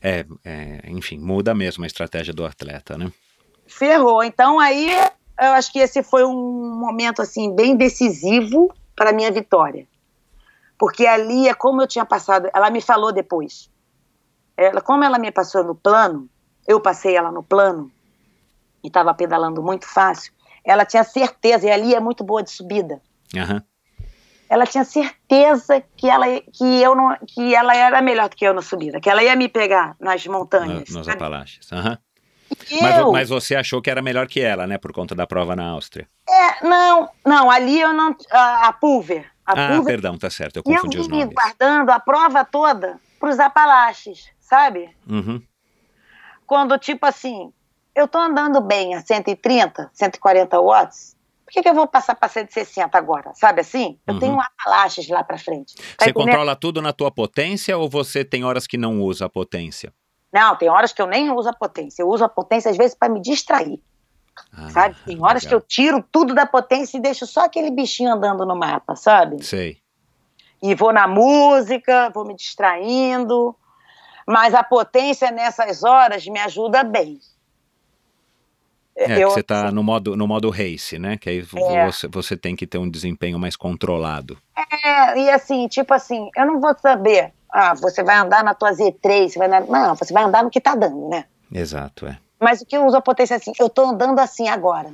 É, 0.01 0.25
é, 0.43 0.81
enfim, 0.87 1.19
muda 1.19 1.53
mesmo 1.53 1.83
a 1.83 1.87
estratégia 1.87 2.33
do 2.33 2.45
atleta, 2.45 2.97
né? 2.97 3.11
Ferrou. 3.73 4.23
Então 4.23 4.59
aí 4.59 4.89
eu 5.39 5.51
acho 5.53 5.71
que 5.71 5.79
esse 5.79 6.03
foi 6.03 6.23
um 6.23 6.75
momento 6.79 7.21
assim 7.21 7.53
bem 7.53 7.75
decisivo 7.75 8.73
para 8.95 9.11
minha 9.11 9.31
vitória. 9.31 9.87
Porque 10.77 11.05
ali 11.05 11.47
é 11.47 11.53
como 11.53 11.81
eu 11.81 11.87
tinha 11.87 12.05
passado, 12.05 12.49
ela 12.53 12.69
me 12.69 12.81
falou 12.81 13.11
depois. 13.11 13.69
Ela, 14.55 14.81
como 14.81 15.03
ela 15.03 15.17
me 15.17 15.31
passou 15.31 15.63
no 15.63 15.73
plano, 15.75 16.29
eu 16.67 16.79
passei 16.79 17.15
ela 17.15 17.31
no 17.31 17.41
plano 17.41 17.91
e 18.83 18.87
estava 18.87 19.13
pedalando 19.13 19.63
muito 19.63 19.87
fácil. 19.87 20.33
Ela 20.63 20.85
tinha 20.85 21.03
certeza, 21.03 21.67
e 21.67 21.71
ali 21.71 21.93
é 21.95 21.99
muito 21.99 22.23
boa 22.23 22.43
de 22.43 22.51
subida. 22.51 23.01
Aham. 23.35 23.63
Ela 24.49 24.65
tinha 24.67 24.83
certeza 24.83 25.81
que 25.97 26.07
ela, 26.07 26.25
que 26.39 26.81
eu 26.81 26.95
não, 26.95 27.17
que 27.27 27.55
ela 27.55 27.75
era 27.75 28.01
melhor 28.01 28.29
do 28.29 28.35
que 28.35 28.45
eu 28.45 28.53
na 28.53 28.61
subida, 28.61 28.99
que 28.99 29.09
ela 29.09 29.23
ia 29.23 29.35
me 29.35 29.49
pegar 29.49 29.95
nas 29.99 30.25
No, 30.25 30.33
montanhas. 30.33 30.89
nos 30.89 31.05
sabe? 31.05 31.17
Apalaches. 31.17 31.71
Aham. 31.71 31.97
Mas, 32.81 32.97
eu- 32.97 33.11
mas 33.11 33.29
você 33.29 33.55
achou 33.55 33.81
que 33.81 33.89
era 33.89 34.01
melhor 34.01 34.27
que 34.27 34.41
ela, 34.41 34.65
né? 34.67 34.77
Por 34.77 34.91
conta 34.93 35.13
da 35.15 35.25
prova 35.27 35.55
na 35.55 35.67
Áustria. 35.69 36.07
É, 36.27 36.65
não, 36.67 37.09
não, 37.25 37.49
ali 37.51 37.79
eu 37.79 37.93
não. 37.93 38.15
A, 38.31 38.67
a 38.67 38.73
Pulver. 38.73 39.29
A 39.45 39.51
ah, 39.53 39.67
Pulver. 39.75 39.85
perdão, 39.93 40.17
tá 40.17 40.29
certo, 40.29 40.57
eu 40.57 40.63
E 40.65 40.69
eu 40.71 40.75
confundi 40.75 40.97
os 40.97 41.07
nomes. 41.07 41.33
guardando 41.33 41.89
a 41.89 41.99
prova 41.99 42.45
toda 42.45 42.99
pros 43.19 43.39
Apalaches, 43.39 44.25
sabe? 44.39 44.89
Uhum. 45.07 45.41
Quando, 46.45 46.77
tipo 46.77 47.05
assim, 47.05 47.51
eu 47.95 48.07
tô 48.07 48.17
andando 48.17 48.61
bem 48.61 48.95
a 48.95 49.01
130, 49.01 49.89
140 49.93 50.59
watts, 50.61 51.15
por 51.45 51.51
que, 51.51 51.61
que 51.61 51.69
eu 51.69 51.73
vou 51.73 51.87
passar 51.87 52.15
para 52.15 52.29
160 52.29 52.97
agora? 52.97 53.31
Sabe 53.35 53.61
assim? 53.61 53.99
Eu 54.07 54.13
Uhum. 54.13 54.19
tenho 54.19 54.33
um 54.33 54.41
Apalaches 54.41 55.07
lá 55.09 55.23
pra 55.23 55.37
frente. 55.37 55.75
Tá 55.75 55.81
Você 56.05 56.09
entendendo? 56.09 56.25
controla 56.25 56.55
tudo 56.55 56.81
na 56.81 56.93
tua 56.93 57.11
potência 57.11 57.77
ou 57.77 57.89
você 57.89 58.23
tem 58.25 58.43
horas 58.43 58.65
que 58.65 58.77
não 58.77 59.01
usa 59.01 59.25
a 59.25 59.29
potência? 59.29 59.93
Não, 60.33 60.55
tem 60.55 60.67
horas 60.67 60.91
que 60.91 61.01
eu 61.01 61.05
nem 61.07 61.29
uso 61.31 61.47
a 61.49 61.53
potência. 61.53 62.01
Eu 62.01 62.09
uso 62.09 62.25
a 62.25 62.29
potência 62.29 62.71
às 62.71 62.75
vezes 62.77 62.95
para 62.95 63.07
me 63.07 63.21
distrair, 63.21 63.79
Ah, 64.51 64.69
sabe? 64.71 64.95
Tem 65.05 65.23
horas 65.23 65.43
que 65.45 65.53
eu 65.53 65.59
legal. 65.59 65.67
tiro 65.69 66.05
tudo 66.11 66.33
da 66.33 66.45
potência 66.45 66.97
e 66.97 67.01
deixo 67.01 67.27
só 67.27 67.41
aquele 67.45 67.69
bichinho 67.69 68.11
andando 68.11 68.45
no 68.45 68.55
mapa, 68.55 68.95
sabe? 68.95 69.43
Sei. 69.43 69.77
e 70.65 70.73
vou 70.75 70.93
na 70.93 71.07
música, 71.09 72.09
vou 72.15 72.23
me 72.25 72.33
distraindo, 72.35 73.53
mas 74.25 74.53
a 74.55 74.63
potência 74.63 75.29
nessas 75.29 75.83
horas 75.83 76.25
me 76.25 76.39
ajuda 76.39 76.83
bem. 76.85 77.19
É, 78.95 79.19
Eu- 79.21 79.27
que 79.27 79.33
você 79.33 79.43
tá 79.43 79.71
no 79.71 79.83
modo, 79.83 80.15
no 80.15 80.27
modo 80.27 80.49
race, 80.49 80.97
né? 80.99 81.17
Que 81.17 81.29
aí 81.29 81.39
É. 81.55 81.85
você, 81.85 82.07
você 82.07 82.37
tem 82.37 82.55
que 82.55 82.65
ter 82.67 82.77
um 82.77 82.89
desempenho 82.89 83.37
mais 83.39 83.55
controlado. 83.55 84.37
É, 84.55 85.19
e 85.19 85.29
assim, 85.31 85.67
tipo 85.67 85.93
assim, 85.93 86.29
eu 86.37 86.45
não 86.45 86.61
vou 86.61 86.73
saber, 86.79 87.33
ah, 87.53 87.73
você 87.75 88.03
vai 88.03 88.15
andar 88.17 88.43
na 88.43 88.53
tua 88.53 88.71
Z3, 88.73 89.29
você 89.29 89.39
vai 89.39 89.47
não, 89.47 89.95
você 89.95 90.13
vai 90.13 90.23
andar 90.23 90.43
no 90.43 90.49
que 90.49 90.59
tá 90.59 90.75
dando, 90.75 91.07
né? 91.09 91.25
Exato, 91.51 92.07
é. 92.07 92.17
Mas 92.39 92.61
o 92.61 92.65
que 92.65 92.75
eu 92.75 92.85
uso 92.85 92.97
a 92.97 93.01
potência 93.01 93.37
assim, 93.37 93.53
eu 93.59 93.69
tô 93.69 93.85
andando 93.85 94.19
assim 94.19 94.49
agora. 94.49 94.91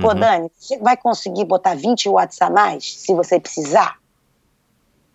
Pô, 0.00 0.08
Uhum. 0.08 0.14
Dani, 0.20 0.50
você 0.56 0.78
vai 0.78 0.96
conseguir 0.96 1.44
botar 1.44 1.74
20 1.76 2.08
watts 2.08 2.40
a 2.40 2.48
mais 2.48 2.92
se 3.00 3.12
você 3.14 3.38
precisar? 3.38 3.98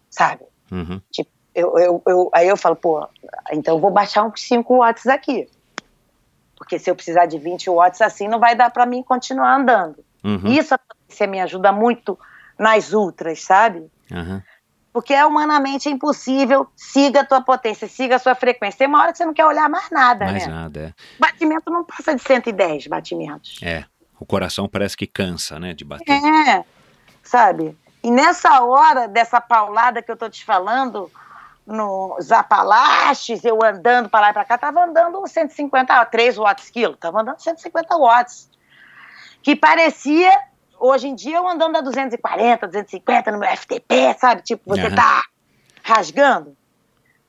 Sabe? 0.10 0.44
Uhum. 0.72 1.02
Eu, 1.54 1.78
eu, 1.78 2.04
eu- 2.08 2.30
aí 2.34 2.48
eu 2.48 2.58
falo, 2.58 2.76
pô, 2.76 3.08
então 3.52 3.76
eu 3.76 3.80
vou 3.82 3.92
baixar 3.92 4.24
uns 4.24 4.42
5 4.42 4.78
watts 4.78 5.08
aqui. 5.08 5.50
Porque 6.58 6.78
se 6.80 6.90
eu 6.90 6.96
precisar 6.96 7.26
de 7.26 7.38
20 7.38 7.70
watts 7.70 8.02
assim, 8.02 8.28
não 8.28 8.40
vai 8.40 8.56
dar 8.56 8.70
para 8.70 8.86
mim 8.86 9.04
continuar 9.04 9.56
andando. 9.58 10.04
Uhum. 10.24 10.48
Isso 10.48 10.74
a 10.74 10.78
potência 10.78 11.28
me 11.28 11.40
ajuda 11.42 11.72
muito 11.72 12.18
nas 12.58 12.94
ultras, 12.94 13.42
sabe? 13.44 13.90
Aham. 14.12 14.44
Porque 14.96 15.14
é 15.14 15.26
humanamente 15.26 15.90
impossível. 15.90 16.68
Siga 16.74 17.20
a 17.20 17.26
tua 17.26 17.42
potência, 17.42 17.86
siga 17.86 18.16
a 18.16 18.20
sua 18.20 18.34
frequência. 18.34 18.78
Tem 18.78 18.88
uma 18.88 19.02
hora 19.02 19.12
que 19.12 19.18
você 19.18 19.26
não 19.26 19.34
quer 19.34 19.46
olhar 19.46 19.70
mais 19.70 19.90
nada, 19.92 20.24
Mais 20.24 20.48
né? 20.48 20.54
nada, 20.54 20.96
Batimento 21.20 21.70
não 21.70 21.84
passa 21.84 22.16
de 22.16 22.22
110 22.22 22.88
batimentos. 22.88 23.60
é. 23.62 23.80
É. 23.80 23.86
O 24.18 24.26
coração 24.26 24.70
parece 24.70 24.96
que 24.96 25.06
cansa, 25.06 25.60
né? 25.60 25.74
De 25.74 25.84
bater. 25.84 26.10
É, 26.10 26.64
sabe? 27.22 27.78
E 28.02 28.10
nessa 28.10 28.64
hora 28.64 29.10
dessa 29.10 29.42
paulada 29.42 30.02
que 30.02 30.10
eu 30.10 30.16
tô 30.16 30.30
te 30.30 30.46
falando, 30.46 31.12
nos 31.68 32.32
Apalaches, 32.32 33.44
eu 33.44 33.60
andando 33.62 34.08
para 34.08 34.22
lá 34.22 34.30
e 34.30 34.34
para 34.34 34.46
cá, 34.46 34.58
tava 34.58 34.86
andando 34.86 35.28
150, 35.28 36.06
3 36.06 36.38
watts 36.38 36.70
quilo, 36.70 36.96
tava 36.96 37.22
andando 37.22 37.40
150 37.42 37.98
watts. 37.98 38.50
Que 39.44 39.58
parecia, 39.58 40.32
hoje 40.80 41.08
em 41.08 41.16
dia, 41.16 41.38
eu 41.38 41.48
andando 41.48 41.78
a 41.78 41.82
240, 41.82 42.68
250 42.68 43.32
no 43.32 43.40
meu 43.40 43.50
FTP, 43.50 44.16
sabe? 44.20 44.42
Tipo, 44.44 44.64
você 44.68 44.88
Aham. 44.88 44.96
tá 44.96 45.24
rasgando. 45.84 46.56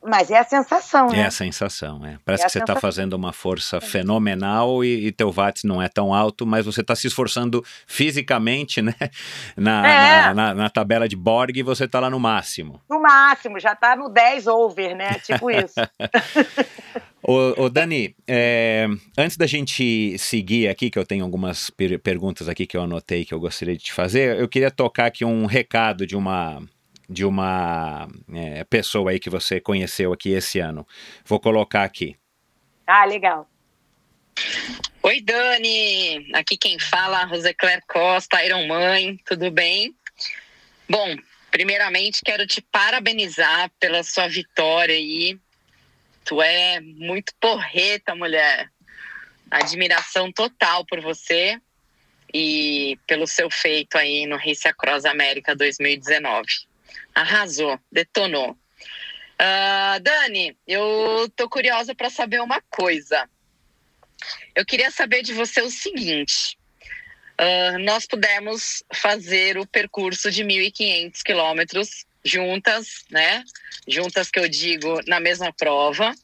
Mas 0.08 0.30
é 0.30 0.38
a 0.38 0.44
sensação, 0.44 1.08
É 1.08 1.16
né? 1.16 1.26
a 1.26 1.30
sensação, 1.30 2.04
é. 2.06 2.16
Parece 2.24 2.44
É 2.44 2.46
que 2.46 2.52
você 2.52 2.58
está 2.60 2.76
fazendo 2.76 3.14
uma 3.14 3.32
força 3.32 3.80
fenomenal 3.80 4.84
e, 4.84 5.06
e 5.06 5.12
teu 5.12 5.30
watts 5.32 5.64
não 5.64 5.82
é 5.82 5.88
tão 5.88 6.14
alto, 6.14 6.46
mas 6.46 6.64
você 6.64 6.80
está 6.80 6.94
se 6.94 7.06
esforçando 7.06 7.64
fisicamente, 7.86 8.80
né? 8.80 8.94
Na, 9.56 9.88
É. 9.88 10.22
na, 10.28 10.34
na- 10.34 10.54
na 10.54 10.70
tabela 10.70 11.08
de 11.08 11.16
Borg 11.16 11.62
você 11.62 11.84
está 11.84 11.98
lá 12.00 12.08
no 12.10 12.20
máximo. 12.20 12.80
No 12.88 13.00
máximo, 13.00 13.58
já 13.58 13.74
tá 13.74 13.96
no 13.96 14.08
10 14.08 14.46
over, 14.46 14.94
né? 14.96 15.14
Tipo 15.24 15.50
isso. 15.50 15.74
Ô, 17.28 17.64
ô, 17.64 17.68
Dani, 17.68 18.14
é, 18.28 18.86
antes 19.18 19.36
da 19.36 19.46
gente 19.46 20.16
seguir 20.16 20.68
aqui, 20.68 20.88
que 20.90 20.98
eu 20.98 21.04
tenho 21.04 21.24
algumas 21.24 21.70
per- 21.70 21.98
perguntas 21.98 22.48
aqui 22.48 22.66
que 22.66 22.76
eu 22.76 22.82
anotei 22.82 23.24
que 23.24 23.34
eu 23.34 23.40
gostaria 23.40 23.76
de 23.76 23.82
te 23.82 23.92
fazer, 23.92 24.38
eu 24.38 24.46
queria 24.48 24.70
tocar 24.70 25.06
aqui 25.06 25.24
um 25.24 25.44
recado 25.44 26.06
de 26.06 26.14
uma 26.14 26.62
de 27.08 27.24
uma 27.24 28.08
é, 28.32 28.64
pessoa 28.64 29.10
aí 29.10 29.20
que 29.20 29.30
você 29.30 29.60
conheceu 29.60 30.12
aqui 30.12 30.30
esse 30.30 30.58
ano. 30.58 30.86
Vou 31.24 31.40
colocar 31.40 31.84
aqui. 31.84 32.16
ah, 32.86 33.04
legal. 33.04 33.48
Oi, 35.02 35.20
Dani! 35.20 36.30
Aqui 36.34 36.56
quem 36.56 36.78
fala, 36.78 37.24
Rosecler 37.24 37.80
Costa, 37.86 38.44
Iron 38.44 38.66
Mãe, 38.66 39.18
tudo 39.24 39.50
bem? 39.50 39.94
Bom, 40.88 41.16
primeiramente 41.50 42.22
quero 42.24 42.46
te 42.46 42.60
parabenizar 42.60 43.70
pela 43.78 44.02
sua 44.02 44.28
vitória 44.28 44.94
aí. 44.94 45.38
Tu 46.24 46.42
é 46.42 46.80
muito 46.80 47.32
porreta, 47.40 48.14
mulher. 48.14 48.68
Admiração 49.48 50.32
total 50.32 50.84
por 50.84 51.00
você 51.00 51.60
e 52.34 52.98
pelo 53.06 53.26
seu 53.26 53.48
feito 53.48 53.96
aí 53.96 54.26
no 54.26 54.36
Race 54.36 54.66
Across 54.66 55.04
América 55.04 55.54
2019. 55.54 56.46
Arrasou, 57.16 57.80
detonou. 57.90 58.54
Ah, 59.38 59.98
Dani, 60.02 60.54
eu 60.68 61.26
tô 61.34 61.48
curiosa 61.48 61.94
para 61.94 62.10
saber 62.10 62.42
uma 62.42 62.60
coisa. 62.68 63.26
Eu 64.54 64.66
queria 64.66 64.90
saber 64.90 65.22
de 65.22 65.32
você 65.32 65.62
o 65.62 65.70
seguinte: 65.70 66.58
ah, 67.38 67.78
nós 67.78 68.06
pudemos 68.06 68.84
fazer 68.92 69.56
o 69.56 69.66
percurso 69.66 70.30
de 70.30 70.44
1.500 70.44 71.22
quilômetros 71.24 72.04
juntas, 72.22 73.06
né? 73.10 73.42
Juntas 73.88 74.30
que 74.30 74.38
eu 74.38 74.46
digo 74.46 75.00
na 75.06 75.18
mesma 75.18 75.50
prova. 75.54 76.14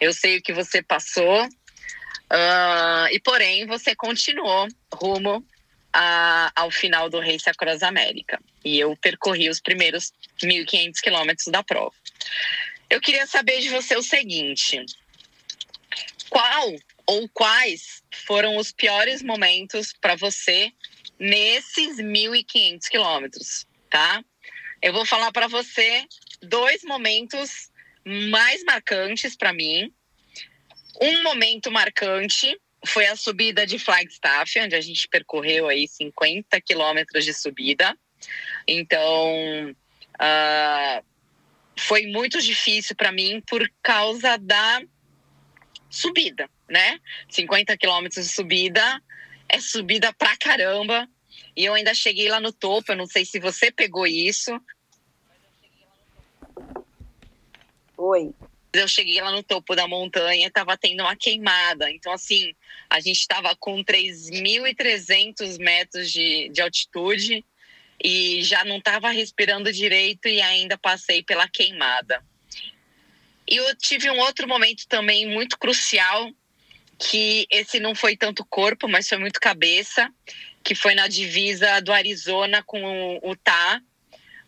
Eu 0.00 0.12
sei 0.12 0.38
o 0.38 0.42
que 0.42 0.52
você 0.52 0.80
passou, 0.80 1.48
ah, 2.30 3.08
e 3.10 3.18
porém 3.18 3.66
você 3.66 3.92
continuou 3.96 4.68
rumo 4.94 5.44
a, 5.92 6.52
ao 6.54 6.70
final 6.70 7.08
do 7.08 7.20
Race 7.20 7.48
Across 7.48 7.82
América. 7.82 8.40
E 8.64 8.78
eu 8.78 8.96
percorri 8.96 9.48
os 9.48 9.60
primeiros 9.60 10.12
1.500 10.42 11.00
quilômetros 11.00 11.46
da 11.48 11.62
prova. 11.62 11.94
Eu 12.90 13.00
queria 13.00 13.26
saber 13.26 13.60
de 13.60 13.68
você 13.68 13.96
o 13.96 14.02
seguinte: 14.02 14.84
qual 16.28 16.74
ou 17.06 17.28
quais 17.30 18.02
foram 18.26 18.56
os 18.56 18.72
piores 18.72 19.22
momentos 19.22 19.94
para 20.00 20.14
você 20.14 20.72
nesses 21.18 21.96
1.500 21.96 22.88
quilômetros, 22.88 23.66
tá? 23.90 24.22
Eu 24.80 24.92
vou 24.92 25.04
falar 25.04 25.32
para 25.32 25.48
você 25.48 26.04
dois 26.42 26.82
momentos 26.84 27.70
mais 28.04 28.62
marcantes 28.64 29.36
para 29.36 29.52
mim. 29.52 29.92
Um 31.00 31.22
momento 31.22 31.70
marcante 31.70 32.58
foi 32.88 33.06
a 33.06 33.16
subida 33.16 33.66
de 33.66 33.78
Flagstaff, 33.78 34.58
onde 34.60 34.74
a 34.74 34.80
gente 34.80 35.06
percorreu 35.08 35.68
aí 35.68 35.86
50 35.86 36.60
quilômetros 36.60 37.24
de 37.24 37.34
subida. 37.34 37.96
Então, 38.66 39.70
uh, 39.70 41.04
foi 41.78 42.06
muito 42.06 42.40
difícil 42.40 42.96
para 42.96 43.12
mim 43.12 43.42
por 43.46 43.70
causa 43.82 44.36
da 44.36 44.82
subida, 45.90 46.48
né? 46.68 46.98
50 47.28 47.76
quilômetros 47.76 48.26
de 48.26 48.32
subida 48.32 49.02
é 49.48 49.60
subida 49.60 50.12
pra 50.12 50.36
caramba. 50.36 51.08
E 51.56 51.64
eu 51.64 51.74
ainda 51.74 51.94
cheguei 51.94 52.28
lá 52.28 52.40
no 52.40 52.52
topo. 52.52 52.92
Eu 52.92 52.96
não 52.96 53.06
sei 53.06 53.24
se 53.24 53.40
você 53.40 53.70
pegou 53.70 54.06
isso. 54.06 54.60
Oi. 57.96 58.32
Eu 58.72 58.86
cheguei 58.86 59.20
lá 59.20 59.30
no 59.30 59.42
topo 59.42 59.74
da 59.74 59.88
montanha, 59.88 60.46
estava 60.46 60.76
tendo 60.76 61.00
uma 61.00 61.16
queimada. 61.16 61.90
Então, 61.90 62.12
assim, 62.12 62.54
a 62.90 63.00
gente 63.00 63.18
estava 63.18 63.56
com 63.56 63.82
3.300 63.82 65.58
metros 65.58 66.12
de, 66.12 66.48
de 66.50 66.60
altitude 66.60 67.44
e 68.02 68.42
já 68.42 68.64
não 68.64 68.78
estava 68.78 69.10
respirando 69.10 69.72
direito 69.72 70.28
e 70.28 70.40
ainda 70.40 70.76
passei 70.78 71.22
pela 71.22 71.48
queimada. 71.48 72.22
E 73.48 73.56
eu 73.56 73.74
tive 73.76 74.10
um 74.10 74.18
outro 74.18 74.46
momento 74.46 74.86
também 74.86 75.26
muito 75.26 75.58
crucial, 75.58 76.30
que 76.98 77.46
esse 77.50 77.80
não 77.80 77.94
foi 77.94 78.16
tanto 78.16 78.44
corpo, 78.44 78.86
mas 78.86 79.08
foi 79.08 79.16
muito 79.16 79.40
cabeça, 79.40 80.12
que 80.62 80.74
foi 80.74 80.94
na 80.94 81.08
divisa 81.08 81.80
do 81.80 81.92
Arizona 81.92 82.62
com 82.62 83.18
o 83.22 83.30
Utah. 83.30 83.80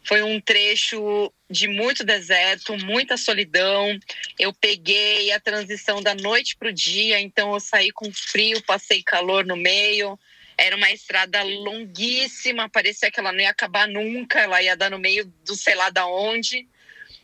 Foi 0.02 0.22
um 0.22 0.40
trecho 0.40 1.32
de 1.48 1.68
muito 1.68 2.05
deserto, 2.05 2.77
muita 2.78 3.16
solidão. 3.16 3.98
Eu 4.39 4.52
peguei 4.52 5.31
a 5.32 5.40
transição 5.40 6.02
da 6.02 6.14
noite 6.14 6.56
para 6.56 6.68
o 6.68 6.72
dia, 6.72 7.20
então 7.20 7.52
eu 7.52 7.60
saí 7.60 7.90
com 7.90 8.10
frio, 8.12 8.62
passei 8.62 9.02
calor 9.02 9.44
no 9.44 9.56
meio. 9.56 10.18
Era 10.56 10.77
uma 10.77 10.90
estrada 10.90 11.43
longuíssima, 11.43 12.68
parecia 12.68 13.10
que 13.10 13.20
ela 13.20 13.32
não 13.32 13.40
ia 13.40 13.51
acabar 13.51 13.89
nunca, 13.89 14.40
ela 14.40 14.62
ia 14.62 14.77
dar 14.77 14.90
no 14.90 14.98
meio 14.98 15.24
do 15.44 15.55
sei 15.55 15.74
lá 15.74 15.90
da 15.90 16.06
onde. 16.06 16.66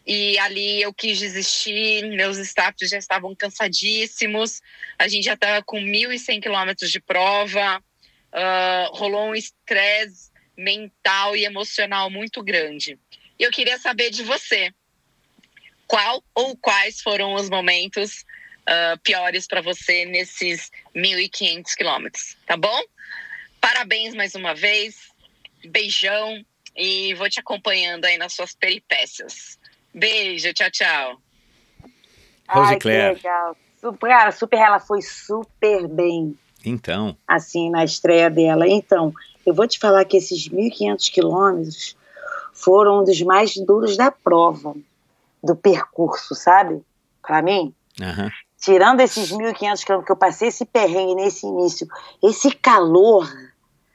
E 0.06 0.38
ali 0.38 0.80
eu 0.80 0.94
quis 0.94 1.18
desistir, 1.18 2.06
meus 2.10 2.38
staffs 2.38 2.88
já 2.88 2.96
estavam 2.96 3.34
cansadíssimos, 3.34 4.62
a 4.96 5.08
gente 5.08 5.24
já 5.24 5.34
estava 5.34 5.62
com 5.64 5.78
1.100 5.80 6.40
quilômetros 6.40 6.92
de 6.92 7.00
prova, 7.00 7.78
uh, 7.78 8.96
rolou 8.96 9.30
um 9.30 9.34
estresse 9.34 10.30
mental 10.56 11.36
e 11.36 11.44
emocional 11.44 12.10
muito 12.10 12.42
grande. 12.42 12.98
E 13.38 13.42
eu 13.42 13.50
queria 13.50 13.78
saber 13.78 14.10
de 14.10 14.22
você, 14.22 14.72
qual 15.86 16.22
ou 16.34 16.56
quais 16.56 17.00
foram 17.00 17.34
os 17.34 17.48
momentos 17.48 18.24
uh, 18.68 18.98
piores 19.02 19.46
para 19.46 19.60
você 19.60 20.04
nesses 20.04 20.70
1.500 20.94 21.74
quilômetros, 21.76 22.36
tá 22.46 22.56
bom? 22.56 22.82
Parabéns 23.60 24.14
mais 24.14 24.34
uma 24.34 24.54
vez, 24.54 24.96
beijão 25.64 26.44
e 26.76 27.14
vou 27.14 27.28
te 27.28 27.40
acompanhando 27.40 28.04
aí 28.04 28.18
nas 28.18 28.34
suas 28.34 28.54
peripécias. 28.54 29.58
Beijo, 29.94 30.52
tchau, 30.52 30.70
tchau. 30.70 31.22
Rose 32.48 32.74
Ai, 32.74 32.78
Claire. 32.78 33.16
que 33.16 33.26
legal. 33.26 33.56
Super, 33.80 34.08
cara, 34.08 34.32
super, 34.32 34.58
ela 34.58 34.80
foi 34.80 35.02
super 35.02 35.86
bem, 35.86 36.36
Então, 36.64 37.16
assim, 37.26 37.70
na 37.70 37.84
estreia 37.84 38.28
dela. 38.28 38.68
Então, 38.68 39.12
eu 39.46 39.54
vou 39.54 39.66
te 39.66 39.78
falar 39.78 40.04
que 40.04 40.16
esses 40.16 40.48
1.500 40.48 41.10
quilômetros 41.10 41.96
foram 42.52 43.00
um 43.00 43.04
dos 43.04 43.20
mais 43.22 43.54
duros 43.56 43.96
da 43.96 44.10
prova, 44.10 44.74
do 45.42 45.54
percurso, 45.54 46.34
sabe? 46.34 46.82
Para 47.22 47.40
mim, 47.42 47.72
aham. 48.00 48.30
tirando 48.58 49.00
esses 49.00 49.30
1.500 49.30 49.54
quilômetros 49.84 50.04
que 50.06 50.12
eu 50.12 50.16
passei 50.16 50.48
esse 50.48 50.64
perrengue 50.64 51.14
nesse 51.14 51.46
início, 51.46 51.86
esse 52.22 52.50
calor, 52.50 53.26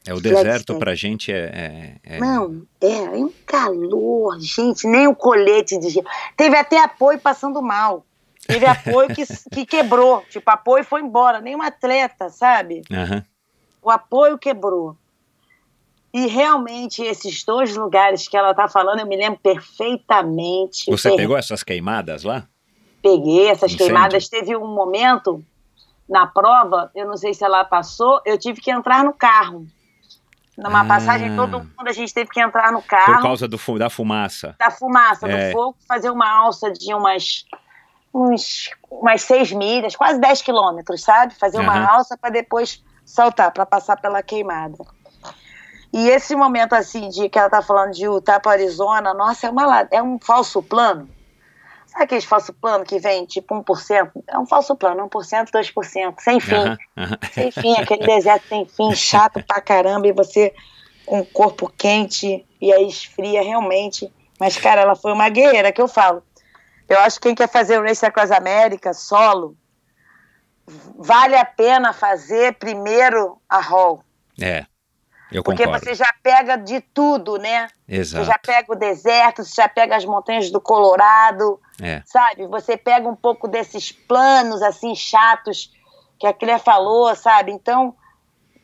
é 0.05 0.13
o 0.13 0.17
Flagstaff. 0.19 0.43
deserto 0.43 0.79
pra 0.79 0.95
gente 0.95 1.31
é, 1.31 1.99
é- 2.03 2.15
é- 2.15 2.19
não, 2.19 2.63
é, 2.81 2.87
é 2.87 3.09
um 3.17 3.31
calor, 3.45 4.39
gente, 4.39 4.87
nem 4.87 5.07
o 5.07 5.15
colete 5.15 5.77
de 5.77 5.89
gelo. 5.89 6.07
Teve 6.35 6.57
até 6.57 6.81
apoio 6.83 7.19
passando 7.19 7.61
mal. 7.61 8.05
Teve 8.47 8.65
apoio 8.65 9.13
que, 9.13 9.23
que 9.51 9.65
quebrou, 9.65 10.25
tipo, 10.29 10.49
apoio 10.49 10.83
foi 10.83 11.01
embora, 11.01 11.39
nem 11.39 11.55
um 11.55 11.61
atleta, 11.61 12.29
sabe? 12.29 12.81
Aham. 12.91 13.23
O 13.81 13.89
apoio 13.89 14.37
quebrou. 14.37 14.97
E 16.13 16.27
realmente 16.27 17.01
esses 17.01 17.43
dois 17.43 17.75
lugares 17.75 18.27
que 18.27 18.35
ela 18.35 18.53
tá 18.53 18.67
falando, 18.67 18.99
eu 18.99 19.05
me 19.07 19.15
lembro 19.15 19.39
perfeitamente. 19.41 20.89
Você 20.89 21.09
Per- 21.09 21.17
pegou 21.17 21.37
essas 21.37 21.63
queimadas 21.63 22.23
lá? 22.23 22.47
Peguei 23.01 23.47
essas 23.47 23.71
Incêndio. 23.71 23.85
queimadas. 23.93 24.27
Teve 24.29 24.55
um 24.55 24.67
momento 24.67 25.43
na 26.09 26.27
prova, 26.27 26.91
eu 26.93 27.07
não 27.07 27.15
sei 27.15 27.33
se 27.33 27.43
ela 27.43 27.63
passou, 27.63 28.21
eu 28.25 28.37
tive 28.37 28.59
que 28.59 28.69
entrar 28.69 29.03
no 29.03 29.13
carro. 29.13 29.65
Numa 30.57 30.81
Ah. 30.81 30.85
passagem, 30.85 31.33
todo 31.35 31.59
mundo 31.59 31.87
a 31.87 31.93
gente 31.93 32.13
teve 32.13 32.29
que 32.29 32.41
entrar 32.41 32.71
no 32.73 32.81
Por 32.81 32.87
carro. 32.89 33.21
causa 33.21 33.47
do, 33.47 33.57
da 33.79 33.89
fumaça. 33.89 34.53
da 34.59 34.69
fumaça, 34.69 35.27
É. 35.27 35.47
do 35.47 35.53
fogo, 35.53 35.77
fazer 35.87 36.09
uma 36.09 36.29
alça 36.29 36.71
de 36.71 36.93
umas, 36.93 37.45
uns, 38.13 38.69
umas 38.91 39.21
seis 39.21 39.51
milhas, 39.53 39.95
quase 39.95 40.19
10 40.19 40.41
quilômetros, 40.41 41.01
sabe? 41.01 41.33
Fazer 41.35 41.59
uma 41.59 41.73
Aham. 41.73 41.95
alça 41.95 42.17
para 42.17 42.29
depois 42.29 42.83
saltar, 43.05 43.51
para 43.53 43.65
passar 43.65 43.95
pela 43.99 44.21
queimada. 44.21 44.77
E 45.93 46.07
esse 46.09 46.35
momento, 46.35 46.73
assim, 46.73 47.09
de 47.09 47.27
que 47.27 47.37
ela 47.37 47.49
tá 47.49 47.61
falando 47.61 47.91
de 47.91 48.05
Utah 48.05 48.39
para 48.39 48.53
Arizona, 48.53 49.13
nossa, 49.13 49.47
é, 49.47 49.49
uma, 49.49 49.87
é 49.91 50.01
um 50.01 50.17
falso 50.19 50.63
plano. 50.63 51.09
Sabe 51.85 52.05
aqueles 52.05 52.23
falso 52.23 52.53
plano 52.53 52.85
que 52.85 52.99
vem 52.99 53.25
tipo 53.25 53.53
1%? 53.53 54.11
É 54.27 54.39
um 54.39 54.45
falso 54.45 54.73
plano, 54.77 55.09
1%, 55.09 55.49
2%, 55.51 56.15
sem 56.19 56.39
fim. 56.39 56.77
Sem 57.33 57.51
fim, 57.51 57.73
aquele 57.77 58.05
deserto 58.05 58.47
sem 58.47 58.65
fim, 58.65 58.91
chato 58.95 59.43
pra 59.43 59.59
caramba, 59.59 60.07
e 60.07 60.13
você 60.13 60.53
com 61.05 61.19
o 61.19 61.25
corpo 61.25 61.69
quente 61.75 62.45
e 62.61 62.71
aí 62.71 62.87
esfria 62.87 63.43
realmente. 63.43 64.09
Mas, 64.39 64.57
cara, 64.57 64.81
ela 64.81 64.95
foi 64.95 65.11
uma 65.11 65.27
guerreira, 65.27 65.73
que 65.73 65.81
eu 65.81 65.87
falo. 65.87 66.23
Eu 66.87 66.99
acho 66.99 67.19
que 67.19 67.27
quem 67.27 67.35
quer 67.35 67.49
fazer 67.49 67.79
o 67.79 67.83
Race 67.83 68.05
Across 68.05 68.31
América 68.31 68.93
solo, 68.93 69.57
vale 70.97 71.35
a 71.35 71.43
pena 71.43 71.91
fazer 71.91 72.53
primeiro 72.53 73.37
a 73.49 73.59
Hall. 73.59 74.03
É, 74.41 74.65
eu 75.31 75.43
Porque 75.43 75.63
concordo. 75.63 75.85
você 75.85 75.95
já 75.95 76.09
pega 76.21 76.57
de 76.57 76.81
tudo, 76.81 77.37
né? 77.37 77.67
Você 77.87 78.03
já 78.03 78.21
Exato. 78.21 78.39
pega 78.45 78.71
o 78.71 78.75
deserto, 78.75 79.43
você 79.43 79.53
já 79.61 79.69
pega 79.69 79.95
as 79.95 80.05
montanhas 80.05 80.49
do 80.51 80.59
Colorado, 80.61 81.59
É. 81.81 82.01
sabe? 82.05 82.47
Você 82.47 82.75
pega 82.77 83.07
um 83.07 83.15
pouco 83.15 83.47
desses 83.47 83.91
planos 83.91 84.61
assim 84.61 84.93
chatos 84.95 85.71
que 86.19 86.27
a 86.27 86.33
Clé 86.33 86.59
falou, 86.59 87.15
sabe? 87.15 87.51
Então, 87.51 87.95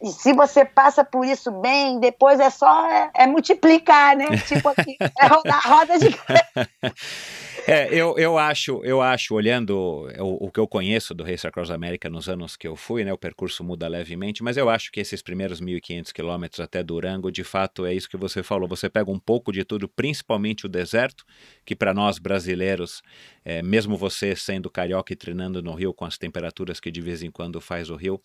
e 0.01 0.09
se 0.11 0.31
você 0.33 0.63
passa 0.63 1.03
por 1.03 1.25
isso 1.25 1.49
bem, 1.51 1.99
depois 1.99 2.39
é 2.39 2.49
só 2.51 2.85
é, 2.87 3.09
é 3.15 3.25
multiplicar, 3.27 4.15
né? 4.15 4.25
Tipo 4.47 4.69
assim, 4.69 4.95
é 5.19 5.25
rodar 5.27 5.65
a 5.65 5.69
roda 5.69 5.97
de 5.97 6.15
É, 7.77 7.93
eu, 7.93 8.17
eu 8.17 8.37
acho, 8.37 8.81
eu 8.85 9.01
acho, 9.01 9.35
olhando 9.35 10.07
o, 10.19 10.45
o 10.47 10.51
que 10.51 10.57
eu 10.59 10.65
conheço 10.67 11.13
do 11.13 11.21
Race 11.23 11.45
Across 11.45 11.69
America 11.69 12.09
nos 12.09 12.29
anos 12.29 12.55
que 12.55 12.65
eu 12.65 12.77
fui, 12.77 13.03
né, 13.03 13.11
o 13.11 13.17
percurso 13.17 13.61
muda 13.61 13.89
levemente, 13.89 14.41
mas 14.41 14.55
eu 14.55 14.69
acho 14.69 14.89
que 14.89 15.01
esses 15.01 15.21
primeiros 15.21 15.59
1.500 15.59 16.13
quilômetros 16.13 16.61
até 16.61 16.81
Durango, 16.81 17.29
de 17.29 17.43
fato, 17.43 17.85
é 17.85 17.93
isso 17.93 18.09
que 18.09 18.15
você 18.15 18.41
falou. 18.41 18.69
Você 18.69 18.89
pega 18.89 19.11
um 19.11 19.19
pouco 19.19 19.51
de 19.51 19.65
tudo, 19.65 19.89
principalmente 19.89 20.65
o 20.65 20.69
deserto, 20.69 21.25
que 21.65 21.75
para 21.75 21.93
nós 21.93 22.19
brasileiros, 22.19 23.01
é, 23.43 23.61
mesmo 23.61 23.97
você 23.97 24.33
sendo 24.33 24.69
carioca 24.69 25.11
e 25.11 25.15
treinando 25.15 25.61
no 25.61 25.73
Rio 25.73 25.93
com 25.93 26.05
as 26.05 26.17
temperaturas 26.17 26.79
que 26.79 26.89
de 26.89 27.01
vez 27.01 27.21
em 27.21 27.29
quando 27.29 27.59
faz 27.59 27.89
o 27.89 27.97
Rio, 27.97 28.21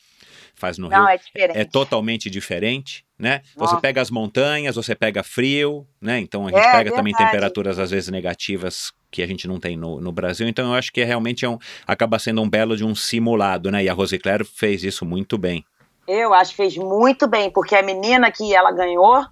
faz 0.55 0.79
no 0.79 0.87
Rio, 0.87 0.99
Não, 0.99 1.09
é 1.09 1.17
diferente. 1.17 1.59
é 1.59 1.65
totalmente 1.65 2.31
diferente, 2.31 3.05
né? 3.19 3.43
Você 3.57 3.77
pega 3.81 4.01
as 4.01 4.11
montanhas, 4.11 4.77
você 4.77 4.95
pega 4.95 5.25
frio, 5.25 5.85
né? 6.01 6.21
Então 6.21 6.47
a 6.47 6.51
gente 6.51 6.65
É, 6.65 6.71
pega 6.71 6.91
também 6.93 7.13
verdade. 7.13 7.33
temperaturas 7.33 7.79
às 7.81 7.91
vezes 7.91 8.09
negativas 8.09 8.93
que 9.13 9.23
a 9.23 9.27
gente 9.27 9.47
não 9.47 9.61
tem 9.61 9.77
no, 9.77 10.01
no 10.01 10.11
Brasil. 10.11 10.49
Então 10.49 10.69
eu 10.69 10.75
acho 10.75 10.93
que 10.93 11.01
é 11.01 11.05
realmente 11.05 11.45
é 11.45 11.49
um, 11.49 11.59
acaba 11.87 12.19
sendo 12.19 12.43
um 12.43 12.49
belo 12.49 12.77
de 12.77 12.85
um 12.85 12.95
simulado, 12.95 13.71
né? 13.71 13.85
E 13.85 13.89
a 13.89 13.93
Rose 13.93 14.19
Claire 14.19 14.45
fez 14.45 14.83
isso 14.83 15.05
muito 15.05 15.39
bem. 15.39 15.65
Eu 16.09 16.35
acho 16.35 16.51
que 16.51 16.57
fez 16.57 16.77
muito 16.77 17.29
bem, 17.29 17.51
porque 17.51 17.77
a 17.77 17.83
menina 17.83 18.33
que 18.33 18.53
ela 18.53 18.73
ganhou, 18.73 19.25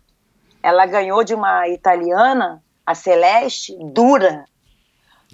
ela 0.62 0.86
ganhou 0.86 1.24
de 1.24 1.34
uma 1.34 1.66
italiana, 1.68 2.62
a 2.86 2.94
Celeste, 2.94 3.76
dura. 3.92 4.44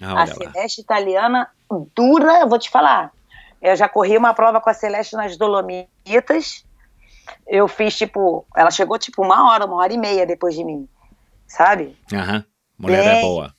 Ah, 0.01 0.13
a 0.13 0.23
olha 0.23 0.35
lá. 0.35 0.53
Celeste 0.53 0.81
italiana 0.81 1.49
dura, 1.95 2.41
eu 2.41 2.49
vou 2.49 2.59
te 2.59 2.71
falar. 2.71 3.13
Eu 3.61 3.77
já 3.77 3.89
corri 3.89 4.17
uma 4.17 4.33
prova 4.33 4.61
com 4.61 4.71
a 4.71 4.75
Celeste 4.75 5.17
nas 5.17 5.37
Dolomitas 5.37 6.65
eu 7.47 7.67
fiz 7.69 7.97
tipo, 7.97 8.47
ela 8.57 8.71
chegou 8.71 8.99
tipo 8.99 9.23
uma 9.23 9.51
hora, 9.51 9.65
uma 9.65 9.77
hora 9.77 9.93
e 9.93 9.99
meia 9.99 10.27
depois 10.27 10.55
de 10.55 10.65
mim, 10.65 10.89
sabe? 11.47 11.97
Aham. 12.13 12.45
Mulher 12.79 13.07
é 13.07 13.13
Bem, 13.15 13.21
boa. 13.23 13.55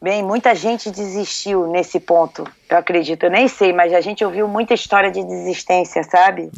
Bem, 0.00 0.22
muita 0.22 0.54
gente 0.54 0.90
desistiu 0.90 1.66
nesse 1.66 1.98
ponto, 1.98 2.44
eu 2.70 2.78
acredito. 2.78 3.24
Eu 3.24 3.30
nem 3.30 3.48
sei, 3.48 3.72
mas 3.72 3.92
a 3.92 4.00
gente 4.00 4.24
ouviu 4.24 4.46
muita 4.46 4.72
história 4.72 5.10
de 5.10 5.24
desistência, 5.24 6.02
sabe? 6.04 6.50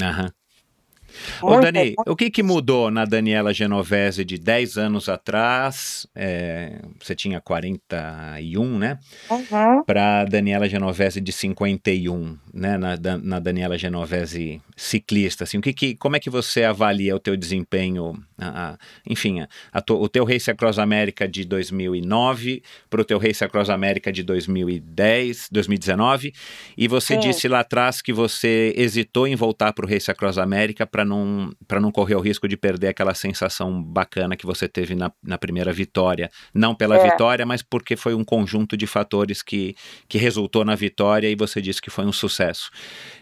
Ô, 1.43 1.61
Dani, 1.61 1.95
o 2.07 2.17
que, 2.17 2.31
que 2.31 2.43
mudou 2.43 2.91
na 2.91 3.05
Daniela 3.05 3.53
Genovese 3.55 4.25
de 4.25 4.39
10 4.39 4.77
anos 4.77 5.09
atrás? 5.09 6.07
É, 6.15 6.81
você 6.99 7.15
tinha 7.15 7.41
41, 7.41 8.79
né? 8.79 8.99
Uhum. 9.31 9.85
Para 9.85 10.25
Daniela 10.25 10.69
Genovese 10.69 11.21
de 11.21 11.33
51, 11.33 12.37
né? 12.53 12.77
Na, 12.79 12.97
na 13.23 13.39
Daniela 13.39 13.77
Genovese 13.79 14.61
ciclista, 14.77 15.45
assim, 15.45 15.59
o 15.59 15.61
que, 15.61 15.73
que 15.73 15.95
como 15.95 16.17
é 16.17 16.21
que 16.21 16.31
você 16.31 16.65
avalia 16.65 17.15
o 17.15 17.19
teu 17.21 17.37
desempenho, 17.37 18.15
a- 18.39 18.71
a- 18.73 18.79
enfim, 19.07 19.45
a- 19.73 19.81
tu- 19.81 20.01
o 20.01 20.09
teu 20.09 20.25
Race 20.25 20.51
Across 20.51 20.79
América 20.79 21.29
de 21.29 21.45
2009 21.45 22.63
para 22.89 23.01
o 23.01 23.05
teu 23.05 23.19
Race 23.19 23.45
Across 23.45 23.69
América 23.71 24.11
de 24.13 24.23
2010, 24.23 25.49
2019, 25.53 26.33
e 26.77 26.89
você 26.89 27.15
Sim. 27.15 27.21
disse 27.21 27.47
lá 27.49 27.61
atrás 27.61 28.01
que 28.01 28.13
você 28.13 28.73
hesitou 28.77 29.27
em 29.27 29.37
voltar 29.37 29.73
para 29.73 29.85
o 29.85 29.89
Race 29.89 30.11
Across 30.11 30.39
América 30.39 30.87
para 30.87 31.05
não, 31.11 31.53
para 31.69 31.81
não 31.81 31.91
correr 31.93 32.15
o 32.15 32.21
risco 32.21 32.49
de 32.49 32.57
perder 32.57 32.89
aquela 32.89 33.13
sensação 33.13 33.83
bacana 33.83 34.37
que 34.37 34.47
você 34.47 34.67
teve 34.69 34.95
na, 34.95 35.13
na 35.23 35.37
primeira 35.37 35.73
vitória. 35.73 36.31
Não 36.55 36.75
pela 36.75 36.97
É. 36.97 37.11
vitória, 37.11 37.45
mas 37.45 37.63
porque 37.63 37.97
foi 37.97 38.15
um 38.15 38.25
conjunto 38.25 38.77
de 38.77 38.87
fatores 38.87 39.43
que, 39.43 39.75
que 40.09 40.17
resultou 40.17 40.65
na 40.65 40.75
vitória 40.75 41.29
e 41.29 41.35
você 41.37 41.61
disse 41.61 41.83
que 41.83 41.91
foi 41.91 42.07
um 42.07 42.13
sucesso. 42.13 42.71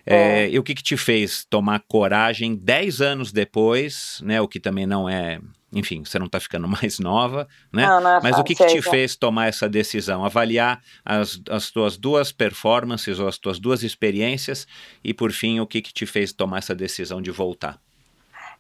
É, 0.07 0.49
e 0.51 0.59
o 0.59 0.63
que, 0.63 0.75
que 0.75 0.83
te 0.83 0.97
fez 0.97 1.45
tomar 1.49 1.83
coragem 1.89 2.55
10 2.55 3.01
anos 3.01 3.33
depois, 3.33 4.21
né? 4.23 4.41
O 4.41 4.47
que 4.47 4.61
também 4.61 4.87
não 4.87 5.09
é. 5.09 5.41
Enfim, 5.73 6.03
você 6.05 6.19
não 6.19 6.27
está 6.27 6.41
ficando 6.41 6.67
mais 6.69 6.99
nova, 6.99 7.47
né? 7.73 7.87
Não, 7.87 8.01
não 8.01 8.11
é 8.17 8.21
Mas 8.23 8.39
o 8.39 8.45
que, 8.45 8.55
que 8.55 8.63
fácil, 8.63 8.83
te 8.83 8.91
fez 8.91 9.17
tomar 9.17 9.49
essa 9.49 9.69
decisão? 9.69 10.25
Avaliar 10.25 10.81
as, 11.05 11.41
as 11.51 11.71
tuas 11.71 11.97
duas 11.97 12.33
performances 12.33 13.19
ou 13.19 13.29
as 13.29 13.39
tuas 13.39 13.59
duas 13.59 13.83
experiências 13.83 14.67
e, 15.05 15.13
por 15.13 15.33
fim, 15.33 15.61
o 15.61 15.67
que, 15.67 15.83
que 15.83 15.93
te 15.93 16.07
fez 16.07 16.33
tomar 16.33 16.59
essa 16.59 16.75
decisão 16.75 17.21
de 17.21 17.31
voltar? 17.31 17.79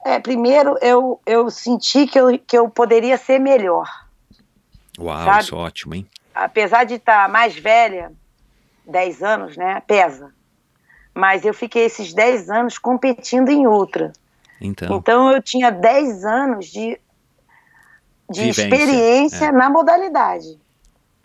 É, 0.04 0.18
primeiro 0.20 0.76
eu, 0.80 1.20
eu 1.26 1.50
senti 1.50 2.06
que 2.06 2.18
eu, 2.18 2.38
que 2.38 2.56
eu 2.56 2.68
poderia 2.68 3.16
ser 3.16 3.38
melhor. 3.38 3.88
Uau, 4.98 5.24
Sabe? 5.24 5.42
isso 5.42 5.54
é 5.54 5.58
ótimo, 5.58 5.94
hein? 5.94 6.06
Apesar 6.34 6.84
de 6.84 6.94
estar 6.94 7.28
mais 7.28 7.56
velha, 7.56 8.12
10 8.86 9.22
anos, 9.22 9.56
né? 9.56 9.80
Pesa. 9.86 10.32
Mas 11.14 11.44
eu 11.44 11.52
fiquei 11.52 11.84
esses 11.84 12.12
10 12.14 12.48
anos 12.48 12.78
competindo 12.78 13.48
em 13.48 13.66
ultra. 13.66 14.12
Então, 14.60 14.96
Então 14.96 15.32
eu 15.32 15.42
tinha 15.42 15.70
10 15.70 16.24
anos 16.24 16.66
de, 16.66 17.00
de 18.30 18.40
Vivência, 18.40 18.62
experiência 18.62 19.44
é. 19.46 19.52
na 19.52 19.70
modalidade. 19.70 20.58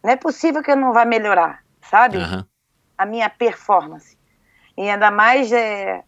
Não 0.03 0.11
é 0.11 0.15
possível 0.15 0.61
que 0.61 0.71
eu 0.71 0.75
não 0.75 0.93
vá 0.93 1.05
melhorar, 1.05 1.63
sabe? 1.89 2.17
aham, 2.17 2.45
A 2.97 3.05
minha 3.05 3.29
performance. 3.29 4.17
E 4.77 4.89
ainda 4.89 5.09
mais 5.09 5.51
é. 5.51 6.03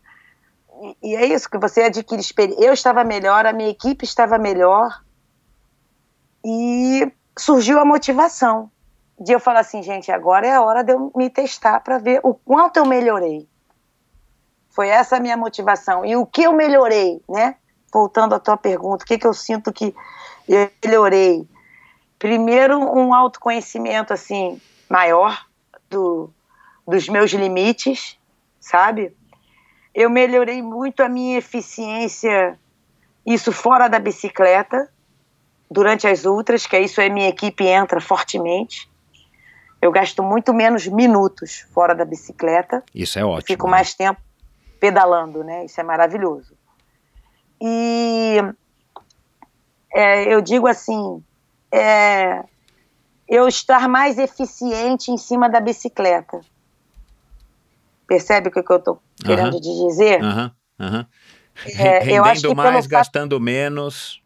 E 1.02 1.16
é 1.16 1.26
isso 1.26 1.50
que 1.50 1.58
você 1.58 1.84
adquire 1.84 2.20
experiência. 2.20 2.66
Eu 2.66 2.74
estava 2.74 3.04
melhor, 3.04 3.46
a 3.46 3.54
minha 3.54 3.70
equipe 3.70 4.04
estava 4.04 4.38
melhor. 4.38 5.02
E 6.44 7.12
surgiu 7.38 7.80
a 7.80 7.86
motivação 7.86 8.70
de 9.20 9.32
eu 9.32 9.40
falar 9.40 9.62
assim, 9.62 9.82
gente, 9.82 10.12
agora 10.12 10.46
é 10.46 10.54
a 10.54 10.62
hora 10.62 10.84
de 10.84 10.92
eu 10.92 11.12
me 11.16 11.30
testar 11.30 11.80
para 11.80 11.98
ver 11.98 12.20
o 12.24 12.34
quanto 12.34 12.78
eu 12.78 12.86
melhorei. 12.86 13.48
Foi 14.76 14.90
essa 14.90 15.16
a 15.16 15.20
minha 15.22 15.38
motivação. 15.38 16.04
E 16.04 16.18
o 16.18 16.26
que 16.26 16.44
eu 16.44 16.52
melhorei, 16.52 17.22
né? 17.30 17.56
Voltando 17.94 18.36
à 18.36 18.40
tua 18.40 18.58
pergunta, 18.58 19.06
o 19.06 19.08
que, 19.08 19.18
que 19.18 19.26
eu 19.26 19.34
sinto 19.34 19.72
que 19.72 19.96
eu 20.50 20.70
melhorei? 20.84 21.48
Primeiro, 22.20 22.78
um 22.78 23.14
autoconhecimento 23.14 24.12
assim 24.12 24.60
maior 24.90 25.46
do, 25.90 26.30
dos 26.86 27.08
meus 27.08 27.32
limites, 27.32 28.18
sabe? 28.60 29.16
Eu 29.94 30.10
melhorei 30.10 30.62
muito 30.62 31.02
a 31.02 31.08
minha 31.08 31.38
eficiência, 31.38 32.60
isso 33.26 33.54
fora 33.54 33.88
da 33.88 33.98
bicicleta, 33.98 34.90
durante 35.72 36.06
as 36.06 36.26
ultras, 36.26 36.68
que 36.68 36.78
isso 36.78 37.00
é 37.00 37.08
minha 37.08 37.30
equipe 37.30 37.66
entra 37.66 38.02
fortemente. 38.02 38.90
Eu 39.82 39.92
gasto 39.92 40.22
muito 40.22 40.54
menos 40.54 40.86
minutos 40.86 41.66
fora 41.74 41.94
da 41.96 42.04
bicicleta 42.04 42.84
isso 42.94 43.20
é 43.20 43.24
ótimo. 43.24 43.48
fico 43.48 43.68
né? 43.68 43.72
mais 43.72 43.94
tempo 43.94 44.20
pedalando, 44.86 45.44
né? 45.44 45.66
Isso 45.66 45.82
é 45.82 45.84
maravilhoso. 45.84 46.53
E 47.60 48.38
é, 49.91 50.32
eu 50.32 50.41
digo 50.41 50.68
assim, 50.68 51.24
é, 51.72 52.44
eu 53.28 53.48
estar 53.48 53.88
mais 53.88 54.20
eficiente 54.20 55.10
em 55.12 55.18
cima 55.18 55.49
da 55.49 55.60
bicicleta. 55.60 56.40
Percebe 58.06 58.49
o 58.49 58.52
que 58.52 58.62
que 58.62 58.72
eu 58.72 58.78
estou 58.78 59.02
querendo 59.26 59.60
dizer? 59.60 60.24
Aham, 60.24 60.52
aham. 60.80 61.07
É, 61.80 61.99
Rendendo 61.99 62.53
mais, 62.56 62.76
fato- 62.86 62.90
gastando 62.90 63.40
menos. 63.40 64.22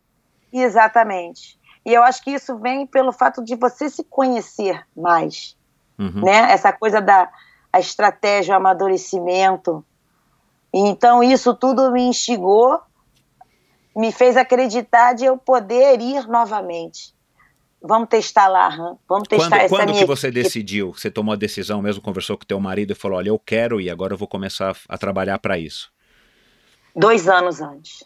Exatamente. 0.51 1.57
E 1.85 1.93
eu 1.93 2.03
acho 2.03 2.21
que 2.21 2.31
isso 2.31 2.57
vem 2.57 2.85
pelo 2.85 3.13
fato 3.13 3.41
de 3.41 3.55
você 3.55 3.89
se 3.89 4.03
conhecer 4.03 4.85
mais. 4.97 5.55
Uhum. 5.97 6.25
né? 6.25 6.51
Essa 6.51 6.73
coisa 6.73 6.99
da 6.99 7.29
a 7.71 7.79
estratégia, 7.79 8.55
o 8.55 8.57
amadurecimento. 8.57 9.85
Então 10.73 11.23
isso 11.23 11.53
tudo 11.53 11.91
me 11.91 12.03
instigou, 12.03 12.79
me 13.95 14.11
fez 14.11 14.37
acreditar 14.37 15.13
de 15.13 15.25
eu 15.25 15.37
poder 15.37 15.99
ir 15.99 16.27
novamente. 16.27 17.13
Vamos 17.81 18.09
testar 18.09 18.47
lá, 18.47 18.67
Han. 18.67 18.97
vamos 19.07 19.27
testar 19.27 19.49
Quando, 19.49 19.59
essa 19.61 19.75
quando 19.75 19.89
minha 19.89 20.01
que 20.01 20.05
você 20.05 20.27
equipe. 20.27 20.43
decidiu? 20.43 20.93
Você 20.93 21.09
tomou 21.09 21.33
a 21.33 21.37
decisão 21.37 21.81
mesmo, 21.81 22.01
conversou 22.01 22.37
com 22.37 22.45
teu 22.45 22.59
marido 22.59 22.91
e 22.91 22.95
falou: 22.95 23.17
Olha, 23.17 23.29
eu 23.29 23.39
quero 23.39 23.79
ir, 23.79 23.89
agora 23.89 24.13
eu 24.13 24.17
vou 24.17 24.27
começar 24.27 24.75
a, 24.87 24.97
trabalhar 24.97 25.39
para 25.39 25.57
isso. 25.57 25.89
Dois 26.95 27.29
anos 27.29 27.61
antes. 27.61 28.03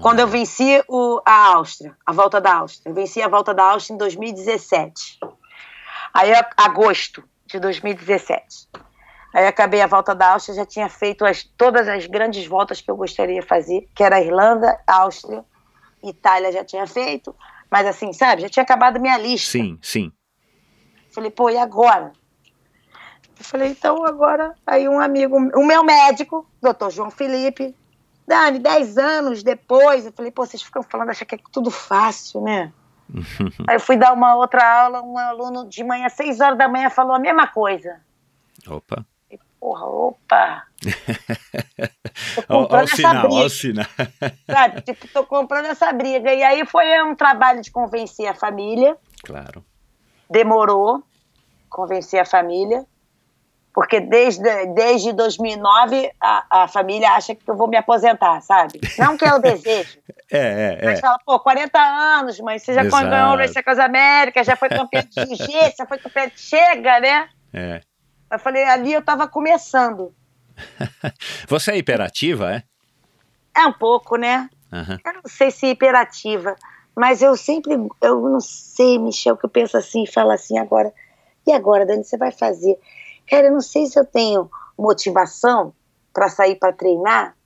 Quando 0.00 0.18
eu 0.18 0.26
venci 0.26 0.82
o, 0.88 1.20
a 1.24 1.54
Áustria, 1.54 1.96
a 2.04 2.12
volta 2.12 2.40
da 2.40 2.56
Áustria. 2.56 2.90
Eu 2.90 2.94
venci 2.94 3.22
a 3.22 3.28
volta 3.28 3.54
da 3.54 3.62
Áustria 3.70 3.94
em 3.94 3.98
2017. 3.98 5.20
Aí, 6.12 6.32
agosto 6.56 7.22
de 7.46 7.60
2017. 7.60 8.68
Aí, 9.34 9.48
acabei 9.48 9.80
a 9.82 9.86
volta 9.88 10.14
da 10.14 10.30
Áustria, 10.30 10.54
já 10.54 10.64
tinha 10.64 10.88
feito 10.88 11.24
as, 11.24 11.42
todas 11.42 11.88
as 11.88 12.06
grandes 12.06 12.46
voltas 12.46 12.80
que 12.80 12.88
eu 12.88 12.96
gostaria 12.96 13.40
de 13.40 13.46
fazer, 13.46 13.88
que 13.92 14.04
era 14.04 14.22
Irlanda, 14.22 14.80
Áustria, 14.86 15.44
Itália 16.00 16.52
já 16.52 16.64
tinha 16.64 16.86
feito. 16.86 17.34
Mas 17.68 17.84
assim, 17.84 18.12
sabe, 18.12 18.42
já 18.42 18.48
tinha 18.48 18.62
acabado 18.62 19.00
minha 19.00 19.18
lista. 19.18 19.50
Sim, 19.50 19.76
sim. 19.82 20.12
Falei, 21.10 21.32
pô, 21.32 21.50
e 21.50 21.58
agora? 21.58 22.12
Eu 23.36 23.44
falei, 23.44 23.72
então 23.72 24.06
agora, 24.06 24.54
aí 24.64 24.88
um 24.88 25.00
amigo, 25.00 25.36
o 25.36 25.66
meu 25.66 25.82
médico, 25.82 26.48
doutor 26.62 26.92
João 26.92 27.10
Felipe, 27.10 27.74
Dani, 28.28 28.60
10 28.60 28.98
anos 28.98 29.42
depois, 29.42 30.06
eu 30.06 30.12
falei, 30.12 30.30
pô, 30.30 30.46
vocês 30.46 30.62
ficam 30.62 30.84
falando, 30.84 31.10
acha 31.10 31.24
que 31.24 31.34
é 31.34 31.38
tudo 31.50 31.72
fácil, 31.72 32.40
né? 32.40 32.72
aí 33.66 33.74
eu 33.74 33.80
fui 33.80 33.96
dar 33.96 34.12
uma 34.12 34.36
outra 34.36 34.64
aula, 34.82 35.02
um 35.02 35.18
aluno 35.18 35.68
de 35.68 35.82
manhã, 35.82 36.08
6 36.08 36.40
horas 36.40 36.56
da 36.56 36.68
manhã, 36.68 36.88
falou 36.88 37.14
a 37.16 37.18
mesma 37.18 37.48
coisa. 37.48 38.00
Opa. 38.68 39.04
Porra, 39.64 39.86
opa! 39.86 40.62
Tô 42.36 42.42
comprando 42.42 42.80
o 42.80 42.84
essa 42.84 42.96
sinal, 42.96 43.28
briga, 43.30 43.48
sinal. 43.48 43.86
sabe? 44.46 44.82
Tipo, 44.82 45.08
tô 45.08 45.24
comprando 45.24 45.64
essa 45.64 45.90
briga. 45.90 46.34
E 46.34 46.42
aí 46.42 46.66
foi 46.66 47.02
um 47.02 47.14
trabalho 47.14 47.62
de 47.62 47.70
convencer 47.70 48.26
a 48.28 48.34
família, 48.34 48.94
Claro. 49.24 49.64
demorou 50.28 51.02
convencer 51.70 52.20
a 52.20 52.26
família, 52.26 52.84
porque 53.72 54.00
desde, 54.00 54.66
desde 54.74 55.14
2009 55.14 56.12
a, 56.20 56.64
a 56.64 56.68
família 56.68 57.12
acha 57.12 57.34
que 57.34 57.48
eu 57.50 57.56
vou 57.56 57.66
me 57.66 57.78
aposentar, 57.78 58.42
sabe? 58.42 58.82
Não 58.98 59.16
que 59.16 59.24
é 59.24 59.32
o 59.34 59.38
desejo, 59.38 59.98
É, 60.30 60.78
é, 60.78 60.84
mas 60.84 60.98
é. 60.98 61.00
fala, 61.00 61.18
pô, 61.24 61.40
40 61.40 61.78
anos, 61.78 62.38
mas 62.40 62.62
você 62.62 62.74
já 62.74 62.84
Exato. 62.84 63.08
ganhou 63.08 63.32
o 63.32 63.36
Race 63.36 63.58
Across 63.58 63.78
América, 63.78 64.44
já 64.44 64.56
foi 64.56 64.68
campeão 64.68 65.02
de 65.04 65.14
jiu-jitsu, 65.24 65.76
já 65.78 65.86
foi 65.86 65.96
campeão 65.98 66.26
de... 66.26 66.38
Chega, 66.38 67.00
né? 67.00 67.28
é. 67.54 67.80
Eu 68.30 68.38
falei, 68.38 68.64
ali 68.64 68.92
eu 68.92 69.02
tava 69.02 69.28
começando. 69.28 70.14
Você 71.48 71.72
é 71.72 71.78
hiperativa, 71.78 72.52
é? 72.52 72.62
É 73.56 73.66
um 73.66 73.72
pouco, 73.72 74.16
né? 74.16 74.48
Aham. 74.72 74.98
Eu 75.04 75.12
não 75.14 75.22
sei 75.26 75.50
se 75.50 75.66
é 75.66 75.70
hiperativa, 75.70 76.56
mas 76.96 77.22
eu 77.22 77.36
sempre, 77.36 77.74
eu 78.02 78.20
não 78.20 78.40
sei, 78.40 78.98
Michel, 78.98 79.36
que 79.36 79.46
eu 79.46 79.50
penso 79.50 79.76
assim 79.76 80.02
e 80.02 80.10
falo 80.10 80.30
assim 80.30 80.58
agora. 80.58 80.92
E 81.46 81.52
agora, 81.52 81.86
Dani, 81.86 82.02
você 82.02 82.16
vai 82.16 82.32
fazer? 82.32 82.78
Cara, 83.28 83.46
eu 83.46 83.52
não 83.52 83.60
sei 83.60 83.86
se 83.86 83.98
eu 83.98 84.04
tenho 84.04 84.50
motivação 84.78 85.72
para 86.12 86.28
sair 86.28 86.56
para 86.56 86.72
treinar, 86.72 87.36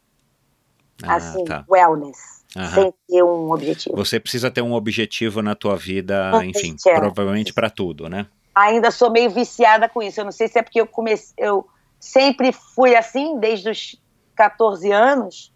Ah, 1.02 1.16
assim, 1.16 1.44
tá. 1.44 1.64
wellness, 1.68 2.44
Aham. 2.56 2.74
sem 2.74 2.94
ter 3.08 3.22
um 3.22 3.50
objetivo. 3.52 3.96
Você 3.96 4.18
precisa 4.18 4.50
ter 4.50 4.62
um 4.62 4.72
objetivo 4.72 5.42
na 5.42 5.54
tua 5.54 5.76
vida, 5.76 6.44
enfim, 6.44 6.76
provavelmente 6.94 7.52
para 7.52 7.70
tudo, 7.70 8.08
né? 8.08 8.26
Ainda 8.58 8.90
sou 8.90 9.08
meio 9.10 9.30
viciada 9.30 9.88
com 9.88 10.02
isso. 10.02 10.20
Eu 10.20 10.24
não 10.24 10.32
sei 10.32 10.48
se 10.48 10.58
é 10.58 10.62
porque 10.62 10.80
eu 10.80 10.86
comecei, 10.86 11.34
eu 11.38 11.68
sempre 12.00 12.50
fui 12.52 12.96
assim 12.96 13.38
desde 13.38 13.70
os 13.70 14.02
14 14.34 14.90
anos. 14.90 15.52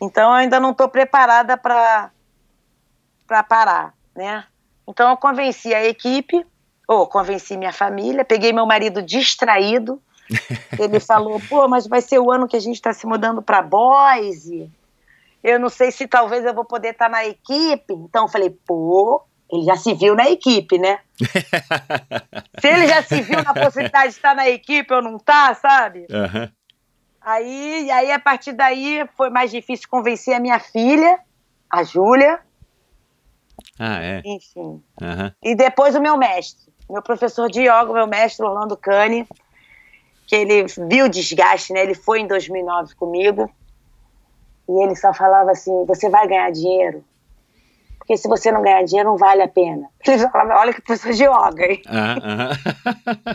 Então 0.00 0.30
eu 0.30 0.36
ainda 0.36 0.58
não 0.58 0.70
estou 0.70 0.88
preparada 0.88 1.58
para 1.58 2.10
para 3.26 3.42
parar, 3.42 3.94
né? 4.14 4.46
Então 4.88 5.10
eu 5.10 5.16
convenci 5.16 5.74
a 5.74 5.84
equipe, 5.84 6.46
ou 6.88 7.06
convenci 7.06 7.56
minha 7.56 7.72
família, 7.72 8.24
peguei 8.24 8.52
meu 8.52 8.66
marido 8.66 9.02
distraído. 9.02 10.00
Ele 10.78 10.98
falou: 11.00 11.38
"Pô, 11.50 11.68
mas 11.68 11.86
vai 11.86 12.00
ser 12.00 12.18
o 12.18 12.30
ano 12.30 12.48
que 12.48 12.56
a 12.56 12.60
gente 12.60 12.76
está 12.76 12.94
se 12.94 13.06
mudando 13.06 13.42
para 13.42 13.60
Boise. 13.60 14.70
Eu 15.42 15.60
não 15.60 15.68
sei 15.68 15.90
se 15.90 16.06
talvez 16.06 16.46
eu 16.46 16.54
vou 16.54 16.64
poder 16.64 16.92
estar 16.92 17.06
tá 17.06 17.10
na 17.10 17.26
equipe". 17.26 17.92
Então 17.92 18.24
eu 18.24 18.28
falei: 18.28 18.50
"Pô, 18.50 19.22
ele 19.50 19.62
já 19.62 19.76
se 19.76 19.94
viu 19.94 20.14
na 20.14 20.28
equipe, 20.30 20.78
né? 20.78 20.98
se 22.60 22.66
ele 22.66 22.88
já 22.88 23.02
se 23.02 23.20
viu 23.22 23.42
na 23.42 23.54
possibilidade 23.54 24.10
de 24.10 24.16
estar 24.16 24.34
na 24.34 24.48
equipe 24.48 24.92
ou 24.92 25.02
não 25.02 25.18
tá, 25.18 25.54
sabe? 25.54 26.06
Aham. 26.10 26.50
Aí, 27.20 27.90
aí, 27.90 28.12
a 28.12 28.18
partir 28.18 28.52
daí, 28.52 29.06
foi 29.16 29.30
mais 29.30 29.50
difícil 29.50 29.88
convencer 29.88 30.34
a 30.34 30.40
minha 30.40 30.58
filha, 30.58 31.18
a 31.70 31.82
Júlia. 31.82 32.38
Ah, 33.78 34.02
é? 34.02 34.22
Enfim. 34.24 34.82
Aham. 35.00 35.32
E 35.42 35.54
depois 35.54 35.94
o 35.94 36.00
meu 36.02 36.18
mestre, 36.18 36.70
meu 36.88 37.02
professor 37.02 37.50
de 37.50 37.62
yoga, 37.62 37.92
meu 37.94 38.06
mestre 38.06 38.44
Orlando 38.44 38.76
Cane, 38.76 39.26
que 40.26 40.36
ele 40.36 40.66
viu 40.88 41.06
o 41.06 41.08
desgaste, 41.08 41.72
né? 41.72 41.82
Ele 41.82 41.94
foi 41.94 42.20
em 42.20 42.26
2009 42.26 42.94
comigo. 42.94 43.50
E 44.68 44.84
ele 44.84 44.94
só 44.94 45.14
falava 45.14 45.50
assim: 45.50 45.84
você 45.86 46.10
vai 46.10 46.28
ganhar 46.28 46.50
dinheiro. 46.50 47.02
Porque 48.06 48.18
se 48.18 48.28
você 48.28 48.52
não 48.52 48.60
ganhar 48.62 48.82
dinheiro, 48.84 49.08
não 49.08 49.16
vale 49.16 49.40
a 49.42 49.48
pena. 49.48 49.88
Ele 50.06 50.28
falava: 50.28 50.60
olha 50.60 50.74
que 50.74 50.82
professor 50.82 51.12
de 51.12 51.24
yoga, 51.24 51.64
hein? 51.72 51.82
Aham, 51.88 52.18
aham. 52.22 52.50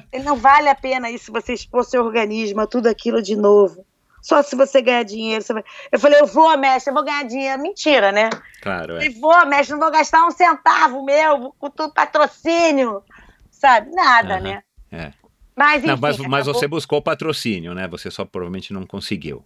Ele 0.14 0.24
não 0.24 0.36
vale 0.36 0.70
a 0.70 0.76
pena 0.76 1.10
isso 1.10 1.32
você 1.32 1.54
expor 1.54 1.84
seu 1.84 2.04
organismo 2.06 2.62
a 2.62 2.68
tudo 2.68 2.88
aquilo 2.88 3.22
de 3.22 3.36
novo. 3.36 3.84
Só 4.22 4.44
se 4.44 4.56
você 4.56 4.82
ganhar 4.82 5.04
dinheiro. 5.04 5.44
Você 5.44 5.54
vai... 5.54 5.64
Eu 5.92 6.00
falei, 6.00 6.20
eu 6.20 6.28
vou, 6.28 6.56
mestre, 6.58 6.92
eu 6.92 6.94
vou 6.96 7.04
ganhar 7.04 7.24
dinheiro. 7.24 7.62
Mentira, 7.62 8.12
né? 8.12 8.30
Claro, 8.62 8.98
é. 8.98 9.08
Eu 9.08 9.14
vou, 9.20 9.46
mestre, 9.48 9.74
não 9.74 9.80
vou 9.80 9.92
gastar 9.92 10.26
um 10.28 10.32
centavo 10.32 11.04
meu 11.04 11.54
com 11.58 11.70
tudo 11.70 11.94
patrocínio. 11.94 13.02
Sabe? 13.50 13.92
Nada, 13.92 14.36
Aham, 14.36 14.44
né? 14.44 14.64
é. 14.92 15.14
Mas, 15.56 15.78
enfim, 15.78 15.88
Não, 15.88 15.98
mas, 15.98 16.18
mas 16.20 16.44
acabou- 16.44 16.54
você 16.54 16.68
buscou 16.68 17.02
patrocínio, 17.02 17.74
né? 17.74 17.88
Você 17.88 18.10
só 18.12 18.24
provavelmente 18.26 18.72
não 18.74 18.86
conseguiu. 18.86 19.44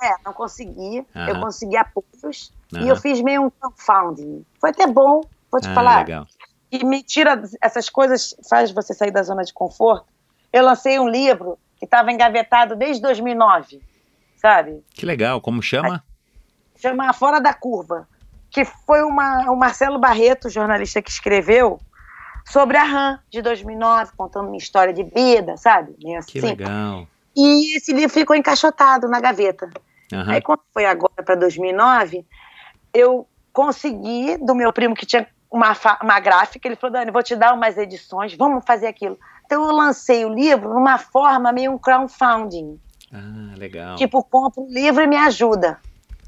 É, 0.00 0.10
não 0.24 0.32
consegui. 0.32 1.06
Aham. 1.14 1.28
Eu 1.28 1.40
consegui 1.40 1.76
apoios. 1.76 2.52
Aham. 2.74 2.84
E 2.84 2.88
eu 2.88 2.96
fiz 2.96 3.20
meio 3.20 3.42
um 3.42 3.50
crowdfunding. 3.50 4.44
Foi 4.60 4.70
até 4.70 4.86
bom, 4.86 5.22
vou 5.50 5.60
te 5.60 5.68
ah, 5.68 5.74
falar. 5.74 5.98
legal. 5.98 6.26
E 6.70 6.84
me 6.84 7.02
tira 7.02 7.42
essas 7.60 7.88
coisas, 7.88 8.34
faz 8.48 8.70
você 8.70 8.94
sair 8.94 9.10
da 9.10 9.22
zona 9.22 9.42
de 9.42 9.52
conforto. 9.52 10.06
Eu 10.52 10.64
lancei 10.64 10.98
um 10.98 11.08
livro 11.08 11.58
que 11.78 11.84
estava 11.84 12.10
engavetado 12.10 12.74
desde 12.74 13.02
2009, 13.02 13.80
sabe? 14.36 14.82
Que 14.94 15.04
legal. 15.04 15.40
Como 15.40 15.62
chama? 15.62 16.02
chama 16.76 17.12
Fora 17.12 17.40
da 17.40 17.54
Curva, 17.54 18.08
que 18.50 18.64
foi 18.64 19.02
uma, 19.02 19.50
o 19.50 19.56
Marcelo 19.56 19.98
Barreto, 19.98 20.50
jornalista 20.50 21.00
que 21.00 21.10
escreveu, 21.10 21.78
sobre 22.44 22.76
a 22.76 22.84
RAM 22.84 23.20
de 23.30 23.40
2009, 23.40 24.12
contando 24.16 24.46
minha 24.46 24.58
história 24.58 24.92
de 24.92 25.04
vida, 25.04 25.56
sabe? 25.56 25.94
Meio 26.02 26.18
assim. 26.18 26.32
Que 26.32 26.40
legal. 26.40 27.06
E 27.36 27.76
esse 27.76 27.92
livro 27.92 28.10
ficou 28.10 28.34
encaixotado 28.34 29.08
na 29.08 29.20
gaveta. 29.20 29.70
Aham. 30.12 30.32
Aí, 30.32 30.42
quando 30.42 30.60
foi 30.72 30.84
agora 30.84 31.22
para 31.24 31.34
2009, 31.36 32.26
eu 32.94 33.26
consegui, 33.52 34.36
do 34.38 34.54
meu 34.54 34.72
primo 34.72 34.94
que 34.94 35.06
tinha 35.06 35.26
uma, 35.50 35.76
uma 36.02 36.20
gráfica, 36.20 36.66
ele 36.66 36.76
falou: 36.76 36.94
Dani, 36.94 37.10
vou 37.10 37.22
te 37.22 37.36
dar 37.36 37.54
umas 37.54 37.76
edições, 37.76 38.34
vamos 38.34 38.64
fazer 38.64 38.86
aquilo. 38.86 39.18
Então, 39.44 39.68
eu 39.68 39.74
lancei 39.74 40.24
o 40.24 40.32
livro 40.32 40.72
numa 40.72 40.96
forma 40.96 41.52
meio 41.52 41.72
um 41.72 41.78
crowdfunding. 41.78 42.80
Ah, 43.12 43.54
legal. 43.56 43.96
Tipo, 43.96 44.24
compra 44.24 44.62
o 44.62 44.66
livro 44.66 45.02
e 45.02 45.06
me 45.06 45.16
ajuda. 45.16 45.78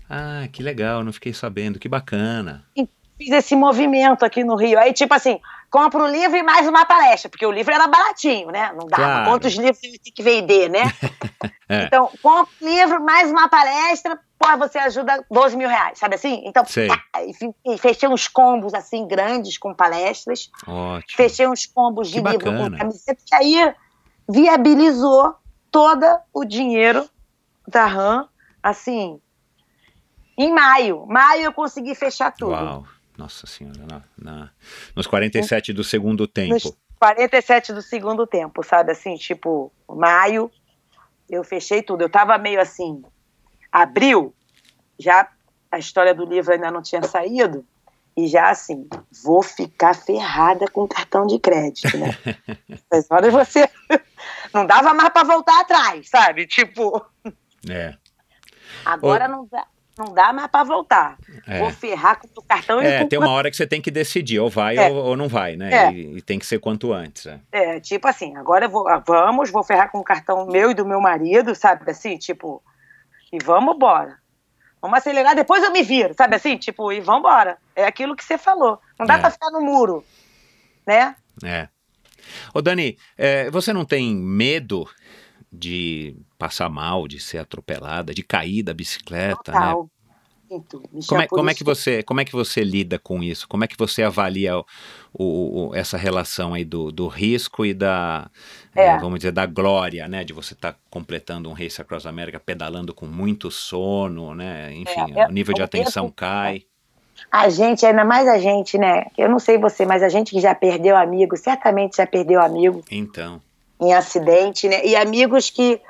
Ah, 0.08 0.46
que 0.52 0.62
legal. 0.62 1.02
Não 1.02 1.12
fiquei 1.12 1.32
sabendo. 1.32 1.78
Que 1.78 1.88
bacana. 1.88 2.64
fiz 2.76 3.30
esse 3.30 3.56
movimento 3.56 4.24
aqui 4.24 4.44
no 4.44 4.54
Rio. 4.54 4.78
Aí, 4.78 4.92
tipo 4.92 5.14
assim, 5.14 5.40
compra 5.74 6.04
o 6.04 6.06
livro 6.06 6.36
e 6.36 6.42
mais 6.44 6.68
uma 6.68 6.86
palestra, 6.86 7.28
porque 7.28 7.44
o 7.44 7.50
livro 7.50 7.74
era 7.74 7.88
baratinho, 7.88 8.46
né? 8.52 8.72
Não 8.78 8.86
dava. 8.86 9.02
Claro. 9.02 9.30
Quantos 9.30 9.54
livros 9.54 9.82
eu 9.82 9.90
tinha 9.98 10.14
que 10.14 10.22
vender, 10.22 10.70
né? 10.70 10.82
É. 11.66 11.84
Então, 11.84 12.10
compra 12.22 12.52
o 12.60 12.64
livro, 12.64 13.02
mais 13.02 13.30
uma 13.30 13.48
palestra, 13.48 14.20
pô, 14.38 14.54
você 14.58 14.78
ajuda 14.78 15.24
12 15.30 15.56
mil 15.56 15.66
reais, 15.66 15.98
sabe 15.98 16.14
assim? 16.14 16.42
Então, 16.44 16.62
e 17.64 17.78
fechei 17.78 18.06
uns 18.06 18.28
combos 18.28 18.74
assim 18.74 19.08
grandes 19.08 19.56
com 19.56 19.72
palestras, 19.74 20.50
Ótimo. 20.66 21.16
fechei 21.16 21.48
uns 21.48 21.64
combos 21.64 22.10
de 22.10 22.22
Que 22.22 22.28
livro 22.28 22.52
bacana. 22.52 22.70
com 22.70 22.76
camiseta, 22.76 23.22
que 23.26 23.34
aí 23.34 23.74
viabilizou 24.28 25.34
todo 25.70 26.04
o 26.34 26.44
dinheiro 26.44 27.08
da 27.66 27.86
RAM, 27.86 28.28
assim, 28.62 29.18
em 30.36 30.52
maio. 30.52 31.06
Maio 31.06 31.44
eu 31.44 31.52
consegui 31.52 31.94
fechar 31.94 32.30
tudo. 32.30 32.52
Uau. 32.52 32.84
Nossa 33.16 33.46
senhora. 33.46 33.86
Na, 33.86 34.02
na- 34.18 34.50
nos 34.94 35.06
47 35.06 35.72
do 35.72 35.84
segundo 35.84 36.26
tempo. 36.26 36.54
nos 36.54 36.76
47 36.98 37.72
do 37.72 37.82
segundo 37.82 38.26
tempo, 38.26 38.62
sabe? 38.62 38.92
Assim, 38.92 39.14
tipo, 39.16 39.72
maio, 39.88 40.50
eu 41.28 41.44
fechei 41.44 41.82
tudo. 41.82 42.02
Eu 42.02 42.08
tava 42.10 42.36
meio 42.38 42.60
assim, 42.60 43.02
abril, 43.70 44.34
já 44.98 45.28
a 45.70 45.78
história 45.78 46.14
do 46.14 46.24
livro 46.24 46.52
ainda 46.52 46.70
não 46.70 46.80
tinha 46.82 47.02
saído, 47.02 47.64
e 48.16 48.28
já 48.28 48.48
assim, 48.50 48.88
vou 49.24 49.42
ficar 49.42 49.92
ferrada 49.94 50.66
com 50.70 50.86
cartão 50.86 51.26
de 51.26 51.38
crédito, 51.38 51.96
né? 51.98 52.16
Mas 52.90 53.06
horas 53.10 53.32
você. 53.32 53.68
Não 54.52 54.64
dava 54.64 54.94
mais 54.94 55.08
pra 55.10 55.24
voltar 55.24 55.60
atrás, 55.60 56.08
sabe? 56.08 56.46
Tipo, 56.46 57.04
É. 57.68 57.96
agora 58.84 59.26
não 59.26 59.46
dá. 59.50 59.66
Não 59.96 60.12
dá 60.12 60.32
mais 60.32 60.48
pra 60.48 60.64
voltar. 60.64 61.16
É. 61.46 61.60
Vou 61.60 61.70
ferrar 61.70 62.18
com 62.18 62.26
o 62.36 62.42
cartão 62.42 62.82
e 62.82 62.86
É, 62.86 63.02
com 63.02 63.08
tem 63.08 63.18
uma 63.18 63.30
hora 63.30 63.48
que 63.50 63.56
você 63.56 63.66
tem 63.66 63.80
que 63.80 63.90
decidir, 63.92 64.40
ou 64.40 64.50
vai 64.50 64.76
É. 64.76 64.88
ou, 64.90 64.96
ou 64.96 65.16
não 65.16 65.28
vai, 65.28 65.56
né? 65.56 65.72
É. 65.72 65.92
E, 65.92 66.16
e 66.16 66.22
tem 66.22 66.38
que 66.38 66.46
ser 66.46 66.58
quanto 66.58 66.92
antes. 66.92 67.26
é. 67.26 67.38
É, 67.52 67.80
tipo 67.80 68.08
assim, 68.08 68.36
agora 68.36 68.66
vou, 68.66 68.88
ah, 68.88 68.98
vamos, 69.06 69.50
vou 69.50 69.62
ferrar 69.62 69.90
com 69.92 69.98
o 69.98 70.04
cartão 70.04 70.46
meu 70.46 70.70
e 70.70 70.74
do 70.74 70.84
meu 70.84 71.00
marido, 71.00 71.54
sabe? 71.54 71.88
Assim, 71.90 72.16
tipo, 72.18 72.60
e 73.32 73.38
vamos 73.44 73.76
embora. 73.76 74.18
Vamos 74.82 74.98
acelerar, 74.98 75.34
depois 75.34 75.62
eu 75.62 75.70
me 75.70 75.82
viro, 75.82 76.12
sabe 76.14 76.36
assim? 76.36 76.56
Tipo, 76.58 76.92
e 76.92 77.00
vamos 77.00 77.20
embora. 77.20 77.56
É 77.76 77.86
aquilo 77.86 78.16
que 78.16 78.24
você 78.24 78.36
falou. 78.36 78.78
Não 78.98 79.06
dá 79.06 79.14
É. 79.14 79.18
pra 79.18 79.30
ficar 79.30 79.50
no 79.50 79.60
muro, 79.60 80.04
né? 80.86 81.14
É. 81.42 81.68
Ô, 82.52 82.60
Dani, 82.60 82.98
é, 83.16 83.50
você 83.50 83.72
não 83.72 83.84
tem 83.84 84.14
medo 84.14 84.88
de 85.54 86.16
passar 86.38 86.68
mal, 86.68 87.06
de 87.08 87.20
ser 87.20 87.38
atropelada, 87.38 88.12
de 88.14 88.22
cair 88.22 88.62
da 88.62 88.74
bicicleta, 88.74 89.52
né? 89.52 89.58
Total. 89.58 89.90
Michel, 90.92 91.08
Como 91.08 91.22
é, 91.22 91.26
como 91.26 91.50
é 91.50 91.54
que 91.54 91.64
você 91.64 92.02
como 92.02 92.20
é 92.20 92.24
que 92.24 92.32
você 92.32 92.62
lida 92.62 92.98
com 92.98 93.22
isso? 93.22 93.48
Como 93.48 93.64
é 93.64 93.66
que 93.66 93.76
você 93.76 94.02
avalia 94.02 94.56
o, 94.58 94.64
o- 95.12 95.68
o- 95.70 95.74
essa 95.74 95.96
relação 95.96 96.54
aí 96.54 96.64
do, 96.64 96.92
do 96.92 97.08
risco 97.08 97.64
e 97.64 97.74
da 97.74 98.30
É. 98.76 98.86
eh, 98.88 98.98
vamos 98.98 99.18
dizer 99.18 99.32
da 99.32 99.46
glória, 99.46 100.06
né? 100.06 100.22
De 100.24 100.32
você 100.32 100.54
estar 100.54 100.76
completando 100.90 101.48
um 101.48 101.52
Race 101.52 101.80
Across 101.80 102.06
America 102.06 102.38
pedalando 102.38 102.94
com 102.94 103.06
muito 103.06 103.50
sono, 103.50 104.34
né? 104.34 104.72
Enfim, 104.74 105.12
É, 105.16 105.26
o 105.26 105.32
nível 105.32 105.54
de 105.54 105.62
é, 105.62 105.64
atenção 105.64 106.06
é, 106.06 106.12
cai. 106.14 106.62
A 107.30 107.48
gente, 107.48 107.86
ainda 107.86 108.04
mais 108.04 108.28
a 108.28 108.38
gente, 108.38 108.76
né? 108.78 109.06
Eu 109.16 109.28
não 109.28 109.38
sei 109.38 109.56
você, 109.58 109.86
mas 109.86 110.02
a 110.02 110.08
gente 110.08 110.30
que 110.30 110.40
já 110.40 110.54
perdeu 110.54 110.96
amigo, 110.96 111.36
certamente 111.36 111.96
já 111.96 112.06
perdeu 112.06 112.40
amigo 112.40 112.82
Então, 112.90 113.40
em 113.84 113.92
acidente, 113.94 114.68
né? 114.68 114.84
E 114.84 114.94
amigos 114.96 115.50
que 115.50 115.80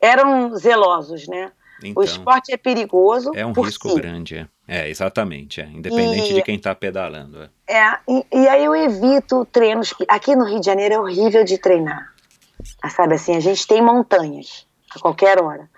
eram 0.00 0.54
zelosos, 0.56 1.26
né? 1.28 1.52
O 1.82 1.86
então 1.86 2.02
esporte 2.04 2.52
é 2.52 2.56
perigoso. 2.56 3.32
é 3.34 3.44
um 3.44 3.52
risco 3.52 3.88
si. 3.88 3.94
grande, 3.96 4.36
é. 4.38 4.46
É, 4.68 4.88
exatamente, 4.88 5.60
é. 5.60 5.64
Independente 5.66 6.30
E- 6.30 6.34
de 6.34 6.42
quem 6.42 6.54
está 6.54 6.74
pedalando. 6.74 7.42
é. 7.42 7.50
É, 7.74 7.96
e, 8.08 8.24
e 8.32 8.48
aí 8.48 8.64
eu 8.64 8.74
evito 8.76 9.44
treinos 9.50 9.92
que. 9.92 10.04
Aqui 10.08 10.36
no 10.36 10.44
Rio 10.44 10.60
de 10.60 10.66
Janeiro 10.66 10.94
é 10.94 11.00
horrível 11.00 11.42
de 11.44 11.58
treinar. 11.58 12.12
Ah, 12.82 12.88
Sabe 12.88 13.14
assim, 13.16 13.34
a 13.36 13.40
gente 13.40 13.66
tem 13.66 13.82
montanhas 13.82 14.66
a 14.94 15.00
qualquer 15.00 15.42
hora. 15.42 15.68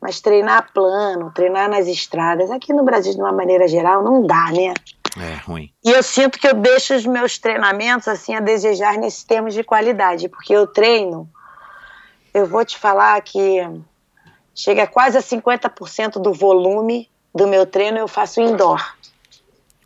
Mas 0.00 0.20
treinar 0.20 0.70
plano, 0.74 1.32
treinar 1.34 1.70
nas 1.70 1.86
estradas, 1.86 2.50
aqui 2.50 2.74
no 2.74 2.84
Brasil, 2.84 3.14
de 3.14 3.20
uma 3.20 3.32
maneira 3.32 3.66
geral, 3.66 4.04
não 4.04 4.26
dá, 4.26 4.50
né? 4.52 4.74
É 5.16 5.34
ruim. 5.36 5.72
E 5.84 5.90
eu 5.90 6.02
sinto 6.02 6.38
que 6.38 6.46
eu 6.46 6.54
deixo 6.54 6.94
os 6.94 7.06
meus 7.06 7.38
treinamentos 7.38 8.08
assim 8.08 8.34
a 8.34 8.40
desejar 8.40 8.98
nesses 8.98 9.22
termos 9.22 9.54
de 9.54 9.62
qualidade, 9.62 10.28
porque 10.28 10.52
eu 10.52 10.66
treino, 10.66 11.28
eu 12.32 12.46
vou 12.46 12.64
te 12.64 12.76
falar 12.76 13.20
que 13.22 13.60
chega 14.54 14.86
quase 14.86 15.16
a 15.16 15.22
50% 15.22 16.20
do 16.20 16.32
volume 16.32 17.08
do 17.34 17.46
meu 17.46 17.66
treino 17.66 17.98
eu 17.98 18.08
faço 18.08 18.40
indoor. 18.40 18.94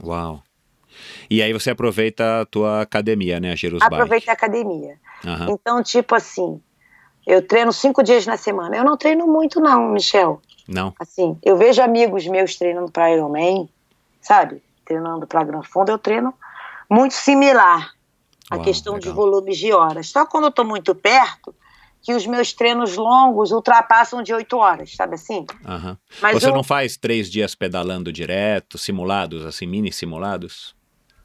Uau. 0.02 0.42
E 1.30 1.42
aí 1.42 1.52
você 1.52 1.70
aproveita 1.70 2.40
a 2.40 2.46
tua 2.46 2.82
academia, 2.82 3.38
né, 3.40 3.52
a 3.52 3.54
Jerus 3.54 3.80
Bike. 3.80 3.94
Aproveita 3.94 4.30
a 4.30 4.34
academia. 4.34 4.96
Aham. 5.26 5.46
Então, 5.50 5.82
tipo 5.82 6.14
assim, 6.14 6.60
eu 7.26 7.46
treino 7.46 7.72
cinco 7.72 8.02
dias 8.02 8.26
na 8.26 8.36
semana. 8.36 8.76
Eu 8.76 8.84
não 8.84 8.96
treino 8.96 9.26
muito, 9.26 9.60
não, 9.60 9.90
Michel. 9.90 10.40
Não. 10.66 10.94
Assim, 10.98 11.38
eu 11.42 11.56
vejo 11.56 11.82
amigos 11.82 12.26
meus 12.26 12.56
treinando 12.56 12.90
para 12.90 13.10
Ironman, 13.12 13.68
sabe? 14.20 14.62
Treinando 14.88 15.26
para 15.26 15.44
Gran 15.44 15.62
Fundo, 15.62 15.90
eu 15.92 15.98
treino 15.98 16.32
muito 16.88 17.12
similar 17.12 17.90
a 18.50 18.56
Uau, 18.56 18.64
questão 18.64 18.98
de 18.98 19.08
legal. 19.08 19.14
volumes 19.26 19.58
de 19.58 19.70
horas. 19.70 20.08
Só 20.08 20.24
quando 20.24 20.44
eu 20.44 20.50
tô 20.50 20.64
muito 20.64 20.94
perto, 20.94 21.54
que 22.00 22.14
os 22.14 22.26
meus 22.26 22.54
treinos 22.54 22.96
longos 22.96 23.52
ultrapassam 23.52 24.22
de 24.22 24.32
8 24.32 24.56
horas, 24.56 24.94
sabe 24.96 25.16
assim? 25.16 25.44
Aham. 25.66 25.98
Mas 26.22 26.40
Você 26.40 26.48
eu- 26.48 26.54
não 26.54 26.64
faz 26.64 26.96
três 26.96 27.30
dias 27.30 27.54
pedalando 27.54 28.10
direto, 28.10 28.78
simulados, 28.78 29.44
assim, 29.44 29.66
mini 29.66 29.92
simulados? 29.92 30.74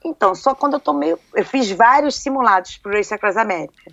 Então, 0.04 0.34
só 0.34 0.54
quando 0.54 0.74
eu 0.74 0.80
tô 0.80 0.92
meio. 0.92 1.18
Eu 1.34 1.46
fiz 1.46 1.70
vários 1.70 2.16
simulados 2.16 2.76
pro 2.76 2.92
Race 2.92 3.14
Across 3.14 3.38
America. 3.38 3.90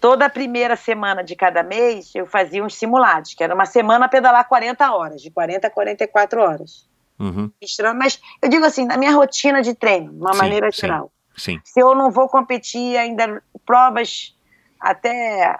Toda 0.00 0.26
a 0.26 0.30
primeira 0.30 0.76
semana 0.76 1.24
de 1.24 1.34
cada 1.34 1.64
mês 1.64 2.12
eu 2.14 2.26
fazia 2.26 2.62
uns 2.62 2.76
simulados, 2.76 3.34
que 3.34 3.42
era 3.42 3.52
uma 3.54 3.66
semana 3.66 4.08
pedalar 4.08 4.46
40 4.46 4.94
horas, 4.94 5.20
de 5.20 5.32
40 5.32 5.66
a 5.66 5.70
44 5.70 6.40
horas. 6.40 6.86
Uhum, 7.18 7.50
Misturando, 7.60 7.98
Mas 7.98 8.20
eu 8.42 8.48
digo 8.48 8.64
assim, 8.64 8.84
na 8.86 8.96
minha 8.96 9.12
rotina 9.12 9.62
de 9.62 9.74
treino, 9.74 10.12
de 10.12 10.18
uma 10.20 10.32
Sim, 10.32 10.38
maneira 10.38 10.70
sim. 10.72 10.80
geral. 10.80 11.12
sim. 11.36 11.60
Se 11.64 11.80
eu 11.80 11.94
não 11.94 12.10
vou 12.10 12.28
competir 12.28 12.96
ainda 12.96 13.42
provas 13.64 14.36
até. 14.80 15.58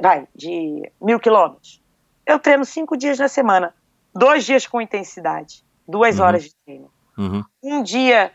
Vai, 0.00 0.26
de 0.34 0.90
mil 1.00 1.20
quilômetros. 1.20 1.80
Eu 2.26 2.38
treino 2.38 2.64
cinco 2.64 2.96
dias 2.96 3.18
na 3.18 3.28
semana. 3.28 3.74
Dois 4.14 4.44
dias 4.44 4.66
com 4.66 4.80
intensidade. 4.80 5.64
Duas 5.86 6.18
Uhum. 6.18 6.24
horas 6.24 6.44
de 6.44 6.54
treino. 6.64 6.90
Uhum, 7.16 7.44
um 7.62 7.82
dia 7.82 8.32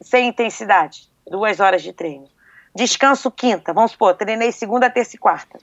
sem 0.00 0.28
intensidade, 0.28 1.08
duas 1.30 1.60
horas 1.60 1.82
de 1.82 1.92
treino. 1.92 2.28
Descanso 2.74 3.30
quinta, 3.30 3.72
vamos 3.72 3.92
supor, 3.92 4.14
treinei 4.16 4.50
segunda, 4.52 4.90
terça 4.90 5.14
e 5.16 5.18
quarta. 5.18 5.58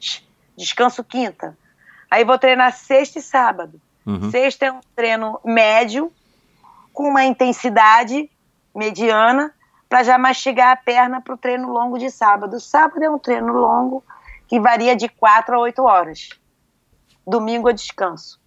Descanso 0.56 1.04
quinta. 1.04 1.58
Aí 2.10 2.24
vou 2.24 2.38
treinar 2.38 2.72
sexta 2.74 3.20
e 3.20 3.22
sábado. 3.22 3.82
Uhum. 4.08 4.32
Sexta 4.32 4.66
é 4.66 4.72
um 4.72 4.80
treino 4.96 5.40
médio, 5.44 6.12
com 6.94 7.04
uma 7.10 7.24
intensidade 7.26 8.30
mediana, 8.74 9.54
para 9.90 10.04
já 10.04 10.18
mastigar 10.18 10.72
a 10.72 10.76
perna 10.76 11.22
para 11.22 11.34
o 11.34 11.38
treino 11.38 11.72
longo 11.72 11.98
de 11.98 12.10
sábado. 12.10 12.60
Sábado 12.60 13.04
é 13.04 13.10
um 13.10 13.20
treino 13.20 13.54
longo 13.54 14.04
que 14.48 14.60
varia 14.60 14.96
de 14.96 15.08
quatro 15.08 15.56
a 15.56 15.60
oito 15.60 15.84
horas. 15.84 16.30
Domingo 17.26 17.70
eu 17.70 17.74
descanso. 17.74 18.40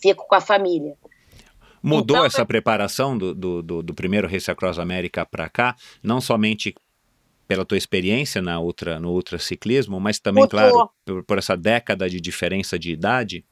Fico 0.00 0.26
com 0.26 0.34
a 0.34 0.40
família. 0.40 0.96
Mudou 1.82 2.16
Então, 2.16 2.26
essa 2.26 2.46
preparação 2.46 3.16
do, 3.18 3.34
do, 3.34 3.82
do, 3.82 3.94
primeiro 3.94 4.26
Race 4.26 4.50
Across 4.50 4.78
América 4.78 5.26
para 5.26 5.50
cá, 5.50 5.76
não 6.02 6.20
somente 6.20 6.74
pela 7.46 7.64
tua 7.64 7.76
experiência 7.76 8.40
na 8.40 8.58
ultra, 8.58 8.98
no 8.98 9.10
ultraciclismo, 9.10 10.00
mas 10.00 10.18
também, 10.18 10.44
Mudou. 10.44 10.58
claro, 10.58 10.90
por, 11.04 11.24
por 11.24 11.38
essa 11.38 11.56
década 11.56 12.08
de 12.08 12.20
diferença 12.20 12.78
de 12.78 12.90
idade? 12.90 13.44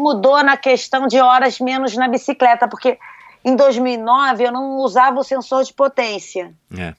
Mudou 0.00 0.42
na 0.42 0.56
questão 0.56 1.06
de 1.06 1.20
horas 1.20 1.60
menos 1.60 1.94
na 1.96 2.08
bicicleta, 2.08 2.66
porque 2.66 2.98
em 3.44 3.54
2009 3.54 4.44
eu 4.44 4.52
não 4.52 4.78
usava 4.78 5.20
o 5.20 5.24
sensor 5.24 5.62
de 5.64 5.72
potência. 5.72 6.54
É. 6.76 6.94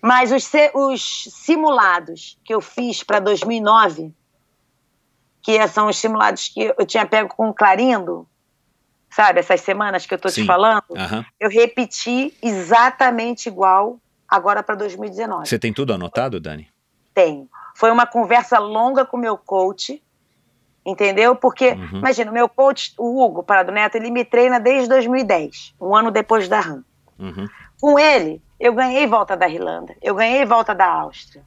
Mas 0.00 0.32
os, 0.32 0.50
os 0.74 1.28
simulados 1.30 2.36
que 2.44 2.52
eu 2.52 2.60
fiz 2.60 3.04
para 3.04 3.20
2009, 3.20 4.12
que 5.40 5.66
são 5.68 5.86
os 5.86 5.96
simulados 5.96 6.48
que 6.48 6.74
eu 6.76 6.84
tinha 6.84 7.06
pego 7.06 7.34
com 7.34 7.48
o 7.48 7.54
Clarindo, 7.54 8.26
sabe, 9.08 9.40
essas 9.40 9.60
semanas 9.60 10.04
que 10.04 10.14
eu 10.14 10.18
tô 10.18 10.28
Sim. 10.28 10.42
te 10.42 10.46
falando, 10.46 10.82
Aham. 10.96 11.24
eu 11.38 11.48
repeti 11.48 12.34
exatamente 12.42 13.48
igual 13.48 14.00
agora 14.28 14.62
para 14.62 14.74
2019. 14.74 15.46
Você 15.46 15.58
tem 15.58 15.72
tudo 15.72 15.92
anotado, 15.92 16.40
Dani? 16.40 16.68
Tenho. 17.14 17.48
Foi 17.76 17.90
uma 17.90 18.06
conversa 18.06 18.58
longa 18.58 19.04
com 19.04 19.16
o 19.16 19.20
meu 19.20 19.36
coach, 19.36 20.02
entendeu? 20.84 21.34
Porque, 21.36 21.70
Uhum. 21.70 21.98
imagina, 21.98 22.30
o 22.30 22.34
meu 22.34 22.48
coach, 22.48 22.92
o 22.98 23.22
Hugo 23.24 23.42
Parado 23.42 23.70
Neto, 23.72 23.96
ele 23.96 24.10
me 24.10 24.24
treina 24.24 24.58
desde 24.58 24.88
2010, 24.88 25.74
um 25.80 25.94
ano 25.94 26.10
depois 26.10 26.48
da 26.48 26.60
RAM. 26.60 26.84
Uhum. 27.18 27.46
Com 27.80 27.98
ele, 27.98 28.40
eu 28.58 28.72
ganhei 28.74 29.06
volta 29.06 29.36
da 29.36 29.48
Irlanda, 29.48 29.94
eu 30.02 30.14
ganhei 30.14 30.44
volta 30.44 30.74
da 30.74 30.86
Áustria. 30.86 31.42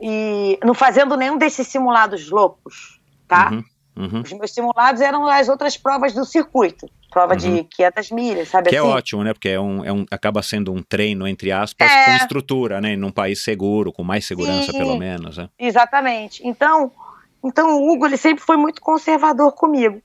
E 0.00 0.58
não 0.64 0.74
fazendo 0.74 1.16
nenhum 1.16 1.36
desses 1.36 1.66
simulados 1.66 2.30
loucos, 2.30 3.00
tá? 3.26 3.50
Uhum. 3.50 3.64
Uhum. 3.96 4.20
Os 4.20 4.32
meus 4.32 4.52
simulados 4.54 5.00
eram 5.00 5.26
as 5.26 5.48
outras 5.48 5.76
provas 5.76 6.14
do 6.14 6.24
circuito. 6.24 6.88
Prova 7.10 7.34
de 7.34 7.48
Uhum. 7.48 7.64
500 7.64 8.10
milhas, 8.12 8.48
sabe 8.48 8.68
Que 8.68 8.76
é 8.76 8.78
assim? 8.78 8.86
ótimo, 8.88 9.24
né? 9.24 9.32
Porque 9.32 9.48
é 9.48 9.58
um, 9.58 9.84
é 9.84 9.92
um, 9.92 10.04
acaba 10.10 10.40
sendo 10.42 10.72
um 10.72 10.82
treino, 10.82 11.26
entre 11.26 11.50
aspas, 11.50 11.90
É. 11.90 12.04
com 12.04 12.10
estrutura, 12.12 12.80
né? 12.80 12.94
Num 12.94 13.10
país 13.10 13.42
seguro, 13.42 13.92
com 13.92 14.04
mais 14.04 14.24
segurança, 14.24 14.70
Sim. 14.70 14.78
pelo 14.78 14.96
menos. 14.96 15.38
Né? 15.38 15.48
Exatamente. 15.58 16.46
Então, 16.46 16.92
então 17.44 17.78
o 17.80 17.90
Hugo 17.90 18.06
ele 18.06 18.16
sempre 18.16 18.42
foi 18.44 18.56
muito 18.56 18.80
conservador 18.80 19.52
comigo. 19.52 20.00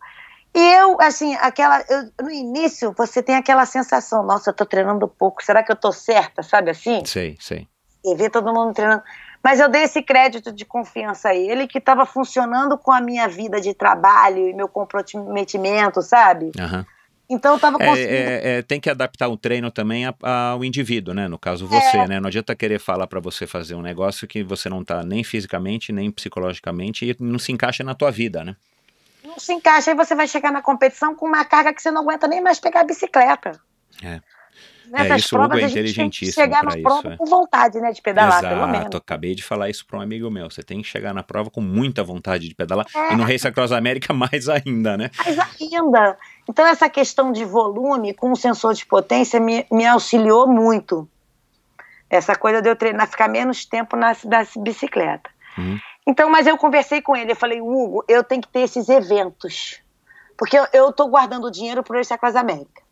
E 0.56 0.60
eu, 0.60 0.98
assim, 1.02 1.34
aquela. 1.36 1.84
eu- 1.90 2.26
no 2.26 2.30
início, 2.32 2.94
você 2.96 3.24
tem 3.24 3.36
aquela 3.36 3.66
sensação, 3.66 4.24
nossa, 4.24 4.52
eu 4.52 4.54
tô 4.54 4.66
treinando 4.66 5.08
pouco, 5.08 5.44
será 5.44 5.64
que 5.64 5.72
eu 5.72 5.76
tô 5.76 5.92
certa, 5.92 6.44
sabe 6.44 6.70
assim? 6.70 7.04
Sei, 7.06 7.36
sei. 7.40 7.68
E 8.06 8.16
ver 8.16 8.30
todo 8.30 8.54
mundo 8.54 8.74
treinando. 8.74 9.02
Mas 9.44 9.60
eu 9.60 9.68
dei 9.68 9.84
esse 9.84 10.02
crédito 10.04 10.52
de 10.54 10.64
confiança 10.64 11.30
a 11.30 11.36
ele, 11.36 11.68
que 11.68 11.80
estava 11.80 12.06
funcionando 12.06 12.78
com 12.78 12.92
a 12.92 13.02
minha 13.02 13.28
vida 13.28 13.60
de 13.60 13.74
trabalho 13.74 14.48
e 14.48 14.54
meu 14.54 14.68
comprometimento, 14.70 16.02
sabe? 16.02 16.52
Aham. 16.60 16.86
Então 17.30 17.52
eu 17.54 17.56
estava 17.56 17.78
É, 17.82 17.86
conseguindo. 17.88 18.14
é, 18.14 18.58
é, 18.58 18.62
tem 18.62 18.80
que 18.80 18.90
adaptar 18.90 19.28
o 19.30 19.38
treino 19.38 19.72
também 19.72 20.06
a- 20.06 20.14
ao 20.52 20.64
indivíduo, 20.64 21.14
né? 21.14 21.28
No 21.28 21.40
caso, 21.40 21.66
você, 21.66 21.98
É. 21.98 22.08
né? 22.08 22.20
Não 22.20 22.28
adianta 22.28 22.56
querer 22.56 22.80
falar 22.80 23.08
pra 23.08 23.20
você 23.20 23.48
fazer 23.48 23.76
um 23.76 23.82
negócio 23.82 24.28
que 24.28 24.44
você 24.44 24.70
não 24.70 24.84
tá 24.84 25.04
nem 25.04 25.24
fisicamente, 25.24 25.92
nem 25.92 26.12
psicologicamente 26.12 27.06
e 27.10 27.16
não 27.20 27.40
se 27.40 27.52
encaixa 27.52 27.84
na 27.84 27.96
tua 27.96 28.12
vida, 28.12 28.44
né? 28.44 28.56
Não 29.24 29.40
se 29.40 29.54
encaixa, 29.54 29.92
aí 29.92 29.98
você 29.98 30.14
vai 30.14 30.28
chegar 30.28 30.52
na 30.52 30.62
competição 30.62 31.16
com 31.16 31.26
uma 31.26 31.44
carga 31.46 31.74
que 31.74 31.82
você 31.82 31.90
não 31.90 32.02
aguenta 32.02 32.28
nem 32.28 32.42
mais 32.42 32.60
pegar 32.60 32.82
a 32.82 32.84
bicicleta. 32.84 33.60
É. 34.04 34.20
Nessas 34.90 35.12
É, 35.12 35.16
isso 35.16 35.36
o 35.36 35.40
Hugo 35.40 35.50
provas 35.50 35.64
é 35.64 35.68
inteligentíssimo 35.72 36.44
chegar 36.44 36.64
na 36.64 36.72
isso, 36.72 36.82
prova 36.82 37.14
é. 37.14 37.18
com 37.18 37.26
vontade, 37.26 37.80
né, 37.80 37.92
de 37.92 38.02
pedalar, 38.02 38.42
pelo 38.42 38.68
menos. 38.68 38.80
Exato, 38.80 38.98
acabei 38.98 39.36
de 39.36 39.44
falar 39.44 39.70
isso 39.70 39.86
para 39.86 40.00
um 40.00 40.02
amigo 40.02 40.30
meu. 40.30 40.50
Você 40.50 40.64
tem 40.64 40.82
que 40.82 40.88
chegar 40.88 41.14
na 41.14 41.24
prova 41.24 41.50
com 41.50 41.62
muita 41.62 42.04
vontade 42.04 42.48
de 42.48 42.56
pedalar. 42.56 42.86
É. 42.96 43.14
E 43.14 43.16
no 43.16 43.24
Race 43.24 43.48
Across 43.48 43.72
América, 43.72 44.14
mais 44.14 44.50
ainda, 44.50 44.98
né? 44.98 45.10
Mas 45.26 45.38
ainda. 45.62 46.18
Então, 46.50 46.66
essa 46.68 46.90
questão 46.90 47.32
de 47.32 47.46
volume 47.46 48.14
com 48.14 48.32
o 48.32 48.36
sensor 48.36 48.74
de 48.74 48.86
potência 48.86 49.40
me, 49.40 49.66
me 49.72 49.86
auxiliou 49.86 50.48
muito. 50.48 51.08
Essa 52.10 52.36
coisa 52.36 52.62
de 52.62 52.70
eu 52.70 52.76
treinar, 52.76 53.08
ficar 53.08 53.28
menos 53.28 53.66
tempo 53.66 53.96
na, 53.96 54.16
na 54.26 54.46
bicicleta. 54.58 55.30
Uhum. 55.58 55.80
Então, 56.06 56.30
mas 56.30 56.46
eu 56.46 56.58
conversei 56.58 57.02
com 57.02 57.16
ele, 57.16 57.32
eu 57.32 57.36
falei, 57.36 57.62
Hugo, 57.62 58.04
eu 58.08 58.24
tenho 58.24 58.42
que 58.42 58.50
ter 58.50 58.62
esses 58.62 58.90
eventos. 58.90 59.82
Porque 60.38 60.58
eu, 60.74 60.92
tô 60.92 61.08
guardando 61.08 61.50
dinheiro 61.50 61.82
para 61.84 62.02
esse 62.02 62.14
Across 62.14 62.36
América. 62.36 62.83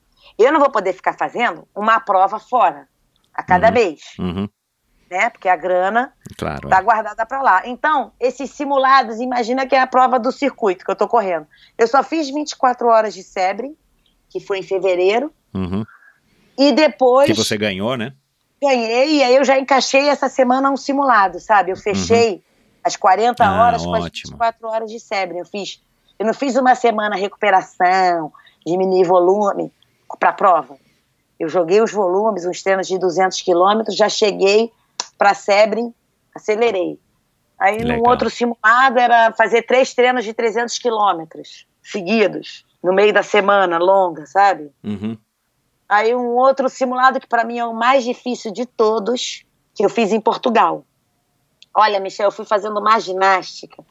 Eu 0.44 0.52
não 0.54 0.60
vou 0.60 0.70
poder 0.72 0.94
ficar 0.94 1.14
fazendo 1.14 1.68
uma 1.76 2.00
prova 2.00 2.40
fora, 2.40 2.88
a 3.34 3.44
cada 3.44 3.68
Uhum. 3.68 3.74
mês, 3.74 4.02
Uhum, 4.20 4.50
né? 5.10 5.30
Porque 5.30 5.48
a 5.48 5.56
grana 5.56 6.14
claro. 6.38 6.68
tá 6.70 6.80
é. 6.80 6.82
guardada 6.82 7.26
para 7.26 7.42
lá. 7.42 7.62
Então, 7.66 8.12
esses 8.20 8.50
simulados, 8.52 9.20
imagina 9.20 9.66
que 9.66 9.76
é 9.76 9.80
a 9.80 9.88
prova 9.88 10.20
do 10.20 10.32
circuito 10.32 10.84
que 10.86 10.92
eu 10.92 10.96
tô 10.96 11.08
correndo. 11.08 11.48
Eu 11.78 11.88
só 11.88 12.04
fiz 12.04 12.30
24 12.30 12.88
horas 12.88 13.14
de 13.14 13.24
Sebre, 13.24 13.76
que 14.30 14.40
foi 14.40 14.60
em 14.60 14.64
fevereiro, 14.64 15.32
Uhum. 15.54 15.84
e 16.58 16.72
depois 16.74 17.26
Que 17.28 17.34
você 17.34 17.58
ganhou, 17.58 17.96
né? 17.98 18.14
ganhei, 18.62 19.16
e 19.18 19.24
aí 19.24 19.36
eu 19.36 19.44
já 19.44 19.58
encaixei 19.58 20.08
essa 20.08 20.30
semana 20.30 20.70
um 20.70 20.78
simulado, 20.78 21.40
sabe? 21.40 21.72
Eu 21.72 21.76
fechei 21.78 22.44
as 22.84 22.96
40 22.96 23.44
Uhum. 23.44 23.50
Ah, 23.50 23.64
horas 23.66 23.84
com 23.86 23.94
as 23.96 24.06
ótimo. 24.06 24.32
24 24.34 24.68
horas 24.68 24.92
de 24.92 25.00
Sebre. 25.00 25.40
Eu 25.40 25.46
fiz, 25.46 25.82
eu 26.20 26.26
não 26.26 26.34
fiz 26.34 26.56
uma 26.56 26.76
semana 26.76 27.16
recuperação, 27.16 28.32
diminuir 28.66 29.04
volume 29.06 29.72
para 30.20 30.30
a 30.30 30.34
prova. 30.34 30.78
Eu 31.40 31.50
joguei 31.50 31.82
os 31.82 31.92
volumes, 31.92 32.46
uns 32.46 32.62
treinos 32.62 32.88
de 32.88 32.98
200 33.00 33.42
quilômetros, 33.42 33.96
já 33.96 34.08
cheguei 34.08 34.72
para 35.18 35.34
Sebre, 35.34 35.94
acelerei. 36.36 37.00
Aí 37.60 37.80
no 37.84 37.90
Legal. 37.90 38.10
outro 38.10 38.30
simulado 38.30 39.00
era 39.00 39.32
fazer 39.34 39.64
três 39.64 39.94
treinos 39.94 40.24
de 40.24 40.34
300 40.34 40.78
quilômetros 40.80 41.68
seguidos, 41.84 42.66
no 42.84 42.94
meio 42.94 43.14
da 43.14 43.24
semana 43.24 43.78
longa, 43.78 44.26
sabe? 44.26 44.72
Uhum. 44.84 45.18
Aí 45.88 46.16
um 46.16 46.36
outro 46.36 46.70
simulado 46.70 47.20
que 47.20 47.28
para 47.28 47.44
mim 47.44 47.60
é 47.60 47.66
o 47.66 47.74
mais 47.74 48.04
difícil 48.04 48.52
de 48.52 48.66
todos, 48.66 49.44
que 49.76 49.84
eu 49.84 49.90
fiz 49.90 50.12
em 50.12 50.22
Portugal. 50.22 50.86
Olha, 51.74 52.00
Michel, 52.00 52.28
eu 52.28 52.32
fui 52.32 52.46
fazendo 52.46 52.80
uma 52.80 53.00
ginástica, 53.00 53.84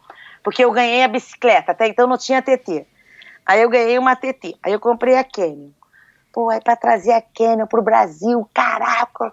porque 0.42 0.64
eu 0.64 0.70
ganhei 0.72 1.02
a 1.02 1.08
bicicleta, 1.08 1.72
até 1.72 1.88
então 1.88 2.06
não 2.06 2.18
tinha 2.18 2.42
TT. 2.42 2.86
Aí 3.44 3.62
eu 3.62 3.70
ganhei 3.70 3.98
uma 3.98 4.16
TT, 4.16 4.56
aí 4.62 4.72
eu 4.72 4.80
comprei 4.80 5.16
a 5.16 5.24
Canyon. 5.24 5.70
Pô, 6.32 6.48
aí 6.48 6.60
para 6.60 6.76
trazer 6.76 7.12
a 7.12 7.20
Canyon 7.20 7.66
pro 7.66 7.82
Brasil, 7.82 8.48
caraca, 8.54 9.32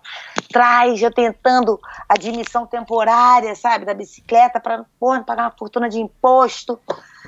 traz 0.52 1.00
eu 1.02 1.14
tentando 1.14 1.80
admissão 2.10 2.66
temporária, 2.66 3.54
sabe, 3.56 3.86
da 3.86 3.94
bicicleta 3.94 4.60
para 4.60 4.86
não 5.00 5.24
pagar 5.24 5.44
uma 5.44 5.56
fortuna 5.58 5.88
de 5.88 6.00
imposto. 6.00 6.80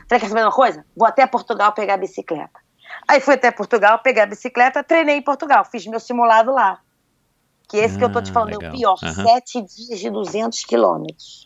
Falei, 0.08 0.20
quer 0.20 0.28
saber 0.28 0.41
uma 0.41 0.52
coisa? 0.52 0.84
Vou 0.96 1.08
até 1.08 1.28
Portugal 1.28 1.72
pegar 1.74 1.94
a 1.94 1.98
bicicleta. 1.98 2.60
Aí 3.08 3.22
fui 3.22 3.36
até 3.36 3.52
Portugal, 3.52 4.00
peguei 4.00 4.24
a 4.24 4.26
bicicleta, 4.26 4.84
treinei 4.84 5.18
em 5.18 5.22
Portugal, 5.22 5.64
fiz 5.64 5.86
meu 5.86 6.00
simulado 6.00 6.52
lá. 6.52 6.80
Que 7.70 7.78
esse 7.78 7.96
que 7.96 8.04
eu 8.04 8.12
tô 8.12 8.20
te 8.20 8.32
Ah, 8.32 8.34
falando 8.34 8.54
é 8.54 8.58
legal. 8.58 8.74
o 8.74 8.76
pior, 8.76 8.98
Aham. 9.04 9.24
sete 9.28 9.62
dias 9.62 10.00
de 10.00 10.10
200 10.10 10.66
quilômetros. 10.66 11.46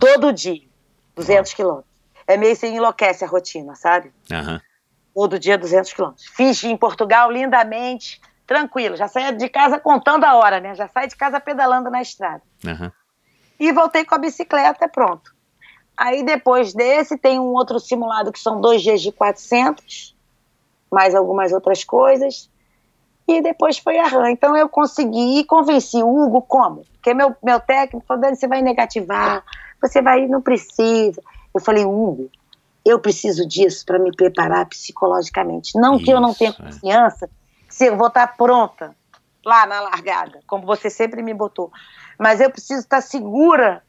Todo 0.00 0.32
dia, 0.32 0.68
200 1.14 1.54
quilômetros. 1.54 1.92
É 2.26 2.36
meio 2.36 2.56
que 2.56 2.66
enlouquece 2.66 3.24
a 3.24 3.28
rotina, 3.28 3.76
sabe? 3.76 4.12
Aham. 4.32 4.60
Todo 5.14 5.38
dia 5.38 5.58
200 5.58 5.92
quilômetros. 5.92 6.26
Fiz 6.26 6.64
em 6.64 6.76
Portugal 6.76 7.30
lindamente, 7.30 8.20
tranquilo. 8.46 8.96
Já 8.96 9.08
saía 9.08 9.32
de 9.32 9.48
casa 9.48 9.78
contando 9.78 10.24
a 10.24 10.34
hora, 10.34 10.60
né? 10.60 10.74
Já 10.74 10.88
saí 10.88 11.08
de 11.08 11.16
casa 11.16 11.40
pedalando 11.40 11.90
na 11.90 12.00
estrada. 12.00 12.42
Aham. 12.66 12.92
E 13.60 13.72
voltei 13.72 14.04
com 14.04 14.14
a 14.14 14.18
bicicleta, 14.18 14.88
pronto. 14.88 15.32
Aí 15.96 16.22
depois 16.24 16.72
desse 16.72 17.16
tem 17.16 17.38
um 17.38 17.52
outro 17.52 17.78
simulado 17.78 18.32
que 18.32 18.38
são 18.38 18.60
dois 18.60 18.82
dias 18.82 19.00
de 19.00 19.12
400, 19.12 20.16
mais 20.90 21.14
algumas 21.14 21.52
outras 21.52 21.84
coisas. 21.84 22.50
E 23.28 23.40
depois 23.40 23.78
foi 23.78 23.98
a 23.98 24.08
RAM. 24.08 24.30
Então 24.30 24.56
eu 24.56 24.68
consegui 24.68 25.38
e 25.38 25.44
convenci 25.44 26.02
o 26.02 26.08
Hugo 26.08 26.42
como? 26.42 26.84
Porque 26.94 27.14
meu, 27.14 27.36
meu 27.42 27.60
técnico 27.60 28.04
falou, 28.06 28.22
Dani, 28.22 28.36
você 28.36 28.48
vai 28.48 28.62
negativar, 28.62 29.44
você 29.80 30.02
vai, 30.02 30.26
não 30.26 30.40
precisa. 30.40 31.22
Eu 31.54 31.60
falei, 31.60 31.84
Hugo, 31.84 32.30
eu 32.84 32.98
preciso 32.98 33.46
disso 33.46 33.84
para 33.84 33.98
me 33.98 34.14
preparar 34.14 34.66
psicologicamente. 34.66 35.78
Não 35.78 35.96
Isso, 35.96 36.04
que 36.04 36.10
eu 36.10 36.20
não 36.20 36.34
tenha 36.34 36.50
é. 36.50 36.54
confiança, 36.54 37.30
se 37.68 37.86
eu 37.86 37.96
vou 37.96 38.08
estar 38.08 38.26
pronta 38.36 38.94
lá 39.44 39.66
na 39.66 39.80
largada, 39.80 40.40
como 40.46 40.66
você 40.66 40.90
sempre 40.90 41.22
me 41.22 41.34
botou. 41.34 41.70
Mas 42.18 42.40
eu 42.40 42.50
preciso 42.50 42.80
estar 42.80 43.00
segura 43.00 43.82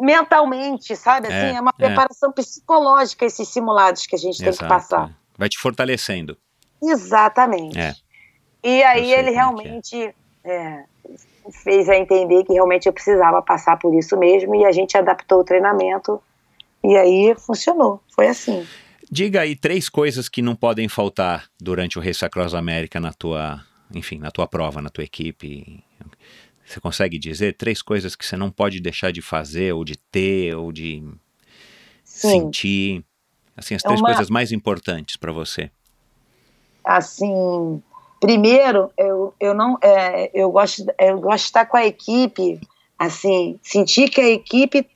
mentalmente, 0.00 0.94
sabe? 0.94 1.28
Assim, 1.28 1.36
É, 1.36 1.54
é, 1.54 1.60
uma 1.60 1.72
é. 1.78 1.86
preparação 1.86 2.32
psicológica 2.32 3.24
esses 3.24 3.48
simulados 3.48 4.06
que 4.06 4.14
a 4.14 4.18
gente 4.18 4.38
tem 4.38 4.52
que 4.52 4.66
passar. 4.66 5.10
é. 5.10 5.12
Vai 5.38 5.48
te 5.48 5.58
fortalecendo. 5.58 6.36
Exatamente. 6.82 7.78
É. 7.78 7.94
E 8.62 8.82
aí 8.82 9.12
ele 9.12 9.30
é 9.30 9.32
realmente 9.32 10.14
é, 10.44 10.84
fez 11.62 11.88
a 11.88 11.96
entender 11.96 12.44
que 12.44 12.52
realmente 12.52 12.86
eu 12.86 12.92
precisava 12.92 13.42
passar 13.42 13.78
por 13.78 13.94
isso 13.94 14.16
mesmo 14.16 14.54
e 14.54 14.64
a 14.64 14.72
gente 14.72 14.96
adaptou 14.96 15.40
o 15.40 15.44
treinamento 15.44 16.22
e 16.90 16.96
aí 16.96 17.34
funcionou. 17.38 18.00
Foi 18.14 18.28
assim. 18.28 18.66
Diga 19.10 19.42
aí 19.42 19.54
três 19.54 19.88
coisas 19.88 20.28
que 20.28 20.42
não 20.42 20.56
podem 20.56 20.88
faltar 20.88 21.48
durante 21.60 21.98
o 21.98 22.02
Race 22.02 22.24
Across 22.24 22.54
América 22.54 22.98
na 22.98 23.12
tua, 23.12 23.64
enfim, 23.94 24.18
na 24.18 24.30
tua 24.30 24.46
prova, 24.48 24.82
na 24.82 24.90
tua 24.90 25.04
equipe. 25.04 25.82
Você 26.64 26.80
consegue 26.80 27.16
dizer 27.18 27.56
três 27.56 27.80
coisas 27.80 28.16
que 28.16 28.26
você 28.26 28.36
não 28.36 28.50
pode 28.50 28.80
deixar 28.80 29.12
de 29.12 29.22
fazer, 29.22 29.72
ou 29.72 29.84
de 29.84 29.96
ter, 29.96 30.56
ou 30.56 30.72
de 30.72 31.02
Sim. 32.04 32.40
sentir? 32.40 33.04
Assim, 33.56 33.76
as 33.76 33.84
É 33.84 33.86
três 33.86 34.00
uma- 34.00 34.06
coisas 34.06 34.28
mais 34.28 34.50
importantes 34.50 35.16
para 35.16 35.32
você. 35.32 35.70
assim, 36.84 37.82
primeiro, 38.20 38.90
eu, 38.96 39.34
eu 39.40 39.54
não, 39.54 39.76
é, 39.82 40.30
eu 40.32 40.50
gosto, 40.50 40.84
eu 40.98 41.20
gosto 41.20 41.42
de 41.42 41.48
estar 41.48 41.66
com 41.66 41.76
a 41.76 41.84
equipe, 41.86 42.60
assim, 42.98 43.58
sentir 43.62 44.08
que 44.08 44.20
a 44.20 44.28
equipe 44.30 44.86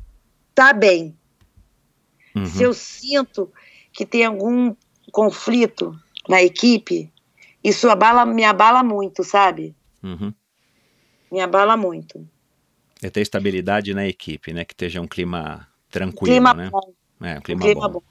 tá 0.55 0.73
bem. 0.73 1.17
Uhum. 2.35 2.47
Se 2.47 2.63
eu 2.63 2.73
sinto 2.73 3.53
que 3.93 4.07
tem 4.07 4.25
algum 4.25 4.75
conflito 5.13 5.99
na 6.29 6.43
equipe, 6.43 7.13
isso 7.63 7.89
abala, 7.89 8.25
me 8.25 8.45
abala 8.45 8.83
muito, 8.83 9.25
sabe? 9.25 9.75
Uhum. 10.03 10.33
Me 11.31 11.41
abala 11.41 11.77
muito. 11.77 12.27
É 13.03 13.11
ter 13.11 13.21
estabilidade 13.21 13.95
na 13.95 14.07
equipe, 14.07 14.53
né? 14.53 14.65
Que 14.65 14.75
esteja 14.75 15.01
um 15.01 15.07
clima 15.07 15.67
tranquilo, 15.91 16.35
clima 16.35 16.55
né? 16.55 16.71
bom, 16.71 16.93
É, 17.23 17.35
um 17.35 17.39
um 17.39 17.41
clima, 17.41 17.61
clima 17.63 17.89
bom. 17.89 18.01
bom. 18.01 18.03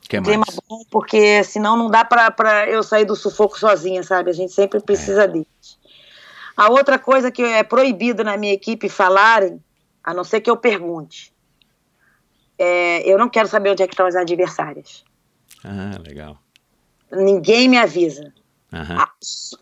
Que 0.00 0.20
clima 0.20 0.44
mais? 0.46 0.60
bom, 0.68 0.82
porque 0.90 1.42
senão 1.44 1.76
não 1.76 1.90
dá 1.90 2.04
pra, 2.04 2.30
pra 2.30 2.68
eu 2.68 2.82
sair 2.82 3.04
do 3.04 3.16
sufoco 3.16 3.58
sozinha, 3.58 4.02
sabe? 4.02 4.30
A 4.30 4.34
gente 4.34 4.52
sempre 4.52 4.80
precisa 4.80 5.26
deles. 5.26 5.78
A 6.56 6.70
outra 6.70 6.98
coisa 6.98 7.30
que 7.30 7.42
é 7.42 7.62
proibido 7.62 8.22
na 8.22 8.36
minha 8.36 8.52
equipe 8.52 8.88
falarem, 8.88 9.62
a 10.02 10.14
não 10.14 10.22
ser 10.22 10.40
que 10.40 10.50
eu 10.50 10.56
pergunte, 10.56 11.33
é, 12.58 13.08
eu 13.10 13.18
não 13.18 13.28
quero 13.28 13.48
saber 13.48 13.70
onde 13.70 13.82
é 13.82 13.86
que 13.86 13.94
estão 13.94 14.06
as 14.06 14.16
adversárias. 14.16 15.04
Ah, 15.64 15.98
legal. 16.06 16.38
Ninguém 17.10 17.68
me 17.68 17.78
avisa. 17.78 18.32
Aham. 18.72 18.96
Ah, 18.98 19.08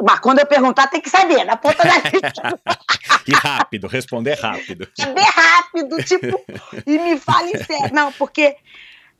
Mas 0.01 0.20
quando 0.20 0.39
eu 0.39 0.47
perguntar, 0.47 0.86
tem 0.86 1.01
que 1.01 1.10
saber, 1.10 1.44
na 1.44 1.56
ponta 1.56 1.82
da 1.82 1.97
lista. 1.98 2.60
E 3.24 3.32
rápido, 3.32 3.86
responder 3.86 4.35
rápido. 4.35 4.89
bem 4.98 5.24
rápido, 5.24 6.02
tipo, 6.02 6.40
e 6.85 6.98
me 6.98 7.16
fale 7.20 7.56
sério. 7.64 7.94
Não, 7.94 8.10
porque 8.10 8.56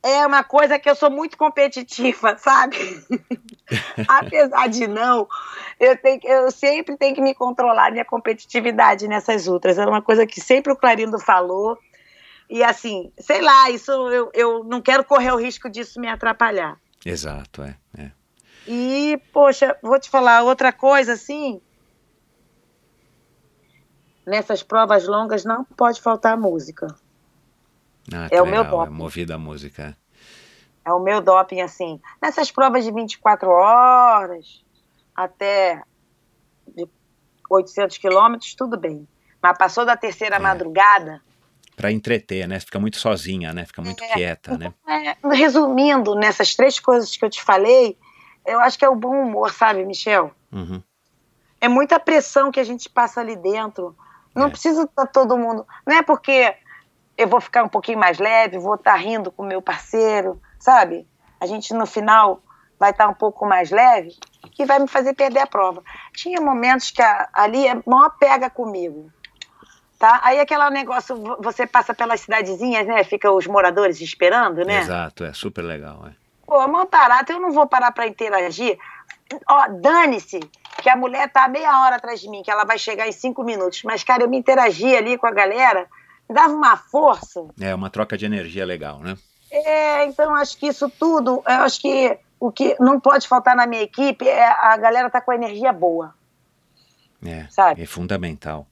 é 0.03 0.27
uma 0.27 0.43
coisa 0.43 0.77
que 0.77 0.91
eu 0.91 0.97
sou 0.97 1.09
muito 1.09 1.39
competitiva, 1.39 2.37
sabe? 2.37 2.77
Apesar 4.09 4.69
de 4.69 4.89
não, 4.89 5.29
eu, 5.79 5.97
tenho, 5.97 6.21
eu 6.25 6.51
sempre 6.51 6.97
tenho 6.97 7.15
que 7.15 7.21
me 7.21 7.33
controlar 7.33 7.93
minha 7.93 8.05
competitividade 8.05 9.07
nessas 9.07 9.47
outras. 9.47 9.79
Era 9.79 9.89
uma 9.89 10.03
coisa 10.03 10.27
que 10.27 10.41
sempre 10.41 10.73
o 10.73 10.77
Clarindo 10.77 11.21
falou. 11.21 11.79
E 12.55 12.63
assim, 12.63 13.11
sei 13.19 13.41
lá, 13.41 13.71
isso 13.71 13.91
eu, 14.11 14.31
eu 14.35 14.63
não 14.63 14.83
quero 14.83 15.03
correr 15.05 15.33
o 15.33 15.39
risco 15.41 15.71
disso 15.71 15.99
me 15.99 16.07
atrapalhar. 16.07 16.79
Exato, 17.03 17.63
é. 17.63 17.77
é. 17.97 18.11
E, 18.67 19.19
poxa, 19.33 19.75
vou 19.83 19.99
te 19.99 20.11
falar 20.11 20.43
outra 20.43 20.71
coisa 20.71 21.15
assim. 21.15 21.63
Nessas 24.27 24.63
provas 24.63 25.07
longas 25.09 25.45
não 25.47 25.65
pode 25.65 26.03
faltar 26.03 26.37
música. 26.37 26.87
Ah, 28.13 28.29
É 28.31 28.43
o 28.43 28.47
meu 28.47 28.63
é 28.63 28.69
doping. 28.69 28.93
movida 28.93 29.35
a 29.35 29.39
música. 29.39 29.97
É 30.85 30.93
o 30.93 31.01
meu 31.01 31.23
doping, 31.23 31.63
assim. 31.63 31.99
Nessas 32.21 32.51
provas 32.51 32.85
de 32.85 32.93
24 32.93 33.49
horas, 33.49 34.63
até 35.17 35.83
de 36.69 36.87
800 37.51 37.97
quilômetros, 37.97 38.55
tudo 38.55 38.77
bem. 38.79 39.09
Mas 39.43 39.57
passou 39.57 39.87
da 39.87 39.97
terceira 39.97 40.37
É. 40.37 40.39
madrugada, 40.39 41.23
Pra 41.77 41.91
entreter, 41.91 42.47
né? 42.47 42.61
Fica 42.61 42.79
muito 42.79 42.99
sozinha, 42.99 43.53
né? 43.53 43.65
Fica 43.65 43.81
muito 43.83 44.03
É. 44.05 44.09
quieta, 44.13 44.57
né? 44.59 44.73
é, 44.89 45.17
resumindo, 45.35 46.15
nessas 46.15 46.55
três 46.55 46.79
coisas 46.79 47.17
que 47.17 47.25
eu 47.25 47.31
te 47.31 47.43
falei, 47.43 47.97
eu 48.47 48.61
acho 48.61 48.79
que 48.79 48.85
é 48.85 48.89
o 48.89 48.95
bom 48.97 49.23
humor, 49.23 49.51
sabe, 49.53 49.85
Michel? 49.85 50.33
Uhum. 50.53 50.83
É 51.61 51.69
muita 51.69 51.99
pressão 52.01 52.51
que 52.51 52.61
a 52.61 52.65
gente 52.65 52.89
passa 52.89 53.21
ali 53.21 53.37
dentro. 53.37 53.97
Não 54.35 54.47
É. 54.47 54.51
precisa 54.51 54.83
estar 54.83 55.07
todo 55.07 55.37
mundo. 55.39 55.67
Não 55.87 55.97
é 55.97 56.03
porque 56.03 56.55
eu 57.17 57.29
vou 57.29 57.41
ficar 57.41 57.63
um 57.65 57.69
pouquinho 57.69 57.99
mais 57.99 58.19
leve, 58.19 58.59
vou 58.59 58.75
estar 58.75 58.97
rindo 58.97 59.31
com 59.31 59.43
o 59.43 59.47
meu 59.47 59.63
parceiro, 59.63 60.41
sabe? 60.59 61.07
A 61.41 61.47
gente 61.47 61.73
no 61.73 61.87
final 61.87 62.43
vai 62.79 62.91
estar 62.91 63.09
um 63.09 63.15
pouco 63.15 63.47
mais 63.47 63.71
leve, 63.71 64.11
que 64.53 64.65
vai 64.67 64.79
me 64.81 64.89
fazer 64.89 65.15
perder 65.15 65.41
a 65.41 65.47
prova. 65.47 65.83
Tinha 66.15 66.41
momentos 66.41 66.91
que 66.91 67.01
a- 67.01 67.29
ali 67.33 67.67
é 67.67 67.75
maior 67.87 68.11
pega 68.19 68.51
comigo. 68.51 69.11
Tá? 70.03 70.19
Aí 70.25 70.41
aquele 70.41 70.69
negócio, 70.71 71.15
vo- 71.15 71.37
você 71.41 71.65
passa 71.65 71.95
pelas 71.95 72.23
cidadezinhas, 72.23 72.85
né? 72.89 73.05
Fica 73.05 73.31
os 73.31 73.47
moradores 73.47 74.01
esperando, 74.01 74.65
né? 74.65 74.81
Exato, 74.81 75.23
é 75.23 75.33
super 75.33 75.63
legal. 75.63 76.05
É. 76.09 76.11
Pô, 76.45 76.67
mó 76.67 76.85
barato, 76.87 77.31
eu 77.31 77.39
não 77.39 77.53
vou 77.53 77.69
parar 77.69 77.93
pra 77.93 78.09
interagir. 78.09 78.77
Ó, 79.49 79.69
dane-se 79.81 80.41
que 80.83 80.91
a 80.91 80.97
mulher 80.97 81.31
tá 81.31 81.47
meia 81.47 81.83
hora 81.85 81.95
atrás 81.95 82.21
de 82.21 82.29
mim, 82.29 82.43
que 82.43 82.51
ela 82.51 82.65
vai 82.65 82.79
chegar 82.79 83.07
em 83.07 83.13
cinco 83.13 83.45
minutos. 83.45 83.85
Mas, 83.85 84.03
cara, 84.03 84.25
eu 84.25 84.29
me 84.29 84.37
interagi 84.37 84.93
ali 84.97 85.17
com 85.17 85.29
a 85.29 85.31
galera, 85.31 85.87
me 86.29 86.35
dava 86.35 86.53
uma 86.53 86.77
força. 86.77 87.47
é 87.61 87.73
uma 87.73 87.89
troca 87.89 88.19
de 88.19 88.27
energia 88.27 88.67
legal, 88.67 88.99
né? 88.99 89.17
É, 89.53 90.05
então 90.07 90.35
acho 90.35 90.59
que 90.59 90.67
isso 90.67 90.91
tudo, 90.91 91.45
eu 91.47 91.61
acho 91.63 91.81
que 91.81 92.19
o 92.41 92.51
que 92.51 92.75
não 92.81 92.99
pode 92.99 93.29
faltar 93.29 93.55
na 93.55 93.69
minha 93.69 93.83
equipe 93.83 94.29
é 94.29 94.49
a 94.49 94.77
galera 94.77 95.09
tá 95.09 95.21
com 95.21 95.33
energia 95.33 95.73
boa, 95.73 96.13
É, 97.25 97.47
sabe? 97.51 97.81
é 97.83 97.87
fundamental. 97.87 98.67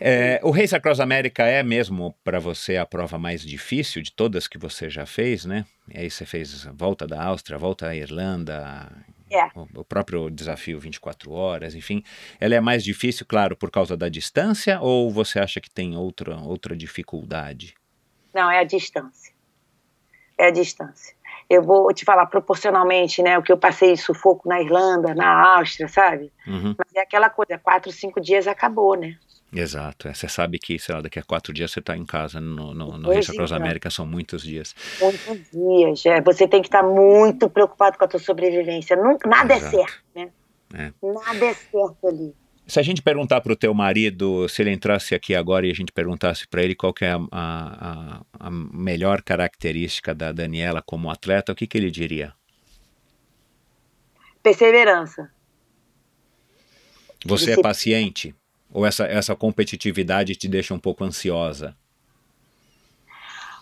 É, 0.00 0.40
o 0.42 0.50
Race 0.50 0.74
Across 0.74 1.00
America 1.00 1.42
é 1.44 1.62
mesmo 1.62 2.14
para 2.24 2.38
você 2.40 2.76
a 2.78 2.86
prova 2.86 3.18
mais 3.18 3.42
difícil 3.42 4.00
de 4.02 4.10
todas 4.12 4.48
que 4.48 4.56
você 4.56 4.88
já 4.88 5.04
fez, 5.04 5.44
né? 5.44 5.66
E 5.92 5.98
aí 6.00 6.10
você 6.10 6.24
fez 6.24 6.66
a 6.66 6.72
volta 6.72 7.06
da 7.06 7.22
Áustria, 7.22 7.56
a 7.56 7.60
volta 7.60 7.88
à 7.88 7.94
Irlanda, 7.94 8.90
É. 9.30 9.44
o, 9.54 9.80
o 9.80 9.84
próprio 9.84 10.30
desafio 10.30 10.80
24 10.80 11.30
horas, 11.32 11.74
enfim. 11.74 12.02
Ela 12.40 12.54
é 12.54 12.60
mais 12.60 12.82
difícil, 12.82 13.26
claro, 13.26 13.54
por 13.54 13.70
causa 13.70 13.94
da 13.96 14.08
distância 14.08 14.80
ou 14.80 15.10
você 15.10 15.38
acha 15.38 15.60
que 15.60 15.68
tem 15.70 15.96
outra, 15.96 16.36
outra 16.36 16.74
dificuldade? 16.74 17.74
Não, 18.34 18.50
é 18.50 18.60
a 18.60 18.64
distância. 18.64 19.34
É 20.38 20.46
a 20.46 20.50
distância. 20.50 21.14
Eu 21.48 21.62
vou 21.62 21.92
te 21.92 22.04
falar 22.04 22.26
proporcionalmente, 22.26 23.22
né? 23.22 23.38
O 23.38 23.42
que 23.42 23.52
eu 23.52 23.56
passei 23.56 23.92
de 23.94 24.00
sufoco 24.00 24.48
na 24.48 24.60
Irlanda, 24.60 25.14
na 25.14 25.56
Áustria, 25.56 25.88
sabe? 25.88 26.32
Uhum. 26.46 26.74
Mas 26.76 26.94
é 26.94 27.00
aquela 27.00 27.30
coisa, 27.30 27.58
quatro, 27.58 27.92
cinco 27.92 28.20
dias 28.20 28.46
acabou, 28.46 28.96
né? 28.96 29.16
Exato, 29.52 30.08
é. 30.08 30.14
você 30.14 30.28
sabe 30.28 30.58
que, 30.58 30.78
sei 30.78 30.94
lá, 30.94 31.00
daqui 31.00 31.18
a 31.18 31.22
quatro 31.22 31.52
dias 31.52 31.70
você 31.70 31.78
está 31.78 31.96
em 31.96 32.04
casa 32.04 32.40
no, 32.40 32.74
no, 32.74 32.98
no 32.98 33.12
Race 33.12 33.30
Across. 33.30 33.52
América, 33.52 33.90
são 33.90 34.04
muitos 34.04 34.42
dias. 34.42 34.74
Muitos 35.00 35.50
dias. 35.50 36.06
É. 36.06 36.20
Você 36.20 36.48
tem 36.48 36.60
que 36.60 36.68
estar 36.68 36.82
muito 36.82 37.48
preocupado 37.48 37.96
com 37.96 38.04
a 38.04 38.08
tua 38.08 38.20
sobrevivência. 38.20 38.96
Nunca, 38.96 39.28
nada 39.28 39.54
Exato. 39.54 39.76
é 39.76 39.78
certo, 39.78 40.02
né? 40.14 40.30
É. 40.74 40.92
Nada 41.02 41.46
é 41.46 41.54
certo 41.54 42.08
ali. 42.08 42.34
Se 42.66 42.80
a 42.80 42.82
gente 42.82 43.00
perguntar 43.00 43.40
para 43.40 43.52
o 43.52 43.56
teu 43.56 43.72
marido, 43.72 44.48
se 44.48 44.60
ele 44.60 44.72
entrasse 44.72 45.14
aqui 45.14 45.34
agora 45.36 45.66
e 45.66 45.70
a 45.70 45.74
gente 45.74 45.92
perguntasse 45.92 46.48
para 46.48 46.62
ele 46.62 46.74
qual 46.74 46.92
é 47.00 47.10
a, 47.12 47.18
a- 47.30 48.20
a- 48.40 48.50
melhor 48.50 49.22
característica 49.22 50.12
da 50.12 50.32
Daniela 50.32 50.82
como 50.84 51.08
atleta, 51.10 51.52
o 51.52 51.54
que, 51.54 51.66
que 51.66 51.78
ele 51.78 51.90
diria? 51.92 52.32
Perseverança. 54.42 55.30
Você 57.24 57.52
é 57.52 57.56
paciente? 57.62 58.34
Ou 58.72 58.84
essa, 58.84 59.04
essa 59.06 59.34
competitividade 59.36 60.34
te 60.34 60.48
deixa 60.48 60.74
um 60.74 60.78
pouco 60.78 61.04
ansiosa? 61.04 61.76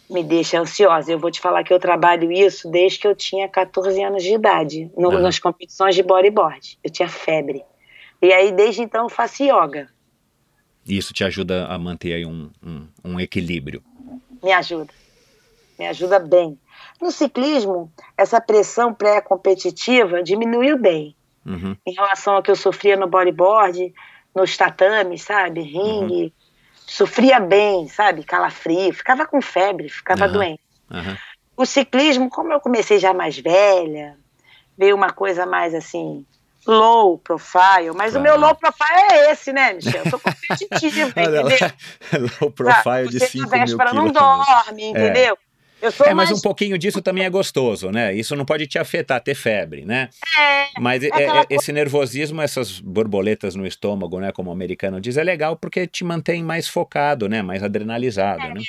Me 0.08 0.22
deixa 0.22 0.58
ansiosa. 0.60 1.12
Eu 1.12 1.18
vou 1.18 1.30
te 1.30 1.40
falar 1.40 1.62
que 1.64 1.72
eu 1.72 1.78
trabalho 1.78 2.30
isso 2.32 2.70
desde 2.70 2.98
que 2.98 3.06
eu 3.06 3.14
tinha 3.14 3.48
14 3.48 4.02
anos 4.02 4.22
de 4.22 4.32
idade, 4.34 4.90
no- 4.96 5.10
nas 5.20 5.38
competições 5.38 5.94
de 5.94 6.02
bodyboard. 6.02 6.78
Eu 6.82 6.90
tinha 6.90 7.08
febre. 7.08 7.62
E 8.22 8.32
aí, 8.32 8.52
desde 8.52 8.82
então, 8.82 9.04
eu 9.04 9.08
faço 9.08 9.42
yoga. 9.42 9.88
Isso 10.86 11.12
te 11.14 11.24
ajuda 11.24 11.66
a 11.66 11.78
manter 11.78 12.14
aí 12.14 12.26
um, 12.26 12.50
um, 12.62 12.88
um 13.04 13.20
equilíbrio. 13.20 13.82
Me 14.42 14.52
ajuda. 14.52 14.92
Me 15.78 15.86
ajuda 15.86 16.18
bem. 16.18 16.58
No 17.00 17.10
ciclismo, 17.10 17.92
essa 18.16 18.40
pressão 18.40 18.92
pré-competitiva 18.92 20.22
diminuiu 20.22 20.78
bem. 20.78 21.16
Uhum. 21.44 21.76
Em 21.86 21.92
relação 21.92 22.36
ao 22.36 22.42
que 22.42 22.50
eu 22.50 22.56
sofria 22.56 22.96
no 22.96 23.06
bodyboard, 23.06 23.92
nos 24.34 24.56
tatames, 24.56 25.22
sabe? 25.22 25.62
Ringue. 25.62 26.32
Sofria 26.86 27.40
bem, 27.40 27.88
sabe? 27.88 28.22
Calafrio. 28.22 28.92
Ficava 28.92 29.26
com 29.26 29.40
febre, 29.40 29.88
ficava 29.88 30.24
Aham. 30.24 30.32
doente. 30.32 30.60
O 31.56 31.64
ciclismo, 31.64 32.28
como 32.28 32.52
eu 32.52 32.60
comecei 32.60 32.98
já 32.98 33.14
mais 33.14 33.38
velha, 33.38 34.18
veio 34.76 34.96
uma 34.96 35.12
coisa 35.12 35.46
mais 35.46 35.74
assim, 35.74 36.26
low 36.66 37.18
profile. 37.18 37.90
Mas 37.94 38.12
Claro. 38.12 38.18
o 38.18 38.22
meu 38.22 38.38
low 38.38 38.54
profile 38.54 39.00
é 39.12 39.32
esse, 39.32 39.52
né, 39.52 39.72
Michel? 39.74 40.02
Eu 40.04 40.10
sou 40.10 40.18
competitiva, 40.20 41.12
lá, 41.20 41.42
entendeu? 41.42 41.70
low 42.40 42.50
profile 42.50 43.08
de 43.08 43.18
Você 43.20 43.26
5 43.28 43.50
na 43.50 43.64
mil 43.66 43.78
quilos. 43.78 43.92
não 43.94 44.12
dorme, 44.12 44.84
entendeu? 44.84 45.38
Eu 45.82 45.90
sou 45.92 46.06
É, 46.06 46.14
mas 46.14 46.30
mais... 46.30 46.38
um 46.38 46.42
pouquinho 46.42 46.78
disso 46.78 47.02
também 47.02 47.24
é 47.24 47.28
gostoso, 47.30 47.90
né? 47.90 48.14
Isso 48.14 48.34
não 48.34 48.46
pode 48.46 48.66
te 48.66 48.78
afetar, 48.78 49.20
ter 49.20 49.34
febre, 49.34 49.84
né? 49.84 50.08
É, 50.38 50.80
Mas 50.80 51.02
é- 51.02 51.08
aquela 51.08 51.40
é- 51.42 51.46
esse 51.50 51.70
nervosismo, 51.72 52.40
essas 52.40 52.80
borboletas 52.80 53.54
no 53.54 53.66
estômago, 53.66 54.18
né? 54.18 54.32
Como 54.32 54.48
o 54.48 54.52
americano 54.52 54.98
diz, 54.98 55.18
é 55.18 55.22
legal 55.24 55.56
porque 55.56 55.86
te 55.86 56.02
mantém 56.02 56.42
mais 56.42 56.66
focado, 56.68 57.28
né? 57.28 57.42
Mais 57.42 57.62
adrenalizado, 57.62 58.48
né? 58.48 58.60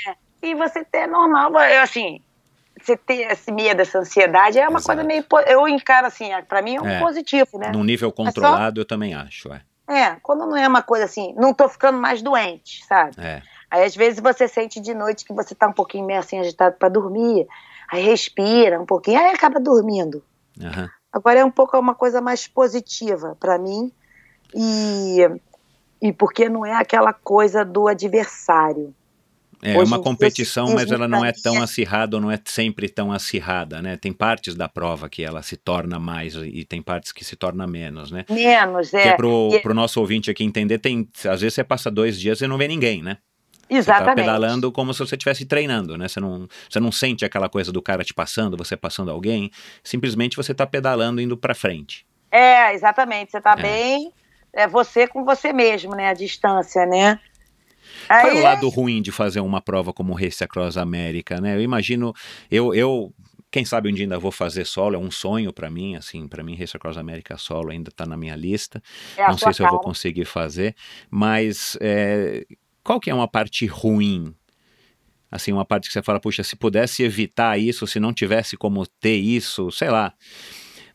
E 0.43 0.53
você 0.55 0.83
ter 0.83 1.07
normal, 1.07 1.53
eu, 1.63 1.81
assim, 1.81 2.19
você 2.85 2.95
ter 2.97 3.31
esse 3.31 3.51
medo, 3.51 3.81
essa 3.81 3.99
ansiedade 3.99 4.59
é 4.59 4.67
uma 4.67 4.79
Exato. 4.79 4.85
coisa 4.85 5.03
meio. 5.03 5.25
Eu 5.47 5.67
encaro 5.67 6.07
assim, 6.07 6.29
pra 6.47 6.61
mim 6.61 6.75
é 6.75 6.81
um 6.81 6.87
É. 6.87 6.99
positivo, 6.99 7.57
né? 7.57 7.71
Num 7.71 7.83
nível 7.83 8.11
controlado, 8.11 8.79
eu 8.81 8.85
também 8.85 9.13
acho, 9.13 9.51
é. 9.51 9.61
É, 9.87 10.15
quando 10.23 10.47
não 10.47 10.57
é 10.57 10.67
uma 10.67 10.81
coisa 10.81 11.05
assim, 11.05 11.33
não 11.37 11.53
tô 11.53 11.69
ficando 11.69 11.99
mais 11.99 12.21
doente, 12.21 12.83
sabe? 12.85 13.15
É. 13.19 13.41
Aí 13.69 13.83
às 13.83 13.95
vezes 13.95 14.19
você 14.19 14.47
sente 14.47 14.79
de 14.79 14.93
noite 14.93 15.23
que 15.25 15.33
você 15.33 15.53
tá 15.53 15.67
um 15.67 15.73
pouquinho 15.73 16.05
meio 16.05 16.19
assim 16.19 16.39
agitado 16.39 16.75
pra 16.77 16.89
dormir, 16.89 17.47
aí 17.91 18.03
respira 18.03 18.79
um 18.81 18.85
pouquinho, 18.85 19.19
aí 19.19 19.33
acaba 19.33 19.59
dormindo. 19.59 20.23
aham. 20.63 20.89
Agora 21.13 21.39
é 21.39 21.45
um 21.45 21.51
pouco 21.51 21.77
uma 21.79 21.95
coisa 21.95 22.19
mais 22.19 22.47
positiva 22.47 23.37
pra 23.39 23.57
mim 23.57 23.91
e 24.53 25.19
e 26.01 26.11
porque 26.11 26.49
não 26.49 26.65
é 26.65 26.73
aquela 26.75 27.13
coisa 27.13 27.63
do 27.63 27.87
adversário. 27.87 28.93
É 29.61 29.77
Hoje 29.77 29.91
uma 29.91 30.01
competição, 30.01 30.73
mas 30.73 30.91
ela 30.91 31.07
não 31.07 31.23
é 31.25 31.31
tão 31.31 31.55
é- 31.57 31.61
acirrada 31.63 32.17
ou 32.17 32.21
não 32.21 32.29
é 32.29 32.39
sempre 32.45 32.87
tão 32.89 33.11
acirrada, 33.11 33.81
né? 33.81 33.97
Tem 33.97 34.13
partes 34.13 34.53
da 34.55 34.67
prova 34.69 35.09
que 35.09 35.23
ela 35.23 35.41
se 35.41 35.57
torna 35.57 35.97
mais 35.99 36.35
e 36.35 36.63
tem 36.63 36.81
partes 36.81 37.11
que 37.11 37.23
se 37.25 37.35
torna 37.35 37.65
menos, 37.65 38.11
né? 38.11 38.25
Menos, 38.29 38.89
Que 38.91 38.97
é. 38.97 39.07
é 39.07 39.13
pro, 39.15 39.49
e- 39.53 39.59
pro 39.61 39.73
nosso 39.73 39.99
ouvinte 39.99 40.29
aqui 40.29 40.43
entender, 40.43 40.77
tem, 40.79 41.07
às 41.29 41.41
vezes 41.41 41.53
você 41.55 41.63
passa 41.63 41.89
dois 41.89 42.19
dias 42.19 42.41
e 42.41 42.47
não 42.47 42.57
vê 42.57 42.67
ninguém, 42.67 43.01
né? 43.01 43.17
Você 43.67 43.67
tá 43.69 43.77
Exatamente. 43.77 44.15
pedalando 44.17 44.71
como 44.71 44.93
se 44.93 44.99
você 44.99 45.15
estivesse 45.15 45.43
treinando, 45.45 45.97
né? 45.97 46.07
Você 46.07 46.19
não, 46.19 46.47
você 46.69 46.79
não 46.79 46.91
sente 46.91 47.25
aquela 47.25 47.49
coisa 47.49 47.71
do 47.71 47.81
cara 47.81 48.03
te 48.03 48.13
passando, 48.13 48.55
você 48.55 48.77
passando 48.77 49.09
alguém. 49.09 49.49
Simplesmente 49.83 50.37
você 50.37 50.53
tá 50.53 50.67
pedalando 50.67 51.19
indo 51.19 51.35
pra 51.35 51.55
frente. 51.55 52.05
É, 52.31 52.75
exatamente. 52.75 53.31
Você 53.31 53.41
tá 53.41 53.55
É. 53.57 53.61
bem, 53.63 54.11
é 54.53 54.67
você 54.67 55.07
com 55.07 55.25
você 55.25 55.51
mesmo, 55.51 55.95
né? 55.95 56.09
A 56.09 56.13
distância, 56.13 56.85
né? 56.85 57.19
Qual 58.07 58.19
é 58.19 58.31
Aí 58.31 58.39
o 58.39 58.43
lado 58.43 58.69
ruim 58.69 59.01
de 59.01 59.11
fazer 59.11 59.39
uma 59.39 59.61
prova 59.61 59.93
como 59.93 60.13
Race 60.13 60.43
Across 60.43 60.77
América, 60.77 61.39
né? 61.39 61.55
Eu 61.55 61.61
imagino, 61.61 62.13
eu, 62.49 62.73
eu 62.73 63.13
quem 63.55 63.63
sabe 63.63 63.89
um 63.89 63.93
dia 63.93 64.03
ainda 64.03 64.19
vou 64.19 64.31
fazer 64.31 64.65
solo, 64.65 64.95
é 64.95 64.99
um 64.99 65.09
sonho 65.09 65.53
pra 65.53 65.69
mim, 65.69 65.95
assim, 65.95 66.27
pra 66.27 66.43
mim 66.43 66.55
Race 66.55 66.75
Across 66.75 66.97
América 66.97 67.37
solo 67.37 67.71
ainda 67.71 67.89
tá 67.89 68.05
na 68.05 68.17
minha 68.17 68.35
lista. 68.35 68.83
é 69.17 69.25
não 69.27 69.37
sei 69.37 69.53
se 69.53 69.63
eu 69.63 69.69
vou 69.69 69.79
conseguir 69.79 70.25
fazer, 70.25 70.75
mas 71.09 71.77
é, 71.79 72.45
qual 72.83 72.99
que 72.99 73.09
é 73.09 73.13
uma 73.13 73.27
parte 73.27 73.65
ruim? 73.65 74.35
Assim, 75.31 75.51
uma 75.51 75.65
parte 75.65 75.87
que 75.87 75.93
você 75.93 76.03
fala, 76.03 76.19
puxa, 76.19 76.43
se 76.43 76.55
pudesse 76.55 77.01
evitar 77.03 77.57
isso, 77.57 77.87
se 77.87 77.99
não 77.99 78.13
tivesse 78.13 78.55
como 78.57 78.85
ter 78.85 79.15
isso, 79.15 79.71
sei 79.71 79.89
lá. 79.89 80.13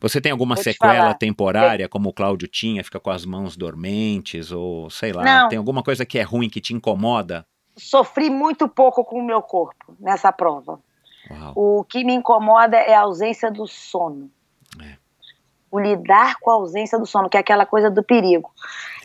Você 0.01 0.19
tem 0.19 0.31
alguma 0.31 0.55
te 0.55 0.63
sequela 0.63 0.95
falar. 0.95 1.13
temporária, 1.13 1.87
como 1.87 2.09
o 2.09 2.13
Cláudio 2.13 2.47
tinha, 2.47 2.83
fica 2.83 2.99
com 2.99 3.11
as 3.11 3.23
mãos 3.25 3.55
dormentes, 3.55 4.51
ou 4.51 4.89
sei 4.89 5.13
lá, 5.13 5.23
Não. 5.23 5.49
tem 5.49 5.57
alguma 5.59 5.83
coisa 5.83 6.05
que 6.05 6.17
é 6.17 6.23
ruim, 6.23 6.49
que 6.49 6.59
te 6.59 6.73
incomoda? 6.73 7.45
Sofri 7.77 8.29
muito 8.29 8.67
pouco 8.67 9.05
com 9.05 9.19
o 9.19 9.23
meu 9.23 9.41
corpo 9.41 9.95
nessa 9.99 10.31
prova. 10.31 10.79
Uau. 11.29 11.53
O 11.79 11.83
que 11.83 12.03
me 12.03 12.13
incomoda 12.13 12.75
é 12.77 12.93
a 12.95 13.01
ausência 13.01 13.51
do 13.51 13.67
sono. 13.67 14.29
É. 14.81 14.97
O 15.69 15.79
lidar 15.79 16.35
com 16.41 16.49
a 16.51 16.55
ausência 16.55 16.99
do 16.99 17.05
sono, 17.05 17.29
que 17.29 17.37
é 17.37 17.39
aquela 17.39 17.65
coisa 17.65 17.89
do 17.89 18.03
perigo. 18.03 18.51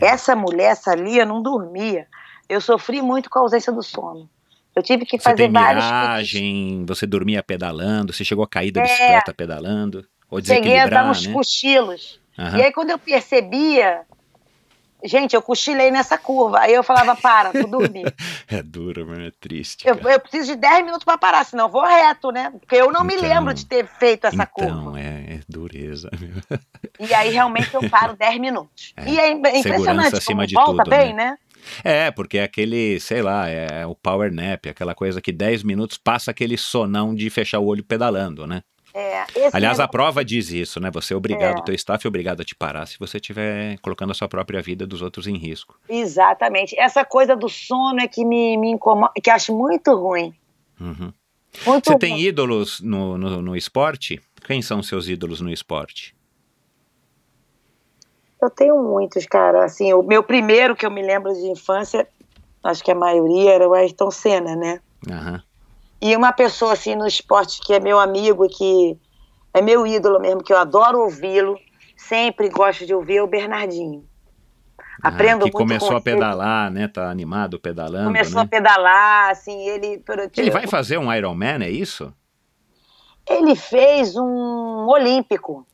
Essa 0.00 0.34
mulher, 0.34 0.72
essa 0.72 0.94
Lia, 0.94 1.24
não 1.24 1.40
dormia. 1.42 2.06
Eu 2.48 2.60
sofri 2.60 3.00
muito 3.02 3.28
com 3.30 3.38
a 3.38 3.42
ausência 3.42 3.72
do 3.72 3.82
sono. 3.82 4.28
Eu 4.74 4.82
tive 4.82 5.04
que 5.06 5.16
Você 5.18 5.24
fazer 5.24 5.36
tem 5.44 5.52
vários. 5.52 5.84
miragem, 5.84 6.84
você 6.86 7.06
dormia 7.06 7.42
pedalando, 7.42 8.12
você 8.12 8.24
chegou 8.24 8.44
a 8.44 8.48
cair 8.48 8.70
da 8.72 8.80
É. 8.80 8.84
bicicleta 8.84 9.32
pedalando, 9.32 10.04
ou 10.30 10.42
Cheguei 10.44 10.78
a 10.78 10.86
dar 10.86 11.10
uns 11.10 11.26
né? 11.26 11.32
cochilos. 11.32 12.20
Aham. 12.38 12.58
E 12.58 12.62
aí, 12.62 12.72
quando 12.72 12.90
eu 12.90 12.98
percebia, 12.98 14.02
gente, 15.04 15.34
eu 15.34 15.40
cochilei 15.42 15.90
nessa 15.90 16.18
curva. 16.18 16.60
Aí 16.60 16.72
eu 16.74 16.82
falava, 16.82 17.14
para, 17.16 17.52
vou 17.52 17.66
dormir. 17.68 18.04
É 18.48 18.62
duro, 18.62 19.04
mas 19.08 19.18
é 19.18 19.32
triste. 19.40 19.88
Eu, 19.88 19.96
eu 19.96 20.20
preciso 20.20 20.52
de 20.52 20.56
10 20.56 20.84
minutos 20.84 21.04
para 21.04 21.18
parar, 21.18 21.44
senão 21.44 21.64
eu 21.66 21.70
vou 21.70 21.84
reto, 21.84 22.30
né? 22.30 22.52
Porque 22.60 22.76
eu 22.76 22.92
não 22.92 23.02
me 23.02 23.14
Então, 23.14 23.28
lembro 23.28 23.52
de 23.52 23.66
ter 23.66 23.84
feito 23.88 24.24
essa 24.26 24.36
então, 24.44 24.46
curva. 24.84 25.00
é, 25.00 25.34
é 25.34 25.40
dureza. 25.48 26.08
meu. 26.20 26.58
E 27.08 27.12
aí, 27.12 27.30
realmente, 27.30 27.74
eu 27.74 27.88
paro 27.90 28.14
10 28.18 28.38
minutos. 28.38 28.92
É, 28.96 29.08
E 29.10 29.18
é 29.18 29.28
é 29.32 29.58
impressionante 29.58 30.14
acima 30.14 30.36
como 30.42 30.46
de 30.46 30.54
volta 30.54 30.84
tudo, 30.84 30.90
bem, 30.90 31.12
né? 31.12 31.36
É, 31.82 32.12
porque 32.12 32.38
é 32.38 32.44
aquele, 32.44 33.00
sei 33.00 33.20
lá, 33.22 33.48
é 33.48 33.84
o 33.84 33.96
power 33.96 34.32
nap, 34.32 34.66
aquela 34.68 34.94
coisa 34.94 35.20
que 35.20 35.32
10 35.32 35.64
minutos 35.64 35.98
passa 35.98 36.30
aquele 36.30 36.56
sonão 36.56 37.12
de 37.12 37.28
fechar 37.28 37.58
o 37.58 37.66
olho 37.66 37.82
pedalando, 37.82 38.46
né? 38.46 38.62
É, 38.98 39.26
Aliás, 39.52 39.78
a 39.78 39.82
negócio- 39.82 39.88
prova 39.90 40.24
diz 40.24 40.50
isso, 40.50 40.80
né? 40.80 40.90
Você 40.90 41.12
é 41.12 41.16
obrigado, 41.16 41.58
É. 41.58 41.60
o 41.60 41.64
teu 41.64 41.74
staff 41.74 42.06
é 42.06 42.08
obrigado 42.08 42.40
a 42.40 42.44
te 42.44 42.54
parar 42.54 42.86
se 42.86 42.98
você 42.98 43.18
estiver 43.18 43.76
colocando 43.80 44.10
a 44.12 44.14
sua 44.14 44.26
própria 44.26 44.62
vida 44.62 44.86
dos 44.86 45.02
outros 45.02 45.26
em 45.26 45.36
risco. 45.36 45.78
Exatamente. 45.86 46.74
Essa 46.78 47.04
coisa 47.04 47.36
do 47.36 47.46
sono 47.48 48.00
é 48.00 48.08
que 48.08 48.24
me, 48.24 48.56
me 48.56 48.70
incomoda, 48.70 49.12
que 49.22 49.28
acho 49.28 49.54
muito 49.54 49.94
ruim. 49.94 50.34
Uhum. 50.80 51.12
Muito 51.66 51.84
Você 51.84 51.90
ruim. 51.90 51.98
tem 51.98 52.20
ídolos 52.20 52.80
no, 52.80 53.18
no, 53.18 53.42
no 53.42 53.54
esporte? 53.56 54.18
Quem 54.46 54.62
são 54.62 54.82
seus 54.82 55.08
ídolos 55.08 55.42
no 55.42 55.50
esporte? 55.50 56.16
Eu 58.40 58.50
tenho 58.50 58.82
muitos, 58.82 59.26
cara. 59.26 59.64
Assim, 59.64 59.92
o 59.92 60.02
meu 60.02 60.22
primeiro 60.22 60.74
que 60.76 60.86
eu 60.86 60.90
me 60.90 61.02
lembro 61.02 61.32
de 61.34 61.46
infância, 61.50 62.06
acho 62.62 62.82
que 62.84 62.90
a 62.90 62.94
maioria 62.94 63.52
era 63.52 63.68
o 63.68 63.74
Ayrton 63.74 64.10
Senna, 64.10 64.54
né? 64.56 64.80
Aham. 65.10 65.42
E 66.00 66.14
uma 66.16 66.32
pessoa 66.32 66.72
assim 66.74 66.94
no 66.94 67.06
esporte 67.06 67.60
que 67.60 67.72
é 67.72 67.80
meu 67.80 67.98
amigo 67.98 68.46
que 68.48 68.96
é 69.54 69.62
meu 69.62 69.86
ídolo 69.86 70.20
mesmo, 70.20 70.42
que 70.42 70.52
eu 70.52 70.58
adoro 70.58 71.00
ouvi-lo, 71.00 71.58
sempre 71.96 72.48
gosto 72.48 72.84
de 72.86 72.94
ouvir 72.94 73.16
é 73.16 73.22
o 73.22 73.26
Bernardinho. 73.26 74.04
Ah, 75.02 75.08
Aprendo 75.08 75.44
que 75.44 75.52
muito 75.52 75.58
começou 75.58 75.88
com 75.88 75.94
a 75.94 75.96
ele. 75.96 76.04
pedalar, 76.04 76.70
né? 76.70 76.88
Tá 76.88 77.10
animado 77.10 77.58
pedalando, 77.58 78.06
Começou 78.06 78.40
a 78.40 78.44
né? 78.44 78.48
pedalar, 78.50 79.30
assim, 79.30 79.68
ele 79.68 80.02
Ele 80.36 80.50
vai 80.50 80.66
fazer 80.66 80.98
um 80.98 81.12
Ironman, 81.12 81.62
é 81.62 81.70
isso? 81.70 82.12
ele 83.28 83.56
fez 83.56 84.16
um 84.16 84.86
olímpico, 84.88 85.66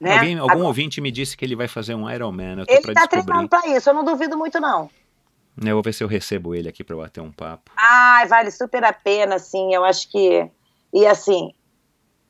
né? 0.00 0.14
Alguém, 0.16 0.38
algum 0.38 0.50
Agora, 0.52 0.66
ouvinte 0.68 1.00
me 1.00 1.10
disse 1.10 1.36
que 1.36 1.44
ele 1.44 1.54
vai 1.54 1.68
fazer 1.68 1.94
um 1.94 2.08
Ironman, 2.10 2.64
ele 2.66 2.80
tá 2.80 2.92
descobrir. 3.06 3.08
treinando 3.08 3.48
pra 3.48 3.66
isso, 3.68 3.90
eu 3.90 3.94
não 3.94 4.04
duvido 4.04 4.38
muito 4.38 4.58
não. 4.60 4.88
Eu 5.64 5.74
vou 5.74 5.82
ver 5.82 5.92
se 5.92 6.04
eu 6.04 6.08
recebo 6.08 6.54
ele 6.54 6.68
aqui 6.68 6.84
pra 6.84 6.96
bater 6.96 7.20
um 7.20 7.32
papo. 7.32 7.70
Ai, 7.76 8.26
vale 8.26 8.50
super 8.50 8.84
a 8.84 8.92
pena, 8.92 9.36
assim, 9.36 9.74
eu 9.74 9.84
acho 9.84 10.10
que. 10.10 10.48
E 10.92 11.06
assim, 11.06 11.52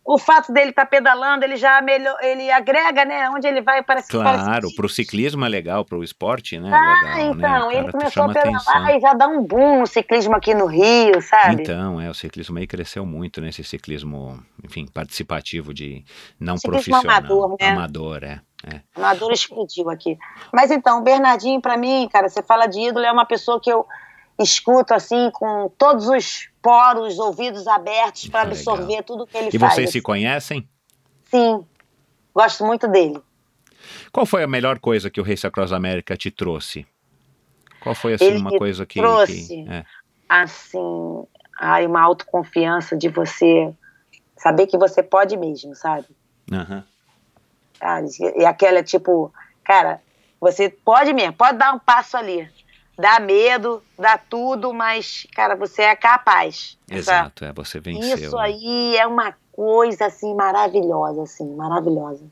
o 0.09 0.16
fato 0.16 0.50
dele 0.50 0.70
estar 0.70 0.86
pedalando, 0.86 1.44
ele 1.44 1.56
já 1.56 1.82
melhor, 1.82 2.16
ele 2.22 2.50
agrega, 2.50 3.05
né? 3.05 3.28
Onde 3.28 3.46
ele 3.46 3.60
vai, 3.60 3.82
parece 3.82 4.09
Claro, 4.09 4.42
parece... 4.42 4.74
pro 4.74 4.88
ciclismo 4.88 5.44
é 5.44 5.48
legal, 5.50 5.84
pro 5.84 6.02
esporte, 6.02 6.59
né? 6.59 6.70
Ah, 6.72 7.16
legal, 7.18 7.34
né? 7.34 7.36
então, 7.36 7.68
O 7.68 7.72
ele 7.72 7.92
começou 7.92 8.22
a 8.22 8.28
pedalar 8.32 8.56
atenção. 8.56 8.88
e 8.96 9.00
já 9.00 9.12
dá 9.12 9.28
um 9.28 9.42
boom 9.42 9.80
no 9.80 9.86
ciclismo 9.86 10.34
aqui 10.34 10.55
no 10.55 10.64
Rio, 10.64 11.20
sabe? 11.20 11.62
Então, 11.62 12.00
é, 12.00 12.09
o 12.09 12.14
ciclismo 12.14 12.59
aí 12.59 12.66
cresceu 12.66 13.05
muito 13.05 13.42
nesse 13.42 13.62
ciclismo, 13.62 14.42
enfim, 14.64 14.86
participativo 14.86 15.74
de 15.74 16.02
não 16.40 16.56
Ciclismo 16.56 16.72
profissional. 16.92 17.18
amador, 17.18 17.56
né? 17.60 17.68
Amador, 17.68 18.24
é. 18.24 18.40
É. 18.66 18.76
A 18.94 18.98
Amador 18.98 19.32
explodiu 19.32 19.89
aqui. 19.90 20.18
Mas 20.52 20.70
então, 20.70 20.98
o 21.01 21.02
Bernardinho, 21.02 21.60
pra 21.60 21.76
mim, 21.76 22.09
cara, 22.12 22.28
você 22.28 22.43
fala 22.43 22.66
de 22.66 22.80
ídolo, 22.80 23.05
é 23.05 23.12
uma 23.12 23.24
pessoa 23.26 23.60
que 23.60 23.70
eu 23.70 23.86
escuto, 24.39 24.94
assim, 24.94 25.30
com 25.32 25.68
todos 25.78 26.09
os 26.09 26.48
poros, 26.62 27.18
ouvidos 27.18 27.66
abertos 27.66 28.26
para 28.28 28.43
Legal. 28.43 28.56
absorver 28.56 29.02
tudo 29.02 29.26
que 29.26 29.36
ele 29.36 29.51
E 29.52 29.59
faz. 29.59 29.74
vocês 29.74 29.90
se 29.90 30.01
conhecem? 30.01 30.68
Sim, 31.24 31.64
gosto 32.35 32.64
muito 32.64 32.86
dele. 32.89 33.20
Qual 34.12 34.26
foi 34.26 34.43
a 34.43 34.48
melhor 34.48 34.78
coisa 34.80 35.09
que 35.10 35.20
o 35.20 35.24
Race 35.24 35.47
Across 35.47 35.72
América 35.72 36.16
te 36.16 36.30
trouxe? 36.30 36.86
Qual 37.80 37.94
foi, 37.94 38.14
assim, 38.14 38.24
Ele 38.26 38.39
uma 38.39 38.51
coisa 38.56 38.85
que... 38.85 38.98
trouxe. 39.01 39.47
que- 39.48 39.70
é. 39.70 39.85
Assim, 40.28 41.24
ai, 41.59 41.86
uma 41.86 42.01
autoconfiança 42.02 42.97
de 42.97 43.09
você 43.09 43.72
saber 44.36 44.66
que 44.66 44.76
você 44.76 45.02
pode 45.02 45.36
mesmo, 45.36 45.74
sabe? 45.74 46.06
Aham. 46.52 46.85
Ah, 47.80 48.00
E 48.36 48.44
aquela, 48.44 48.82
tipo, 48.82 49.32
cara, 49.64 50.00
você 50.40 50.68
pode 50.68 51.12
mesmo, 51.12 51.32
pode 51.34 51.59
dar 51.59 51.72
um 51.74 51.78
passo 51.78 52.16
ali. 52.16 52.48
dá 53.00 53.20
medo, 53.20 53.80
dá 53.96 54.18
tudo, 54.18 54.74
mas, 54.74 55.24
cara, 55.32 55.55
você 55.55 55.82
é 55.82 55.94
capaz. 55.94 56.76
Essa- 56.90 56.98
Exato, 56.98 57.44
é, 57.44 57.52
você 57.52 57.78
venceu. 57.78 58.16
Isso 58.16 58.36
né? 58.36 58.42
aí 58.42 58.96
é 58.96 59.06
uma 59.06 59.32
coisa, 59.52 60.06
assim, 60.06 60.34
maravilhosa, 60.34 61.22
assim, 61.22 61.48
maravilhosa. 61.55 62.24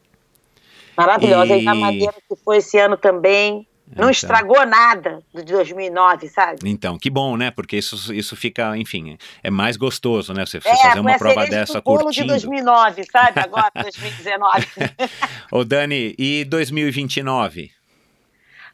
Maravilhosa. 0.96 1.54
E- 1.56 1.62
E 1.62 1.68
a 1.68 1.74
maneira 1.74 2.14
que 2.28 2.34
foi 2.44 2.56
esse 2.56 2.76
ano 2.78 2.96
também. 2.96 3.68
Não 3.96 4.04
Então. 4.04 4.10
estragou 4.10 4.66
nada 4.66 5.22
do 5.32 5.44
de 5.44 5.52
2009, 5.52 6.28
sabe? 6.28 6.58
Então, 6.64 6.98
que 6.98 7.08
bom, 7.10 7.36
né? 7.36 7.50
Porque 7.50 7.76
isso, 7.76 8.12
isso 8.12 8.36
fica, 8.36 8.76
enfim, 8.76 9.16
é 9.42 9.50
mais 9.50 9.76
gostoso, 9.76 10.32
né? 10.32 10.44
Você, 10.46 10.60
você 10.60 10.68
É, 10.68 10.76
fazer 10.76 11.00
uma 11.00 11.16
prova 11.18 11.40
cereja 11.42 11.58
dessa 11.60 11.74
do 11.74 11.82
bolo 11.82 12.04
curtindo. 12.04 12.26
de 12.26 12.46
2009, 12.46 13.04
sabe? 13.10 13.40
Agora, 13.40 13.70
2019. 13.80 14.66
Ô, 15.50 15.64
Dani, 15.64 16.14
e 16.18 16.44
2029? 16.44 17.70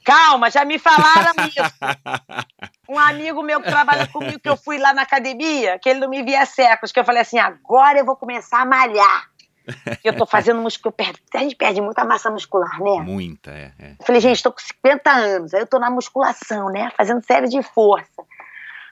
Calma, 0.05 0.51
já 0.51 0.65
me 0.65 0.79
falaram 0.79 1.33
isso. 1.47 1.63
Um 2.89 2.99
amigo 2.99 3.43
meu 3.43 3.63
que 3.63 3.71
trabalha 3.71 4.07
comigo, 4.09 4.39
que 4.39 4.49
eu 4.49 4.57
fui 4.57 4.77
lá 4.77 4.93
na 4.93 5.03
academia, 5.03 5.79
que 5.79 5.89
ele 5.89 6.01
não 6.01 6.11
me 6.11 6.23
via 6.23 6.45
séculos, 6.45 6.93
que 6.93 7.01
eu 7.01 7.05
falei 7.05 7.23
assim, 7.23 7.39
agora 7.39 7.99
eu 7.99 8.05
vou 8.05 8.17
começar 8.17 8.61
a 8.61 8.67
malhar. 8.67 9.31
Eu 10.03 10.17
tô 10.17 10.27
fazendo 10.27 10.61
musculação, 10.61 11.15
a 11.35 11.39
gente 11.39 11.57
perde 11.57 11.81
muita 11.81 12.05
massa 12.05 12.31
muscular, 12.31 12.81
né? 12.81 13.01
Muita, 13.01 13.51
é. 13.51 13.73
é. 13.79 13.91
Eu 13.99 14.05
falei, 14.05 14.21
gente, 14.21 14.43
tô 14.43 14.53
com 14.53 14.61
50 14.61 15.11
anos, 15.11 15.55
aí 15.55 15.61
eu 15.61 15.67
tô 15.67 15.79
na 15.79 15.91
musculação, 15.91 16.71
né? 16.71 16.91
Fazendo 16.97 17.25
série 17.25 17.49
de 17.49 17.63
força. 17.63 18.23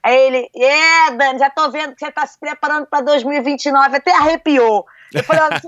Aí 0.02 0.16
ele, 0.16 0.50
é, 0.54 1.10
Dani, 1.10 1.38
já 1.38 1.50
tô 1.50 1.70
vendo 1.70 1.94
que 1.94 2.04
você 2.04 2.10
tá 2.10 2.26
se 2.26 2.38
preparando 2.38 2.86
pra 2.86 3.02
2029, 3.02 3.96
até 3.96 4.16
arrepiou. 4.16 4.86
Eu 5.12 5.22
falei, 5.24 5.42
não... 5.42 5.50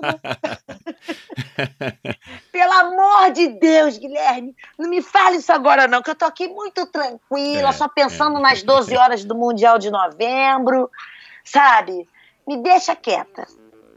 pelo 2.50 2.72
amor 2.72 3.30
de 3.32 3.48
Deus, 3.48 3.98
Guilherme, 3.98 4.56
não 4.78 4.88
me 4.88 5.02
fale 5.02 5.36
isso 5.36 5.52
agora 5.52 5.86
não, 5.86 6.00
que 6.00 6.10
eu 6.10 6.14
tô 6.14 6.24
aqui 6.24 6.48
muito 6.48 6.86
tranquila, 6.86 7.68
É, 7.68 7.72
só 7.72 7.88
pensando 7.88 8.38
é. 8.38 8.40
nas 8.40 8.62
12 8.62 8.96
horas 8.96 9.22
do 9.24 9.34
Mundial 9.34 9.78
de 9.78 9.90
Novembro, 9.90 10.90
sabe? 11.44 12.08
Me 12.46 12.56
deixa 12.62 12.96
quieta. 12.96 13.46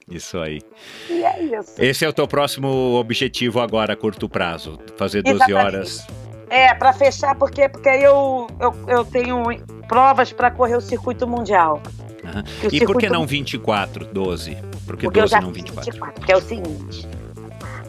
Isso 0.09 0.37
aí. 0.37 0.61
E 1.09 1.23
é 1.23 1.43
isso. 1.43 1.73
Esse 1.79 2.05
é 2.05 2.09
o 2.09 2.13
teu 2.13 2.27
próximo 2.27 2.67
objetivo 2.95 3.59
agora, 3.59 3.93
a 3.93 3.95
curto 3.95 4.29
prazo. 4.29 4.79
Fazer 4.97 5.23
12 5.23 5.35
Exatamente. 5.37 5.65
horas. 5.65 6.07
É, 6.49 6.73
pra 6.75 6.93
fechar, 6.93 7.33
porque, 7.35 7.67
porque 7.67 7.89
aí 7.89 8.03
eu, 8.03 8.47
eu, 8.59 8.75
eu 8.87 9.05
tenho 9.05 9.43
provas 9.87 10.31
pra 10.31 10.51
correr 10.51 10.75
o 10.75 10.81
circuito 10.81 11.27
mundial. 11.27 11.81
Que 12.21 12.27
o 12.27 12.35
E 12.35 12.61
por 12.61 12.69
que 12.69 12.77
circuito- 12.79 13.13
não 13.13 13.25
24, 13.25 14.05
12? 14.05 14.55
Por 14.85 14.95
que 14.97 15.05
Porque 15.05 15.07
eu 15.07 15.11
12 15.23 15.31
já 15.31 15.41
não 15.41 15.51
fiz 15.53 15.63
24? 15.63 15.91
24, 15.91 16.25
que 16.25 16.31
é 16.31 16.37
o 16.37 16.41
seguinte. 16.41 17.07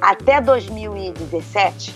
Até 0.01 0.41
2017, 0.41 1.95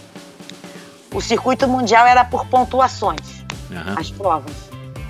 o 1.15 1.21
circuito 1.21 1.67
mundial 1.67 2.07
era 2.07 2.25
por 2.25 2.47
pontuações, 2.47 3.45
Aham. 3.71 3.95
as 3.99 4.11
provas. 4.11 4.53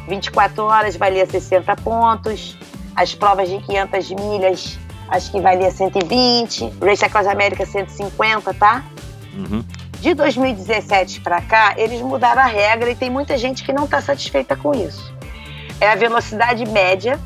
24 0.09 0.65
horas 0.65 0.97
valia 0.97 1.25
60 1.27 1.75
pontos, 1.77 2.57
as 2.97 3.15
provas 3.15 3.49
de 3.49 3.59
500 3.61 4.11
milhas, 4.11 4.79
acho 5.11 5.31
que 5.31 5.41
valia 5.41 5.71
120, 5.71 6.73
Race 6.81 7.05
Across 7.05 7.27
America 7.27 7.67
150, 7.67 8.55
tá? 8.55 8.85
Uhum. 9.35 9.65
De 10.01 10.15
2017 10.15 11.21
para 11.21 11.43
cá, 11.43 11.75
eles 11.77 12.01
mudaram 12.01 12.41
a 12.41 12.47
regra 12.47 12.91
e 12.91 12.95
tem 12.95 13.11
muita 13.11 13.37
gente 13.37 13.63
que 13.63 13.73
não 13.73 13.85
está 13.85 14.01
satisfeita 14.01 14.57
com 14.57 14.73
isso. 14.73 15.13
É 15.81 15.91
a 15.91 15.95
velocidade 15.95 16.65
média, 16.65 17.19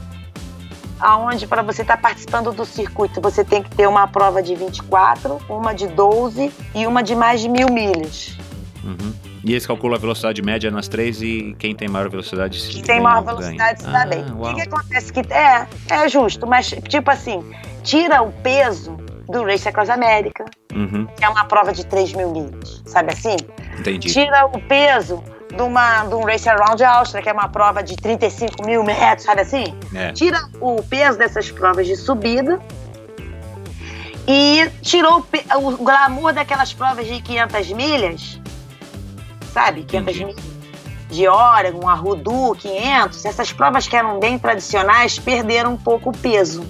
aonde 0.99 1.47
para 1.47 1.63
você 1.63 1.83
estar 1.83 1.97
participando 1.99 2.53
do 2.53 2.65
circuito 2.65 3.21
você 3.21 3.45
tem 3.45 3.63
que 3.63 3.71
ter 3.71 3.87
uma 3.87 4.07
prova 4.09 4.43
de 4.43 4.55
24, 4.55 5.39
uma 5.49 5.75
de 5.75 5.87
12 5.87 6.53
e 6.75 6.87
uma 6.87 7.03
de 7.03 7.15
mais 7.15 7.41
de 7.41 7.49
mil 7.49 7.69
milhas. 7.69 8.37
Uhum. 8.85 9.15
E 9.43 9.53
eles 9.53 9.67
calculam 9.67 9.97
a 9.97 10.01
velocidade 10.01 10.43
média 10.43 10.71
nas 10.71 10.89
três 10.89 11.23
e 11.23 11.57
quem 11.59 11.75
tem 11.75 11.89
maior 11.89 12.09
velocidade 12.11 12.61
se 12.61 12.69
Quem 12.73 12.83
tem 12.83 12.97
ganha, 12.97 13.03
maior 13.03 13.23
ganha. 13.23 13.37
velocidade 13.39 13.81
se 13.83 13.87
dá 13.91 14.03
Ah, 14.03 14.07
bem. 14.07 14.25
O 14.33 14.45
que, 14.49 14.55
que 14.55 14.61
acontece? 14.63 15.13
Que 15.13 15.21
é, 15.33 15.67
é 15.91 16.09
justo, 16.09 16.47
mas 16.47 16.67
tipo 16.89 17.11
assim, 17.11 17.43
tira 17.83 18.23
o 18.23 18.31
peso 18.33 18.97
do 19.29 19.43
Race 19.45 19.67
Across 19.69 19.89
America, 19.91 20.45
Uhum. 20.75 21.07
que 21.17 21.25
é 21.25 21.29
uma 21.29 21.45
prova 21.45 21.73
de 21.73 21.87
3 21.87 22.13
mil 22.15 22.31
milhas, 22.33 22.83
sabe 22.85 23.13
assim? 23.13 23.37
Entendi. 23.79 24.13
tira 24.13 24.45
o 24.47 24.61
peso 24.61 25.23
de, 25.55 25.63
uma, 25.63 26.05
de 26.05 26.15
um 26.15 26.25
Race 26.25 26.49
Around 26.49 26.83
Austria, 26.85 27.23
que 27.23 27.29
é 27.29 27.33
uma 27.33 27.49
prova 27.49 27.83
de 27.83 27.97
35 27.97 28.67
mil 28.67 28.83
metros, 28.85 29.25
sabe 29.25 29.41
assim? 29.43 29.65
É. 29.95 30.13
Tira 30.13 30.39
o 30.61 30.83
peso 30.83 31.17
dessas 31.17 31.51
provas 31.51 31.87
de 31.87 31.97
subida 31.97 32.59
e 34.27 34.69
tirou 34.83 35.25
o, 35.57 35.69
o 35.69 35.77
glamour 35.79 36.33
daquelas 36.33 36.73
provas 36.73 37.07
de 37.07 37.21
500 37.21 37.73
milhas, 37.73 38.41
sabe? 39.55 39.85
500 39.85 40.17
Entendi. 40.17 40.25
milhas 40.27 40.55
de 41.11 41.29
Oregon, 41.29 41.89
a 41.89 41.95
Rudu, 41.95 42.55
500. 42.57 43.25
Essas 43.25 43.53
provas 43.53 43.87
que 43.87 43.97
eram 43.97 44.19
bem 44.19 44.39
tradicionais 44.39 45.19
perderam 45.19 45.73
um 45.75 45.77
pouco 45.77 46.11
o 46.11 46.13
peso 46.17 46.67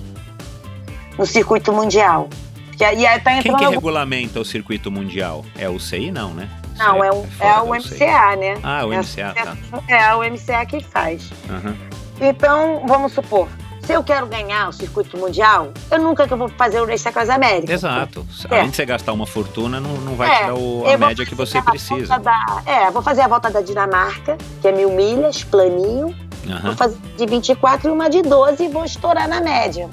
no 1.19 1.25
circuito 1.27 1.73
mundial. 1.73 2.29
Porque 2.69 2.85
aí 2.85 3.03
tá 3.21 3.31
Quem 3.31 3.39
entrando 3.39 3.59
que 3.59 3.65
algum- 3.65 3.77
regulamenta 3.79 4.39
o 4.41 4.45
circuito 4.45 4.91
mundial? 4.91 5.45
É 5.57 5.69
o 5.69 5.79
CI, 5.81 6.11
não, 6.11 6.35
né? 6.35 6.49
Não, 6.77 7.03
é, 7.05 7.11
o, 7.13 7.25
é 7.39 7.49
da 7.49 7.63
o. 7.63 7.73
MCA, 7.75 8.37
né? 8.37 8.59
Ah, 8.63 8.85
o 8.85 8.93
É 8.93 8.99
MCA, 8.99 9.33
tá. 9.33 9.57
É 9.89 10.15
o 10.17 10.25
MCA 10.25 10.67
que 10.67 10.81
faz. 10.83 11.31
Aham. 11.49 11.77
Então, 12.21 12.83
vamos 12.87 13.13
supor, 13.13 13.49
se 13.87 13.93
eu 13.93 14.03
quero 14.03 14.27
ganhar 14.27 14.69
o 14.69 14.73
circuito 14.73 15.17
mundial, 15.19 15.73
eu 15.91 15.99
nunca 16.01 16.27
que 16.27 16.33
eu 16.33 16.37
vou 16.39 16.49
fazer 16.49 16.81
o 16.81 16.87
Race 16.87 17.07
Across 17.07 17.29
America. 17.31 17.73
Exato. 17.73 18.27
É. 18.51 18.59
Além 18.59 18.71
de 18.71 18.77
você 18.77 18.85
gastar 18.87 19.13
uma 19.13 19.27
fortuna, 19.27 19.81
não, 19.81 19.91
não 19.93 20.15
vai 20.17 20.29
É, 20.31 20.37
tirar 20.39 20.55
o- 20.55 20.85
a 20.87 20.91
vou 20.97 20.99
média 21.09 21.27
que 21.27 21.35
você 21.35 21.61
precisa. 21.63 22.19
da- 22.19 22.63
é, 22.67 22.91
vou 22.91 23.03
fazer 23.03 23.23
a 23.23 23.29
volta 23.29 23.51
da 23.51 23.61
Dinamarca, 23.61 24.37
que 24.63 24.69
é 24.69 24.73
mil 24.73 24.91
milhas, 24.93 25.45
planinho. 25.45 26.15
Vou 26.45 26.55
Aham. 26.57 26.77
fazer 26.77 26.99
de 27.17 27.27
24 27.27 27.89
e 27.89 27.93
uma 27.93 28.09
de 28.11 28.23
12 28.23 28.65
e 28.65 28.69
vou 28.69 28.85
estourar 28.85 29.27
na 29.29 29.41
média. 29.41 29.89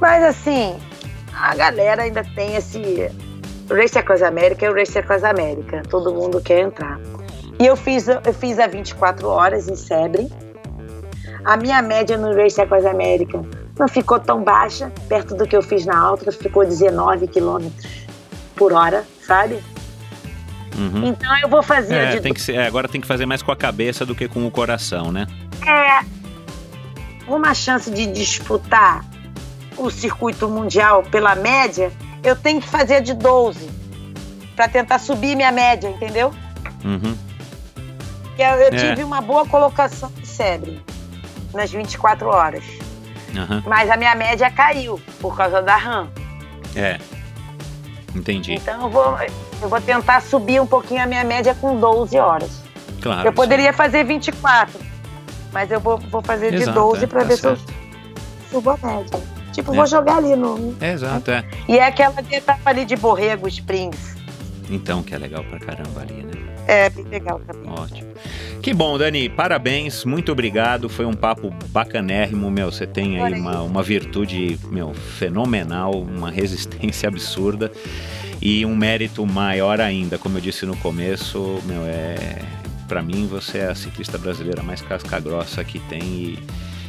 Mas 0.00 0.22
assim, 0.24 0.76
a 1.32 1.54
galera 1.54 2.02
ainda 2.02 2.24
tem 2.34 2.56
esse 2.56 3.10
Race 3.70 3.96
Across 3.98 4.22
America 4.22 4.66
é 4.66 4.70
o 4.70 4.74
Race 4.74 4.98
Across 4.98 5.24
America. 5.24 5.82
Todo 5.88 6.12
mundo 6.12 6.40
quer 6.40 6.60
entrar. 6.60 6.98
E 7.58 7.66
eu 7.66 7.76
fiz, 7.76 8.08
eu 8.08 8.34
fiz 8.34 8.58
a 8.58 8.66
24 8.66 9.28
horas 9.28 9.68
em 9.68 9.76
Sebring. 9.76 10.28
A 11.44 11.56
minha 11.56 11.82
média 11.82 12.16
no 12.16 12.34
Race 12.34 12.60
Across 12.60 12.86
America 12.86 13.42
não 13.78 13.88
ficou 13.88 14.20
tão 14.20 14.42
baixa, 14.42 14.92
perto 15.08 15.34
do 15.34 15.46
que 15.46 15.56
eu 15.56 15.62
fiz 15.62 15.84
na 15.84 15.98
Altra, 15.98 16.30
ficou 16.30 16.64
19 16.64 17.26
quilômetros 17.26 18.06
por 18.54 18.72
hora, 18.72 19.04
sabe? 19.26 19.58
Uhum. 20.76 21.06
Então 21.08 21.36
eu 21.42 21.48
vou 21.48 21.62
fazer 21.62 21.94
a 21.94 22.02
É, 22.02 22.10
de 22.12 22.20
tem 22.20 22.32
que 22.32 22.40
ser, 22.40 22.54
é, 22.54 22.66
agora 22.66 22.88
tem 22.88 23.00
que 23.00 23.06
fazer 23.06 23.26
mais 23.26 23.42
com 23.42 23.50
a 23.50 23.56
cabeça 23.56 24.06
do 24.06 24.14
que 24.14 24.28
com 24.28 24.46
o 24.46 24.50
coração, 24.50 25.10
né? 25.12 25.26
é 25.66 26.04
uma 27.28 27.54
chance 27.54 27.90
de 27.90 28.06
disputar 28.06 29.04
o 29.76 29.90
circuito 29.90 30.48
mundial 30.48 31.02
pela 31.04 31.34
média, 31.34 31.92
eu 32.22 32.36
tenho 32.36 32.60
que 32.60 32.68
fazer 32.68 33.00
de 33.00 33.14
12 33.14 33.70
para 34.54 34.68
tentar 34.68 34.98
subir 34.98 35.34
minha 35.36 35.52
média, 35.52 35.88
entendeu? 35.88 36.32
Uhum. 36.84 37.16
Eu, 38.38 38.46
eu 38.46 38.68
É. 38.68 38.70
tive 38.70 39.04
uma 39.04 39.20
boa 39.20 39.46
colocação 39.46 40.10
de 40.16 40.26
Sebre 40.26 40.82
nas 41.54 41.70
24 41.70 42.28
horas, 42.28 42.64
Aham. 43.36 43.62
mas 43.66 43.90
a 43.90 43.96
minha 43.96 44.14
média 44.14 44.50
caiu 44.50 45.00
por 45.20 45.36
causa 45.36 45.60
da 45.62 45.76
RAM. 45.76 46.08
É. 46.74 46.98
Entendi. 48.14 48.54
Então 48.54 48.82
eu 48.82 48.90
vou, 48.90 49.16
eu 49.62 49.68
vou 49.68 49.80
tentar 49.80 50.20
subir 50.20 50.60
um 50.60 50.66
pouquinho 50.66 51.02
a 51.02 51.06
minha 51.06 51.24
média 51.24 51.54
com 51.54 51.78
12 51.78 52.18
horas. 52.18 52.62
Claro. 53.00 53.26
eu 53.28 53.32
poderia 53.32 53.72
fazer 53.72 54.04
24, 54.04 54.78
mas 55.52 55.68
eu 55.72 55.80
vou, 55.80 55.98
vou 55.98 56.22
fazer 56.22 56.50
de 56.52 56.62
Exato, 56.62 56.78
12 56.78 57.04
é, 57.04 57.06
para 57.08 57.20
tá 57.22 57.26
ver 57.26 57.36
se 57.36 57.46
eu 57.46 57.56
certo. 57.56 57.72
subo 58.50 58.70
a 58.70 58.76
média. 58.80 59.20
Tipo, 59.52 59.72
É. 59.72 59.76
vou 59.76 59.86
jogar 59.86 60.18
ali 60.18 60.36
no, 60.36 60.76
É, 60.80 60.92
exato, 60.92 61.30
é. 61.32 61.44
E 61.68 61.78
é 61.78 61.84
aquela 61.86 62.14
etapa 62.30 62.70
ali 62.70 62.84
de 62.84 62.94
Borrego 62.96 63.48
Springs. 63.48 64.16
Então, 64.70 65.02
que 65.02 65.14
é 65.14 65.18
legal 65.18 65.42
pra 65.44 65.58
caramba 65.58 66.00
ali, 66.00 66.22
né? 66.22 66.32
É 66.68 66.88
bem 66.90 67.04
legal 67.06 67.40
também. 67.40 67.70
Ótimo. 67.70 68.12
Que 68.62 68.72
bom, 68.72 68.96
Dani. 68.96 69.28
Parabéns, 69.28 70.04
muito 70.04 70.30
obrigado. 70.30 70.88
Foi 70.88 71.04
um 71.04 71.14
papo 71.14 71.52
bacanérrimo, 71.70 72.48
meu. 72.48 72.70
Você 72.70 72.86
tem 72.86 73.20
aí 73.20 73.34
uma, 73.34 73.60
uma 73.60 73.82
virtude, 73.82 74.56
meu, 74.70 74.94
fenomenal, 74.94 76.00
uma 76.00 76.30
resistência 76.30 77.08
absurda 77.08 77.72
e 78.40 78.64
um 78.64 78.76
mérito 78.76 79.26
maior 79.26 79.80
ainda. 79.80 80.16
Como 80.16 80.38
eu 80.38 80.40
disse 80.40 80.64
no 80.64 80.76
começo, 80.76 81.60
meu, 81.66 81.82
é. 81.84 82.38
Pra 82.86 83.02
mim, 83.02 83.26
você 83.26 83.58
é 83.58 83.66
a 83.66 83.74
ciclista 83.74 84.16
brasileira 84.16 84.62
mais 84.62 84.80
casca 84.80 85.18
grossa 85.18 85.64
que 85.64 85.80
tem 85.80 86.00
e, 86.00 86.38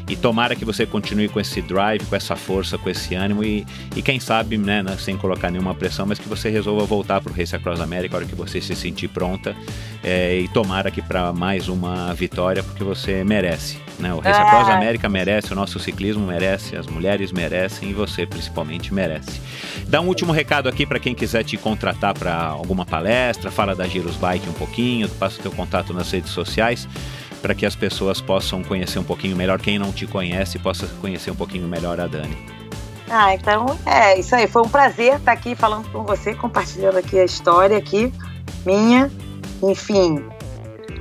e 0.08 0.16
tomara 0.16 0.56
que 0.56 0.66
você 0.66 0.86
continue 0.86 1.30
com 1.30 1.40
esse 1.40 1.62
drive, 1.62 2.06
com 2.06 2.16
essa 2.16 2.36
força, 2.36 2.78
com 2.78 2.90
esse 2.90 3.16
ânimo 3.16 3.44
e, 3.44 3.66
e 3.96 4.02
quem 4.02 4.20
sabe, 4.20 4.58
né, 4.58 4.84
né, 4.84 4.96
sem 4.98 5.18
colocar 5.18 5.50
nenhuma 5.50 5.74
pressão, 5.74 6.06
mas 6.06 6.20
que 6.20 6.28
você 6.28 6.50
resolva 6.50 6.86
voltar 6.86 7.22
para 7.22 7.32
o 7.32 7.36
Race 7.36 7.56
Across 7.56 7.80
America 7.80 8.16
a 8.16 8.18
hora 8.20 8.26
que 8.26 8.36
você 8.36 8.60
se 8.60 8.76
sentir 8.76 9.08
pronta 9.08 9.56
é, 10.04 10.40
e 10.40 10.48
tomara 10.50 10.90
aqui 10.90 11.02
para 11.02 11.32
mais 11.32 11.68
uma 11.68 12.14
vitória, 12.14 12.62
porque 12.62 12.84
você 12.84 13.24
merece. 13.24 13.78
Né? 14.00 14.14
O 14.14 14.20
Race 14.20 14.40
Across 14.40 14.70
America 14.70 15.08
merece, 15.08 15.54
o 15.54 15.56
nosso 15.56 15.80
ciclismo 15.80 16.26
merece, 16.26 16.76
as 16.76 16.88
mulheres 16.88 17.32
merecem 17.32 17.90
e 17.90 17.94
você 17.94 18.26
principalmente 18.26 18.94
merece. 18.94 19.40
Dá 19.88 20.02
um 20.02 20.08
último 20.08 20.34
recado 20.34 20.68
aqui 20.68 20.86
para 20.86 21.00
quem 21.00 21.14
quiser 21.14 21.44
te 21.44 21.56
contratar 21.58 22.14
para 22.14 22.36
alguma 22.36 22.86
palestra, 22.86 23.52
fala 23.52 23.76
da 23.76 23.88
Giros 23.88 24.18
Bike 24.18 24.50
um 24.50 24.54
pouquinho, 24.54 25.08
passa 25.10 25.40
o 25.40 25.44
teu 25.44 25.52
contato 25.52 25.94
nas 25.94 26.12
redes 26.12 26.32
sociais 26.32 26.88
para 27.44 27.54
que 27.54 27.66
as 27.66 27.76
pessoas 27.76 28.22
possam 28.22 28.64
conhecer 28.64 28.98
um 28.98 29.04
pouquinho 29.04 29.36
melhor, 29.36 29.60
quem 29.60 29.78
não 29.78 29.92
te 29.92 30.08
conhece 30.08 30.58
possa 30.58 30.88
conhecer 31.02 31.30
um 31.30 31.36
pouquinho 31.36 31.68
melhor 31.68 32.00
a 32.00 32.08
Dani. 32.08 32.38
Ah, 33.10 33.36
então 33.36 33.78
é 33.86 34.18
isso 34.18 34.34
aí. 34.34 34.48
Foi 34.48 34.62
um 34.62 34.70
prazer 34.70 35.18
estar 35.18 35.34
aqui 35.34 35.54
falando 35.54 35.92
com 35.92 36.04
você, 36.06 36.34
compartilhando 36.34 36.98
aqui 36.98 37.20
a 37.20 37.26
história 37.26 37.78
aqui 37.78 38.14
minha. 38.66 39.12
Enfim, 39.62 40.24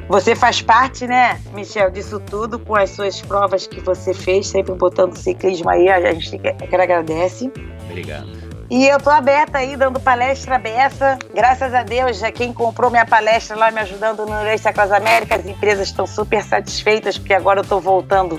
você 0.08 0.34
faz 0.34 0.60
parte, 0.60 1.06
né, 1.06 1.40
Michel, 1.54 1.92
disso 1.92 2.18
tudo 2.18 2.58
com 2.58 2.74
as 2.74 2.90
suas 2.90 3.20
provas 3.20 3.68
que 3.68 3.80
você 3.80 4.12
fez, 4.12 4.48
sempre 4.48 4.74
botando 4.74 5.16
ciclismo 5.16 5.70
aí. 5.70 5.88
A 5.88 6.12
gente 6.12 6.38
que 6.38 6.48
agradece. 6.74 7.52
Obrigado. 7.88 8.41
E 8.72 8.88
eu 8.88 8.98
tô 8.98 9.10
aberta 9.10 9.58
aí, 9.58 9.76
dando 9.76 10.00
palestra 10.00 10.58
beça. 10.58 11.18
Graças 11.34 11.74
a 11.74 11.82
Deus, 11.82 12.18
já 12.18 12.32
quem 12.32 12.54
comprou 12.54 12.90
minha 12.90 13.04
palestra 13.04 13.54
lá 13.54 13.70
me 13.70 13.78
ajudando 13.80 14.24
no 14.24 14.32
Race 14.32 14.66
Across 14.66 14.92
América, 14.92 15.36
as 15.36 15.44
empresas 15.44 15.88
estão 15.88 16.06
super 16.06 16.42
satisfeitas, 16.42 17.18
porque 17.18 17.34
agora 17.34 17.60
eu 17.60 17.64
tô 17.64 17.78
voltando 17.80 18.38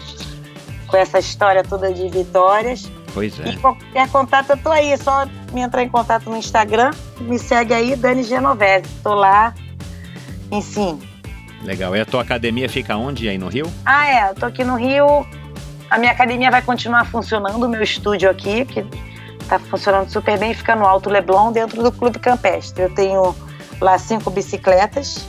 com 0.88 0.98
essa 0.98 1.20
história 1.20 1.64
toda 1.64 1.94
de 1.94 2.10
vitórias. 2.10 2.90
Pois 3.14 3.40
é. 3.42 3.50
E 3.50 3.58
qualquer 3.58 4.10
contato, 4.10 4.50
eu 4.50 4.58
tô 4.58 4.72
aí. 4.72 4.94
É 4.94 4.98
só 4.98 5.28
me 5.52 5.62
entrar 5.62 5.84
em 5.84 5.90
contato 5.90 6.28
no 6.32 6.36
Instagram. 6.36 6.90
Me 7.22 7.38
segue 7.38 7.72
aí, 7.72 7.96
Dani 7.96 8.24
Genovese. 8.24 8.90
Tô 9.04 9.14
lá. 9.14 9.54
Enfim. 10.52 11.00
Legal. 11.62 11.96
E 11.96 12.02
a 12.02 12.06
tua 12.08 12.24
academia 12.24 12.68
fica 12.68 12.98
onde 12.98 13.30
aí 13.30 13.38
no 13.38 13.50
Rio? 13.50 13.72
Ah, 13.86 14.08
é. 14.08 14.30
Eu 14.32 14.34
tô 14.34 14.48
aqui 14.48 14.64
no 14.64 14.78
Rio. 14.78 15.28
A 15.92 16.00
minha 16.00 16.12
academia 16.12 16.50
vai 16.50 16.64
continuar 16.64 17.06
funcionando, 17.06 17.64
o 17.64 17.70
meu 17.70 17.84
estúdio 17.84 18.32
aqui, 18.32 18.66
que 18.66 18.84
Tá 19.54 19.60
funcionando 19.60 20.10
super 20.10 20.40
bem, 20.40 20.52
fica 20.52 20.76
no 20.76 20.84
Alto 20.84 21.12
Leblon, 21.12 21.52
dentro 21.52 21.84
do 21.84 21.92
Clube 21.92 22.18
Campestre. 22.18 22.86
Eu 22.86 22.96
tenho 22.96 23.36
lá 23.80 24.00
cinco 24.00 24.32
bicicletas 24.32 25.28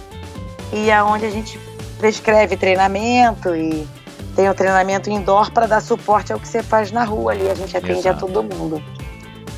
e 0.73 0.91
é 0.91 1.03
onde 1.03 1.27
a 1.27 1.31
gente 1.31 1.61
prescreve 1.99 2.57
treinamento 2.57 3.55
e 3.55 3.87
tem 4.35 4.49
o 4.49 4.55
treinamento 4.55 5.11
indoor 5.11 5.51
para 5.51 5.67
dar 5.67 5.83
suporte 5.83 6.33
ao 6.33 6.41
que 6.41 6.49
você 6.49 6.63
faz 6.63 6.91
na 6.91 7.05
rua 7.05 7.33
ali. 7.33 7.51
A 7.51 7.55
gente 7.55 7.77
atende 7.77 7.99
Exato. 7.99 8.25
a 8.25 8.29
todo 8.29 8.43
mundo. 8.43 8.83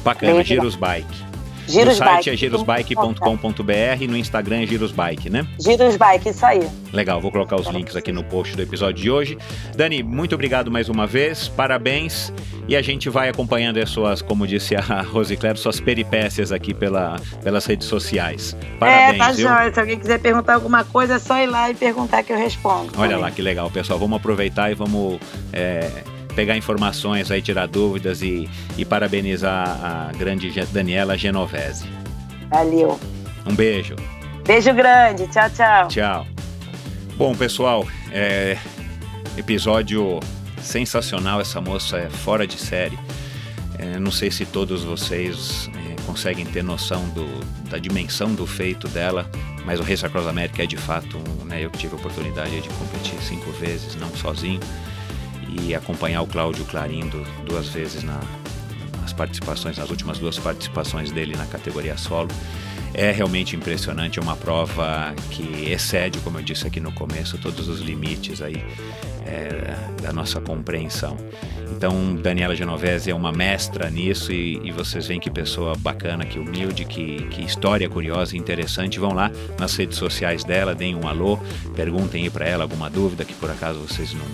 Bacana, 0.03 0.43
Giros 0.43 0.75
Bike. 0.75 1.26
Giros 1.67 1.99
no 1.99 2.05
site 2.05 2.31
é 2.31 2.37
girosbike.com.br, 2.37 4.09
no 4.09 4.17
Instagram 4.17 4.63
é 4.63 4.67
girosbike, 4.67 5.29
né? 5.31 5.47
Girosbike, 5.59 6.29
isso 6.29 6.45
aí. 6.45 6.67
Legal, 6.93 7.21
vou 7.21 7.31
colocar 7.31 7.57
os 7.57 7.67
links 7.69 7.97
aqui 7.97 8.13
no 8.13 8.25
post 8.25 8.57
do 8.57 8.63
episódio 8.63 9.03
de 9.03 9.11
hoje. 9.11 9.39
Dani, 9.77 10.03
muito 10.03 10.35
obrigado 10.35 10.71
mais 10.71 10.89
uma 10.89 11.07
vez, 11.07 11.49
parabéns. 11.49 12.33
E 12.69 12.75
a 12.75 12.83
gente 12.83 13.09
vai 13.09 13.29
acompanhando 13.29 13.79
as 13.79 13.91
suas, 13.91 14.21
como 14.21 14.47
disse 14.47 14.75
a 14.75 15.03
Rosicler, 15.03 15.57
suas 15.57 15.79
peripécias 15.79 16.51
aqui 16.51 16.75
pela, 16.75 17.17
pelas 17.43 17.65
redes 17.65 17.87
sociais. 17.87 18.57
Parabéns, 18.79 19.15
é, 19.15 19.19
tá 19.19 19.33
joia. 19.33 19.73
Se 19.73 19.81
alguém 19.81 19.99
quiser 19.99 20.19
perguntar 20.19 20.55
alguma 20.55 20.85
coisa, 20.85 21.15
é 21.15 21.19
só 21.19 21.39
ir 21.39 21.47
lá 21.47 21.71
e 21.71 21.75
perguntar 21.75 22.23
que 22.23 22.33
eu 22.33 22.39
respondo. 22.39 22.93
Olha 22.97 23.11
também. 23.11 23.17
lá 23.19 23.31
que 23.31 23.43
legal, 23.43 23.71
pessoal. 23.71 23.99
Vamos 23.99 24.17
aproveitar 24.17 24.71
e 24.71 24.75
vamos. 24.75 25.19
É, 25.53 25.91
pegar 26.37 26.55
informações 26.55 27.31
aí, 27.31 27.41
tirar 27.41 27.67
dúvidas 27.67 28.21
e, 28.21 28.49
e 28.77 28.85
parabenizar 28.85 29.67
a 29.83 30.13
grande 30.13 30.53
Daniela 30.71 31.17
Genovese. 31.17 31.87
Valeu. 32.51 33.01
Um 33.47 33.55
beijo. 33.55 33.97
Beijo 34.47 34.73
grande. 34.75 35.27
Tchau, 35.29 35.49
tchau. 35.51 35.89
Tchau. 35.89 36.27
Bom, 37.17 37.35
pessoal, 37.35 37.89
é, 38.13 38.59
episódio 39.39 40.21
sensacional. 40.61 41.41
Essa 41.41 41.61
moça 41.61 41.97
é 41.97 42.11
fora 42.11 42.47
de 42.47 42.59
série. 42.59 42.99
É, 43.79 43.99
não 43.99 44.11
sei 44.11 44.31
se 44.31 44.45
todos 44.45 44.85
vocês 44.85 45.71
é, 45.75 46.03
conseguem 46.07 46.45
ter 46.45 46.63
noção 46.63 47.09
do, 47.09 47.27
da 47.71 47.79
dimensão 47.79 48.35
do 48.35 48.47
feito 48.47 48.89
dela, 48.89 49.29
mas 49.65 49.81
o 49.81 49.83
Race 49.83 50.05
Across 50.05 50.27
America 50.27 50.63
é 50.63 50.67
de 50.67 50.77
fato, 50.77 51.19
né, 51.45 51.65
eu 51.65 51.71
que 51.71 51.79
tive 51.79 51.95
a 51.95 51.99
oportunidade 51.99 52.61
de 52.61 52.69
competir 52.69 53.19
cinco 53.23 53.51
vezes, 53.53 53.95
não 53.97 54.09
sozinho 54.17 54.61
e 55.63 55.75
acompanhar 55.75 56.23
o 56.23 56.27
Cláudio 56.27 56.65
Clarindo 56.65 57.25
duas 57.45 57.69
vezes 57.69 58.03
na, 58.03 58.21
nas 59.01 59.13
participações, 59.13 59.79
nas 59.79 59.91
últimas 59.91 60.19
duas 60.19 60.39
participações 60.39 61.11
dele 61.11 61.37
na 61.37 61.47
categoria 61.47 61.97
solo. 61.97 62.31
É 62.95 63.11
realmente 63.11 63.55
impressionante, 63.55 64.19
é 64.19 64.23
uma 64.23 64.37
prova 64.37 65.15
que 65.31 65.71
excede, 65.71 66.19
como 66.21 66.39
eu 66.39 66.43
disse 66.43 66.67
aqui 66.67 66.81
no 66.81 66.93
começo, 66.93 67.37
todos 67.37 67.69
os 67.69 67.81
limites 67.81 68.41
aí 68.41 68.65
é, 69.27 69.77
da 70.01 70.13
nossa 70.13 70.41
compreensão. 70.41 71.17
Então, 71.77 72.15
Daniela 72.15 72.57
Genovese 72.57 73.11
é 73.11 73.15
uma 73.15 73.33
mestra 73.33 73.91
nisso 73.91 74.33
e, 74.33 74.61
e, 74.65 74.73
vocês 74.73 75.07
veem 75.09 75.21
que 75.21 75.31
pessoa 75.31 75.75
bacana, 75.77 76.25
que 76.25 76.39
humilde, 76.39 76.87
que, 76.87 77.23
que 77.27 77.43
história 77.43 77.87
curiosa 77.87 78.35
e 78.35 78.39
interessante. 78.39 78.99
Vão 78.99 79.13
lá 79.13 79.31
nas 79.59 79.77
redes 79.77 79.99
sociais 79.99 80.43
dela, 80.43 80.75
deem 80.75 80.95
um 80.95 81.07
alô, 81.07 81.39
perguntem 81.75 82.25
aí 82.25 82.31
para 82.31 82.47
ela 82.47 82.65
alguma 82.65 82.89
dúvida 82.89 83.25
que 83.27 83.35
por 83.35 83.51
acaso 83.51 83.79
vocês 83.81 84.15
não 84.15 84.25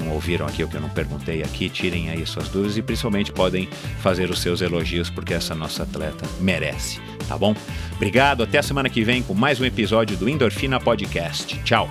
não 0.00 0.12
ouviram 0.12 0.46
aqui 0.46 0.64
o 0.64 0.68
que 0.68 0.76
eu 0.76 0.80
não 0.80 0.88
perguntei 0.88 1.42
aqui, 1.42 1.68
tirem 1.68 2.10
aí 2.10 2.26
suas 2.26 2.48
dúvidas 2.48 2.76
e 2.76 2.82
principalmente 2.82 3.32
podem 3.32 3.68
fazer 4.00 4.30
os 4.30 4.40
seus 4.40 4.60
elogios 4.60 5.10
porque 5.10 5.34
essa 5.34 5.54
nossa 5.54 5.82
atleta 5.82 6.26
merece, 6.40 7.00
tá 7.28 7.36
bom? 7.36 7.54
Obrigado, 7.96 8.42
até 8.42 8.58
a 8.58 8.62
semana 8.62 8.88
que 8.88 9.02
vem 9.04 9.22
com 9.22 9.34
mais 9.34 9.60
um 9.60 9.64
episódio 9.64 10.16
do 10.16 10.28
Endorfina 10.28 10.80
Podcast. 10.80 11.58
Tchau. 11.62 11.90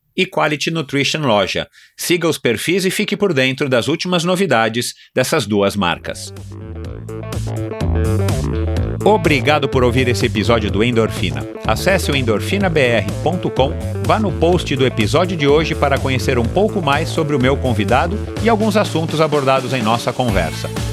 e 0.15 0.25
Quality 0.25 0.71
Nutrition 0.71 1.21
Loja. 1.21 1.67
Siga 1.97 2.27
os 2.27 2.37
perfis 2.37 2.85
e 2.85 2.91
fique 2.91 3.15
por 3.17 3.33
dentro 3.33 3.69
das 3.69 3.87
últimas 3.87 4.23
novidades 4.23 4.93
dessas 5.15 5.45
duas 5.45 5.75
marcas. 5.75 6.33
Obrigado 9.03 9.67
por 9.67 9.83
ouvir 9.83 10.07
esse 10.07 10.27
episódio 10.27 10.69
do 10.69 10.83
Endorfina. 10.83 11.43
Acesse 11.65 12.11
o 12.11 12.15
endorfinabr.com, 12.15 13.73
vá 14.05 14.19
no 14.19 14.31
post 14.31 14.75
do 14.75 14.85
episódio 14.85 15.35
de 15.35 15.47
hoje 15.47 15.73
para 15.73 15.97
conhecer 15.97 16.37
um 16.37 16.45
pouco 16.45 16.81
mais 16.81 17.09
sobre 17.09 17.35
o 17.35 17.39
meu 17.39 17.57
convidado 17.57 18.17
e 18.43 18.49
alguns 18.49 18.77
assuntos 18.77 19.19
abordados 19.19 19.73
em 19.73 19.81
nossa 19.81 20.13
conversa. 20.13 20.69